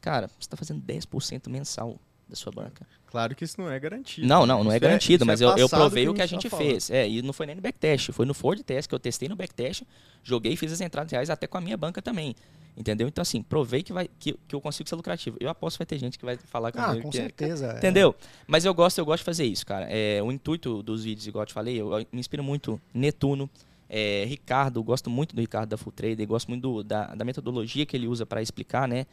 Cara, 0.00 0.30
você 0.38 0.48
tá 0.48 0.56
fazendo 0.56 0.80
10% 0.82 1.48
mensal 1.48 1.98
da 2.28 2.36
sua 2.36 2.52
banca. 2.52 2.86
Claro 3.06 3.34
que 3.34 3.42
isso 3.44 3.58
não 3.60 3.70
é 3.70 3.78
garantido. 3.80 4.26
Não, 4.26 4.44
não, 4.44 4.62
não 4.62 4.70
é 4.72 4.76
é- 4.76 4.78
garantido, 4.78 5.24
é 5.24 5.26
mas 5.26 5.40
eu, 5.40 5.48
eu 5.56 5.68
passado 5.68 5.80
provei 5.80 6.04
que 6.04 6.10
o 6.10 6.14
que 6.14 6.22
a 6.22 6.26
gente 6.26 6.48
fez. 6.50 6.90
É, 6.90 7.08
e 7.08 7.22
não 7.22 7.32
foi 7.32 7.46
nem 7.46 7.56
no 7.56 7.62
backtest, 7.62 8.12
foi 8.12 8.26
no 8.26 8.34
Ford 8.34 8.60
Test 8.62 8.86
que 8.88 8.94
eu 8.94 8.98
testei 8.98 9.28
no 9.28 9.34
backtest, 9.36 9.82
joguei 10.22 10.52
e 10.52 10.56
fiz 10.56 10.70
as 10.72 10.80
entradas 10.80 11.10
reais 11.10 11.30
até 11.30 11.46
com 11.46 11.56
a 11.56 11.60
minha 11.60 11.76
banca 11.76 12.02
também. 12.02 12.36
Entendeu? 12.76 13.08
Então, 13.08 13.22
assim, 13.22 13.42
provei 13.42 13.82
que, 13.82 13.92
vai, 13.92 14.08
que, 14.20 14.38
que 14.46 14.54
eu 14.54 14.60
consigo 14.60 14.88
ser 14.88 14.94
lucrativo. 14.94 15.36
Eu 15.40 15.48
aposto 15.48 15.76
que 15.76 15.78
vai 15.80 15.86
ter 15.86 15.98
gente 15.98 16.16
que 16.16 16.24
vai 16.24 16.36
falar 16.36 16.68
Ah, 16.76 16.86
comigo 16.88 17.02
com 17.02 17.10
que 17.10 17.18
é- 17.18 17.22
certeza. 17.22 17.72
é. 17.72 17.78
Entendeu? 17.78 18.14
Mas 18.46 18.64
eu 18.64 18.72
gosto, 18.72 18.98
eu 18.98 19.04
gosto 19.04 19.18
de 19.22 19.24
fazer 19.24 19.46
isso, 19.46 19.66
cara. 19.66 19.86
É, 19.90 20.22
o 20.22 20.30
intuito 20.30 20.80
dos 20.82 21.02
vídeos, 21.02 21.26
igual 21.26 21.42
eu 21.42 21.46
te 21.46 21.52
falei, 21.54 21.80
eu, 21.80 21.92
eu 21.98 22.06
me 22.12 22.20
inspiro 22.20 22.44
muito 22.44 22.80
Netuno, 22.94 23.50
é, 23.88 24.24
Ricardo, 24.28 24.80
gosto 24.82 25.10
muito 25.10 25.34
do 25.34 25.40
Ricardo 25.40 25.70
da 25.70 25.76
Full 25.76 25.92
Trader, 25.92 26.24
gosto 26.26 26.46
muito 26.48 26.60
do- 26.62 26.84
da, 26.84 27.14
da 27.16 27.24
metodologia 27.24 27.84
que 27.84 27.96
ele 27.96 28.06
usa 28.06 28.24
para 28.24 28.40
explicar, 28.42 28.86
né? 28.86 29.06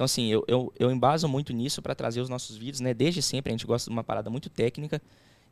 Então, 0.00 0.06
assim, 0.06 0.28
eu, 0.28 0.42
eu, 0.48 0.72
eu 0.78 0.90
embaso 0.90 1.28
muito 1.28 1.52
nisso 1.52 1.82
para 1.82 1.94
trazer 1.94 2.22
os 2.22 2.28
nossos 2.30 2.56
vídeos, 2.56 2.80
né? 2.80 2.94
Desde 2.94 3.20
sempre 3.20 3.50
a 3.50 3.52
gente 3.52 3.66
gosta 3.66 3.90
de 3.90 3.94
uma 3.94 4.02
parada 4.02 4.30
muito 4.30 4.48
técnica 4.48 4.98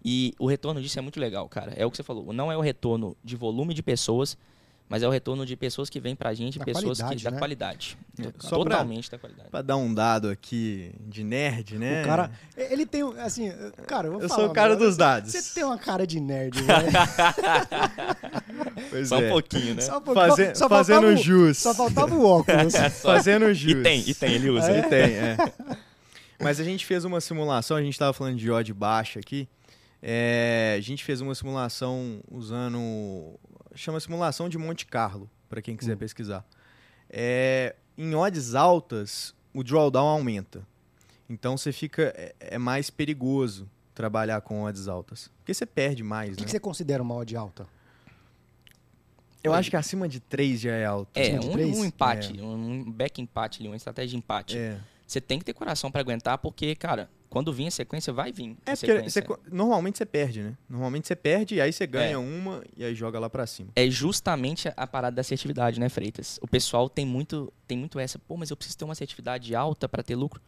e 0.03 0.33
o 0.39 0.47
retorno 0.47 0.81
disso 0.81 0.99
é 0.99 1.03
muito 1.03 1.21
legal, 1.21 1.47
cara. 1.51 1.75
É 1.77 1.85
o 1.85 1.91
que 1.91 1.99
você 1.99 2.03
falou, 2.03 2.33
não 2.33 2.51
é 2.51 2.57
o 2.57 2.63
retorno 2.63 3.15
de 3.23 3.37
volume 3.37 3.75
de 3.75 3.83
pessoas, 3.83 4.39
mas 4.89 5.03
é 5.03 5.09
o 5.09 5.11
retorno 5.11 5.45
de 5.45 5.55
pessoas 5.57 5.91
que 5.91 6.01
vêm 6.01 6.17
pra 6.17 6.33
gente, 6.35 6.59
Da 6.59 6.65
pessoas 6.65 7.01
que 7.01 7.17
da 7.23 7.31
né? 7.31 7.39
qualidade. 7.39 7.99
É, 8.19 8.23
To- 8.31 8.35
só 8.39 8.57
pra- 8.61 8.71
Totalmente 8.71 9.11
da 9.11 9.19
qualidade. 9.19 9.51
Pra 9.51 9.63
dar 9.63 9.77
um 9.77 9.93
dado 9.93 10.29
aqui 10.31 10.93
de 11.07 11.23
nerd, 11.23 11.79
né? 11.79 12.03
O 12.03 12.07
cara, 12.07 12.31
ele 12.57 12.87
tem, 12.87 13.03
assim, 13.21 13.53
cara, 13.87 14.07
eu 14.09 14.13
vou 14.13 14.23
Eu 14.23 14.29
falar 14.29 14.41
sou 14.43 14.51
o 14.51 14.55
cara 14.55 14.69
negócio. 14.71 14.89
dos 14.89 14.97
dados. 14.97 15.33
Você 15.33 15.55
tem 15.55 15.65
uma 15.65 15.79
cara 15.79 16.07
de 16.07 16.19
nerd, 16.21 16.61
velho. 16.63 16.89
Pois 18.91 19.09
Só 19.09 19.21
é. 19.21 19.27
um 19.27 19.31
pouquinho, 19.31 19.75
né? 19.75 19.81
Só, 19.83 19.99
um 19.99 20.01
pouco- 20.01 20.21
Faze- 20.21 20.55
só 20.55 20.69
fazendo 20.69 21.03
faltava 21.03 21.17
jus. 21.17 21.59
Só 21.59 21.75
faltava 21.75 22.15
o 22.15 22.25
óculos. 22.25 22.75
Fazendo 23.03 23.53
jus. 23.55 23.73
E 23.73 23.83
tem, 23.83 24.05
e 24.07 24.15
tem, 24.15 24.33
ele 24.35 24.51
usa. 24.51 24.71
Ele 24.71 24.83
tem, 24.89 24.99
é. 25.17 25.37
Mas 26.41 26.61
a 26.61 26.65
gente 26.65 26.87
fez 26.87 27.05
uma 27.05 27.21
simulação, 27.21 27.77
a 27.77 27.83
gente 27.83 27.93
estava 27.95 28.13
falando 28.13 28.37
de 28.37 28.51
odd 28.51 28.73
baixa 28.73 29.19
aqui. 29.21 29.49
É, 30.01 30.77
a 30.79 30.81
gente 30.81 31.03
fez 31.05 31.21
uma 31.21 31.35
simulação 31.35 32.21
usando. 32.31 33.35
Chama 33.79 34.01
simulação 34.01 34.49
de 34.49 34.59
Monte 34.59 34.85
Carlo, 34.87 35.31
para 35.49 35.63
quem 35.63 35.77
quiser 35.77 35.95
Hum. 35.95 35.99
pesquisar. 35.99 36.45
É, 37.09 37.77
em 37.97 38.13
odds 38.15 38.55
altas, 38.57 39.33
o 39.55 39.63
drawdown 39.63 40.07
aumenta. 40.09 40.67
Então 41.31 41.57
você 41.57 41.71
fica. 41.71 42.13
É, 42.17 42.35
é 42.41 42.59
mais 42.59 42.91
perigoso 42.91 43.71
trabalhar 43.95 44.41
com 44.41 44.65
odds 44.65 44.89
altas. 44.89 45.31
Porque 45.39 45.55
você 45.55 45.65
perde 45.65 46.03
mais, 46.03 46.31
O 46.33 46.37
que, 46.37 46.41
né? 46.41 46.45
que 46.47 46.51
você 46.51 46.59
considera 46.61 47.03
uma 47.03 47.15
odd 47.15 47.37
alta? 47.37 47.67
Eu 49.45 49.55
acho 49.55 49.71
que 49.71 49.77
acima 49.77 50.09
de 50.09 50.19
3 50.19 50.61
já 50.61 50.73
é 50.73 50.85
alto. 50.85 51.17
É, 51.17 51.39
um, 51.41 51.79
um 51.81 51.85
empate, 51.85 52.41
um 52.43 52.91
back 52.91 53.23
empate 53.23 53.61
ali, 53.61 53.69
uma 53.69 53.77
estratégia 53.77 54.11
de 54.11 54.17
empate. 54.17 54.59
É. 54.59 54.81
Você 55.07 55.21
tem 55.21 55.39
que 55.39 55.45
ter 55.45 55.53
coração 55.55 55.91
pra 55.91 56.01
aguentar, 56.01 56.37
porque, 56.39 56.75
cara, 56.75 57.09
quando 57.31 57.53
vir 57.53 57.67
a 57.67 57.71
sequência, 57.71 58.13
vai 58.13 58.33
vir. 58.33 58.57
a 58.67 58.73
É 58.73 58.77
porque 58.77 59.03
você 59.11 59.23
normalmente 59.51 59.99
você 59.99 60.07
perde, 60.07 60.43
né? 60.43 60.57
Normalmente 60.69 61.07
você 61.07 61.15
perde 61.17 61.57
e 61.57 61.61
aí 61.61 61.73
você 61.73 61.87
ganha 61.87 62.13
É. 62.13 62.17
uma 62.19 62.63
e 62.77 62.85
aí 62.85 62.95
joga 62.95 63.19
lá 63.19 63.29
pra 63.29 63.47
cima. 63.47 63.71
É 63.77 63.89
justamente 63.91 64.69
a- 64.77 64.87
parada 64.87 65.17
da 65.17 65.21
assertividade, 65.21 65.79
né, 65.79 65.89
Freitas? 65.89 66.39
O 66.43 66.47
pessoal 66.49 66.89
tem 66.89 67.05
muito, 67.07 67.53
tem 67.67 67.77
muito 67.79 67.99
essa, 67.99 68.19
pô, 68.19 68.37
mas 68.37 68.51
eu 68.51 68.57
preciso 68.57 68.79
ter 68.79 68.85
uma 68.85 68.93
assertividade 68.93 69.55
alta 69.55 69.89
pra 69.89 70.03
ter 70.03 70.15
lucro. 70.17 70.41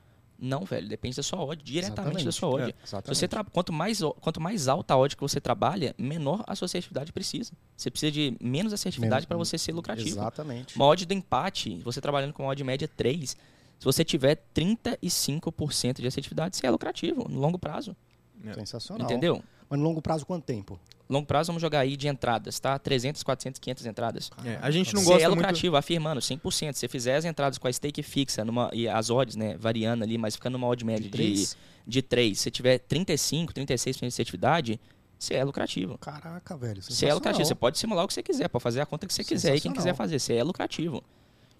Não, 0.42 0.64
velho, 0.64 0.88
depende 0.88 1.14
da 1.16 1.22
sua 1.22 1.44
odd, 1.44 1.62
diretamente 1.62 2.24
da 2.24 2.32
sua 2.32 2.48
odd. 2.48 2.74
É, 2.82 2.86
Se 2.86 3.02
você 3.08 3.28
tra- 3.28 3.44
quanto, 3.44 3.74
mais, 3.74 4.00
quanto 4.22 4.40
mais 4.40 4.68
alta 4.68 4.94
a 4.94 4.96
odd 4.98 5.14
que 5.14 5.20
você 5.20 5.38
trabalha, 5.38 5.94
menor 5.98 6.42
a 6.46 6.54
sua 6.56 6.64
assertividade 6.64 7.12
precisa. 7.12 7.52
Você 7.76 7.90
precisa 7.90 8.10
de 8.10 8.34
menos 8.40 8.72
assertividade 8.72 9.26
para 9.26 9.36
você 9.36 9.58
ser 9.58 9.72
lucrativo. 9.72 10.08
Exatamente. 10.08 10.76
Uma 10.76 10.86
odd 10.86 11.04
do 11.04 11.12
empate, 11.12 11.78
você 11.84 12.00
trabalhando 12.00 12.32
com 12.32 12.44
uma 12.44 12.52
odd 12.52 12.64
média 12.64 12.88
3, 12.88 13.36
se 13.80 13.84
você 13.86 14.04
tiver 14.04 14.36
35% 14.54 16.02
de 16.02 16.06
assertividade, 16.06 16.54
você 16.54 16.66
é 16.66 16.70
lucrativo 16.70 17.26
no 17.26 17.40
longo 17.40 17.58
prazo. 17.58 17.96
É. 18.44 18.52
Sensacional. 18.52 19.06
Entendeu? 19.06 19.42
Mas 19.70 19.78
no 19.78 19.86
longo 19.86 20.02
prazo, 20.02 20.26
quanto 20.26 20.44
tempo? 20.44 20.78
Longo 21.08 21.26
prazo, 21.26 21.46
vamos 21.46 21.62
jogar 21.62 21.80
aí 21.80 21.96
de 21.96 22.06
entradas, 22.06 22.60
tá? 22.60 22.78
300, 22.78 23.22
400, 23.22 23.58
500 23.58 23.86
entradas. 23.86 24.30
É, 24.44 24.58
a 24.60 24.70
gente 24.70 24.94
não 24.94 25.00
Você 25.00 25.08
gosta 25.08 25.24
é 25.24 25.28
muito... 25.28 25.38
lucrativo, 25.38 25.76
afirmando, 25.76 26.20
100%. 26.20 26.74
Se 26.74 26.80
você 26.80 26.88
fizer 26.88 27.16
as 27.16 27.24
entradas 27.24 27.56
com 27.56 27.66
a 27.68 27.72
stake 27.72 28.02
fixa 28.02 28.44
numa, 28.44 28.70
e 28.74 28.86
as 28.86 29.08
odds, 29.08 29.34
né, 29.34 29.56
variando 29.56 30.02
ali, 30.02 30.18
mas 30.18 30.36
ficando 30.36 30.58
numa 30.58 30.66
odd 30.66 30.84
média 30.84 31.04
de, 31.04 31.08
três? 31.08 31.56
de 31.86 32.02
3, 32.02 32.36
se 32.36 32.44
você 32.44 32.50
tiver 32.50 32.78
35, 32.80 33.54
36% 33.54 33.98
de 33.98 34.06
assertividade, 34.06 34.80
você 35.18 35.34
é 35.34 35.42
lucrativo. 35.42 35.96
Caraca, 35.96 36.54
velho. 36.54 36.82
Você 36.82 37.06
é 37.06 37.14
lucrativo. 37.14 37.46
Você 37.46 37.54
pode 37.54 37.78
simular 37.78 38.04
o 38.04 38.08
que 38.08 38.12
você 38.12 38.22
quiser, 38.22 38.48
pode 38.48 38.62
fazer 38.62 38.82
a 38.82 38.86
conta 38.86 39.06
que 39.06 39.14
você 39.14 39.24
quiser 39.24 39.56
e 39.56 39.60
quem 39.60 39.72
quiser 39.72 39.94
fazer. 39.94 40.18
Você 40.18 40.34
é 40.34 40.44
lucrativo. 40.44 41.02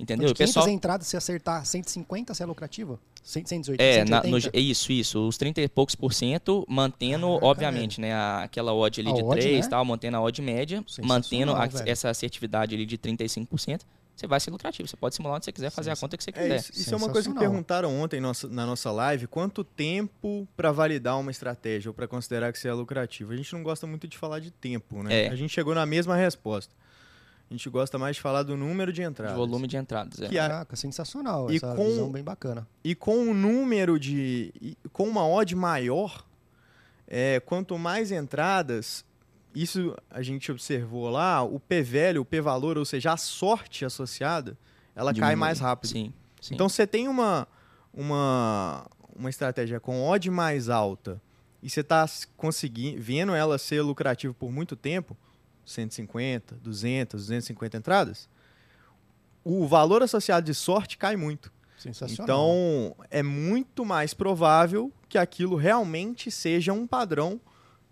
Entendeu? 0.00 0.26
De 0.28 0.32
O 0.32 0.36
pessoal. 0.36 0.64
500 0.64 0.76
entradas, 0.76 1.06
se 1.06 1.16
acertar 1.16 1.64
150, 1.66 2.32
você 2.32 2.42
é 2.42 2.46
lucrativo? 2.46 2.98
100, 3.22 3.44
180, 3.44 3.82
É, 3.82 3.98
na, 4.06 4.22
180? 4.22 4.28
no, 4.50 4.58
é 4.58 4.60
isso, 4.60 4.90
isso. 4.90 5.28
Os 5.28 5.36
30 5.36 5.60
e 5.60 5.68
poucos 5.68 5.94
por 5.94 6.14
cento, 6.14 6.64
mantendo, 6.66 7.26
Caraca, 7.28 7.46
obviamente, 7.46 8.00
né, 8.00 8.14
a- 8.14 8.44
aquela 8.44 8.72
odd 8.72 8.98
ali 8.98 9.10
A 9.10 9.14
de 9.14 9.22
odd, 9.22 9.38
3 9.40 9.66
né? 9.66 9.70
tal, 9.70 9.84
mantendo 9.84 10.16
a 10.16 10.22
odd 10.22 10.40
média, 10.40 10.82
mantendo 11.02 11.52
a- 11.54 11.68
essa 11.84 12.08
assertividade 12.08 12.74
ali 12.74 12.86
de 12.86 12.96
35%, 12.96 13.84
você 14.16 14.26
vai 14.26 14.40
ser 14.40 14.50
lucrativo. 14.50 14.88
Você 14.88 14.96
pode 14.96 15.14
simular 15.14 15.36
onde 15.36 15.44
você 15.44 15.52
quiser, 15.52 15.68
fazer 15.70 15.90
a 15.90 15.96
conta 15.96 16.16
que 16.16 16.24
você 16.24 16.30
É, 16.30 16.32
quiser. 16.32 16.56
isso, 16.60 16.72
isso 16.72 16.94
é 16.94 16.96
uma 16.96 17.10
coisa 17.10 17.30
que 17.30 17.38
perguntaram 17.38 17.94
ontem 18.00 18.20
nossa- 18.20 18.48
na 18.48 18.64
nossa 18.64 18.90
live. 18.90 19.26
Quanto 19.26 19.62
tempo 19.62 20.48
pra 20.56 20.72
validar 20.72 21.18
uma 21.18 21.30
estratégia 21.30 21.90
ou 21.90 21.94
pra 21.94 22.08
considerar 22.08 22.52
que 22.54 22.58
você 22.58 22.68
é 22.68 22.72
lucrativo? 22.72 23.32
A 23.32 23.36
gente 23.36 23.52
não 23.52 23.62
gosta 23.62 23.86
muito 23.86 24.08
de 24.08 24.16
falar 24.16 24.38
de 24.40 24.50
tempo, 24.50 25.02
né? 25.02 25.24
É. 25.26 25.28
A 25.28 25.36
gente 25.36 25.50
chegou 25.52 25.74
na 25.74 25.84
mesma 25.84 26.16
resposta. 26.16 26.74
A 27.50 27.52
gente 27.52 27.68
gosta 27.68 27.98
mais 27.98 28.14
de 28.14 28.22
falar 28.22 28.44
do 28.44 28.56
número 28.56 28.92
de 28.92 29.02
De 29.02 29.08
entradas. 29.08 29.36
volume 29.36 29.66
de 29.66 29.76
entradas. 29.76 30.20
É. 30.22 30.28
Que 30.28 30.36
Caraca, 30.36 30.76
sensacional. 30.76 31.50
E 31.50 31.56
essa 31.56 31.74
com- 31.74 31.84
visão 31.88 32.10
bem 32.12 32.22
bacana. 32.22 32.66
E 32.84 32.94
com 32.94 33.16
um 33.18 33.34
número 33.34 33.98
de. 33.98 34.76
com 34.92 35.08
uma 35.08 35.26
odd 35.26 35.54
maior, 35.56 36.24
é, 37.08 37.40
quanto 37.40 37.76
mais 37.76 38.12
entradas, 38.12 39.04
isso 39.52 39.96
a 40.08 40.22
gente 40.22 40.52
observou 40.52 41.10
lá, 41.10 41.42
o 41.42 41.58
P 41.58 41.82
velho, 41.82 42.20
o 42.22 42.24
P 42.24 42.40
valor, 42.40 42.78
ou 42.78 42.84
seja, 42.84 43.12
a 43.14 43.16
sorte 43.16 43.84
associada, 43.84 44.56
ela 44.94 45.12
cai 45.12 45.34
mais 45.34 45.58
rápido. 45.58 45.90
Sim, 45.90 46.12
sim. 46.40 46.54
Então 46.54 46.68
você 46.68 46.86
tem 46.86 47.08
uma, 47.08 47.48
uma, 47.92 48.86
uma 49.16 49.28
estratégia 49.28 49.80
com 49.80 50.06
odd 50.08 50.30
mais 50.30 50.68
alta 50.68 51.20
e 51.60 51.68
você 51.68 51.80
está 51.80 52.06
conseguindo, 52.36 53.02
vendo 53.02 53.34
ela 53.34 53.58
ser 53.58 53.82
lucrativa 53.82 54.32
por 54.32 54.52
muito 54.52 54.76
tempo, 54.76 55.16
150, 55.70 56.56
200, 56.56 57.20
250 57.22 57.76
entradas, 57.76 58.28
o 59.44 59.66
valor 59.66 60.02
associado 60.02 60.44
de 60.46 60.54
sorte 60.54 60.98
cai 60.98 61.16
muito. 61.16 61.52
Sensacional. 61.78 62.24
Então, 62.24 62.96
é 63.10 63.22
muito 63.22 63.84
mais 63.86 64.12
provável 64.12 64.92
que 65.08 65.16
aquilo 65.16 65.56
realmente 65.56 66.30
seja 66.30 66.72
um 66.72 66.86
padrão 66.86 67.40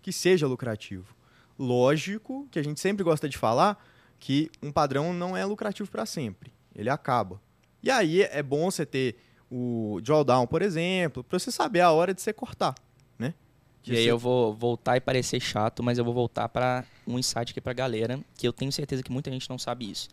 que 0.01 0.11
seja 0.13 0.45
lucrativo. 0.47 1.15
Lógico 1.57 2.47
que 2.51 2.59
a 2.59 2.63
gente 2.63 2.79
sempre 2.79 3.03
gosta 3.03 3.27
de 3.27 3.37
falar 3.37 3.83
que 4.19 4.49
um 4.61 4.71
padrão 4.71 5.13
não 5.13 5.35
é 5.35 5.43
lucrativo 5.43 5.89
para 5.89 6.05
sempre. 6.05 6.53
Ele 6.75 6.89
acaba. 6.89 7.41
E 7.81 7.89
aí 7.89 8.21
é 8.21 8.43
bom 8.43 8.69
você 8.69 8.85
ter 8.85 9.17
o 9.51 9.99
drawdown, 10.03 10.45
por 10.45 10.61
exemplo, 10.61 11.23
para 11.23 11.39
você 11.39 11.51
saber 11.51 11.81
a 11.81 11.91
hora 11.91 12.13
de 12.13 12.21
você 12.21 12.31
cortar, 12.31 12.75
né? 13.17 13.33
De 13.81 13.93
E 13.93 13.97
aí 13.97 14.03
você- 14.03 14.11
eu 14.11 14.19
vou 14.19 14.53
voltar 14.53 14.97
e 14.97 15.01
parecer 15.01 15.39
chato, 15.39 15.81
mas 15.81 15.97
eu 15.97 16.05
vou 16.05 16.13
voltar 16.13 16.47
para 16.47 16.85
um 17.09 17.19
insight 17.19 17.51
aqui 17.51 17.59
pra 17.59 17.73
galera, 17.73 18.19
que 18.37 18.47
eu 18.47 18.53
tenho 18.53 18.71
certeza 18.71 19.01
que 19.01 19.11
muita 19.11 19.31
gente 19.31 19.49
não 19.49 19.57
sabe 19.57 19.89
isso. 19.89 20.07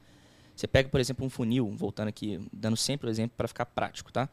Você 0.54 0.66
pega, 0.66 0.88
por 0.88 0.98
exemplo, 0.98 1.24
um 1.26 1.28
funil, 1.28 1.70
voltando 1.76 2.08
aqui, 2.08 2.40
dando 2.52 2.76
sempre 2.76 3.08
o 3.08 3.10
exemplo 3.10 3.34
para 3.36 3.46
ficar 3.46 3.66
prático, 3.66 4.10
tá? 4.10 4.28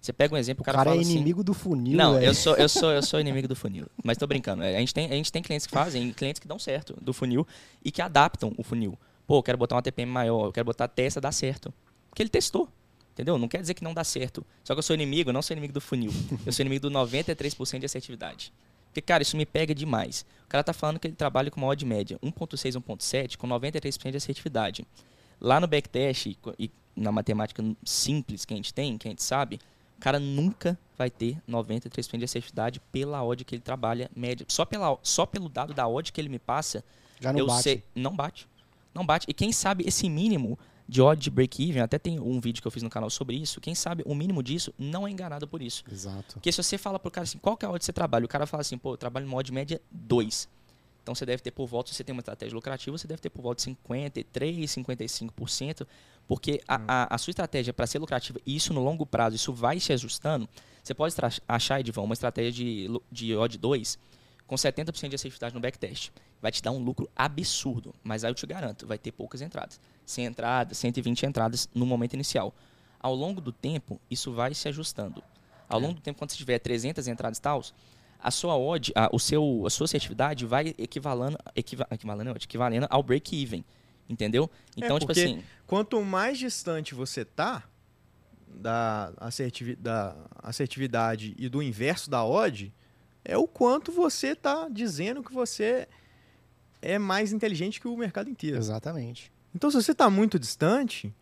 Você 0.00 0.12
pega 0.12 0.34
um 0.34 0.38
exemplo, 0.38 0.62
o 0.62 0.62
o 0.62 0.64
cara, 0.64 0.78
cara, 0.78 0.90
fala 0.90 1.00
é 1.00 1.02
assim... 1.02 1.14
inimigo 1.14 1.42
do 1.42 1.54
funil, 1.54 1.96
Não, 1.96 2.20
eu 2.20 2.32
sou, 2.34 2.56
eu 2.56 2.68
sou, 2.68 2.90
eu 2.90 3.02
sou 3.02 3.18
inimigo 3.20 3.48
do 3.48 3.56
funil. 3.56 3.86
Mas 4.02 4.16
tô 4.16 4.26
brincando. 4.26 4.62
É, 4.62 4.76
A 4.76 4.80
gente, 4.80 4.94
tem, 4.94 5.06
a 5.06 5.14
gente 5.14 5.30
tem 5.30 5.42
clientes 5.42 5.66
que 5.66 5.72
fazem, 5.72 6.12
clientes 6.12 6.40
que 6.40 6.46
dão 6.46 6.58
certo 6.58 6.96
do 7.00 7.12
funil 7.12 7.46
e 7.84 7.90
que 7.90 8.00
adaptam 8.02 8.52
o 8.56 8.62
funil. 8.62 8.98
Pô, 9.26 9.38
eu 9.38 9.42
quero 9.42 9.58
botar 9.58 9.76
uma 9.76 9.82
TPM 9.82 10.10
maior, 10.10 10.46
eu 10.46 10.52
quero 10.52 10.64
botar 10.64 10.84
a 10.84 10.88
testa, 10.88 11.20
dá 11.20 11.32
certo. 11.32 11.72
Porque 12.08 12.22
ele 12.22 12.30
testou. 12.30 12.68
Entendeu? 13.12 13.36
Não 13.36 13.48
quer 13.48 13.60
dizer 13.60 13.74
que 13.74 13.82
não 13.82 13.92
dá 13.92 14.04
certo. 14.04 14.46
Só 14.62 14.74
que 14.74 14.78
eu 14.78 14.82
sou 14.82 14.94
inimigo, 14.94 15.32
não 15.32 15.42
sou 15.42 15.52
inimigo 15.52 15.72
do 15.72 15.80
funil. 15.80 16.12
Eu 16.46 16.52
sou 16.52 16.62
inimigo 16.62 16.88
do 16.88 16.90
93% 16.96 17.80
de 17.80 17.86
assertividade. 17.86 18.52
Porque, 18.86 19.02
cara, 19.02 19.22
isso 19.22 19.36
me 19.36 19.44
pega 19.44 19.74
demais. 19.74 20.24
O 20.48 20.50
cara 20.50 20.64
tá 20.64 20.72
falando 20.72 20.98
que 20.98 21.06
ele 21.06 21.14
trabalha 21.14 21.50
com 21.50 21.60
uma 21.60 21.66
odd 21.66 21.84
média 21.84 22.18
1.6, 22.24 22.80
1.7 22.80 23.36
com 23.36 23.46
93% 23.46 24.10
de 24.10 24.16
assertividade. 24.16 24.86
Lá 25.38 25.60
no 25.60 25.66
backtest 25.66 26.24
e 26.24 26.38
e 26.58 26.70
na 26.96 27.12
matemática 27.12 27.62
simples 27.84 28.46
que 28.46 28.54
a 28.54 28.56
gente 28.56 28.72
tem, 28.72 28.96
que 28.96 29.06
a 29.06 29.10
gente 29.10 29.22
sabe, 29.22 29.60
o 29.98 30.00
cara 30.00 30.18
nunca 30.18 30.78
vai 30.96 31.10
ter 31.10 31.36
93% 31.46 32.16
de 32.16 32.24
assertividade 32.24 32.80
pela 32.90 33.22
odd 33.22 33.44
que 33.44 33.54
ele 33.54 33.62
trabalha 33.62 34.10
média. 34.16 34.46
Só, 34.48 34.64
pela, 34.64 34.98
só 35.02 35.26
pelo 35.26 35.50
dado 35.50 35.74
da 35.74 35.86
odd 35.86 36.10
que 36.10 36.18
ele 36.20 36.30
me 36.30 36.38
passa, 36.38 36.82
Já 37.20 37.30
não 37.30 37.40
eu 37.40 37.46
bate. 37.46 37.62
sei. 37.62 37.84
Não 37.94 38.16
bate. 38.16 38.48
Não 38.94 39.04
bate. 39.04 39.26
E 39.28 39.34
quem 39.34 39.52
sabe 39.52 39.84
esse 39.86 40.08
mínimo 40.08 40.58
de 40.88 41.02
odd 41.02 41.20
de 41.20 41.30
break-even, 41.30 41.82
até 41.82 41.98
tem 41.98 42.18
um 42.18 42.40
vídeo 42.40 42.62
que 42.62 42.66
eu 42.66 42.72
fiz 42.72 42.82
no 42.82 42.88
canal 42.88 43.10
sobre 43.10 43.36
isso, 43.36 43.60
quem 43.60 43.74
sabe 43.74 44.02
o 44.06 44.14
mínimo 44.14 44.42
disso 44.42 44.72
não 44.78 45.06
é 45.06 45.10
enganado 45.10 45.46
por 45.46 45.60
isso. 45.60 45.84
Exato. 45.90 46.34
Porque 46.34 46.50
se 46.50 46.62
você 46.62 46.78
fala 46.78 46.98
pro 46.98 47.10
cara 47.10 47.24
assim, 47.24 47.38
qual 47.38 47.56
que 47.56 47.66
é 47.66 47.68
a 47.68 47.70
odd 47.70 47.78
que 47.78 47.84
você 47.84 47.92
trabalha? 47.92 48.24
O 48.24 48.28
cara 48.28 48.46
fala 48.46 48.62
assim, 48.62 48.78
pô, 48.78 48.94
eu 48.94 48.96
trabalho 48.96 49.28
em 49.28 49.34
odd 49.34 49.52
média 49.52 49.80
2. 49.90 50.48
Então 51.02 51.14
você 51.14 51.26
deve 51.26 51.42
ter 51.42 51.50
por 51.50 51.66
volta, 51.66 51.90
se 51.90 51.96
você 51.96 52.04
tem 52.04 52.12
uma 52.12 52.20
estratégia 52.20 52.54
lucrativa, 52.54 52.96
você 52.96 53.06
deve 53.06 53.20
ter 53.20 53.28
por 53.28 53.42
volta 53.42 53.56
de 53.56 53.62
53, 53.64 54.70
55%, 54.70 55.86
porque 56.26 56.62
a, 56.66 56.80
a, 56.86 57.14
a 57.14 57.18
sua 57.18 57.30
estratégia 57.30 57.72
para 57.72 57.86
ser 57.86 57.98
lucrativa, 57.98 58.38
e 58.46 58.56
isso 58.56 58.72
no 58.72 58.82
longo 58.82 59.04
prazo, 59.04 59.36
isso 59.36 59.52
vai 59.52 59.78
se 59.80 59.92
ajustando. 59.92 60.48
Você 60.82 60.94
pode 60.94 61.14
achar, 61.46 61.80
Edivão, 61.80 62.04
uma 62.04 62.14
estratégia 62.14 62.52
de, 62.52 63.00
de 63.12 63.34
odd 63.34 63.58
2 63.58 63.98
com 64.48 64.56
70% 64.56 65.08
de 65.10 65.14
assertividade 65.14 65.54
no 65.54 65.60
backtest. 65.60 66.10
Vai 66.42 66.50
te 66.50 66.60
dar 66.62 66.72
um 66.72 66.82
lucro 66.82 67.08
absurdo, 67.14 67.94
mas 68.02 68.24
aí 68.24 68.30
eu 68.30 68.34
te 68.34 68.46
garanto, 68.46 68.86
vai 68.86 68.98
ter 68.98 69.12
poucas 69.12 69.40
entradas. 69.42 69.78
100 70.06 70.24
entradas, 70.24 70.78
120 70.78 71.26
entradas 71.26 71.68
no 71.74 71.84
momento 71.86 72.14
inicial. 72.14 72.52
Ao 72.98 73.14
longo 73.14 73.40
do 73.40 73.52
tempo, 73.52 74.00
isso 74.10 74.32
vai 74.32 74.54
se 74.54 74.66
ajustando. 74.66 75.22
Ao 75.68 75.78
longo 75.78 75.94
do 75.94 76.00
tempo, 76.00 76.18
quando 76.18 76.30
você 76.30 76.38
tiver 76.38 76.58
300 76.58 77.06
entradas 77.06 77.38
e 77.38 77.42
tal, 77.42 77.62
a 78.18 78.30
sua 78.30 78.56
odd, 78.56 78.90
a, 78.96 79.10
o 79.12 79.18
seu, 79.20 79.64
a 79.66 79.70
sua 79.70 79.84
assertividade 79.84 80.46
vai 80.46 80.74
equivalendo, 80.78 81.38
equiva, 81.54 81.86
equivalendo, 81.90 82.30
equivalendo 82.36 82.86
ao 82.88 83.02
break-even. 83.02 83.62
Entendeu? 84.08 84.50
Então, 84.74 84.98
tipo 84.98 85.12
porque- 85.12 85.20
assim, 85.20 85.44
Quanto 85.66 86.02
mais 86.02 86.38
distante 86.38 86.94
você 86.94 87.22
tá 87.22 87.64
da, 88.46 89.12
assertivi 89.18 89.76
da 89.76 90.16
assertividade 90.42 91.34
e 91.38 91.48
do 91.50 91.62
inverso 91.62 92.08
da 92.08 92.24
odd, 92.24 92.72
é 93.28 93.36
o 93.36 93.46
quanto 93.46 93.92
você 93.92 94.34
tá 94.34 94.68
dizendo 94.68 95.22
que 95.22 95.32
você 95.32 95.86
é 96.82 96.98
mais 96.98 97.32
inteligente 97.32 97.80
que 97.80 97.86
o 97.86 97.96
mercado 97.96 98.28
inteiro. 98.30 98.56
Exatamente. 98.56 99.30
Então, 99.54 99.70
se 99.70 99.76
você 99.80 99.94
tá 99.94 100.08
muito 100.10 100.38
distante, 100.38 101.12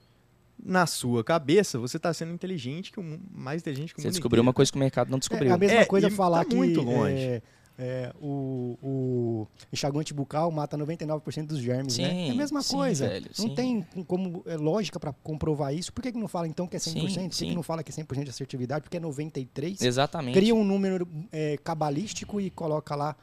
na 0.62 0.86
sua 0.86 1.22
cabeça, 1.22 1.78
você 1.78 1.98
tá 1.98 2.12
sendo 2.14 2.32
inteligente 2.32 2.90
que 2.90 2.98
o 3.00 3.20
mais 3.30 3.60
inteligente 3.60 3.92
que 3.92 4.00
o 4.00 4.02
você 4.02 4.08
mundo 4.08 4.12
descobriu 4.14 4.40
uma 4.42 4.46
inteiro. 4.50 4.56
coisa 4.56 4.72
que 4.72 4.78
o 4.78 4.80
mercado 4.80 5.10
não 5.10 5.18
descobriu. 5.18 5.50
É 5.50 5.54
a 5.54 5.58
mesma 5.58 5.78
É, 5.80 5.84
coisa 5.84 6.08
falar 6.10 6.38
tá 6.38 6.44
que 6.46 6.56
muito 6.56 6.80
longe. 6.80 7.14
é, 7.22 7.42
é, 7.78 8.12
o, 8.20 8.78
o 8.82 9.46
enxaguante 9.72 10.14
bucal 10.14 10.50
mata 10.50 10.76
99% 10.78 11.46
dos 11.46 11.58
germes, 11.58 11.98
né? 11.98 12.04
É 12.26 12.28
a 12.28 12.32
Sim, 12.32 12.36
mesma 12.38 12.62
sim, 12.62 12.76
coisa. 12.76 13.08
velho, 13.08 13.30
não 13.38 13.48
sim. 13.48 13.54
tem 13.54 13.86
como 14.06 14.42
é, 14.46 14.56
lógica 14.56 14.98
para 14.98 15.12
comprovar 15.12 15.74
isso. 15.74 15.92
Por 15.92 16.02
que, 16.02 16.12
que 16.12 16.18
não 16.18 16.28
fala 16.28 16.48
então 16.48 16.66
que 16.66 16.76
é 16.76 16.78
100%? 16.78 16.82
Sim, 16.92 17.00
Por 17.00 17.08
que, 17.08 17.28
que 17.28 17.34
sim. 17.34 17.54
não 17.54 17.62
fala 17.62 17.82
que 17.82 17.90
é 17.90 17.94
100% 17.94 18.24
de 18.24 18.30
assertividade? 18.30 18.82
Porque 18.82 18.96
é 18.96 19.00
93%. 19.00 19.82
Exatamente. 19.82 20.34
Cria 20.34 20.54
um 20.54 20.64
número 20.64 21.06
é, 21.30 21.58
cabalístico 21.62 22.40
e 22.40 22.50
coloca 22.50 22.94
lá 22.94 23.14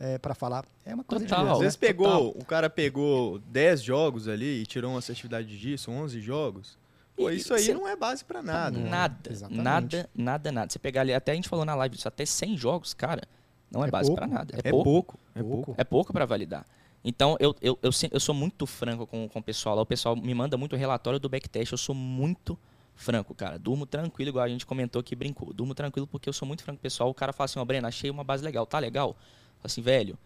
é, 0.00 0.18
para 0.18 0.34
falar. 0.34 0.64
É 0.84 0.94
uma 0.94 1.04
coisa 1.04 1.24
Total. 1.24 1.38
de 1.38 1.44
Às 1.44 1.48
louco, 1.50 1.62
vezes 1.62 1.78
né? 1.80 1.86
pegou, 1.88 2.30
o 2.30 2.44
cara 2.44 2.68
pegou 2.68 3.38
10 3.38 3.82
jogos 3.82 4.26
ali 4.28 4.62
e 4.62 4.66
tirou 4.66 4.90
uma 4.90 4.98
assertividade 4.98 5.58
disso, 5.58 5.90
11 5.90 6.20
jogos. 6.20 6.78
Pô, 7.16 7.30
isso 7.30 7.52
aí 7.52 7.62
cê- 7.62 7.74
não 7.74 7.86
é 7.86 7.94
base 7.94 8.24
pra 8.24 8.42
nada. 8.42 8.78
Nada, 8.78 9.30
Exatamente. 9.30 9.62
nada, 9.62 10.10
nada, 10.14 10.52
nada. 10.52 10.72
Você 10.72 10.78
pegar 10.78 11.02
ali, 11.02 11.12
até 11.12 11.32
a 11.32 11.34
gente 11.34 11.48
falou 11.48 11.64
na 11.64 11.74
live 11.74 11.94
disso, 11.94 12.08
até 12.08 12.24
100 12.24 12.56
jogos, 12.56 12.94
cara, 12.94 13.22
não 13.70 13.84
é, 13.84 13.88
É 13.88 13.90
base 13.90 14.08
pouco, 14.08 14.20
pra 14.20 14.26
nada. 14.28 14.54
É, 14.56 14.68
É 14.68 14.70
pouco. 14.70 14.84
pouco, 14.84 15.18
é 15.34 15.42
Pouco. 15.42 15.56
pouco. 15.64 15.80
É 15.80 15.84
pouco 15.84 16.12
pra 16.12 16.24
validar. 16.26 16.66
Então, 17.02 17.36
eu, 17.40 17.54
eu, 17.62 17.78
eu, 17.82 17.90
eu 18.10 18.20
sou 18.20 18.34
muito 18.34 18.66
franco 18.66 19.06
com, 19.06 19.28
com 19.28 19.38
o 19.38 19.42
pessoal 19.42 19.74
lá. 19.74 19.82
O 19.82 19.86
pessoal 19.86 20.14
me 20.14 20.34
manda 20.34 20.56
muito 20.56 20.76
relatório 20.76 21.18
do 21.18 21.28
backtest. 21.28 21.72
Eu 21.72 21.78
sou 21.78 21.94
muito 21.94 22.58
franco, 22.94 23.34
cara. 23.34 23.58
Durmo 23.58 23.86
tranquilo, 23.86 24.28
igual 24.28 24.44
a 24.44 24.48
gente 24.48 24.66
comentou 24.66 25.02
que 25.02 25.16
brincou. 25.16 25.52
Durmo 25.54 25.74
tranquilo 25.74 26.06
porque 26.06 26.28
eu 26.28 26.32
sou 26.32 26.46
muito 26.46 26.62
franco 26.62 26.76
com 26.78 26.82
o 26.82 26.82
pessoal. 26.82 27.08
O 27.08 27.14
cara 27.14 27.32
fala 27.32 27.46
assim, 27.46 27.58
ó, 27.58 27.64
Breno, 27.64 27.86
achei 27.88 28.10
uma 28.10 28.22
base 28.22 28.44
legal. 28.44 28.66
Tá 28.66 28.78
legal? 28.78 29.12
Fala 29.12 29.64
assim, 29.64 29.80
velho, 29.80 30.18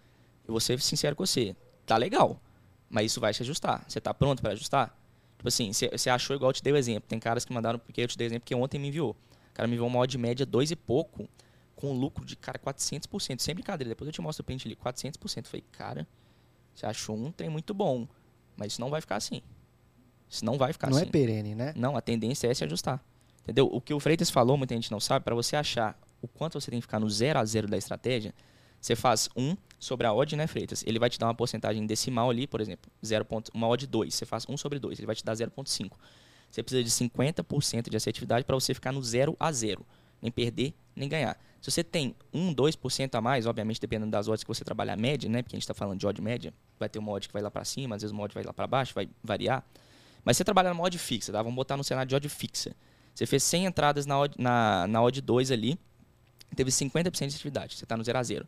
eu 0.49 0.53
vou 0.53 0.61
ser 0.61 0.81
sincero 0.81 1.15
com 1.15 1.25
você. 1.25 1.55
Tá 1.87 1.97
legal, 1.97 2.41
mas 2.91 3.07
isso 3.07 3.21
vai 3.21 3.33
se 3.33 3.43
ajustar. 3.43 3.85
Você 3.87 4.01
tá 4.01 4.12
pronto 4.12 4.43
pra 4.43 4.51
ajustar? 4.53 4.89
Tipo 5.37 5.47
assim, 5.49 5.73
você 5.73 5.89
você 5.89 6.11
achou 6.11 6.35
igual 6.35 6.49
eu 6.49 6.55
te 6.55 6.62
dei 6.62 6.73
o 6.73 6.77
exemplo. 6.77 7.05
Tem 7.09 7.21
caras 7.21 7.45
que 7.45 7.53
mandaram, 7.53 7.79
porque 7.79 8.01
eu 8.01 8.09
te 8.09 8.19
dei 8.19 8.27
o 8.27 8.29
exemplo, 8.31 8.47
que 8.47 8.55
ontem 8.55 8.79
me 8.81 8.89
enviou. 8.89 9.11
O 9.11 9.55
cara 9.55 9.69
me 9.69 9.75
enviou 9.75 9.87
uma 9.87 10.01
odd 10.01 10.16
média 10.19 10.45
dois 10.45 10.71
e 10.73 10.77
pouco, 10.77 11.29
com 11.85 11.93
lucro 11.98 12.24
de, 12.24 12.35
cara, 12.36 12.59
400%. 12.59 13.40
Sem 13.40 13.55
brincadeira, 13.55 13.89
depois 13.90 14.06
eu 14.09 14.12
te 14.12 14.20
mostro 14.20 14.43
o 14.43 14.44
print 14.44 14.66
ali, 14.66 14.77
400%. 14.77 15.36
Eu 15.39 15.51
Falei, 15.51 15.65
cara, 15.73 16.06
você 16.74 16.86
achou 16.86 17.16
um 17.16 17.31
trem 17.31 17.51
muito 17.51 17.74
bom, 17.74 18.09
mas 18.56 18.73
isso 18.73 18.81
não 18.81 18.90
vai 18.90 19.01
ficar 19.01 19.16
assim. 19.16 19.43
Isso 20.28 20.44
não 20.44 20.56
vai 20.56 20.73
ficar 20.73 20.90
Não 20.90 20.98
é 20.98 21.02
assim. 21.02 21.11
perene, 21.11 21.55
né? 21.55 21.73
Não, 21.77 21.97
a 21.97 22.01
tendência 22.01 22.48
é 22.48 22.55
se 22.55 22.65
ajustar. 22.65 23.02
Entendeu? 23.43 23.69
O 23.70 23.81
que 23.81 23.93
o 23.93 24.01
Freitas 24.01 24.31
falou, 24.31 24.56
muita 24.56 24.74
gente 24.74 24.90
não 24.90 24.98
sabe, 24.98 25.24
para 25.24 25.35
você 25.35 25.55
achar 25.55 25.98
o 26.23 26.27
quanto 26.27 26.59
você 26.59 26.70
tem 26.70 26.81
que 26.81 26.86
ficar 26.86 26.98
no 26.98 27.09
0 27.11 27.39
a 27.39 27.44
0 27.44 27.69
da 27.69 27.77
estratégia, 27.77 28.35
você 28.81 28.97
faz 28.97 29.28
1 29.36 29.55
sobre 29.78 30.06
a 30.06 30.12
odd, 30.15 30.35
né, 30.35 30.47
Freitas? 30.47 30.82
Ele 30.86 30.98
vai 30.98 31.11
te 31.11 31.19
dar 31.19 31.27
uma 31.27 31.35
porcentagem 31.35 31.86
decimal 31.86 32.31
ali, 32.31 32.47
por 32.47 32.61
exemplo, 32.61 32.90
0. 33.05 33.24
ponto- 33.27 33.51
uma 33.55 33.69
odd 33.69 33.86
2, 33.86 34.15
você 34.15 34.24
faz 34.24 34.47
1 34.48 34.56
sobre 34.56 34.78
2, 34.78 34.98
ele 34.98 35.06
vai 35.06 35.15
te 35.15 35.23
dar 35.24 35.35
0.5. 35.35 35.98
Você 36.51 36.62
precisa 36.62 36.82
de 36.82 36.90
50% 36.90 37.90
de 37.90 37.97
assertividade 37.97 38.44
para 38.47 38.55
você 38.55 38.73
ficar 38.73 38.93
no 38.93 39.02
0 39.02 39.36
a 39.39 39.52
0, 39.52 39.85
nem 40.23 40.32
perder, 40.32 40.74
nem 40.97 41.09
ganhar. 41.09 41.39
Se 41.65 41.70
você 41.70 41.82
tem 41.82 42.15
1, 42.31 42.55
2% 42.55 43.15
a 43.15 43.23
mais, 43.23 43.47
obviamente 43.47 43.81
dependendo 43.81 44.11
das 44.11 44.28
odds 44.28 44.45
que 44.45 44.49
você 44.49 44.62
trabalhar 44.62 44.99
média, 44.99 45.31
né, 45.31 45.43
porque 45.43 45.57
a 45.57 45.59
gente 45.59 45.62
está 45.62 45.73
falando 45.73 45.99
de 45.99 46.07
odd 46.07 46.20
média, 46.20 46.53
vai 46.78 46.91
ter 46.91 46.99
uma 46.99 47.11
odd 47.11 47.27
que 47.27 47.32
vai 47.32 47.41
lá 47.41 47.51
para 47.51 47.65
cima, 47.65 47.97
às 47.97 48.03
vezes 48.03 48.12
uma 48.12 48.23
odd 48.23 48.35
vai 48.35 48.45
lá 48.45 48.53
para 48.53 48.66
baixo, 48.66 48.93
vai 48.95 49.09
variar. 49.23 49.65
Mas 50.23 50.36
você 50.36 50.45
trabalha 50.45 50.69
numa 50.69 50.85
odd 50.85 50.99
fixa, 50.99 51.32
tá? 51.32 51.41
Vamos 51.41 51.57
botar 51.57 51.78
no 51.78 51.82
cenário 51.82 52.07
de 52.07 52.15
odd 52.15 52.28
fixa. 52.28 52.77
Você 53.15 53.24
fez 53.24 53.43
100 53.45 53.65
entradas 53.65 54.05
na 54.05 54.20
odd, 54.20 54.35
na, 54.39 54.86
na 54.86 55.03
odd 55.03 55.19
2 55.23 55.51
ali, 55.53 55.78
teve 56.55 56.70
50% 56.70 57.28
de 57.28 57.35
atividade, 57.35 57.77
você 57.77 57.86
está 57.86 57.97
no 57.97 58.05
0 58.05 58.19
a 58.19 58.23
0. 58.23 58.47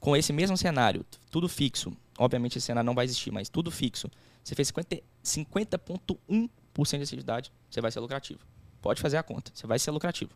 Com 0.00 0.16
esse 0.16 0.32
mesmo 0.32 0.56
cenário, 0.56 1.06
tudo 1.30 1.48
fixo, 1.48 1.96
obviamente 2.18 2.58
esse 2.58 2.66
cenário 2.66 2.84
não 2.84 2.96
vai 2.96 3.04
existir, 3.04 3.30
mas 3.30 3.48
tudo 3.48 3.70
fixo, 3.70 4.10
você 4.42 4.56
fez 4.56 4.66
50 4.66 5.00
50,1% 5.22 6.96
de 6.96 7.02
atividade, 7.04 7.52
você 7.70 7.80
vai 7.80 7.92
ser 7.92 8.00
lucrativo. 8.00 8.40
Pode 8.82 9.00
fazer 9.00 9.18
a 9.18 9.22
conta, 9.22 9.52
você 9.54 9.68
vai 9.68 9.78
ser 9.78 9.92
lucrativo. 9.92 10.32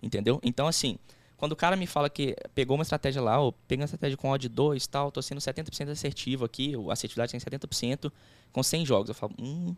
Entendeu? 0.00 0.38
Então, 0.44 0.68
assim, 0.68 0.96
quando 1.42 1.54
o 1.54 1.56
cara 1.56 1.74
me 1.74 1.88
fala 1.88 2.08
que 2.08 2.36
pegou 2.54 2.76
uma 2.76 2.84
estratégia 2.84 3.20
lá, 3.20 3.40
ou 3.40 3.50
peguei 3.66 3.82
uma 3.82 3.86
estratégia 3.86 4.16
com 4.16 4.30
odd 4.30 4.48
2 4.48 4.86
tal, 4.86 5.10
tô 5.10 5.20
sendo 5.20 5.40
70% 5.40 5.88
assertivo 5.88 6.44
aqui, 6.44 6.72
a 6.88 6.92
assertividade 6.92 7.32
tem 7.32 7.40
70%, 7.40 8.12
com 8.52 8.62
100 8.62 8.86
jogos, 8.86 9.08
eu 9.08 9.14
falo, 9.16 9.32
hum, 9.40 9.74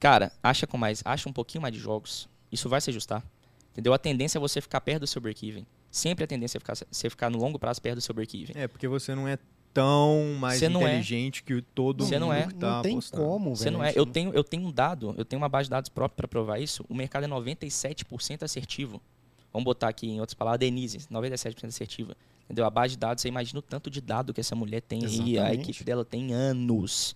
Cara, 0.00 0.32
acha 0.42 0.66
com 0.66 0.76
mais, 0.76 1.00
acha 1.04 1.28
um 1.28 1.32
pouquinho 1.32 1.62
mais 1.62 1.72
de 1.72 1.78
jogos. 1.78 2.28
Isso 2.50 2.68
vai 2.68 2.80
se 2.80 2.90
ajustar. 2.90 3.24
Entendeu? 3.70 3.94
A 3.94 3.98
tendência 3.98 4.36
é 4.36 4.40
você 4.40 4.60
ficar 4.60 4.80
perto 4.80 5.02
do 5.02 5.06
seu 5.06 5.22
break-even. 5.22 5.64
Sempre 5.92 6.24
a 6.24 6.26
tendência 6.26 6.58
é 6.58 6.60
ficar, 6.60 6.74
você 6.74 7.08
ficar 7.08 7.30
no 7.30 7.38
longo 7.38 7.56
prazo 7.56 7.80
perto 7.80 7.94
do 7.98 8.00
seu 8.02 8.12
break-even. 8.12 8.60
É, 8.60 8.66
porque 8.66 8.88
você 8.88 9.14
não 9.14 9.28
é 9.28 9.38
tão 9.72 10.34
mais 10.40 10.58
Você 10.58 10.68
não 10.68 10.80
é. 10.80 10.86
inteligente 10.86 11.44
que 11.44 11.54
o 11.54 11.62
todo 11.62 12.04
Você 12.04 12.14
mundo 12.18 12.26
não 12.26 12.32
é. 12.32 12.48
que 12.48 12.54
tá 12.54 12.76
não 12.76 12.82
tem 12.82 12.92
apostando. 12.94 13.22
como, 13.22 13.54
Você 13.54 13.66
velho. 13.66 13.78
não 13.78 13.84
é. 13.84 13.92
Eu 13.94 14.04
tenho, 14.04 14.32
eu 14.34 14.42
tenho 14.42 14.66
um 14.66 14.72
dado, 14.72 15.14
eu 15.16 15.24
tenho 15.24 15.40
uma 15.40 15.48
base 15.48 15.66
de 15.66 15.70
dados 15.70 15.88
própria 15.88 16.16
para 16.16 16.26
provar 16.26 16.58
isso. 16.58 16.84
O 16.88 16.94
mercado 16.96 17.26
é 17.26 17.28
97% 17.28 18.42
assertivo. 18.42 19.00
Vamos 19.56 19.64
botar 19.64 19.88
aqui 19.88 20.06
em 20.06 20.20
outras 20.20 20.34
palavras, 20.34 20.60
Denise, 20.60 20.98
97% 21.10 21.64
assertiva. 21.68 22.14
Entendeu? 22.44 22.66
A 22.66 22.70
base 22.70 22.92
de 22.92 22.98
dados, 22.98 23.22
você 23.22 23.28
imagina 23.28 23.58
o 23.58 23.62
tanto 23.62 23.88
de 23.90 24.02
dado 24.02 24.34
que 24.34 24.40
essa 24.40 24.54
mulher 24.54 24.82
tem 24.82 24.98
aí, 25.02 25.06
a 25.38 25.42
Exatamente. 25.44 25.70
equipe 25.70 25.82
dela 25.84 26.04
tem 26.04 26.34
anos. 26.34 27.12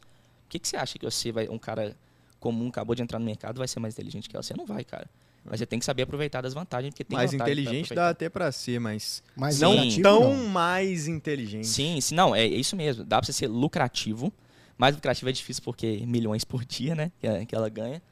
O 0.47 0.49
que, 0.49 0.59
que 0.59 0.67
você 0.67 0.77
acha 0.79 0.99
que 0.99 1.05
você 1.05 1.31
vai, 1.31 1.49
um 1.51 1.59
cara 1.59 1.95
comum, 2.41 2.69
acabou 2.69 2.95
de 2.97 3.03
entrar 3.03 3.19
no 3.19 3.27
mercado, 3.27 3.59
vai 3.59 3.69
ser 3.69 3.79
mais 3.79 3.93
inteligente 3.95 4.27
que 4.27 4.35
ela? 4.35 4.43
Você 4.43 4.55
não 4.57 4.65
vai, 4.65 4.83
cara. 4.85 5.07
Mas 5.45 5.59
você 5.61 5.67
tem 5.67 5.79
que 5.79 5.85
saber 5.85 6.03
aproveitar 6.03 6.41
das 6.41 6.55
vantagens, 6.55 6.93
porque 6.93 7.05
tem 7.05 7.17
Mais 7.17 7.33
inteligente 7.35 7.95
dá 7.95 8.09
até 8.09 8.29
pra 8.31 8.51
ser, 8.51 8.81
mas 8.81 9.23
Mas 9.37 9.61
não 9.61 9.73
lucrativo, 9.73 10.03
tão 10.03 10.21
não. 10.37 10.49
mais 10.49 11.07
inteligente. 11.09 11.67
Sim, 11.67 12.01
sim, 12.01 12.15
não, 12.15 12.35
é 12.35 12.47
isso 12.47 12.75
mesmo. 12.75 13.05
Dá 13.05 13.19
pra 13.19 13.27
você 13.27 13.33
ser 13.35 13.49
lucrativo. 13.49 14.33
Mais 14.79 14.95
lucrativo 14.95 15.29
é 15.29 15.33
difícil 15.33 15.63
porque 15.63 16.03
milhões 16.07 16.43
por 16.45 16.65
dia, 16.65 16.95
né? 16.95 17.13
Que, 17.21 17.27
é- 17.27 17.45
que 17.45 17.55
ela 17.55 17.69
ganha. 17.69 18.03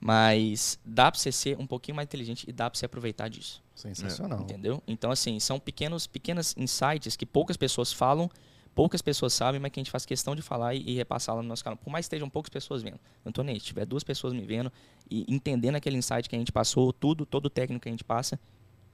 Mas 0.00 0.78
dá 0.84 1.10
pra 1.10 1.18
você 1.18 1.32
ser 1.32 1.58
um 1.58 1.66
pouquinho 1.66 1.96
mais 1.96 2.06
inteligente 2.06 2.44
e 2.48 2.52
dá 2.52 2.70
pra 2.70 2.78
você 2.78 2.86
aproveitar 2.86 3.28
disso. 3.28 3.62
Sensacional. 3.74 4.40
Entendeu? 4.40 4.82
Então, 4.86 5.10
assim, 5.10 5.38
são 5.40 5.58
pequenos, 5.58 6.06
pequenas 6.06 6.54
insights 6.56 7.16
que 7.16 7.26
poucas 7.26 7.56
pessoas 7.56 7.92
falam, 7.92 8.30
poucas 8.74 9.02
pessoas 9.02 9.32
sabem, 9.32 9.60
mas 9.60 9.72
que 9.72 9.80
a 9.80 9.82
gente 9.82 9.90
faz 9.90 10.06
questão 10.06 10.36
de 10.36 10.42
falar 10.42 10.74
e, 10.74 10.82
e 10.88 10.94
repassar 10.94 11.34
lá 11.34 11.42
no 11.42 11.48
nosso 11.48 11.64
canal. 11.64 11.76
Por 11.76 11.90
mais 11.90 12.04
que 12.04 12.14
estejam 12.14 12.30
poucas 12.30 12.48
pessoas 12.48 12.82
vendo. 12.82 12.94
Eu 12.94 13.26
não 13.26 13.32
tô 13.32 13.42
nem 13.42 13.54
aí. 13.54 13.60
Se 13.60 13.66
tiver 13.66 13.84
duas 13.84 14.04
pessoas 14.04 14.32
me 14.32 14.44
vendo 14.44 14.72
e 15.10 15.24
entendendo 15.32 15.74
aquele 15.74 15.96
insight 15.96 16.28
que 16.28 16.36
a 16.36 16.38
gente 16.38 16.52
passou, 16.52 16.92
tudo, 16.92 17.26
todo 17.26 17.46
o 17.46 17.50
técnico 17.50 17.82
que 17.82 17.88
a 17.88 17.92
gente 17.92 18.04
passa, 18.04 18.38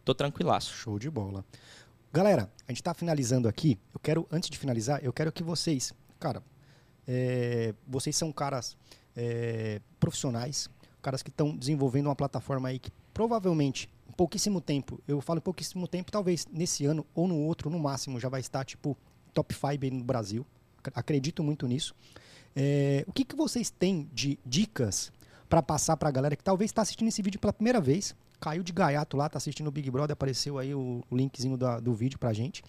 tô 0.05 0.15
tranquilaço. 0.15 0.73
Show 0.75 0.99
de 0.99 1.11
bola. 1.11 1.45
Galera, 2.13 2.51
a 2.67 2.71
gente 2.71 2.81
está 2.81 2.95
finalizando 2.95 3.49
aqui. 3.49 3.79
Eu 3.93 4.01
quero, 4.01 4.27
antes 4.31 4.49
de 4.49 4.57
finalizar, 4.57 5.05
eu 5.05 5.13
quero 5.13 5.33
que 5.33 5.43
vocês, 5.43 5.93
cara, 6.19 6.43
é, 7.07 7.75
vocês 7.87 8.17
são 8.17 8.33
caras 8.33 8.77
é, 9.17 9.81
profissionais, 9.99 10.71
caras 11.05 11.23
que 11.23 11.31
estão 11.31 11.55
desenvolvendo 11.57 12.07
uma 12.07 12.17
plataforma 12.17 12.69
aí 12.69 12.79
que 12.79 12.91
provavelmente 13.13 13.89
em 14.09 14.13
pouquíssimo 14.13 14.61
tempo, 14.61 15.01
eu 15.07 15.21
falo 15.21 15.39
em 15.39 15.43
pouquíssimo 15.43 15.87
tempo, 15.87 16.11
talvez 16.11 16.47
nesse 16.53 16.85
ano 16.87 17.07
ou 17.15 17.29
no 17.29 17.37
outro, 17.37 17.71
no 17.71 17.79
máximo, 17.79 18.19
já 18.19 18.29
vai 18.29 18.41
estar 18.41 18.65
tipo 18.65 18.97
top 19.33 19.55
5 19.55 19.67
aí 19.85 19.91
no 19.91 20.03
Brasil. 20.05 20.47
Ac- 20.79 20.93
Acredito 20.95 21.43
muito 21.43 21.67
nisso. 21.67 21.95
É, 22.57 23.05
o 23.07 23.13
que, 23.13 23.25
que 23.25 23.35
vocês 23.37 23.71
têm 23.71 24.09
de 24.13 24.39
dicas 24.47 25.13
para 25.49 25.63
passar 25.63 25.97
para 25.97 26.09
a 26.09 26.13
galera 26.13 26.37
que 26.37 26.45
talvez 26.45 26.71
está 26.71 26.83
assistindo 26.83 27.09
esse 27.09 27.23
vídeo 27.23 27.41
pela 27.41 27.53
primeira 27.53 27.81
vez? 27.81 28.15
Caiu 28.41 28.63
de 28.63 28.73
gaiato 28.73 29.17
lá, 29.17 29.29
tá 29.29 29.39
assistindo 29.39 29.69
o 29.69 29.71
Big 29.71 29.91
Brother, 29.91 30.13
apareceu 30.13 30.59
aí 30.59 30.75
o, 30.75 31.03
linkzinho 31.11 31.57
da- 31.57 31.81
do 31.81 31.95
vídeo 31.95 32.19
pra 32.19 32.33
gente. 32.33 32.63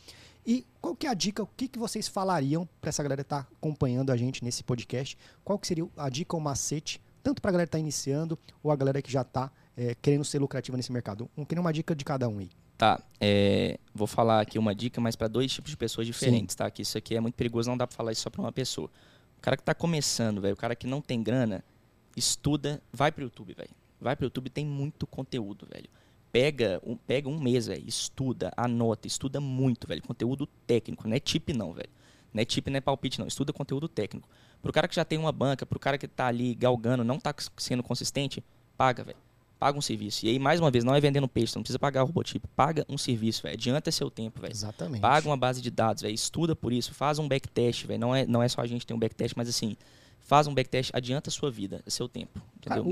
E 0.47 0.65
qual 0.81 0.95
que 0.95 1.05
é 1.07 1.09
a 1.09 1.13
dica, 1.13 1.43
o 1.43 1.47
que, 1.57 1.67
que 1.67 1.77
vocês 1.79 2.07
falariam 2.07 2.67
para 2.79 2.89
essa 2.89 3.01
galera 3.03 3.21
estar 3.21 3.47
acompanhando 3.57 4.11
a 4.11 4.17
gente 4.17 4.43
nesse 4.43 4.63
podcast? 4.63 5.17
Qual 5.43 5.57
que 5.59 5.67
seria 5.67 5.87
a 5.97 6.07
dica 6.09 6.35
ou 6.35 6.39
macete, 6.41 7.01
tanto 7.25 7.41
para 7.41 7.49
a 7.49 7.53
galera 7.53 7.65
que 7.65 7.69
está 7.69 7.79
iniciando 7.79 8.37
ou 8.61 8.71
a 8.71 8.75
galera 8.75 9.01
que 9.01 9.11
já 9.11 9.21
está 9.21 9.51
querendo 9.99 10.23
ser 10.23 10.37
lucrativa 10.37 10.77
nesse 10.77 10.91
mercado? 10.91 11.27
Um, 11.35 11.43
queria 11.43 11.59
uma 11.59 11.73
dica 11.73 11.95
de 11.95 12.05
cada 12.05 12.29
um 12.29 12.37
aí. 12.37 12.51
Tá, 12.77 13.01
é, 13.19 13.79
vou 13.95 14.05
falar 14.05 14.41
aqui 14.41 14.59
uma 14.59 14.75
dica, 14.75 15.01
mas 15.01 15.15
para 15.15 15.27
dois 15.27 15.51
tipos 15.51 15.71
de 15.71 15.77
pessoas 15.77 16.05
diferentes, 16.05 16.55
tá? 16.55 16.69
Que 16.69 16.83
isso 16.83 16.95
aqui 16.97 17.15
é 17.15 17.19
muito 17.19 17.33
perigoso, 17.33 17.67
não 17.67 17.75
dá 17.75 17.87
para 17.87 17.95
falar 17.95 18.11
isso 18.11 18.21
só 18.21 18.29
para 18.29 18.41
uma 18.41 18.51
pessoa. 18.51 18.91
O 19.39 19.41
cara 19.41 19.57
que 19.57 19.63
tá 19.63 19.73
começando, 19.73 20.39
velho, 20.39 20.53
o 20.53 20.57
cara 20.57 20.75
que 20.75 20.85
não 20.85 21.01
tem 21.01 21.23
grana, 21.23 21.63
estuda, 22.15 22.79
vai 22.93 23.11
pro 23.11 23.23
YouTube, 23.23 23.55
velho. 23.55 23.71
Vai 23.99 24.15
pro 24.15 24.25
YouTube, 24.25 24.49
tem 24.49 24.65
muito 24.65 25.07
conteúdo, 25.07 25.65
velho. 25.65 25.89
pega 26.31 26.81
um, 26.85 26.95
pega 26.95 27.27
um 27.27 27.39
mês, 27.39 27.65
velho, 27.65 27.87
estuda, 27.87 28.51
anota, 28.55 29.07
estuda 29.07 29.39
muito, 29.39 29.87
velho, 29.87 30.03
conteúdo 30.03 30.45
técnico, 30.67 31.07
não 31.07 31.15
é 31.15 31.19
tip 31.19 31.53
não, 31.53 31.73
velho. 31.73 31.89
Não 32.33 32.41
é 32.41 32.45
tip, 32.45 32.67
não 32.69 32.77
é 32.77 32.81
palpite 32.81 33.19
não, 33.19 33.27
estuda 33.27 33.53
conteúdo 33.53 33.87
técnico. 33.87 34.27
Pro 34.65 34.73
cara 34.73 34.87
que 34.87 34.95
já 34.95 35.05
tem 35.05 35.19
uma 35.19 35.31
banca, 35.31 35.63
pro 35.63 35.79
cara 35.79 35.95
que 35.95 36.07
tá 36.07 36.25
ali 36.25 36.55
galgando, 36.55 37.03
não 37.03 37.19
tá 37.19 37.35
sendo 37.55 37.83
consistente, 37.83 38.43
paga, 38.75 39.03
velho. 39.03 39.17
Paga 39.59 39.77
um 39.77 39.81
serviço. 39.81 40.25
E 40.25 40.29
aí, 40.29 40.39
mais 40.39 40.59
uma 40.59 40.71
vez, 40.71 40.83
não 40.83 40.95
é 40.95 40.99
vendendo 40.99 41.27
peixe, 41.27 41.55
não 41.55 41.61
precisa 41.61 41.77
pagar 41.77 42.01
o 42.01 42.07
robotip. 42.07 42.47
Paga 42.55 42.83
um 42.89 42.97
serviço, 42.97 43.43
velho. 43.43 43.53
Adianta 43.53 43.91
seu 43.91 44.09
tempo, 44.09 44.41
velho. 44.41 44.51
Exatamente. 44.51 45.01
Paga 45.01 45.29
uma 45.29 45.37
base 45.37 45.61
de 45.61 45.69
dados, 45.69 46.01
velho. 46.01 46.15
Estuda 46.15 46.55
por 46.55 46.73
isso. 46.73 46.95
Faz 46.95 47.19
um 47.19 47.27
backtest, 47.27 47.85
velho. 47.85 47.99
Não 47.99 48.15
é, 48.15 48.25
não 48.25 48.41
é 48.41 48.47
só 48.47 48.59
a 48.59 48.65
gente 48.65 48.87
ter 48.87 48.95
um 48.95 48.97
backtest, 48.97 49.35
mas 49.37 49.47
assim, 49.47 49.77
faz 50.25 50.47
um 50.47 50.53
backtest, 50.55 50.89
adianta 50.91 51.29
a 51.29 51.31
sua 51.31 51.51
vida, 51.51 51.81
seu 51.87 52.09
tempo. 52.09 52.41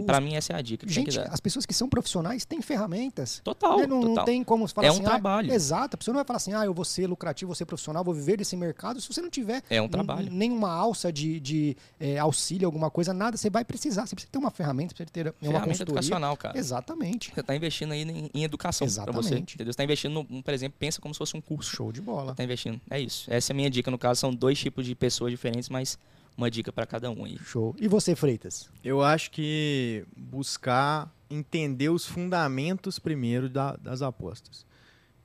Pra 0.06 0.22
mim, 0.22 0.36
essa 0.36 0.54
é 0.54 0.56
a 0.56 0.62
dica. 0.62 0.88
Gente, 0.88 1.18
as 1.20 1.40
pessoas 1.40 1.66
que 1.66 1.74
são 1.74 1.90
profissionais 1.90 2.46
têm 2.46 2.62
ferramentas. 2.62 3.42
Total, 3.44 3.80
né? 3.80 3.88
não, 3.88 4.02
não 4.02 4.08
total. 4.10 4.26
tem 4.26 4.44
como 4.44 4.68
falar 4.68 4.86
É 4.86 4.90
assim, 4.92 5.02
um 5.02 5.06
ah, 5.08 5.10
trabalho. 5.10 5.52
exato, 5.52 5.96
a 5.96 5.98
pessoa 5.98 6.14
não 6.14 6.20
vai 6.20 6.26
falar 6.26 6.38
assim, 6.38 6.54
ah, 6.54 6.64
eu 6.64 6.76
vou 6.76 6.86
ser 6.86 7.08
lucrativo, 7.08 7.48
vou 7.50 7.56
ser 7.56 7.66
profissional, 7.66 8.04
vou 8.04 8.14
viver 8.14 8.38
desse 8.38 8.56
mercado. 8.56 9.02
Se 9.02 9.12
você 9.12 9.20
não 9.20 9.32
tiver 9.32 9.64
É 9.68 9.82
um 9.82 9.90
trabalho. 9.90 10.32
nenhuma 10.32 10.72
alça 10.72 11.12
de, 11.12 11.40
de 11.40 11.76
eh, 12.00 12.20
auxílio, 12.20 12.68
alguma 12.68 12.92
coisa, 12.92 13.14
nada, 13.16 13.36
você 13.36 13.50
vai 13.50 13.66
precisar. 13.66 14.06
Você 14.06 14.14
precisa 14.14 14.32
ter 14.32 14.38
uma 14.38 14.52
ferramenta, 14.52 14.94
você 14.96 15.04
precisa 15.06 15.12
ter 15.12 15.30
uma 15.32 15.34
Ferramenta 15.40 15.70
consultoria. 15.70 16.00
educacional, 16.00 16.38
cara. 16.38 16.56
Exatamente. 16.58 17.32
Você 17.34 17.40
está 17.40 17.56
investindo 17.56 17.94
aí 17.94 18.04
em, 18.04 18.30
em 18.32 18.44
educação 18.44 18.88
para 18.88 19.12
você. 19.12 19.30
Exatamente. 19.30 19.56
Entendeu? 19.56 19.72
Você 19.72 19.76
está 19.76 19.84
investindo, 19.84 20.14
no, 20.30 20.44
por 20.44 20.54
exemplo, 20.54 20.76
pensa 20.78 21.02
como 21.02 21.16
se 21.16 21.18
fosse 21.18 21.36
um 21.36 21.42
curso. 21.42 21.76
Show 21.76 21.92
de 21.92 22.00
bola. 22.00 22.36
Tá 22.36 22.44
investindo. 22.44 22.80
É 22.92 23.00
isso. 23.00 23.26
Essa 23.34 23.52
é 23.52 23.54
a 23.54 23.56
minha 23.56 23.72
dica. 23.72 23.90
No 23.90 23.98
caso, 23.98 24.20
são 24.20 24.32
dois 24.32 24.60
tipos 24.60 24.86
de 24.86 24.94
pessoas 24.94 25.32
diferentes, 25.32 25.68
mas 25.68 25.98
uma 26.38 26.50
dica 26.50 26.72
para 26.72 26.86
cada 26.86 27.10
um 27.12 27.26
aí. 27.26 27.38
Show. 27.40 27.76
E 27.80 27.88
você, 27.88 28.16
Freitas? 28.16 28.70
Eu 28.84 29.02
acho 29.04 29.32
que 29.32 30.06
buscar 30.16 31.14
entender 31.30 31.90
os 31.90 32.06
fundamentos 32.06 33.00
primeiro 33.00 33.50
da- 33.50 33.76
das 33.78 34.02
apostas. 34.02 34.66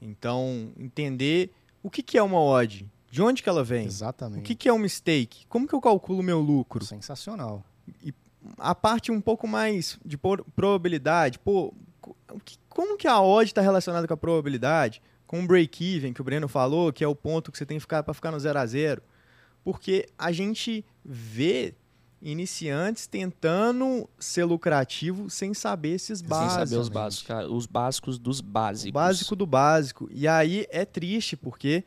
Então, 0.00 0.72
entender 0.78 1.50
o 1.82 1.90
que, 1.90 2.02
que 2.02 2.16
é 2.18 2.22
uma 2.22 2.40
odd, 2.40 2.86
de 3.10 3.22
onde 3.22 3.42
que 3.42 3.48
ela 3.48 3.64
vem, 3.64 3.86
Exatamente. 3.86 4.40
o 4.40 4.42
que, 4.42 4.54
que 4.54 4.68
é 4.68 4.72
um 4.72 4.78
mistake, 4.78 5.46
como 5.48 5.66
que 5.66 5.74
eu 5.74 5.80
calculo 5.80 6.22
meu 6.22 6.40
lucro. 6.40 6.84
Sensacional. 6.84 7.64
A 8.58 8.74
parte 8.74 9.10
um 9.10 9.20
pouco 9.20 9.48
mais 9.48 9.98
de 10.04 10.16
probabilidade, 10.54 11.38
pô, 11.38 11.74
o 12.02 12.40
como 12.68 12.96
que 12.96 13.08
a 13.08 13.20
odd 13.20 13.48
está 13.50 13.60
relacionada 13.60 14.06
com 14.06 14.14
a 14.14 14.16
probabilidade? 14.16 15.02
Com 15.26 15.42
o 15.42 15.46
break-even, 15.46 16.12
que 16.12 16.20
o 16.20 16.24
Breno 16.24 16.46
falou, 16.48 16.92
que 16.92 17.02
é 17.02 17.08
o 17.08 17.14
ponto 17.14 17.50
que 17.50 17.58
você 17.58 17.66
tem 17.66 17.76
que 17.76 17.80
ficar 17.82 18.02
para 18.02 18.14
ficar 18.14 18.30
no 18.30 18.38
0 18.38 18.58
a 18.58 18.64
0 18.66 19.02
Porque 19.70 20.06
a 20.16 20.32
gente 20.32 20.82
vê 21.04 21.74
iniciantes 22.22 23.06
tentando 23.06 24.08
ser 24.18 24.44
lucrativo 24.44 25.28
sem 25.28 25.52
saber 25.52 25.90
esses 25.96 26.20
Sem 26.20 26.28
básicos. 26.28 26.70
saber 26.70 26.80
os 26.80 26.88
básicos, 26.88 27.26
cara. 27.26 27.50
Os 27.52 27.66
básicos 27.66 28.18
dos 28.18 28.40
O 28.40 28.42
básicos. 28.44 28.92
básico 28.92 29.36
do 29.36 29.46
básico. 29.46 30.08
E 30.10 30.26
aí 30.26 30.66
é 30.70 30.86
triste 30.86 31.36
porque 31.36 31.84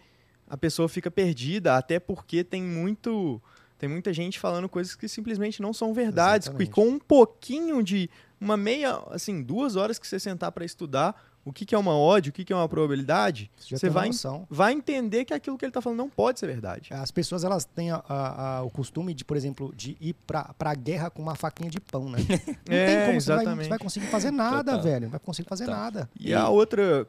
a 0.48 0.56
pessoa 0.56 0.88
fica 0.88 1.10
perdida, 1.10 1.76
até 1.76 2.00
porque 2.00 2.44
tem 2.44 2.62
muito 2.62 3.42
tem 3.80 3.90
muita 3.90 4.14
gente 4.14 4.38
falando 4.40 4.70
coisas 4.70 4.94
que 4.96 5.08
simplesmente 5.08 5.60
não 5.60 5.74
são 5.74 5.92
verdades. 5.92 6.46
Exatamente. 6.50 6.70
E 6.70 6.72
com 6.72 6.88
um 6.88 7.00
pouquinho 7.00 7.82
de 7.82 8.08
uma 8.40 8.56
meia, 8.56 9.02
assim, 9.10 9.42
duas 9.42 9.76
horas 9.76 9.98
que 9.98 10.08
você 10.08 10.20
sentar 10.20 10.52
para 10.52 10.64
estudar 10.64 11.20
o 11.44 11.52
que, 11.52 11.66
que 11.66 11.74
é 11.74 11.78
uma 11.78 11.98
odd, 11.98 12.30
o 12.30 12.32
que, 12.32 12.46
que 12.46 12.54
é 12.54 12.56
uma 12.56 12.70
probabilidade, 12.70 13.50
Você 13.70 13.90
vai, 13.90 14.08
noção. 14.08 14.46
vai 14.50 14.74
entender 14.74 15.26
que 15.26 15.34
aquilo 15.34 15.58
que 15.58 15.66
ele 15.66 15.72
tá 15.72 15.82
falando 15.82 15.98
não 15.98 16.10
pode 16.10 16.40
ser 16.40 16.46
verdade. 16.48 16.90
As 16.94 17.10
pessoas 17.10 17.44
elas 17.44 17.66
têm 17.66 17.90
a- 17.92 18.04
a- 18.08 18.58
a- 18.58 18.64
o 18.64 18.70
costume 18.70 19.14
de, 19.14 19.26
por 19.26 19.36
exemplo, 19.36 19.74
de 19.76 19.98
ir 20.00 20.14
pra, 20.28 20.54
pra 20.58 20.74
guerra 20.76 21.10
com 21.10 21.22
uma 21.22 21.34
faquinha 21.36 21.70
de 21.70 21.80
pão, 21.80 22.10
né? 22.10 22.20
Não 22.70 22.76
É, 22.76 22.86
tem 22.86 23.06
como 23.08 23.22
você 23.22 23.28
vai, 23.32 23.38
exatamente. 23.42 23.64
você 23.66 23.70
vai 23.70 23.80
conseguir 23.80 24.06
fazer 24.08 24.32
nada, 24.32 24.72
Total. 24.74 24.84
velho. 24.84 25.04
Não 25.06 25.10
vai 25.12 25.20
conseguir 25.20 25.50
fazer 25.50 25.66
Total. 25.66 25.80
nada. 25.82 26.10
E 26.20 26.32
a 26.34 26.48
outra, 26.48 27.08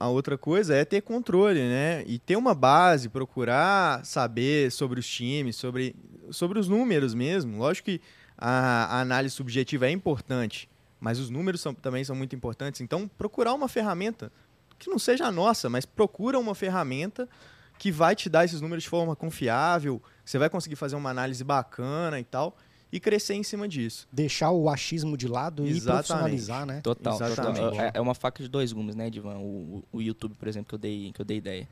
a 0.00 0.08
outra 0.08 0.36
coisa 0.36 0.74
é 0.74 0.84
ter 0.84 1.00
controle, 1.00 1.60
né? 1.60 2.02
E 2.06 2.18
ter 2.18 2.34
uma 2.36 2.54
base, 2.54 3.08
procurar 3.08 4.04
saber 4.04 4.72
sobre 4.72 4.98
os 4.98 5.06
times, 5.06 5.54
sobre, 5.54 5.94
sobre 6.30 6.58
os 6.58 6.68
números 6.68 7.14
mesmo. 7.14 7.58
Lógico 7.58 7.86
que 7.86 8.00
a, 8.36 8.96
a 8.96 9.00
análise 9.02 9.34
subjetiva 9.36 9.86
é 9.86 9.90
importante, 9.92 10.68
mas 11.02 11.18
os 11.18 11.28
números 11.28 11.60
são- 11.60 11.74
também 11.74 12.04
são 12.04 12.14
muito 12.14 12.34
importantes. 12.36 12.80
Então, 12.80 13.08
procurar 13.18 13.52
uma 13.54 13.66
ferramenta 13.66 14.30
que 14.78 14.88
não 14.88 14.98
seja 15.00 15.26
a 15.26 15.32
nossa, 15.32 15.68
mas 15.68 15.84
procura 15.84 16.38
uma 16.38 16.54
ferramenta 16.54 17.28
que 17.76 17.90
vai 17.90 18.14
te 18.14 18.28
dar 18.28 18.44
esses 18.44 18.60
números 18.60 18.84
de 18.84 18.88
forma 18.88 19.16
confiável, 19.16 20.00
que 20.24 20.30
você 20.30 20.38
vai 20.38 20.48
conseguir 20.48 20.76
fazer 20.76 20.94
uma 20.94 21.10
análise 21.10 21.42
bacana 21.42 22.20
e 22.20 22.24
tal, 22.24 22.56
e 22.92 23.00
crescer 23.00 23.34
em 23.34 23.42
cima 23.42 23.66
disso. 23.66 24.06
Deixar 24.12 24.52
o 24.52 24.68
achismo 24.70 25.16
de 25.16 25.26
lado 25.26 25.64
e 25.66 25.70
Exatamente. 25.70 26.06
profissionalizar, 26.06 26.66
né? 26.66 26.80
Total, 26.82 27.14
Exatamente. 27.14 27.58
total. 27.70 27.80
É, 27.80 27.90
é 27.94 28.00
uma 28.00 28.14
faca 28.14 28.40
de 28.42 28.48
dois 28.48 28.72
gumes, 28.72 28.94
né, 28.94 29.10
Divan? 29.10 29.38
O, 29.38 29.78
o- 29.78 29.84
o 29.98 30.00
YouTube, 30.02 30.34
por 30.36 30.46
exemplo, 30.46 30.68
que 30.68 30.74
eu 30.74 30.78
dei, 30.78 31.10
que 31.12 31.20
eu 31.20 31.24
dei 31.24 31.38
ideia. 31.38 31.68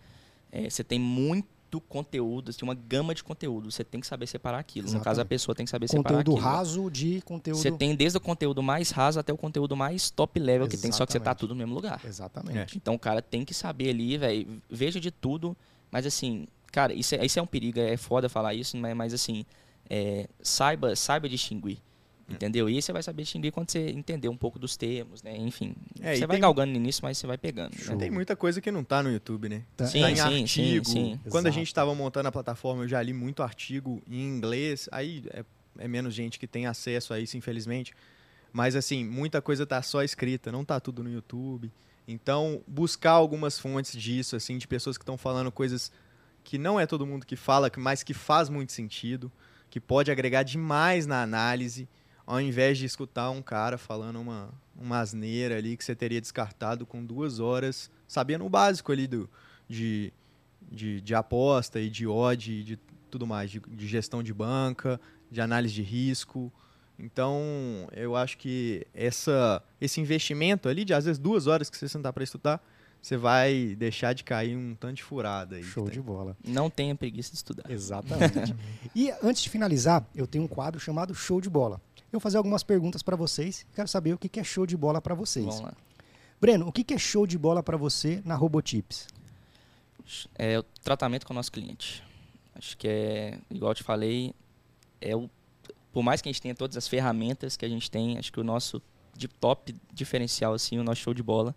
É, 0.50 0.68
você 0.68 0.82
tem 0.82 0.98
muito 0.98 1.46
conteúdo, 1.78 2.54
tem 2.54 2.66
uma 2.66 2.74
gama 2.74 3.14
de 3.14 3.22
conteúdo. 3.22 3.70
Você 3.70 3.84
tem 3.84 4.00
que 4.00 4.06
saber 4.06 4.26
separar 4.26 4.58
aquilo. 4.58 4.86
No 4.86 4.94
caso, 4.94 5.08
a 5.08 5.10
Exatamente. 5.10 5.28
pessoa 5.28 5.54
tem 5.54 5.66
que 5.66 5.70
saber 5.70 5.88
separar 5.88 6.16
Conteúdo 6.18 6.38
aquilo. 6.38 6.50
raso 6.56 6.90
de 6.90 7.20
conteúdo. 7.20 7.58
Você 7.60 7.70
tem 7.70 7.94
desde 7.94 8.16
o 8.16 8.20
conteúdo 8.20 8.62
mais 8.62 8.90
raso 8.90 9.20
até 9.20 9.30
o 9.32 9.36
conteúdo 9.36 9.76
mais 9.76 10.10
top 10.10 10.40
level 10.40 10.66
que 10.66 10.78
tem, 10.78 10.90
só 10.90 11.04
que 11.04 11.12
você 11.12 11.18
tá 11.18 11.24
Exatamente. 11.32 11.40
tudo 11.40 11.50
no 11.50 11.56
mesmo 11.58 11.74
lugar. 11.74 12.00
Exatamente. 12.04 12.78
Então 12.78 12.94
o 12.94 12.98
cara 12.98 13.20
tem 13.20 13.44
que 13.44 13.52
saber 13.52 13.90
ali, 13.90 14.16
velho. 14.16 14.62
Veja 14.70 14.98
de 14.98 15.10
tudo, 15.10 15.54
mas 15.90 16.06
assim, 16.06 16.46
cara, 16.72 16.94
isso 16.94 17.14
é, 17.14 17.24
isso 17.24 17.38
é 17.38 17.42
um 17.42 17.46
perigo, 17.46 17.78
é 17.78 17.96
foda 17.98 18.28
falar 18.28 18.54
isso, 18.54 18.76
mas, 18.78 18.96
mas 18.96 19.12
assim, 19.12 19.44
é, 19.88 20.26
saiba, 20.40 20.96
saiba 20.96 21.28
distinguir. 21.28 21.78
Entendeu? 22.30 22.68
E 22.70 22.80
você 22.80 22.92
vai 22.92 23.02
saber 23.02 23.22
distinguir 23.22 23.50
quando 23.52 23.70
você 23.70 23.88
entender 23.90 24.28
um 24.28 24.36
pouco 24.36 24.58
dos 24.58 24.76
termos, 24.76 25.22
né? 25.22 25.36
Enfim. 25.36 25.74
É, 26.00 26.14
e 26.14 26.18
você 26.18 26.26
vai 26.26 26.36
tem- 26.36 26.40
galgando 26.42 26.70
no 26.72 26.76
início, 26.76 27.02
mas 27.02 27.18
você 27.18 27.26
vai 27.26 27.36
pegando. 27.36 27.72
né? 27.76 27.96
Tem 27.96 28.10
muita 28.10 28.36
coisa 28.36 28.60
que 28.60 28.70
não 28.70 28.84
tá 28.84 29.02
no 29.02 29.10
YouTube, 29.10 29.48
né? 29.48 29.62
Tá. 29.76 29.86
Sim, 29.86 30.00
tá 30.02 30.10
em 30.10 30.14
sim, 30.16 30.20
artigo. 30.22 30.84
sim, 30.88 30.92
sim. 31.14 31.20
Quando 31.30 31.46
a 31.46 31.48
Exato. 31.48 31.52
gente 31.60 31.66
estava 31.66 31.94
montando 31.94 32.28
a 32.28 32.32
plataforma, 32.32 32.84
eu 32.84 32.88
já 32.88 33.02
li 33.02 33.12
muito 33.12 33.42
artigo 33.42 34.02
em 34.08 34.22
inglês. 34.22 34.88
Aí 34.92 35.24
é, 35.32 35.44
é 35.78 35.88
menos 35.88 36.14
gente 36.14 36.38
que 36.38 36.46
tem 36.46 36.66
acesso 36.66 37.12
a 37.12 37.18
isso, 37.20 37.36
infelizmente. 37.36 37.92
Mas 38.52 38.74
assim, 38.76 39.04
muita 39.04 39.40
coisa 39.42 39.66
tá 39.66 39.80
só 39.82 40.02
escrita, 40.02 40.50
não 40.52 40.64
tá 40.64 40.78
tudo 40.80 41.02
no 41.02 41.10
YouTube. 41.10 41.70
Então, 42.08 42.62
buscar 42.66 43.12
algumas 43.12 43.58
fontes 43.58 43.92
disso, 44.00 44.34
assim, 44.34 44.58
de 44.58 44.66
pessoas 44.66 44.96
que 44.98 45.02
estão 45.02 45.16
falando 45.16 45.52
coisas 45.52 45.92
que 46.42 46.58
não 46.58 46.80
é 46.80 46.86
todo 46.86 47.06
mundo 47.06 47.24
que 47.26 47.36
fala, 47.36 47.70
que- 47.70 47.78
mas 47.78 48.02
que 48.02 48.14
faz 48.14 48.48
muito 48.48 48.72
sentido, 48.72 49.30
que 49.68 49.78
pode 49.78 50.10
agregar 50.10 50.42
demais 50.42 51.06
na 51.06 51.22
análise, 51.22 51.88
ao 52.30 52.40
invés 52.40 52.78
de 52.78 52.86
escutar 52.86 53.28
um 53.30 53.42
cara 53.42 53.76
falando 53.76 54.20
uma, 54.20 54.54
uma 54.76 55.00
asneira 55.00 55.56
ali 55.56 55.76
que 55.76 55.84
você 55.84 55.96
teria 55.96 56.20
descartado 56.20 56.86
com 56.86 57.04
duas 57.04 57.40
horas, 57.40 57.90
sabendo 58.06 58.46
o 58.46 58.48
básico 58.48 58.92
ali 58.92 59.08
do, 59.08 59.28
de, 59.68 60.12
de, 60.70 61.00
de 61.00 61.12
aposta 61.12 61.80
e 61.80 61.90
de 61.90 62.06
odd 62.06 62.52
e 62.52 62.62
de 62.62 62.78
tudo 63.10 63.26
mais, 63.26 63.50
de, 63.50 63.58
de 63.58 63.84
gestão 63.88 64.22
de 64.22 64.32
banca, 64.32 65.00
de 65.28 65.40
análise 65.40 65.74
de 65.74 65.82
risco. 65.82 66.52
Então, 66.96 67.88
eu 67.90 68.14
acho 68.14 68.38
que 68.38 68.86
essa, 68.94 69.60
esse 69.80 70.00
investimento 70.00 70.68
ali, 70.68 70.84
de 70.84 70.94
às 70.94 71.06
vezes 71.06 71.18
duas 71.18 71.48
horas 71.48 71.68
que 71.68 71.76
você 71.76 71.88
sentar 71.88 72.12
para 72.12 72.22
estudar, 72.22 72.62
você 73.02 73.16
vai 73.16 73.74
deixar 73.78 74.12
de 74.12 74.22
cair 74.22 74.56
um 74.56 74.74
tanto 74.74 74.94
de 74.94 75.02
furada 75.02 75.56
aí. 75.56 75.62
Show 75.62 75.84
tem. 75.84 75.94
de 75.94 76.00
bola. 76.00 76.36
Não 76.46 76.68
tenha 76.68 76.94
preguiça 76.94 77.30
de 77.30 77.36
estudar. 77.36 77.70
Exatamente. 77.70 78.54
e 78.94 79.10
antes 79.22 79.42
de 79.42 79.48
finalizar, 79.48 80.06
eu 80.14 80.26
tenho 80.26 80.44
um 80.44 80.48
quadro 80.48 80.78
chamado 80.78 81.14
Show 81.14 81.40
de 81.40 81.48
Bola. 81.48 81.80
Eu 82.12 82.18
vou 82.18 82.20
fazer 82.20 82.38
algumas 82.38 82.62
perguntas 82.62 83.02
para 83.02 83.14
vocês. 83.14 83.64
Quero 83.74 83.86
saber 83.86 84.12
o 84.12 84.18
que 84.18 84.28
que 84.28 84.40
é 84.40 84.44
show 84.44 84.66
de 84.66 84.76
bola 84.76 85.00
para 85.00 85.14
vocês. 85.14 85.46
Vamos 85.46 85.60
lá. 85.60 85.72
Breno, 86.40 86.66
o 86.66 86.72
que 86.72 86.82
que 86.82 86.94
é 86.94 86.98
show 86.98 87.26
de 87.26 87.38
bola 87.38 87.62
para 87.62 87.76
você 87.76 88.20
na 88.24 88.34
Robotips? 88.34 89.06
É 90.36 90.58
o 90.58 90.62
tratamento 90.82 91.26
com 91.26 91.32
o 91.32 91.36
nosso 91.36 91.52
cliente. 91.52 92.02
Acho 92.54 92.76
que 92.76 92.88
é, 92.88 93.38
igual 93.50 93.70
eu 93.70 93.74
te 93.74 93.84
falei, 93.84 94.34
é 95.00 95.14
o, 95.14 95.30
por 95.92 96.02
mais 96.02 96.20
que 96.20 96.28
a 96.28 96.32
gente 96.32 96.42
tenha 96.42 96.54
todas 96.54 96.76
as 96.76 96.88
ferramentas 96.88 97.56
que 97.56 97.64
a 97.64 97.68
gente 97.68 97.90
tem, 97.90 98.18
acho 98.18 98.32
que 98.32 98.40
o 98.40 98.44
nosso 98.44 98.82
de 99.16 99.28
top 99.28 99.74
diferencial, 99.92 100.54
assim, 100.54 100.78
o 100.78 100.84
nosso 100.84 101.00
show 101.00 101.14
de 101.14 101.22
bola, 101.22 101.54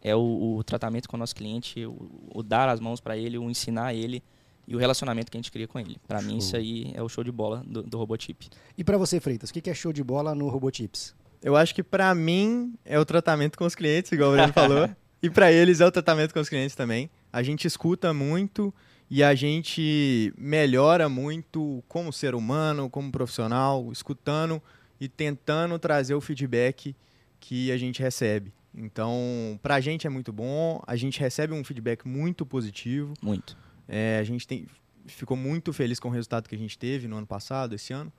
é 0.00 0.14
o, 0.14 0.56
o 0.58 0.64
tratamento 0.64 1.08
com 1.08 1.16
o 1.16 1.18
nosso 1.18 1.34
cliente, 1.34 1.84
o, 1.86 2.10
o 2.32 2.42
dar 2.42 2.68
as 2.68 2.78
mãos 2.80 3.00
para 3.00 3.16
ele, 3.16 3.36
o 3.36 3.50
ensinar 3.50 3.94
ele 3.94 4.22
e 4.68 4.76
o 4.76 4.78
relacionamento 4.78 5.30
que 5.30 5.36
a 5.38 5.40
gente 5.40 5.50
cria 5.50 5.66
com 5.66 5.80
ele. 5.80 5.96
Para 6.06 6.20
mim, 6.20 6.36
isso 6.36 6.54
aí 6.54 6.92
é 6.94 7.02
o 7.02 7.08
show 7.08 7.24
de 7.24 7.32
bola 7.32 7.64
do, 7.66 7.82
do 7.82 7.96
Robotip. 7.96 8.50
E 8.76 8.84
para 8.84 8.98
você, 8.98 9.18
Freitas, 9.18 9.48
o 9.48 9.52
que 9.54 9.70
é 9.70 9.74
show 9.74 9.94
de 9.94 10.04
bola 10.04 10.34
no 10.34 10.46
Robotips? 10.48 11.14
Eu 11.42 11.56
acho 11.56 11.74
que 11.74 11.82
pra 11.82 12.14
mim 12.14 12.74
é 12.84 12.98
o 12.98 13.04
tratamento 13.04 13.56
com 13.56 13.64
os 13.64 13.74
clientes, 13.74 14.12
igual 14.12 14.30
o 14.30 14.32
Breno 14.34 14.52
falou. 14.52 14.88
E 15.20 15.28
pra 15.28 15.50
eles 15.50 15.80
é 15.80 15.86
o 15.86 15.90
tratamento 15.90 16.32
com 16.32 16.38
os 16.38 16.48
clientes 16.48 16.76
também. 16.76 17.10
A 17.32 17.42
gente 17.42 17.66
escuta 17.66 18.14
muito 18.14 18.72
e 19.10 19.20
a 19.20 19.34
gente 19.34 20.32
melhora 20.38 21.08
muito 21.08 21.82
como 21.88 22.12
ser 22.12 22.36
humano, 22.36 22.88
como 22.88 23.10
profissional, 23.10 23.90
escutando 23.90 24.62
e 25.00 25.08
tentando 25.08 25.76
trazer 25.76 26.14
o 26.14 26.20
feedback 26.20 26.94
que 27.40 27.72
a 27.72 27.76
gente 27.76 28.00
recebe. 28.00 28.52
Então, 28.72 29.58
pra 29.60 29.80
gente 29.80 30.06
é 30.06 30.10
muito 30.10 30.32
bom, 30.32 30.80
a 30.86 30.94
gente 30.94 31.18
recebe 31.18 31.52
um 31.52 31.64
feedback 31.64 32.06
muito 32.06 32.46
positivo. 32.46 33.12
Muito. 33.20 33.56
É, 33.88 34.18
a 34.18 34.24
gente 34.24 34.46
tem, 34.46 34.66
ficou 35.06 35.36
muito 35.36 35.72
feliz 35.72 35.98
com 35.98 36.08
o 36.08 36.12
resultado 36.12 36.48
que 36.48 36.54
a 36.54 36.58
gente 36.58 36.78
teve 36.78 37.08
no 37.08 37.16
ano 37.16 37.26
passado, 37.26 37.74
esse 37.74 37.92
ano. 37.92 38.12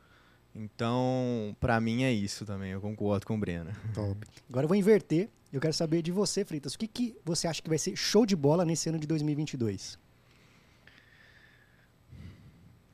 Então, 0.55 1.55
pra 1.59 1.79
mim 1.79 2.03
é 2.03 2.11
isso 2.11 2.45
também, 2.45 2.71
eu 2.71 2.81
concordo 2.81 3.25
com 3.25 3.35
o 3.35 3.37
Breno. 3.37 3.71
Top. 3.93 4.17
Agora 4.49 4.65
eu 4.65 4.67
vou 4.67 4.75
inverter. 4.75 5.29
Eu 5.51 5.59
quero 5.59 5.73
saber 5.73 6.01
de 6.01 6.11
você, 6.11 6.43
Freitas. 6.43 6.73
O 6.73 6.77
que, 6.79 6.87
que 6.87 7.15
você 7.23 7.47
acha 7.47 7.61
que 7.61 7.69
vai 7.69 7.77
ser 7.77 7.95
show 7.95 8.25
de 8.25 8.35
bola 8.35 8.65
nesse 8.65 8.89
ano 8.89 8.99
de 8.99 9.07
2022? 9.07 9.97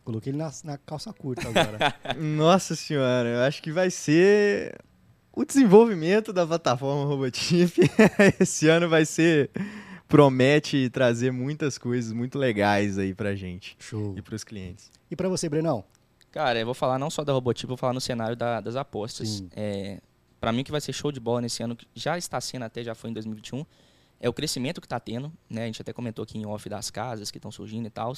Coloquei 0.05 0.31
ele 0.31 0.37
na, 0.37 0.51
na 0.63 0.77
calça 0.77 1.11
curta 1.11 1.47
agora. 1.47 1.95
Nossa 2.15 2.75
senhora, 2.75 3.27
eu 3.27 3.39
acho 3.41 3.61
que 3.61 3.71
vai 3.71 3.89
ser 3.89 4.77
o 5.33 5.43
desenvolvimento 5.43 6.31
da 6.31 6.45
plataforma 6.45 7.05
Robotip. 7.05 7.81
Esse 8.39 8.69
ano 8.69 8.87
vai 8.87 9.05
ser 9.05 9.49
promete 10.07 10.89
trazer 10.89 11.31
muitas 11.31 11.77
coisas 11.77 12.11
muito 12.11 12.37
legais 12.37 12.97
aí 12.97 13.13
pra 13.13 13.35
gente 13.35 13.75
Show. 13.79 14.13
e 14.17 14.21
pros 14.21 14.43
clientes. 14.43 14.91
E 15.09 15.15
pra 15.15 15.27
você, 15.29 15.49
Brenão? 15.49 15.83
Cara, 16.31 16.59
eu 16.59 16.65
vou 16.65 16.73
falar 16.75 16.99
não 16.99 17.09
só 17.09 17.23
da 17.23 17.31
Robotip, 17.33 17.67
vou 17.67 17.77
falar 17.77 17.93
no 17.93 18.01
cenário 18.01 18.35
da- 18.35 18.59
das 18.59 18.75
apostas. 18.75 19.29
Sim. 19.29 19.49
É, 19.55 19.99
para 20.39 20.51
mim, 20.51 20.61
o 20.61 20.63
que 20.63 20.71
vai 20.71 20.81
ser 20.81 20.93
show 20.93 21.11
de 21.11 21.19
bola 21.19 21.41
nesse 21.41 21.63
ano, 21.63 21.75
que 21.75 21.87
já 21.95 22.17
está 22.17 22.39
sendo 22.41 22.63
até, 22.63 22.83
já 22.83 22.93
foi 22.93 23.09
em 23.09 23.13
2021, 23.13 23.65
é 24.19 24.27
o 24.29 24.33
crescimento 24.33 24.81
que 24.81 24.85
está 24.85 24.99
tendo. 24.99 25.31
Né? 25.49 25.63
A 25.63 25.65
gente 25.65 25.81
até 25.81 25.93
comentou 25.93 26.23
aqui 26.23 26.37
em 26.37 26.45
off 26.45 26.67
das 26.69 26.89
casas 26.91 27.31
que 27.31 27.37
estão 27.37 27.51
surgindo 27.51 27.87
e 27.87 27.89
tal. 27.89 28.13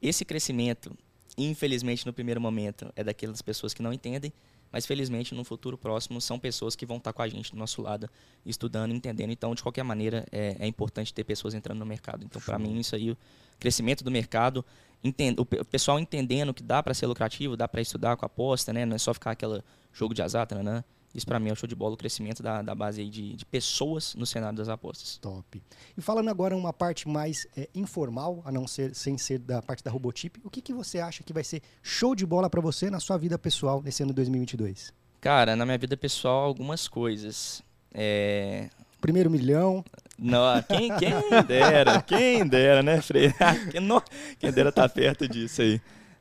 Esse 0.00 0.24
crescimento, 0.24 0.96
infelizmente, 1.36 2.06
no 2.06 2.12
primeiro 2.12 2.40
momento, 2.40 2.92
é 2.94 3.02
daquelas 3.02 3.42
pessoas 3.42 3.74
que 3.74 3.82
não 3.82 3.92
entendem, 3.92 4.32
mas 4.72 4.84
felizmente, 4.86 5.34
no 5.34 5.44
futuro 5.44 5.76
próximo, 5.78 6.20
são 6.20 6.38
pessoas 6.38 6.76
que 6.76 6.84
vão 6.86 6.98
estar 6.98 7.12
com 7.12 7.22
a 7.22 7.28
gente 7.28 7.50
do 7.52 7.56
nosso 7.58 7.80
lado, 7.82 8.08
estudando, 8.44 8.92
entendendo. 8.94 9.30
Então, 9.30 9.54
de 9.54 9.62
qualquer 9.62 9.82
maneira, 9.82 10.26
é, 10.30 10.56
é 10.60 10.66
importante 10.66 11.12
ter 11.12 11.24
pessoas 11.24 11.54
entrando 11.54 11.78
no 11.78 11.86
mercado. 11.86 12.24
Então, 12.24 12.40
para 12.40 12.58
mim, 12.58 12.78
isso 12.78 12.94
aí, 12.94 13.10
o 13.10 13.16
crescimento 13.58 14.04
do 14.04 14.10
mercado, 14.10 14.64
enten- 15.02 15.34
o 15.38 15.44
pe- 15.46 15.60
o 15.60 15.64
pessoal 15.64 15.98
entendendo 15.98 16.52
que 16.52 16.62
dá 16.62 16.82
para 16.82 16.92
ser 16.94 17.06
lucrativo, 17.06 17.56
dá 17.56 17.66
para 17.68 17.80
estudar 17.80 18.16
com 18.16 18.26
aposta, 18.26 18.72
né? 18.72 18.84
Não 18.84 18.96
é 18.96 18.98
só 18.98 19.14
ficar 19.14 19.32
aquele 19.32 19.62
jogo 19.92 20.12
de 20.14 20.22
azar, 20.22 20.46
né? 20.62 20.84
Isso 21.14 21.26
para 21.26 21.40
mim 21.40 21.48
é 21.48 21.52
o 21.52 21.56
show 21.56 21.66
de 21.66 21.74
bola, 21.74 21.94
o 21.94 21.96
crescimento 21.96 22.42
da, 22.42 22.62
da 22.62 22.74
base 22.74 23.00
aí 23.00 23.08
de, 23.08 23.34
de 23.34 23.44
pessoas 23.44 24.14
no 24.14 24.26
cenário 24.26 24.56
das 24.56 24.68
apostas. 24.68 25.16
Top. 25.18 25.62
E 25.96 26.00
falando 26.00 26.28
agora 26.28 26.56
uma 26.56 26.72
parte 26.72 27.08
mais 27.08 27.46
é, 27.56 27.68
informal, 27.74 28.42
a 28.44 28.52
não 28.52 28.66
ser 28.66 28.94
sem 28.94 29.16
ser 29.16 29.38
da 29.38 29.62
parte 29.62 29.82
da 29.82 29.90
Robotip, 29.90 30.38
o 30.44 30.50
que, 30.50 30.60
que 30.60 30.72
você 30.72 31.00
acha 31.00 31.22
que 31.22 31.32
vai 31.32 31.44
ser 31.44 31.62
show 31.82 32.14
de 32.14 32.26
bola 32.26 32.50
pra 32.50 32.60
você 32.60 32.90
na 32.90 33.00
sua 33.00 33.16
vida 33.16 33.38
pessoal 33.38 33.82
nesse 33.82 34.02
ano 34.02 34.12
de 34.12 34.16
2022? 34.16 34.92
Cara, 35.20 35.56
na 35.56 35.64
minha 35.64 35.78
vida 35.78 35.96
pessoal, 35.96 36.44
algumas 36.44 36.86
coisas. 36.86 37.62
É... 37.92 38.68
Primeiro 39.00 39.30
milhão, 39.30 39.84
Não, 40.18 40.60
quem, 40.62 40.90
quem 40.96 41.12
dera, 41.46 42.02
quem 42.02 42.46
dera, 42.46 42.82
né, 42.82 43.00
Frei? 43.00 43.32
quem 44.38 44.52
dera 44.52 44.72
tá 44.72 44.88
perto 44.88 45.28
disso 45.28 45.62
aí. 45.62 45.80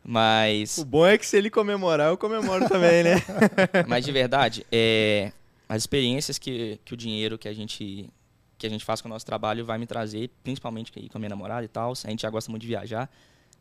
Mas 0.09 0.77
O 0.77 0.85
bom 0.85 1.05
é 1.05 1.17
que 1.17 1.25
se 1.25 1.35
ele 1.35 1.49
comemorar, 1.49 2.07
eu 2.07 2.17
comemoro 2.17 2.65
também, 2.69 3.03
né? 3.03 3.15
Mas 3.89 4.05
de 4.05 4.11
verdade, 4.13 4.65
é, 4.71 5.33
as 5.67 5.83
experiências 5.83 6.39
que, 6.39 6.79
que 6.85 6.93
o 6.93 6.97
dinheiro 6.97 7.37
que 7.37 7.45
a 7.45 7.53
gente 7.53 8.09
que 8.57 8.65
a 8.65 8.69
gente 8.69 8.85
faz 8.85 9.01
com 9.01 9.09
o 9.09 9.11
nosso 9.11 9.25
trabalho 9.25 9.65
vai 9.65 9.77
me 9.77 9.85
trazer, 9.85 10.31
principalmente 10.43 10.91
com 10.91 11.17
a 11.17 11.19
minha 11.19 11.29
namorada 11.29 11.63
e 11.63 11.67
tal. 11.67 11.91
A 11.91 12.09
gente 12.09 12.21
já 12.21 12.29
gosta 12.29 12.49
muito 12.49 12.61
de 12.61 12.67
viajar, 12.69 13.11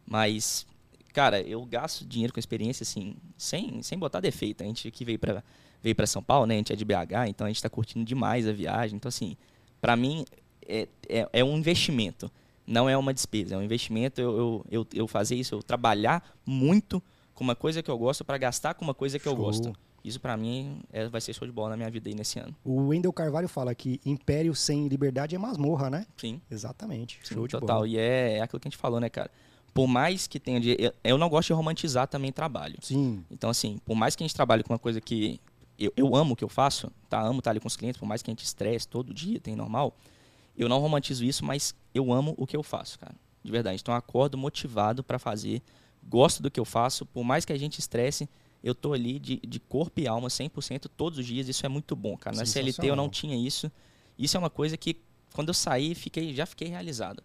mas 0.06 0.64
cara, 1.12 1.40
eu 1.40 1.64
gasto 1.64 2.04
dinheiro 2.04 2.32
com 2.32 2.38
experiência 2.38 2.84
assim, 2.84 3.16
sem, 3.36 3.82
sem 3.82 3.98
botar 3.98 4.20
defeito. 4.20 4.62
A 4.62 4.66
gente 4.66 4.88
que 4.92 5.04
veio 5.04 5.18
para 5.18 5.42
veio 5.82 5.96
para 5.96 6.06
São 6.06 6.22
Paulo, 6.22 6.46
né? 6.46 6.54
A 6.54 6.58
gente 6.58 6.72
é 6.72 6.76
de 6.76 6.84
BH, 6.84 7.28
então 7.28 7.44
a 7.44 7.50
gente 7.50 7.60
tá 7.60 7.68
curtindo 7.68 8.04
demais 8.04 8.46
a 8.46 8.52
viagem. 8.52 8.96
Então 8.96 9.08
assim, 9.08 9.36
para 9.80 9.96
mim 9.96 10.24
é, 10.64 10.86
é, 11.08 11.28
é 11.32 11.44
um 11.44 11.58
investimento, 11.58 12.30
não 12.66 12.88
é 12.88 12.96
uma 12.96 13.12
despesa, 13.14 13.54
é 13.54 13.58
um 13.58 13.62
investimento. 13.62 14.20
Eu, 14.20 14.36
eu, 14.36 14.66
eu, 14.70 14.86
eu 14.94 15.06
fazer 15.08 15.36
isso, 15.36 15.54
eu 15.54 15.62
trabalhar 15.62 16.22
muito 16.44 17.02
com 17.34 17.44
uma 17.44 17.54
coisa 17.54 17.82
que 17.82 17.90
eu 17.90 17.98
gosto 17.98 18.24
para 18.24 18.38
gastar 18.38 18.74
com 18.74 18.84
uma 18.84 18.94
coisa 18.94 19.18
que 19.18 19.26
eu 19.28 19.32
Show. 19.32 19.44
gosto. 19.44 19.72
Isso 20.04 20.20
pra 20.20 20.36
mim 20.36 20.80
é- 20.92 21.08
vai 21.08 21.20
ser 21.20 21.32
show 21.34 21.46
de 21.46 21.52
bola 21.52 21.70
na 21.70 21.76
minha 21.76 21.90
vida 21.90 22.08
aí 22.08 22.14
nesse 22.14 22.38
ano. 22.38 22.54
o 22.64 22.86
Wendel 22.88 23.12
Carvalho 23.12 23.48
fala 23.48 23.74
que 23.74 24.00
império 24.06 24.54
sem 24.54 24.86
liberdade 24.86 25.34
é 25.34 25.38
masmorra, 25.38 25.90
né? 25.90 26.06
Sim, 26.16 26.40
Exatamente. 26.50 27.18
sim, 27.24 27.34
Show 27.34 27.46
de 27.46 27.52
total. 27.52 27.78
bola. 27.78 27.88
E 27.88 27.98
é, 27.98 28.38
é 28.38 28.40
aquilo 28.40 28.60
que 28.60 28.68
a 28.68 28.70
gente 28.70 28.78
falou, 28.78 29.00
né, 29.00 29.08
cara? 29.08 29.30
Por 29.74 29.86
mais 29.88 30.26
que 30.26 30.38
tenha. 30.40 30.60
de- 30.60 30.76
eu, 30.78 30.92
eu 31.04 31.18
não 31.18 31.28
gosto 31.28 31.48
de 31.48 31.52
romantizar 31.54 32.06
também 32.06 32.30
trabalho. 32.32 32.76
Sim, 32.80 33.24
Então, 33.30 33.50
assim, 33.50 33.78
por 33.84 33.94
mais 33.96 34.14
que 34.16 34.22
a 34.22 34.26
gente 34.26 34.34
trabalhe 34.34 34.62
com 34.62 34.72
uma 34.72 34.78
coisa 34.78 35.00
que 35.00 35.40
eu, 35.78 35.92
eu 35.96 36.14
amo 36.16 36.32
o 36.32 36.36
que 36.36 36.44
eu 36.44 36.48
faço, 36.48 36.90
tá? 37.10 37.20
Amo 37.20 37.40
estar 37.40 37.50
ali 37.50 37.60
com 37.60 37.66
os 37.68 37.76
clientes, 37.76 37.98
por 38.00 38.06
mais 38.06 38.22
que 38.22 38.30
a 38.30 38.32
gente 38.32 38.44
estresse 38.44 38.86
todo 38.88 39.12
dia, 39.12 39.38
tem 39.40 39.54
normal. 39.56 39.92
Eu 40.56 40.68
não 40.68 40.78
romantizo 40.78 41.24
isso, 41.24 41.44
mas 41.44 41.74
eu 41.94 42.12
amo 42.12 42.34
o 42.36 42.46
que 42.46 42.56
eu 42.56 42.62
faço, 42.62 42.98
cara. 42.98 43.14
De 43.42 43.52
verdade. 43.52 43.80
Então, 43.80 43.94
eu 43.94 43.98
acordo 43.98 44.36
motivado 44.38 45.04
pra 45.04 45.18
fazer, 45.18 45.62
gosto 46.02 46.42
do 46.42 46.50
que 46.50 46.58
eu 46.58 46.64
faço, 46.64 47.04
por 47.06 47.24
mais 47.24 47.44
que 47.44 47.52
a 47.52 47.58
gente 47.58 47.78
estresse, 47.78 48.28
eu 48.62 48.74
tô 48.74 48.92
ali 48.92 49.18
de, 49.18 49.36
de 49.46 49.60
corpo 49.60 50.00
e 50.00 50.08
alma 50.08 50.28
100% 50.28 50.88
todos 50.96 51.18
os 51.18 51.26
dias. 51.26 51.48
Isso 51.48 51.64
é 51.64 51.68
muito 51.68 51.94
bom, 51.94 52.16
cara. 52.16 52.36
Na 52.36 52.46
CLT 52.46 52.86
eu 52.86 52.96
não 52.96 53.08
tinha 53.08 53.36
isso. 53.36 53.70
Isso 54.18 54.36
é 54.36 54.40
uma 54.40 54.50
coisa 54.50 54.76
que, 54.76 54.96
quando 55.34 55.48
eu 55.48 55.54
saí, 55.54 55.94
fiquei, 55.94 56.34
já 56.34 56.46
fiquei 56.46 56.68
realizado. 56.68 57.22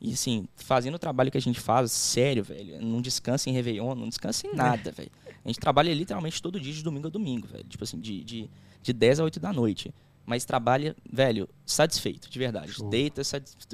E 0.00 0.12
assim, 0.12 0.46
fazendo 0.54 0.96
o 0.96 0.98
trabalho 0.98 1.30
que 1.30 1.38
a 1.38 1.40
gente 1.40 1.58
faz, 1.58 1.90
sério, 1.90 2.44
velho, 2.44 2.80
não 2.80 3.00
descansa 3.00 3.48
em 3.48 3.52
Réveillon, 3.52 3.94
não 3.94 4.08
descansa 4.08 4.46
em 4.46 4.52
nada, 4.54 4.92
velho. 4.92 5.10
A 5.44 5.48
gente 5.48 5.58
trabalha 5.58 5.92
literalmente 5.92 6.40
todo 6.42 6.60
dia, 6.60 6.72
de 6.72 6.82
domingo 6.82 7.06
a 7.06 7.10
domingo, 7.10 7.46
velho. 7.46 7.64
Tipo 7.64 7.84
assim, 7.84 7.98
de, 7.98 8.22
de, 8.22 8.50
de 8.82 8.92
10 8.92 9.20
a 9.20 9.24
8 9.24 9.40
da 9.40 9.52
noite. 9.52 9.92
Mas 10.26 10.44
trabalha, 10.46 10.96
velho, 11.12 11.46
satisfeito, 11.66 12.30
de 12.30 12.38
verdade. 12.38 12.72
Show. 12.72 12.88
Deita, 12.88 13.20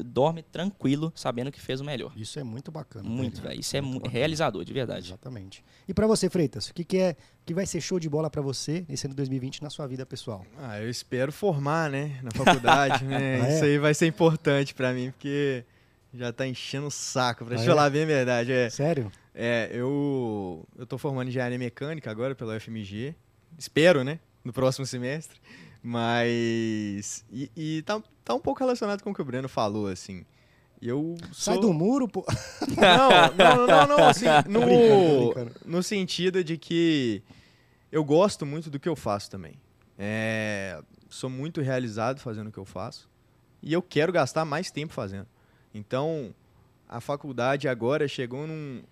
dorme 0.05 0.43
tranquilo, 0.43 1.13
sabendo 1.15 1.53
que 1.53 1.61
fez 1.61 1.81
o 1.81 1.85
melhor. 1.85 2.13
isso 2.17 2.39
é 2.41 2.43
muito 2.45 2.73
bacana. 2.73 3.09
Muito, 3.09 3.35
Pedro. 3.37 3.49
velho. 3.51 3.61
Isso 3.61 3.77
é 3.77 3.81
Muito 3.81 4.09
realizador, 4.11 4.65
de 4.65 4.73
verdade. 4.73 5.07
Exatamente. 5.09 5.65
E 5.87 5.95
pra 5.95 6.07
você, 6.09 6.29
Freitas, 6.29 6.69
o 6.69 6.75
que, 6.75 6.83
que 6.85 6.97
é 6.99 7.17
que 7.47 7.55
vai 7.55 7.67
ser 7.67 7.81
show 7.81 8.01
de 8.01 8.09
bola 8.09 8.29
pra 8.29 8.43
você 8.43 8.85
nesse 8.89 9.07
ano 9.07 9.13
de 9.15 9.17
2020 9.19 9.63
na 9.63 9.71
sua 9.71 9.87
vida 9.87 10.05
pessoal? 10.05 10.45
Ah, 10.59 10.81
eu 10.81 10.91
espero 10.91 11.31
formar, 11.33 11.89
né, 11.91 12.19
na 12.23 12.31
faculdade, 12.33 13.05
né? 13.05 13.41
Ah, 13.43 13.47
é? 13.49 13.55
Isso 13.55 13.65
aí 13.65 13.79
vai 13.79 13.95
ser 13.95 14.07
importante 14.09 14.75
pra 14.75 14.93
mim, 14.93 15.11
porque 15.13 15.65
já 16.13 16.33
tá 16.33 16.47
enchendo 16.47 16.89
o 16.89 16.91
saco, 16.91 17.45
pra 17.45 17.55
Ah, 17.55 17.59
te 17.59 17.63
é? 17.63 17.67
falar 17.67 17.91
bem 17.91 18.03
a 18.03 18.07
verdade. 18.07 18.51
É, 18.53 18.69
Sério? 18.71 19.11
é 19.33 19.71
eu, 19.73 20.67
eu 20.77 20.85
tô 20.85 20.99
formando 20.99 21.29
engenharia 21.29 21.59
mecânica 21.59 22.11
agora 22.11 22.35
pela 22.35 22.57
UFMG. 22.57 23.15
Espero, 23.57 24.03
né, 24.03 24.19
no 24.45 24.53
próximo 24.53 24.85
semestre. 24.85 25.39
Mas. 25.83 27.25
E, 27.31 27.51
e 27.57 27.83
tá, 27.83 28.03
tá 28.25 28.35
um 28.35 28.41
pouco 28.41 28.61
relacionado 28.61 29.03
com 29.03 29.11
o 29.11 29.15
que 29.15 29.23
o 29.23 29.25
Breno 29.25 29.49
falou, 29.49 29.87
assim. 29.87 30.25
Eu 30.81 31.17
Sai 31.33 31.55
sou- 31.57 31.61
do 31.63 31.73
muro, 31.75 32.09
pô. 32.09 32.25
Não, 32.81 33.11
não, 33.37 33.67
não, 33.67 33.87
não, 33.99 34.09
assim, 34.09 34.25
brincando, 34.49 34.59
no, 34.61 35.35
brincando. 35.35 35.53
no 35.67 35.83
sentido 35.83 36.43
de 36.43 36.57
que 36.57 37.23
eu 37.93 38.03
gosto 38.03 38.47
muito 38.47 38.71
do 38.71 38.79
que 38.81 38.89
eu 38.89 38.97
faço 38.97 39.31
também. 39.31 39.55
É, 39.99 40.81
sou 41.11 41.29
muito 41.29 41.61
realizado 41.61 42.19
fazendo 42.21 42.49
o 42.49 42.53
que 42.53 42.59
eu 42.59 42.65
faço 42.65 43.11
e 43.63 43.73
eu 43.75 43.83
quero 43.83 44.11
gastar 44.11 44.47
mais 44.47 44.71
tempo 44.71 44.95
fazendo. 44.95 45.27
Então, 45.75 46.35
a 46.89 46.99
faculdade 47.01 47.69
agora 47.69 48.09
chegou 48.09 48.47
num... 48.47 48.83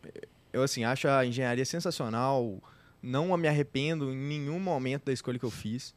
Eu, 0.52 0.62
assim, 0.62 0.84
acho 0.84 1.08
a 1.08 1.24
engenharia 1.24 1.64
sensacional, 1.64 2.60
não 3.02 3.34
me 3.38 3.48
arrependo 3.48 4.12
em 4.12 4.16
nenhum 4.16 4.60
momento 4.60 5.04
da 5.06 5.12
escolha 5.12 5.38
que 5.38 5.44
eu 5.46 5.50
fiz, 5.50 5.94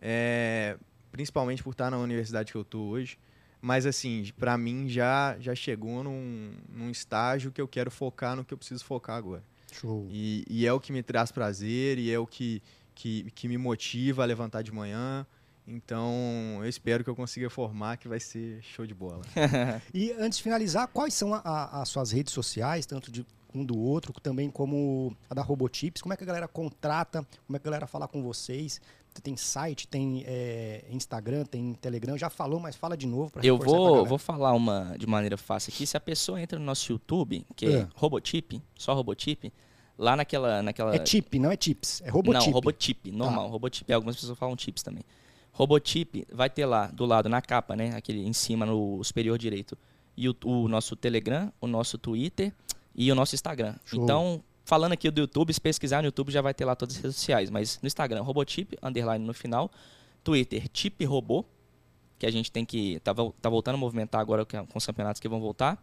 é, 0.00 0.76
principalmente 1.12 1.62
por 1.62 1.70
estar 1.72 1.90
na 1.90 1.98
universidade 1.98 2.50
que 2.52 2.58
eu 2.58 2.64
tô 2.64 2.80
hoje. 2.80 3.18
Mas 3.62 3.84
assim, 3.84 4.30
pra 4.38 4.56
mim 4.56 4.88
já 4.88 5.36
já 5.38 5.54
chegou 5.54 6.02
num, 6.02 6.52
num 6.68 6.90
estágio 6.90 7.52
que 7.52 7.60
eu 7.60 7.68
quero 7.68 7.90
focar 7.90 8.34
no 8.34 8.44
que 8.44 8.54
eu 8.54 8.58
preciso 8.58 8.84
focar 8.84 9.16
agora. 9.16 9.42
Show. 9.72 10.06
E, 10.10 10.44
e 10.48 10.66
é 10.66 10.72
o 10.72 10.80
que 10.80 10.92
me 10.92 11.02
traz 11.02 11.30
prazer 11.30 11.98
e 11.98 12.10
é 12.10 12.18
o 12.18 12.26
que, 12.26 12.62
que, 12.94 13.30
que 13.34 13.46
me 13.46 13.58
motiva 13.58 14.22
a 14.22 14.26
levantar 14.26 14.62
de 14.62 14.72
manhã. 14.72 15.26
Então, 15.66 16.58
eu 16.62 16.68
espero 16.68 17.04
que 17.04 17.10
eu 17.10 17.14
consiga 17.14 17.48
formar, 17.48 17.96
que 17.96 18.08
vai 18.08 18.18
ser 18.18 18.60
show 18.62 18.86
de 18.86 18.94
bola. 18.94 19.22
E 19.94 20.10
antes 20.12 20.38
de 20.38 20.42
finalizar, 20.42 20.88
quais 20.88 21.14
são 21.14 21.34
a- 21.34 21.42
a- 21.44 21.82
as 21.82 21.88
suas 21.88 22.10
redes 22.10 22.32
sociais, 22.32 22.86
tanto 22.86 23.10
de 23.12 23.24
um 23.54 23.64
do 23.64 23.78
outro, 23.78 24.12
também 24.20 24.50
como 24.50 25.14
a 25.28 25.34
da 25.34 25.42
Robotips? 25.42 26.02
Como 26.02 26.12
é 26.12 26.16
que 26.16 26.22
a 26.22 26.26
galera 26.26 26.48
contrata? 26.48 27.26
Como 27.46 27.56
é 27.56 27.60
que 27.60 27.66
a 27.68 27.70
galera 27.70 27.86
fala 27.86 28.08
com 28.08 28.22
vocês? 28.22 28.80
Tem 29.22 29.36
site, 29.36 29.88
tem 29.88 30.22
é, 30.26 30.84
Instagram, 30.90 31.44
tem 31.44 31.74
Telegram. 31.74 32.16
Já 32.16 32.30
falou, 32.30 32.60
mas 32.60 32.76
fala 32.76 32.96
de 32.96 33.06
novo 33.06 33.30
pra 33.30 33.44
Eu 33.44 33.58
vou, 33.58 34.04
vou 34.06 34.18
falar 34.18 34.52
uma 34.52 34.94
de 34.98 35.06
maneira 35.06 35.36
fácil 35.36 35.72
aqui. 35.72 35.86
Se 35.86 35.96
a 35.96 36.00
pessoa 36.00 36.40
entra 36.40 36.58
no 36.58 36.64
nosso 36.64 36.90
YouTube, 36.92 37.44
que 37.56 37.66
é, 37.66 37.72
É. 37.72 37.88
Robotip, 37.94 38.62
só 38.76 38.94
Robotip, 38.94 39.52
lá 39.98 40.16
naquela. 40.16 40.62
naquela 40.62 40.94
É 40.94 41.04
chip, 41.04 41.38
não 41.38 41.50
é 41.50 41.56
chips. 41.60 42.00
É 42.02 42.10
Robotip. 42.10 42.46
Não, 42.46 42.52
Robotip, 42.52 43.10
normal. 43.10 43.48
Robotip, 43.48 43.92
algumas 43.92 44.16
pessoas 44.16 44.38
falam 44.38 44.56
chips 44.56 44.82
também. 44.82 45.02
Robotip 45.52 46.26
vai 46.32 46.48
ter 46.48 46.64
lá 46.64 46.86
do 46.86 47.04
lado, 47.04 47.28
na 47.28 47.42
capa, 47.42 47.76
né? 47.76 47.94
Aquele 47.96 48.26
em 48.26 48.32
cima, 48.32 48.64
no 48.64 49.02
superior 49.04 49.36
direito. 49.36 49.76
E 50.16 50.28
o, 50.28 50.36
o 50.44 50.68
nosso 50.68 50.96
Telegram, 50.96 51.52
o 51.60 51.66
nosso 51.66 51.98
Twitter 51.98 52.52
e 52.94 53.10
o 53.10 53.14
nosso 53.14 53.34
Instagram. 53.34 53.74
Show. 53.84 54.02
Então, 54.02 54.42
falando 54.70 54.92
aqui 54.92 55.10
do 55.10 55.22
YouTube, 55.22 55.52
se 55.52 55.60
pesquisar 55.60 56.00
no 56.00 56.06
YouTube 56.06 56.30
já 56.30 56.40
vai 56.40 56.54
ter 56.54 56.64
lá 56.64 56.76
todas 56.76 56.94
as 56.94 57.02
redes 57.02 57.16
sociais. 57.16 57.50
Mas 57.50 57.80
no 57.82 57.88
Instagram, 57.88 58.22
Robotip, 58.22 58.78
underline 58.80 59.24
no 59.24 59.34
final. 59.34 59.68
Twitter, 60.22 60.68
Tip 60.68 61.04
Robô, 61.04 61.44
que 62.16 62.24
a 62.24 62.30
gente 62.30 62.52
tem 62.52 62.64
que. 62.64 63.00
Tá, 63.00 63.12
tá 63.42 63.48
voltando 63.50 63.74
a 63.74 63.78
movimentar 63.78 64.20
agora 64.20 64.44
com 64.44 64.78
os 64.78 64.86
campeonatos 64.86 65.20
que 65.20 65.28
vão 65.28 65.40
voltar. 65.40 65.76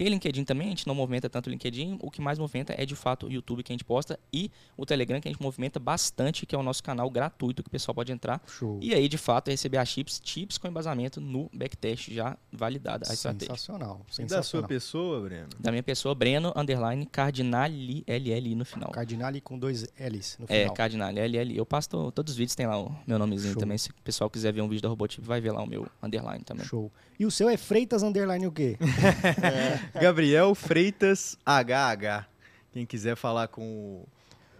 Tem 0.00 0.08
LinkedIn 0.08 0.44
também, 0.44 0.68
a 0.68 0.70
gente 0.70 0.86
não 0.86 0.94
movimenta 0.94 1.28
tanto 1.28 1.48
o 1.48 1.50
LinkedIn. 1.50 1.98
O 2.00 2.10
que 2.10 2.22
mais 2.22 2.38
movimenta 2.38 2.74
é 2.74 2.86
de 2.86 2.96
fato 2.96 3.26
o 3.26 3.30
YouTube 3.30 3.62
que 3.62 3.70
a 3.70 3.74
gente 3.74 3.84
posta 3.84 4.18
e 4.32 4.50
o 4.74 4.86
Telegram 4.86 5.20
que 5.20 5.28
a 5.28 5.30
gente 5.30 5.42
movimenta 5.42 5.78
bastante, 5.78 6.46
que 6.46 6.54
é 6.54 6.58
o 6.58 6.62
nosso 6.62 6.82
canal 6.82 7.10
gratuito 7.10 7.62
que 7.62 7.68
o 7.68 7.70
pessoal 7.70 7.94
pode 7.94 8.10
entrar. 8.10 8.40
Show. 8.46 8.78
E 8.80 8.94
aí, 8.94 9.06
de 9.10 9.18
fato, 9.18 9.48
é 9.48 9.50
receber 9.50 9.76
as 9.76 9.86
chips, 9.90 10.18
chips 10.24 10.56
com 10.56 10.66
embasamento 10.68 11.20
no 11.20 11.50
backtest 11.52 12.10
já 12.10 12.34
validada 12.50 13.04
a 13.10 13.12
estratégia. 13.12 13.48
Sensacional. 13.54 14.00
E 14.18 14.24
da 14.24 14.42
sua 14.42 14.62
pessoa, 14.66 15.20
Breno? 15.20 15.48
Da 15.60 15.70
minha 15.70 15.82
pessoa, 15.82 16.14
Breno, 16.14 16.50
underline, 16.56 17.04
Cardinali, 17.04 18.02
LL 18.06 18.54
no 18.54 18.64
final. 18.64 18.90
Cardinale 18.92 19.42
com 19.42 19.58
dois 19.58 19.82
L's 19.98 20.38
no 20.38 20.46
É, 20.48 20.60
final. 20.62 20.74
Cardinali, 20.76 21.20
LL. 21.20 21.54
Eu 21.58 21.66
passo 21.66 21.90
to- 21.90 22.10
todos 22.10 22.32
os 22.32 22.38
vídeos, 22.38 22.54
tem 22.54 22.66
lá 22.66 22.78
o 22.82 22.90
meu 23.06 23.18
nomezinho 23.18 23.52
Show. 23.52 23.60
também. 23.60 23.76
Se 23.76 23.90
o 23.90 23.94
pessoal 24.02 24.30
quiser 24.30 24.50
ver 24.50 24.62
um 24.62 24.68
vídeo 24.68 24.80
da 24.80 24.88
Robotip, 24.88 25.22
vai 25.22 25.42
ver 25.42 25.52
lá 25.52 25.62
o 25.62 25.66
meu 25.66 25.86
underline 26.02 26.42
também. 26.42 26.64
Show. 26.64 26.90
E 27.18 27.26
o 27.26 27.30
seu 27.30 27.50
é 27.50 27.56
Freitas 27.58 28.02
Underline 28.02 28.46
o 28.46 28.50
quê? 28.52 28.78
Gabriel 29.94 30.54
Freitas 30.54 31.36
HH. 31.46 32.26
Quem 32.72 32.86
quiser 32.86 33.16
falar 33.16 33.48
com 33.48 33.62
o 33.62 34.08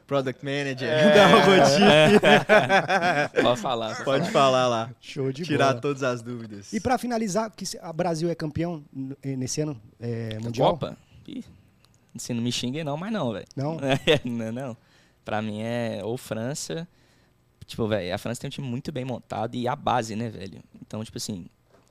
Product 0.07 0.45
Manager 0.45 0.89
É. 0.89 1.15
da 1.15 1.27
Robotip, 1.29 2.21
Pode 3.43 3.61
falar. 3.61 3.89
Pode 3.97 4.05
pode 4.05 4.31
falar. 4.31 4.33
falar 4.33 4.67
lá. 4.69 4.91
Show 5.01 5.33
de 5.33 5.45
Tirar 5.45 5.69
bola. 5.69 5.81
todas 5.81 6.03
as 6.03 6.21
dúvidas. 6.23 6.73
E 6.73 6.81
pra 6.81 6.99
finalizar, 6.99 7.51
que 7.53 7.65
a 7.81 7.93
Brasil 7.93 8.29
é 8.29 8.35
campeão 8.35 8.83
eh, 9.23 9.37
nesse 9.37 9.61
ano 9.61 9.81
é, 10.01 10.39
mundial? 10.41 10.71
Copa? 10.73 10.97
Ih, 11.29 11.45
se 12.17 12.35
não 12.35 12.43
me 12.43 12.51
xinguem 12.51 12.83
não, 12.83 12.97
mas 12.97 13.13
não, 13.13 13.33
velho. 13.33 13.47
Não? 13.55 13.79
É, 14.07 14.21
não, 14.29 14.51
não. 14.51 14.77
Pra 15.25 15.41
mim 15.41 15.61
é 15.63 16.01
ou 16.03 16.17
França. 16.17 16.89
Tipo, 17.67 17.87
velho, 17.87 18.13
a 18.13 18.19
França 18.19 18.41
tem 18.41 18.49
um 18.49 18.51
time 18.51 18.67
muito 18.67 18.91
bem 18.91 19.05
montado 19.05 19.55
e 19.55 19.69
a 19.69 19.77
base, 19.77 20.17
né, 20.17 20.29
velho? 20.29 20.61
Então, 20.83 21.05
tipo 21.05 21.19
assim, 21.19 21.47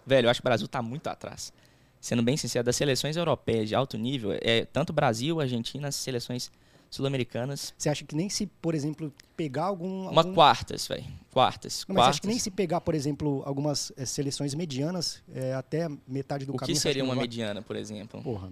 velho, 0.06 0.26
eu 0.26 0.30
acho 0.30 0.42
que 0.42 0.46
o 0.46 0.50
Brasil 0.50 0.68
tá 0.68 0.82
muito 0.82 1.08
atrás. 1.08 1.54
Sendo 2.02 2.24
bem 2.24 2.38
sincero, 2.38 2.64
das 2.66 2.76
seleções 2.76 3.18
europeias 3.18 3.68
de 3.68 3.76
alto 3.76 3.98
nível, 3.98 4.32
é 4.42 4.66
tanto 4.66 4.94
Brasil, 4.94 5.40
Argentina, 5.42 5.90
as 5.90 5.96
seleções 5.96 6.50
sul-americanas. 6.90 7.74
Você 7.78 7.90
acha 7.90 8.04
que 8.06 8.16
nem 8.16 8.30
se, 8.30 8.46
por 8.48 8.74
exemplo, 8.74 9.14
pegar 9.36 9.66
algum. 9.66 10.10
Uma 10.10 10.22
algum... 10.22 10.34
quartas, 10.34 10.88
velho. 10.88 11.04
Quartas. 11.32 11.86
Não, 11.88 11.96
mas 11.96 12.04
quartas. 12.04 12.10
acha 12.16 12.22
que 12.22 12.28
nem 12.28 12.40
se 12.40 12.50
pegar, 12.52 12.82
por 12.82 12.96
exemplo, 12.96 13.44
algumas 13.46 13.92
eh, 13.98 14.06
seleções 14.06 14.54
medianas, 14.56 15.22
eh, 15.34 15.54
até 15.54 15.88
metade 16.08 16.46
do 16.46 16.54
O 16.54 16.58
caminho. 16.58 16.76
que 16.76 16.80
você 16.82 16.88
acha 16.88 16.94
seria 16.94 17.04
uma 17.04 17.16
vai- 17.16 17.24
mediana, 17.24 17.62
por 17.62 17.76
exemplo? 17.76 18.22
Porra, 18.22 18.50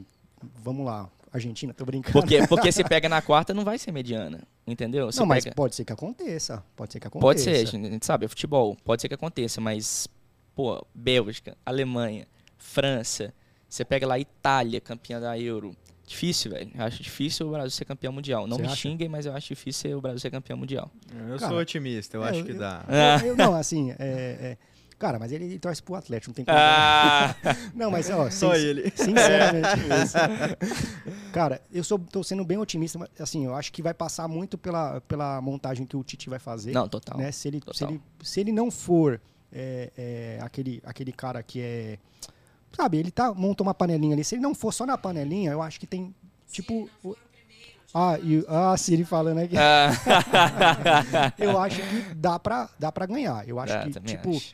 vamos 0.63 0.85
lá. 0.85 1.09
Argentina, 1.31 1.73
tô 1.73 1.83
brincando. 1.85 2.13
Porque, 2.13 2.47
porque 2.47 2.71
se 2.71 2.83
pega 2.85 3.09
na 3.09 3.21
quarta, 3.21 3.53
não 3.53 3.63
vai 3.65 3.77
ser 3.77 3.91
mediana. 3.91 4.41
Entendeu? 4.65 5.11
Você 5.11 5.19
não, 5.19 5.25
mas 5.25 5.43
pega- 5.43 5.55
pode 5.55 5.75
ser 5.75 5.83
que 5.85 5.91
aconteça. 5.93 6.63
Pode 6.75 6.93
ser 6.93 6.99
que 6.99 7.07
aconteça. 7.07 7.25
Pode 7.27 7.41
ser, 7.41 7.55
a 7.55 7.65
gente 7.65 8.05
sabe, 8.05 8.25
é 8.25 8.27
futebol, 8.27 8.77
pode 8.83 9.01
ser 9.01 9.07
que 9.07 9.13
aconteça, 9.15 9.59
mas, 9.59 10.07
pô, 10.55 10.85
Bélgica, 10.93 11.57
Alemanha, 11.65 12.27
França, 12.81 13.33
você 13.67 13.83
pega 13.83 14.05
lá 14.05 14.19
Itália, 14.19 14.79
campeã 14.79 15.19
da 15.19 15.37
Euro. 15.39 15.75
Difícil, 16.05 16.51
velho. 16.51 16.71
Eu 16.75 16.85
acho 16.85 17.01
difícil 17.03 17.47
o 17.47 17.51
Brasil 17.51 17.71
ser 17.71 17.83
campeão 17.85 18.13
mundial. 18.13 18.47
Não 18.47 18.55
Você 18.57 18.61
me 18.61 18.67
acha? 18.67 18.75
xinguem, 18.77 19.09
mas 19.09 19.25
eu 19.25 19.33
acho 19.33 19.47
difícil 19.49 19.81
ser 19.89 19.95
o 19.95 19.99
Brasil 19.99 20.19
ser 20.19 20.29
campeão 20.31 20.57
mundial. 20.57 20.89
Eu 21.11 21.37
Cara, 21.37 21.49
sou 21.51 21.57
otimista, 21.59 22.15
eu 22.17 22.23
é, 22.25 22.29
acho 22.29 22.39
eu- 22.39 22.45
que 22.45 22.51
eu- 22.51 22.57
dá. 22.59 22.85
Eu- 23.21 23.27
eu- 23.29 23.35
não, 23.35 23.53
assim, 23.55 23.91
é, 23.91 23.95
é- 23.99 24.57
Cara, 24.99 25.19
mas 25.19 25.31
ele, 25.31 25.45
ele 25.45 25.59
torce 25.59 25.83
pro 25.83 25.93
Atlético, 25.93 26.31
não 26.31 26.33
tem 26.35 26.43
como. 26.45 26.57
Ah, 26.59 27.35
Não, 27.75 27.91
mas 27.91 28.09
ó, 28.09 28.29
Só 28.31 28.55
sin- 28.55 28.61
ele. 28.61 28.91
Sinceramente. 28.95 29.67
Cara, 31.31 31.61
eu 31.71 31.83
sou, 31.83 31.99
tô 31.99 32.23
sendo 32.23 32.43
bem 32.43 32.57
otimista, 32.57 32.97
mas 32.97 33.09
assim, 33.19 33.45
eu 33.45 33.53
acho 33.53 33.71
que 33.71 33.81
vai 33.83 33.93
passar 33.93 34.27
muito 34.27 34.57
pela, 34.57 34.99
pela 35.01 35.39
montagem 35.41 35.85
que 35.85 35.95
o 35.95 36.03
Tite 36.03 36.29
vai 36.29 36.39
fazer. 36.39 36.71
não, 36.71 36.87
total. 36.89 37.17
né? 37.17 37.31
se, 37.31 37.47
ele, 37.47 37.59
se, 37.59 37.65
total. 37.65 37.89
ele, 37.89 38.01
se 38.23 38.39
ele 38.39 38.51
não 38.51 38.71
for 38.71 39.21
é, 39.51 39.91
é, 39.95 40.39
aquele, 40.41 40.81
aquele 40.83 41.11
cara 41.11 41.43
que 41.43 41.61
é. 41.61 41.99
Sabe, 42.75 42.97
ele 42.97 43.11
tá, 43.11 43.33
montou 43.33 43.65
uma 43.65 43.73
panelinha 43.73 44.13
ali. 44.15 44.23
Se 44.23 44.35
ele 44.35 44.41
não 44.41 44.53
for 44.53 44.71
só 44.73 44.85
na 44.85 44.97
panelinha, 44.97 45.51
eu 45.51 45.61
acho 45.61 45.79
que 45.79 45.87
tem. 45.87 46.13
Tipo. 46.51 46.89
o- 47.03 47.15
Ah, 47.93 48.19
e, 48.19 48.43
ah, 48.47 48.75
Siri 48.77 49.03
falando 49.05 49.39
aqui. 49.39 49.55
Ah, 49.57 49.89
Eu 51.37 51.57
acho 51.59 51.81
que 51.81 52.13
dá 52.15 52.37
pra, 52.37 52.69
dá 52.77 52.91
pra 52.91 53.05
ganhar. 53.05 53.47
Eu 53.47 53.59
acho 53.59 53.73
dá, 53.73 53.83
que, 53.83 53.99
tipo, 54.01 54.35
acho. 54.35 54.53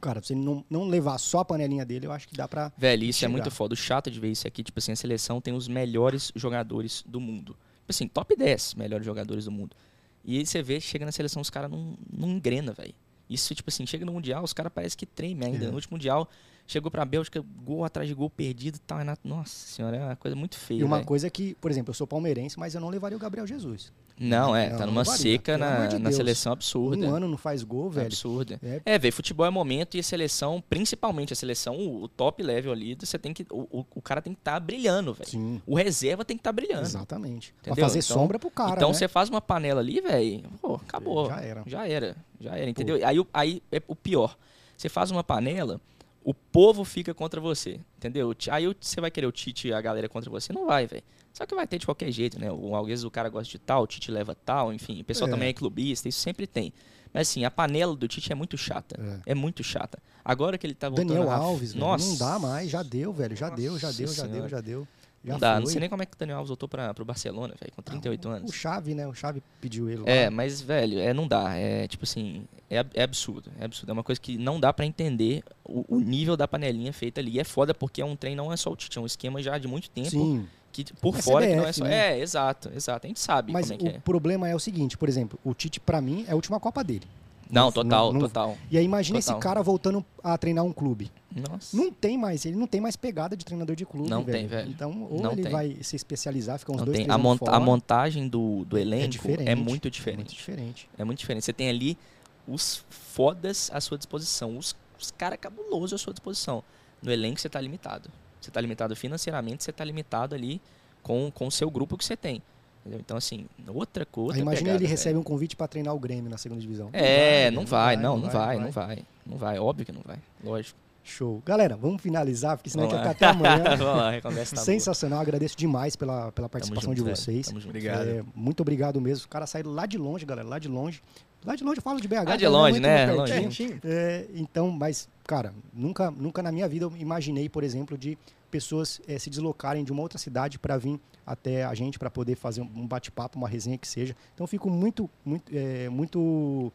cara, 0.00 0.22
se 0.22 0.32
ele 0.32 0.40
não, 0.40 0.64
não 0.68 0.84
levar 0.88 1.18
só 1.18 1.40
a 1.40 1.44
panelinha 1.44 1.84
dele, 1.84 2.06
eu 2.06 2.12
acho 2.12 2.26
que 2.26 2.34
dá 2.36 2.48
pra. 2.48 2.72
Velho, 2.76 3.04
isso 3.04 3.20
chegar. 3.20 3.30
é 3.30 3.32
muito 3.32 3.50
foda. 3.50 3.74
O 3.74 3.76
chato 3.76 4.10
de 4.10 4.18
ver 4.18 4.30
isso 4.30 4.46
aqui, 4.48 4.62
tipo 4.64 4.78
assim, 4.78 4.92
a 4.92 4.96
seleção 4.96 5.40
tem 5.40 5.54
os 5.54 5.68
melhores 5.68 6.32
jogadores 6.34 7.04
do 7.06 7.20
mundo. 7.20 7.52
Tipo 7.52 7.90
assim, 7.90 8.08
top 8.08 8.34
10 8.34 8.74
melhores 8.74 9.04
jogadores 9.04 9.44
do 9.44 9.52
mundo. 9.52 9.76
E 10.24 10.38
aí 10.38 10.46
você 10.46 10.62
vê, 10.62 10.80
chega 10.80 11.04
na 11.04 11.12
seleção, 11.12 11.42
os 11.42 11.50
caras 11.50 11.70
não, 11.70 11.96
não 12.10 12.30
engrena, 12.30 12.72
velho. 12.72 12.94
Isso, 13.28 13.54
tipo 13.54 13.70
assim, 13.70 13.86
chega 13.86 14.04
no 14.04 14.12
Mundial, 14.12 14.42
os 14.44 14.52
caras 14.52 14.72
parecem 14.72 14.98
que 14.98 15.06
tremem 15.06 15.52
ainda. 15.52 15.64
É. 15.64 15.68
No 15.68 15.74
último 15.74 15.94
Mundial, 15.96 16.28
chegou 16.66 16.90
pra 16.90 17.04
Bélgica, 17.04 17.42
gol 17.64 17.84
atrás 17.84 18.08
de 18.08 18.14
gol 18.14 18.28
perdido 18.28 18.76
e 18.76 18.80
tal. 18.80 18.98
Renato, 18.98 19.26
nossa 19.26 19.50
senhora, 19.66 19.96
é 19.96 20.04
uma 20.04 20.16
coisa 20.16 20.36
muito 20.36 20.56
feia, 20.58 20.80
E 20.80 20.84
uma 20.84 20.96
velho. 20.96 21.06
coisa 21.06 21.30
que, 21.30 21.54
por 21.56 21.70
exemplo, 21.70 21.90
eu 21.90 21.94
sou 21.94 22.06
palmeirense, 22.06 22.58
mas 22.58 22.74
eu 22.74 22.80
não 22.80 22.88
levaria 22.88 23.16
o 23.16 23.20
Gabriel 23.20 23.46
Jesus. 23.46 23.92
Não, 24.18 24.54
é, 24.54 24.70
Não, 24.70 24.78
tá 24.78 24.86
numa 24.86 25.02
varia, 25.02 25.20
seca 25.20 25.58
na, 25.58 25.86
de 25.86 25.98
na 25.98 26.12
seleção 26.12 26.52
absurda. 26.52 27.04
Um 27.04 27.14
ano 27.14 27.26
não 27.26 27.36
faz 27.36 27.64
gol, 27.64 27.90
velho. 27.90 28.06
Absurda. 28.06 28.60
É. 28.62 28.80
É, 28.84 28.98
velho, 28.98 29.12
futebol 29.12 29.44
é 29.44 29.50
momento 29.50 29.96
e 29.96 30.00
a 30.00 30.02
seleção, 30.04 30.62
principalmente 30.70 31.32
a 31.32 31.36
seleção, 31.36 31.76
o, 31.76 32.04
o 32.04 32.08
top 32.08 32.40
level 32.42 32.70
ali, 32.72 32.94
você 32.98 33.18
tem 33.18 33.34
que. 33.34 33.44
O, 33.50 33.84
o, 33.94 34.00
cara 34.00 34.22
tem 34.22 34.32
que 34.32 34.38
estar 34.40 34.60
brilhando, 34.60 35.12
velho. 35.14 35.28
Sim, 35.28 35.60
O 35.66 35.74
reserva 35.76 36.24
tem 36.24 36.36
que 36.36 36.40
estar 36.42 36.52
brilhando. 36.52 36.82
exatamente. 36.82 37.52
Pra 37.62 37.72
Entendeu? 37.72 37.84
fazer 37.88 37.98
Então- 37.98 38.16
sombra 38.16 38.38
pro 38.38 38.50
cara. 38.50 38.76
então 38.76 38.88
né? 38.90 38.94
você 38.94 39.08
faz 39.08 39.28
uma 39.28 39.40
panela 39.40 39.80
ali, 39.80 40.00
velho, 40.00 40.44
pô, 40.62 40.76
acabou. 40.76 41.26
Já 41.26 41.40
era. 41.40 41.62
Já 41.66 41.88
era. 41.88 42.16
Já 42.40 42.56
era, 42.56 42.70
entendeu? 42.70 43.00
Aí, 43.04 43.18
o- 43.18 43.26
aí 43.34 43.62
é 43.72 43.82
o 43.88 43.96
pior. 43.96 44.36
Você 44.76 44.88
faz 44.88 45.10
uma 45.10 45.24
panela, 45.24 45.80
o 46.24 46.32
povo 46.34 46.84
fica 46.84 47.12
contra 47.14 47.40
você, 47.40 47.78
entendeu? 47.98 48.34
Aí 48.50 48.64
você 48.80 49.00
vai 49.00 49.10
querer 49.10 49.26
o 49.26 49.32
Tite 49.32 49.68
e 49.68 49.72
a 49.74 49.80
galera 49.80 50.08
contra 50.08 50.30
você? 50.30 50.52
Não 50.52 50.66
vai, 50.66 50.86
velho. 50.86 51.02
Só 51.32 51.44
que 51.44 51.54
vai 51.54 51.66
ter 51.66 51.78
de 51.78 51.84
qualquer 51.86 52.10
jeito, 52.10 52.40
né? 52.40 52.50
O, 52.50 52.74
às 52.76 52.86
vezes 52.86 53.04
o 53.04 53.10
cara 53.10 53.28
gosta 53.28 53.50
de 53.50 53.58
tal, 53.58 53.82
o 53.82 53.86
Tite 53.86 54.10
leva 54.10 54.34
tal, 54.34 54.72
enfim. 54.72 55.00
O 55.00 55.04
pessoal 55.04 55.28
É. 55.28 55.30
também 55.32 55.48
é 55.48 55.52
clubista, 55.52 56.08
isso 56.08 56.20
sempre 56.20 56.46
tem. 56.46 56.72
Mas 57.12 57.28
assim, 57.28 57.44
a 57.44 57.50
panela 57.50 57.94
do 57.94 58.08
Tite 58.08 58.32
é 58.32 58.34
muito 58.34 58.56
chata. 58.56 58.98
É. 59.26 59.32
É, 59.32 59.34
muito 59.34 59.62
chata. 59.62 59.98
Agora 60.24 60.56
que 60.56 60.66
ele 60.66 60.74
tá 60.74 60.88
voltando 60.88 61.08
Daniel 61.08 61.30
a- 61.30 61.36
Alves, 61.36 61.72
velho, 61.74 61.84
Nossa. 61.84 62.08
não 62.08 62.16
dá 62.16 62.38
mais, 62.38 62.70
já 62.70 62.82
deu, 62.82 63.12
velho, 63.12 63.36
já 63.36 63.50
deu, 63.50 63.78
já 63.78 63.88
Nossa 63.88 63.98
deu, 63.98 64.12
já 64.12 64.26
deu, 64.26 64.48
já 64.48 64.60
deu. 64.60 64.88
Já 65.24 65.32
Não 65.32 65.38
dá, 65.40 65.54
não 65.54 65.62
foi. 65.62 65.72
sei 65.72 65.80
nem 65.80 65.88
como 65.88 66.02
é 66.02 66.06
que 66.06 66.14
o 66.14 66.18
Daniel 66.18 66.36
Alves 66.38 66.48
voltou 66.48 66.68
pra, 66.68 66.92
pro 66.92 67.04
Barcelona, 67.04 67.54
velho, 67.58 67.72
com 67.74 67.80
38 67.82 68.28
anos. 68.28 68.50
O 68.50 68.52
Chave, 68.52 68.94
né? 68.94 69.06
O 69.08 69.14
Chave 69.14 69.42
pediu 69.60 69.88
ele 69.88 70.00
lá. 70.02 70.04
É, 70.06 70.28
mas, 70.28 70.60
velho, 70.60 70.98
é, 70.98 71.14
não 71.14 71.26
dá. 71.26 71.54
É 71.56 71.88
tipo 71.88 72.04
assim, 72.04 72.44
é, 72.70 72.84
é 72.92 73.02
absurdo. 73.02 73.50
É 73.58 73.64
absurdo. 73.64 73.88
É 73.90 73.92
uma 73.94 74.04
coisa 74.04 74.20
que 74.20 74.36
não 74.36 74.60
dá 74.60 74.70
pra 74.72 74.84
entender 74.84 75.42
o, 75.64 75.96
o 75.96 76.00
nível 76.00 76.36
da 76.36 76.46
panelinha 76.46 76.92
feita 76.92 77.20
ali. 77.22 77.32
E 77.32 77.40
é 77.40 77.44
foda 77.44 77.72
porque 77.72 78.02
é 78.02 78.04
um 78.04 78.14
trem, 78.14 78.36
não 78.36 78.52
é 78.52 78.56
só 78.56 78.70
o 78.70 78.76
Tite, 78.76 78.98
é 78.98 79.00
um 79.00 79.06
esquema 79.06 79.40
já 79.42 79.56
de 79.56 79.66
muito 79.66 79.88
tempo. 79.88 80.10
Sim, 80.10 80.46
Que 80.70 80.84
por 81.00 81.16
É 81.16 81.22
fora 81.22 81.46
que 81.46 81.54
não 81.56 81.64
é 81.64 81.68
CBF, 81.72 81.78
só. 81.78 81.84
né? 81.84 81.94
É, 81.94 82.20
exato, 82.20 82.70
exato. 82.76 83.06
A 83.06 83.08
gente 83.08 83.20
sabe 83.20 83.50
mas 83.52 83.70
como 83.70 83.74
é 83.74 83.76
o 83.76 83.78
que 83.90 83.96
é. 83.96 84.00
problema 84.00 84.46
é 84.48 84.54
o 84.54 84.58
seguinte, 84.60 84.98
por 84.98 85.08
exemplo, 85.08 85.38
o 85.42 85.54
Tite, 85.54 85.80
pra 85.80 86.00
mim, 86.02 86.26
é 86.28 86.32
a 86.32 86.34
última 86.34 86.60
Copa 86.60 86.84
dele. 86.84 87.06
Não, 87.50 87.70
total, 87.70 88.12
não- 88.12 88.20
total. 88.20 88.56
E 88.70 88.78
aí 88.78 88.84
imagina 88.84 89.18
Total. 89.20 89.34
esse 89.36 89.42
cara 89.42 89.62
voltando 89.62 90.04
a 90.22 90.36
treinar 90.38 90.64
um 90.64 90.72
clube. 90.72 91.10
Nossa. 91.34 91.76
Não 91.76 91.90
tem 91.92 92.16
mais, 92.16 92.44
ele 92.46 92.56
não 92.56 92.66
tem 92.66 92.80
mais 92.80 92.96
pegada 92.96 93.36
de 93.36 93.44
treinador 93.44 93.74
de 93.76 93.84
clube, 93.84 94.08
Não 94.08 94.22
velho. 94.24 94.38
tem, 94.38 94.46
velho. 94.46 94.70
Então, 94.70 95.08
ou 95.10 95.20
Não 95.20 95.32
ele 95.32 95.42
tem. 95.42 95.52
vai 95.52 95.76
se 95.82 95.96
especializar, 95.96 96.58
ficar 96.58 96.72
uns 96.72 96.78
Não 96.78 96.84
dois, 96.86 96.98
tem. 96.98 97.10
A, 97.10 97.18
monta- 97.18 97.44
a 97.44 97.54
fora. 97.54 97.60
montagem 97.60 98.28
do, 98.28 98.64
do 98.64 98.78
elenco 98.78 99.04
é, 99.04 99.08
diferente, 99.08 99.54
muito 99.56 99.88
É 99.88 99.90
diferente. 99.90 100.16
muito 100.18 100.34
diferente. 100.34 100.88
É 100.96 101.04
muito 101.04 101.18
diferente. 101.18 101.44
Você 101.44 101.52
tem 101.52 101.68
ali 101.68 101.98
os 102.46 102.84
fodas 102.88 103.70
à 103.72 103.80
sua 103.80 103.98
disposição, 103.98 104.56
os, 104.56 104.76
os 105.00 105.10
caras 105.10 105.38
cabulosos 105.40 105.92
à 105.94 105.98
sua 105.98 106.12
disposição. 106.12 106.62
No 107.02 107.10
elenco 107.10 107.40
você 107.40 107.48
tá 107.48 107.60
limitado. 107.60 108.08
Você 108.40 108.50
tá 108.50 108.60
limitado 108.60 108.94
financeiramente, 108.94 109.64
você 109.64 109.72
tá 109.72 109.84
limitado 109.84 110.34
ali 110.34 110.60
com, 111.02 111.30
com 111.34 111.46
o 111.46 111.50
seu 111.50 111.70
grupo 111.70 111.96
que 111.98 112.04
você 112.04 112.16
tem. 112.16 112.40
Entendeu? 112.84 113.00
Então, 113.00 113.16
assim, 113.16 113.46
outra 113.66 114.04
coisa. 114.04 114.38
Imagina 114.38 114.72
ele 114.72 114.86
recebe 114.86 115.18
um 115.18 115.22
convite 115.22 115.56
pra 115.56 115.66
treinar 115.66 115.94
o 115.94 115.98
Grêmio 115.98 116.30
na 116.30 116.36
segunda 116.36 116.60
divisão. 116.60 116.90
É, 116.92 117.50
não 117.50 117.64
vai, 117.64 117.96
não, 117.96 118.18
não 118.18 118.28
vai, 118.28 118.58
não 118.58 118.70
vai. 118.70 118.98
Não 119.26 119.38
vai, 119.38 119.58
óbvio 119.58 119.86
que 119.86 119.92
não 119.92 120.02
vai. 120.04 120.18
Lógico. 120.42 120.78
Show. 121.02 121.42
Galera, 121.44 121.76
vamos 121.76 122.00
finalizar, 122.00 122.56
porque 122.56 122.70
senão 122.70 122.84
a 122.84 122.88
gente 122.88 122.96
vai 122.96 123.12
ficar 123.12 123.28
até 123.28 123.38
amanhã. 123.38 123.76
Vamos 123.76 123.96
lá, 123.96 124.20
conversa 124.22 124.56
tá 124.56 124.62
boa. 124.62 124.64
Sensacional, 124.64 125.20
agradeço 125.20 125.54
demais 125.54 125.96
pela, 125.96 126.32
pela 126.32 126.48
participação 126.48 126.96
junto, 126.96 127.04
de 127.04 127.10
vocês. 127.10 127.46
Tamo 127.46 127.60
junto. 127.60 127.68
Obrigado. 127.68 128.08
É, 128.08 128.24
muito 128.34 128.60
obrigado 128.62 128.98
mesmo. 129.02 129.26
O 129.26 129.28
cara 129.28 129.46
saiu 129.46 129.70
lá 129.70 129.84
de 129.84 129.98
longe, 129.98 130.24
galera, 130.24 130.48
lá 130.48 130.58
de 130.58 130.66
longe. 130.66 131.02
Lá 131.44 131.54
de 131.54 131.62
longe 131.62 131.78
eu 131.78 131.82
falo 131.82 132.00
de 132.00 132.08
BH. 132.08 132.14
Lá 132.24 132.36
de 132.36 132.44
tá 132.44 132.50
longe, 132.50 132.80
né? 132.80 133.12
Longinho. 133.12 133.80
É, 133.84 134.24
então, 134.34 134.70
mas, 134.70 135.06
cara, 135.26 135.52
nunca, 135.74 136.10
nunca 136.10 136.42
na 136.42 136.50
minha 136.50 136.66
vida 136.66 136.86
eu 136.86 136.92
imaginei, 136.96 137.50
por 137.50 137.62
exemplo, 137.62 137.98
de 137.98 138.16
pessoas 138.54 139.00
eh, 139.08 139.18
se 139.18 139.28
deslocarem 139.28 139.82
de 139.82 139.90
uma 139.90 140.00
outra 140.00 140.16
cidade 140.16 140.60
para 140.60 140.78
vir 140.78 141.00
até 141.26 141.64
a 141.64 141.74
gente 141.74 141.98
para 141.98 142.08
poder 142.08 142.36
fazer 142.36 142.60
um 142.60 142.86
bate-papo, 142.86 143.36
uma 143.36 143.48
resenha 143.48 143.76
que 143.76 143.88
seja. 143.88 144.14
Então, 144.32 144.46
fico 144.46 144.70
muito, 144.70 145.10
muito, 145.24 145.50
eh, 145.52 145.88
muito 145.88 146.72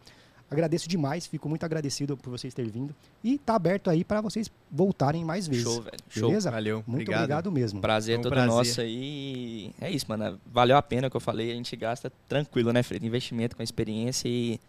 agradeço 0.51 0.89
demais, 0.89 1.25
fico 1.25 1.47
muito 1.47 1.63
agradecido 1.63 2.17
por 2.17 2.31
vocês 2.31 2.53
terem 2.53 2.69
vindo 2.69 2.93
e 3.23 3.37
tá 3.37 3.55
aberto 3.55 3.89
aí 3.89 4.03
para 4.03 4.19
vocês 4.19 4.51
voltarem 4.69 5.23
mais 5.23 5.47
vezes. 5.47 5.63
Show, 5.63 5.81
velho. 5.81 5.97
Show. 6.09 6.27
Beleza? 6.27 6.51
Valeu, 6.51 6.83
Muito 6.85 7.03
obrigado. 7.03 7.19
obrigado, 7.19 7.51
mesmo. 7.53 7.79
Prazer 7.79 8.17
é 8.17 8.19
um 8.19 8.23
todo 8.23 8.33
prazer. 8.33 8.49
nosso 8.49 8.81
aí. 8.81 9.71
É 9.79 9.89
isso, 9.89 10.05
mano. 10.09 10.37
Valeu 10.45 10.75
a 10.75 10.81
pena 10.81 11.07
o 11.07 11.09
que 11.09 11.15
eu 11.15 11.21
falei. 11.21 11.51
A 11.53 11.55
gente 11.55 11.73
gasta 11.77 12.11
tranquilo, 12.27 12.73
né, 12.73 12.83
Fred? 12.83 13.05
Investimento 13.05 13.55
com 13.55 13.63
experiência 13.63 14.27
e. 14.27 14.59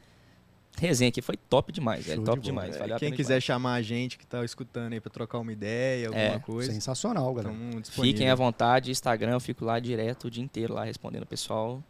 resenha 0.81 1.09
aqui 1.11 1.20
foi 1.23 1.36
top 1.36 1.73
demais, 1.73 2.01
Show 2.05 2.09
velho. 2.11 2.20
de 2.20 2.27
Top 2.27 2.36
bola. 2.39 2.69
demais. 2.70 2.93
A 2.93 2.98
Quem 2.98 3.11
quiser 3.12 3.28
demais. 3.35 3.44
chamar 3.44 3.74
a 3.74 3.82
gente 3.82 4.19
que 4.19 4.27
tá 4.27 4.44
escutando 4.44 4.93
aí 4.94 5.01
pra 5.01 5.11
trocar 5.11 5.39
uma 5.39 5.52
ideia, 5.52 6.09
alguma 6.09 6.24
É, 6.24 6.39
coisa, 6.39 6.73
Sensacional, 6.73 7.32
galera. 7.35 7.55
Fiquem 7.90 8.28
à 8.31 8.35
vontade, 8.35 8.90
Instagram, 8.90 9.32
eu 9.32 9.40
fico 9.40 9.65
lá 9.65 9.78
direto 9.78 10.24
o 10.27 10.31
dia 10.31 10.43
inteiro 10.43 10.74
lá 10.74 10.85
respondendo 10.85 11.23
o 11.23 11.27
pessoal. 11.27 11.82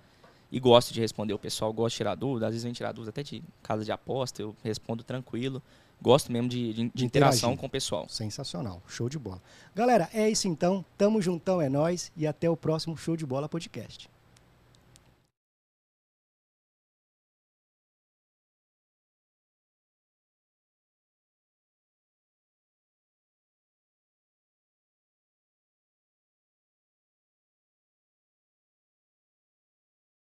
E 0.52 0.58
gosto 0.58 0.92
de 0.92 1.00
responder 1.00 1.32
o 1.32 1.38
pessoal, 1.38 1.72
gosto 1.72 1.92
de 1.94 1.96
tirar 1.98 2.14
dúvida, 2.16 2.46
às 2.46 2.52
vezes 2.52 2.64
vem 2.64 2.72
tirar 2.72 2.90
dúvida 2.92 3.10
até 3.10 3.22
de 3.22 3.40
casa 3.62 3.84
de 3.84 3.92
aposta, 3.92 4.42
eu 4.42 4.54
respondo 4.64 5.04
tranquilo. 5.04 5.62
Gosto 6.02 6.32
mesmo 6.32 6.48
de, 6.48 6.72
de- 6.72 6.90
de 6.94 7.04
interação 7.04 7.50
interagir. 7.50 7.60
com 7.60 7.66
o 7.66 7.70
pessoal. 7.70 8.08
Sensacional. 8.08 8.82
Show 8.88 9.08
de 9.08 9.18
bola. 9.18 9.40
Galera, 9.74 10.08
é 10.14 10.28
isso 10.30 10.48
então. 10.48 10.82
Tamo 10.98 11.20
juntão, 11.20 11.60
é 11.60 11.68
nóis. 11.68 12.10
E 12.16 12.26
até 12.26 12.48
o 12.48 12.56
próximo 12.56 12.96
Show 12.96 13.16
de 13.18 13.26
Bola 13.26 13.48
Podcast. 13.50 14.08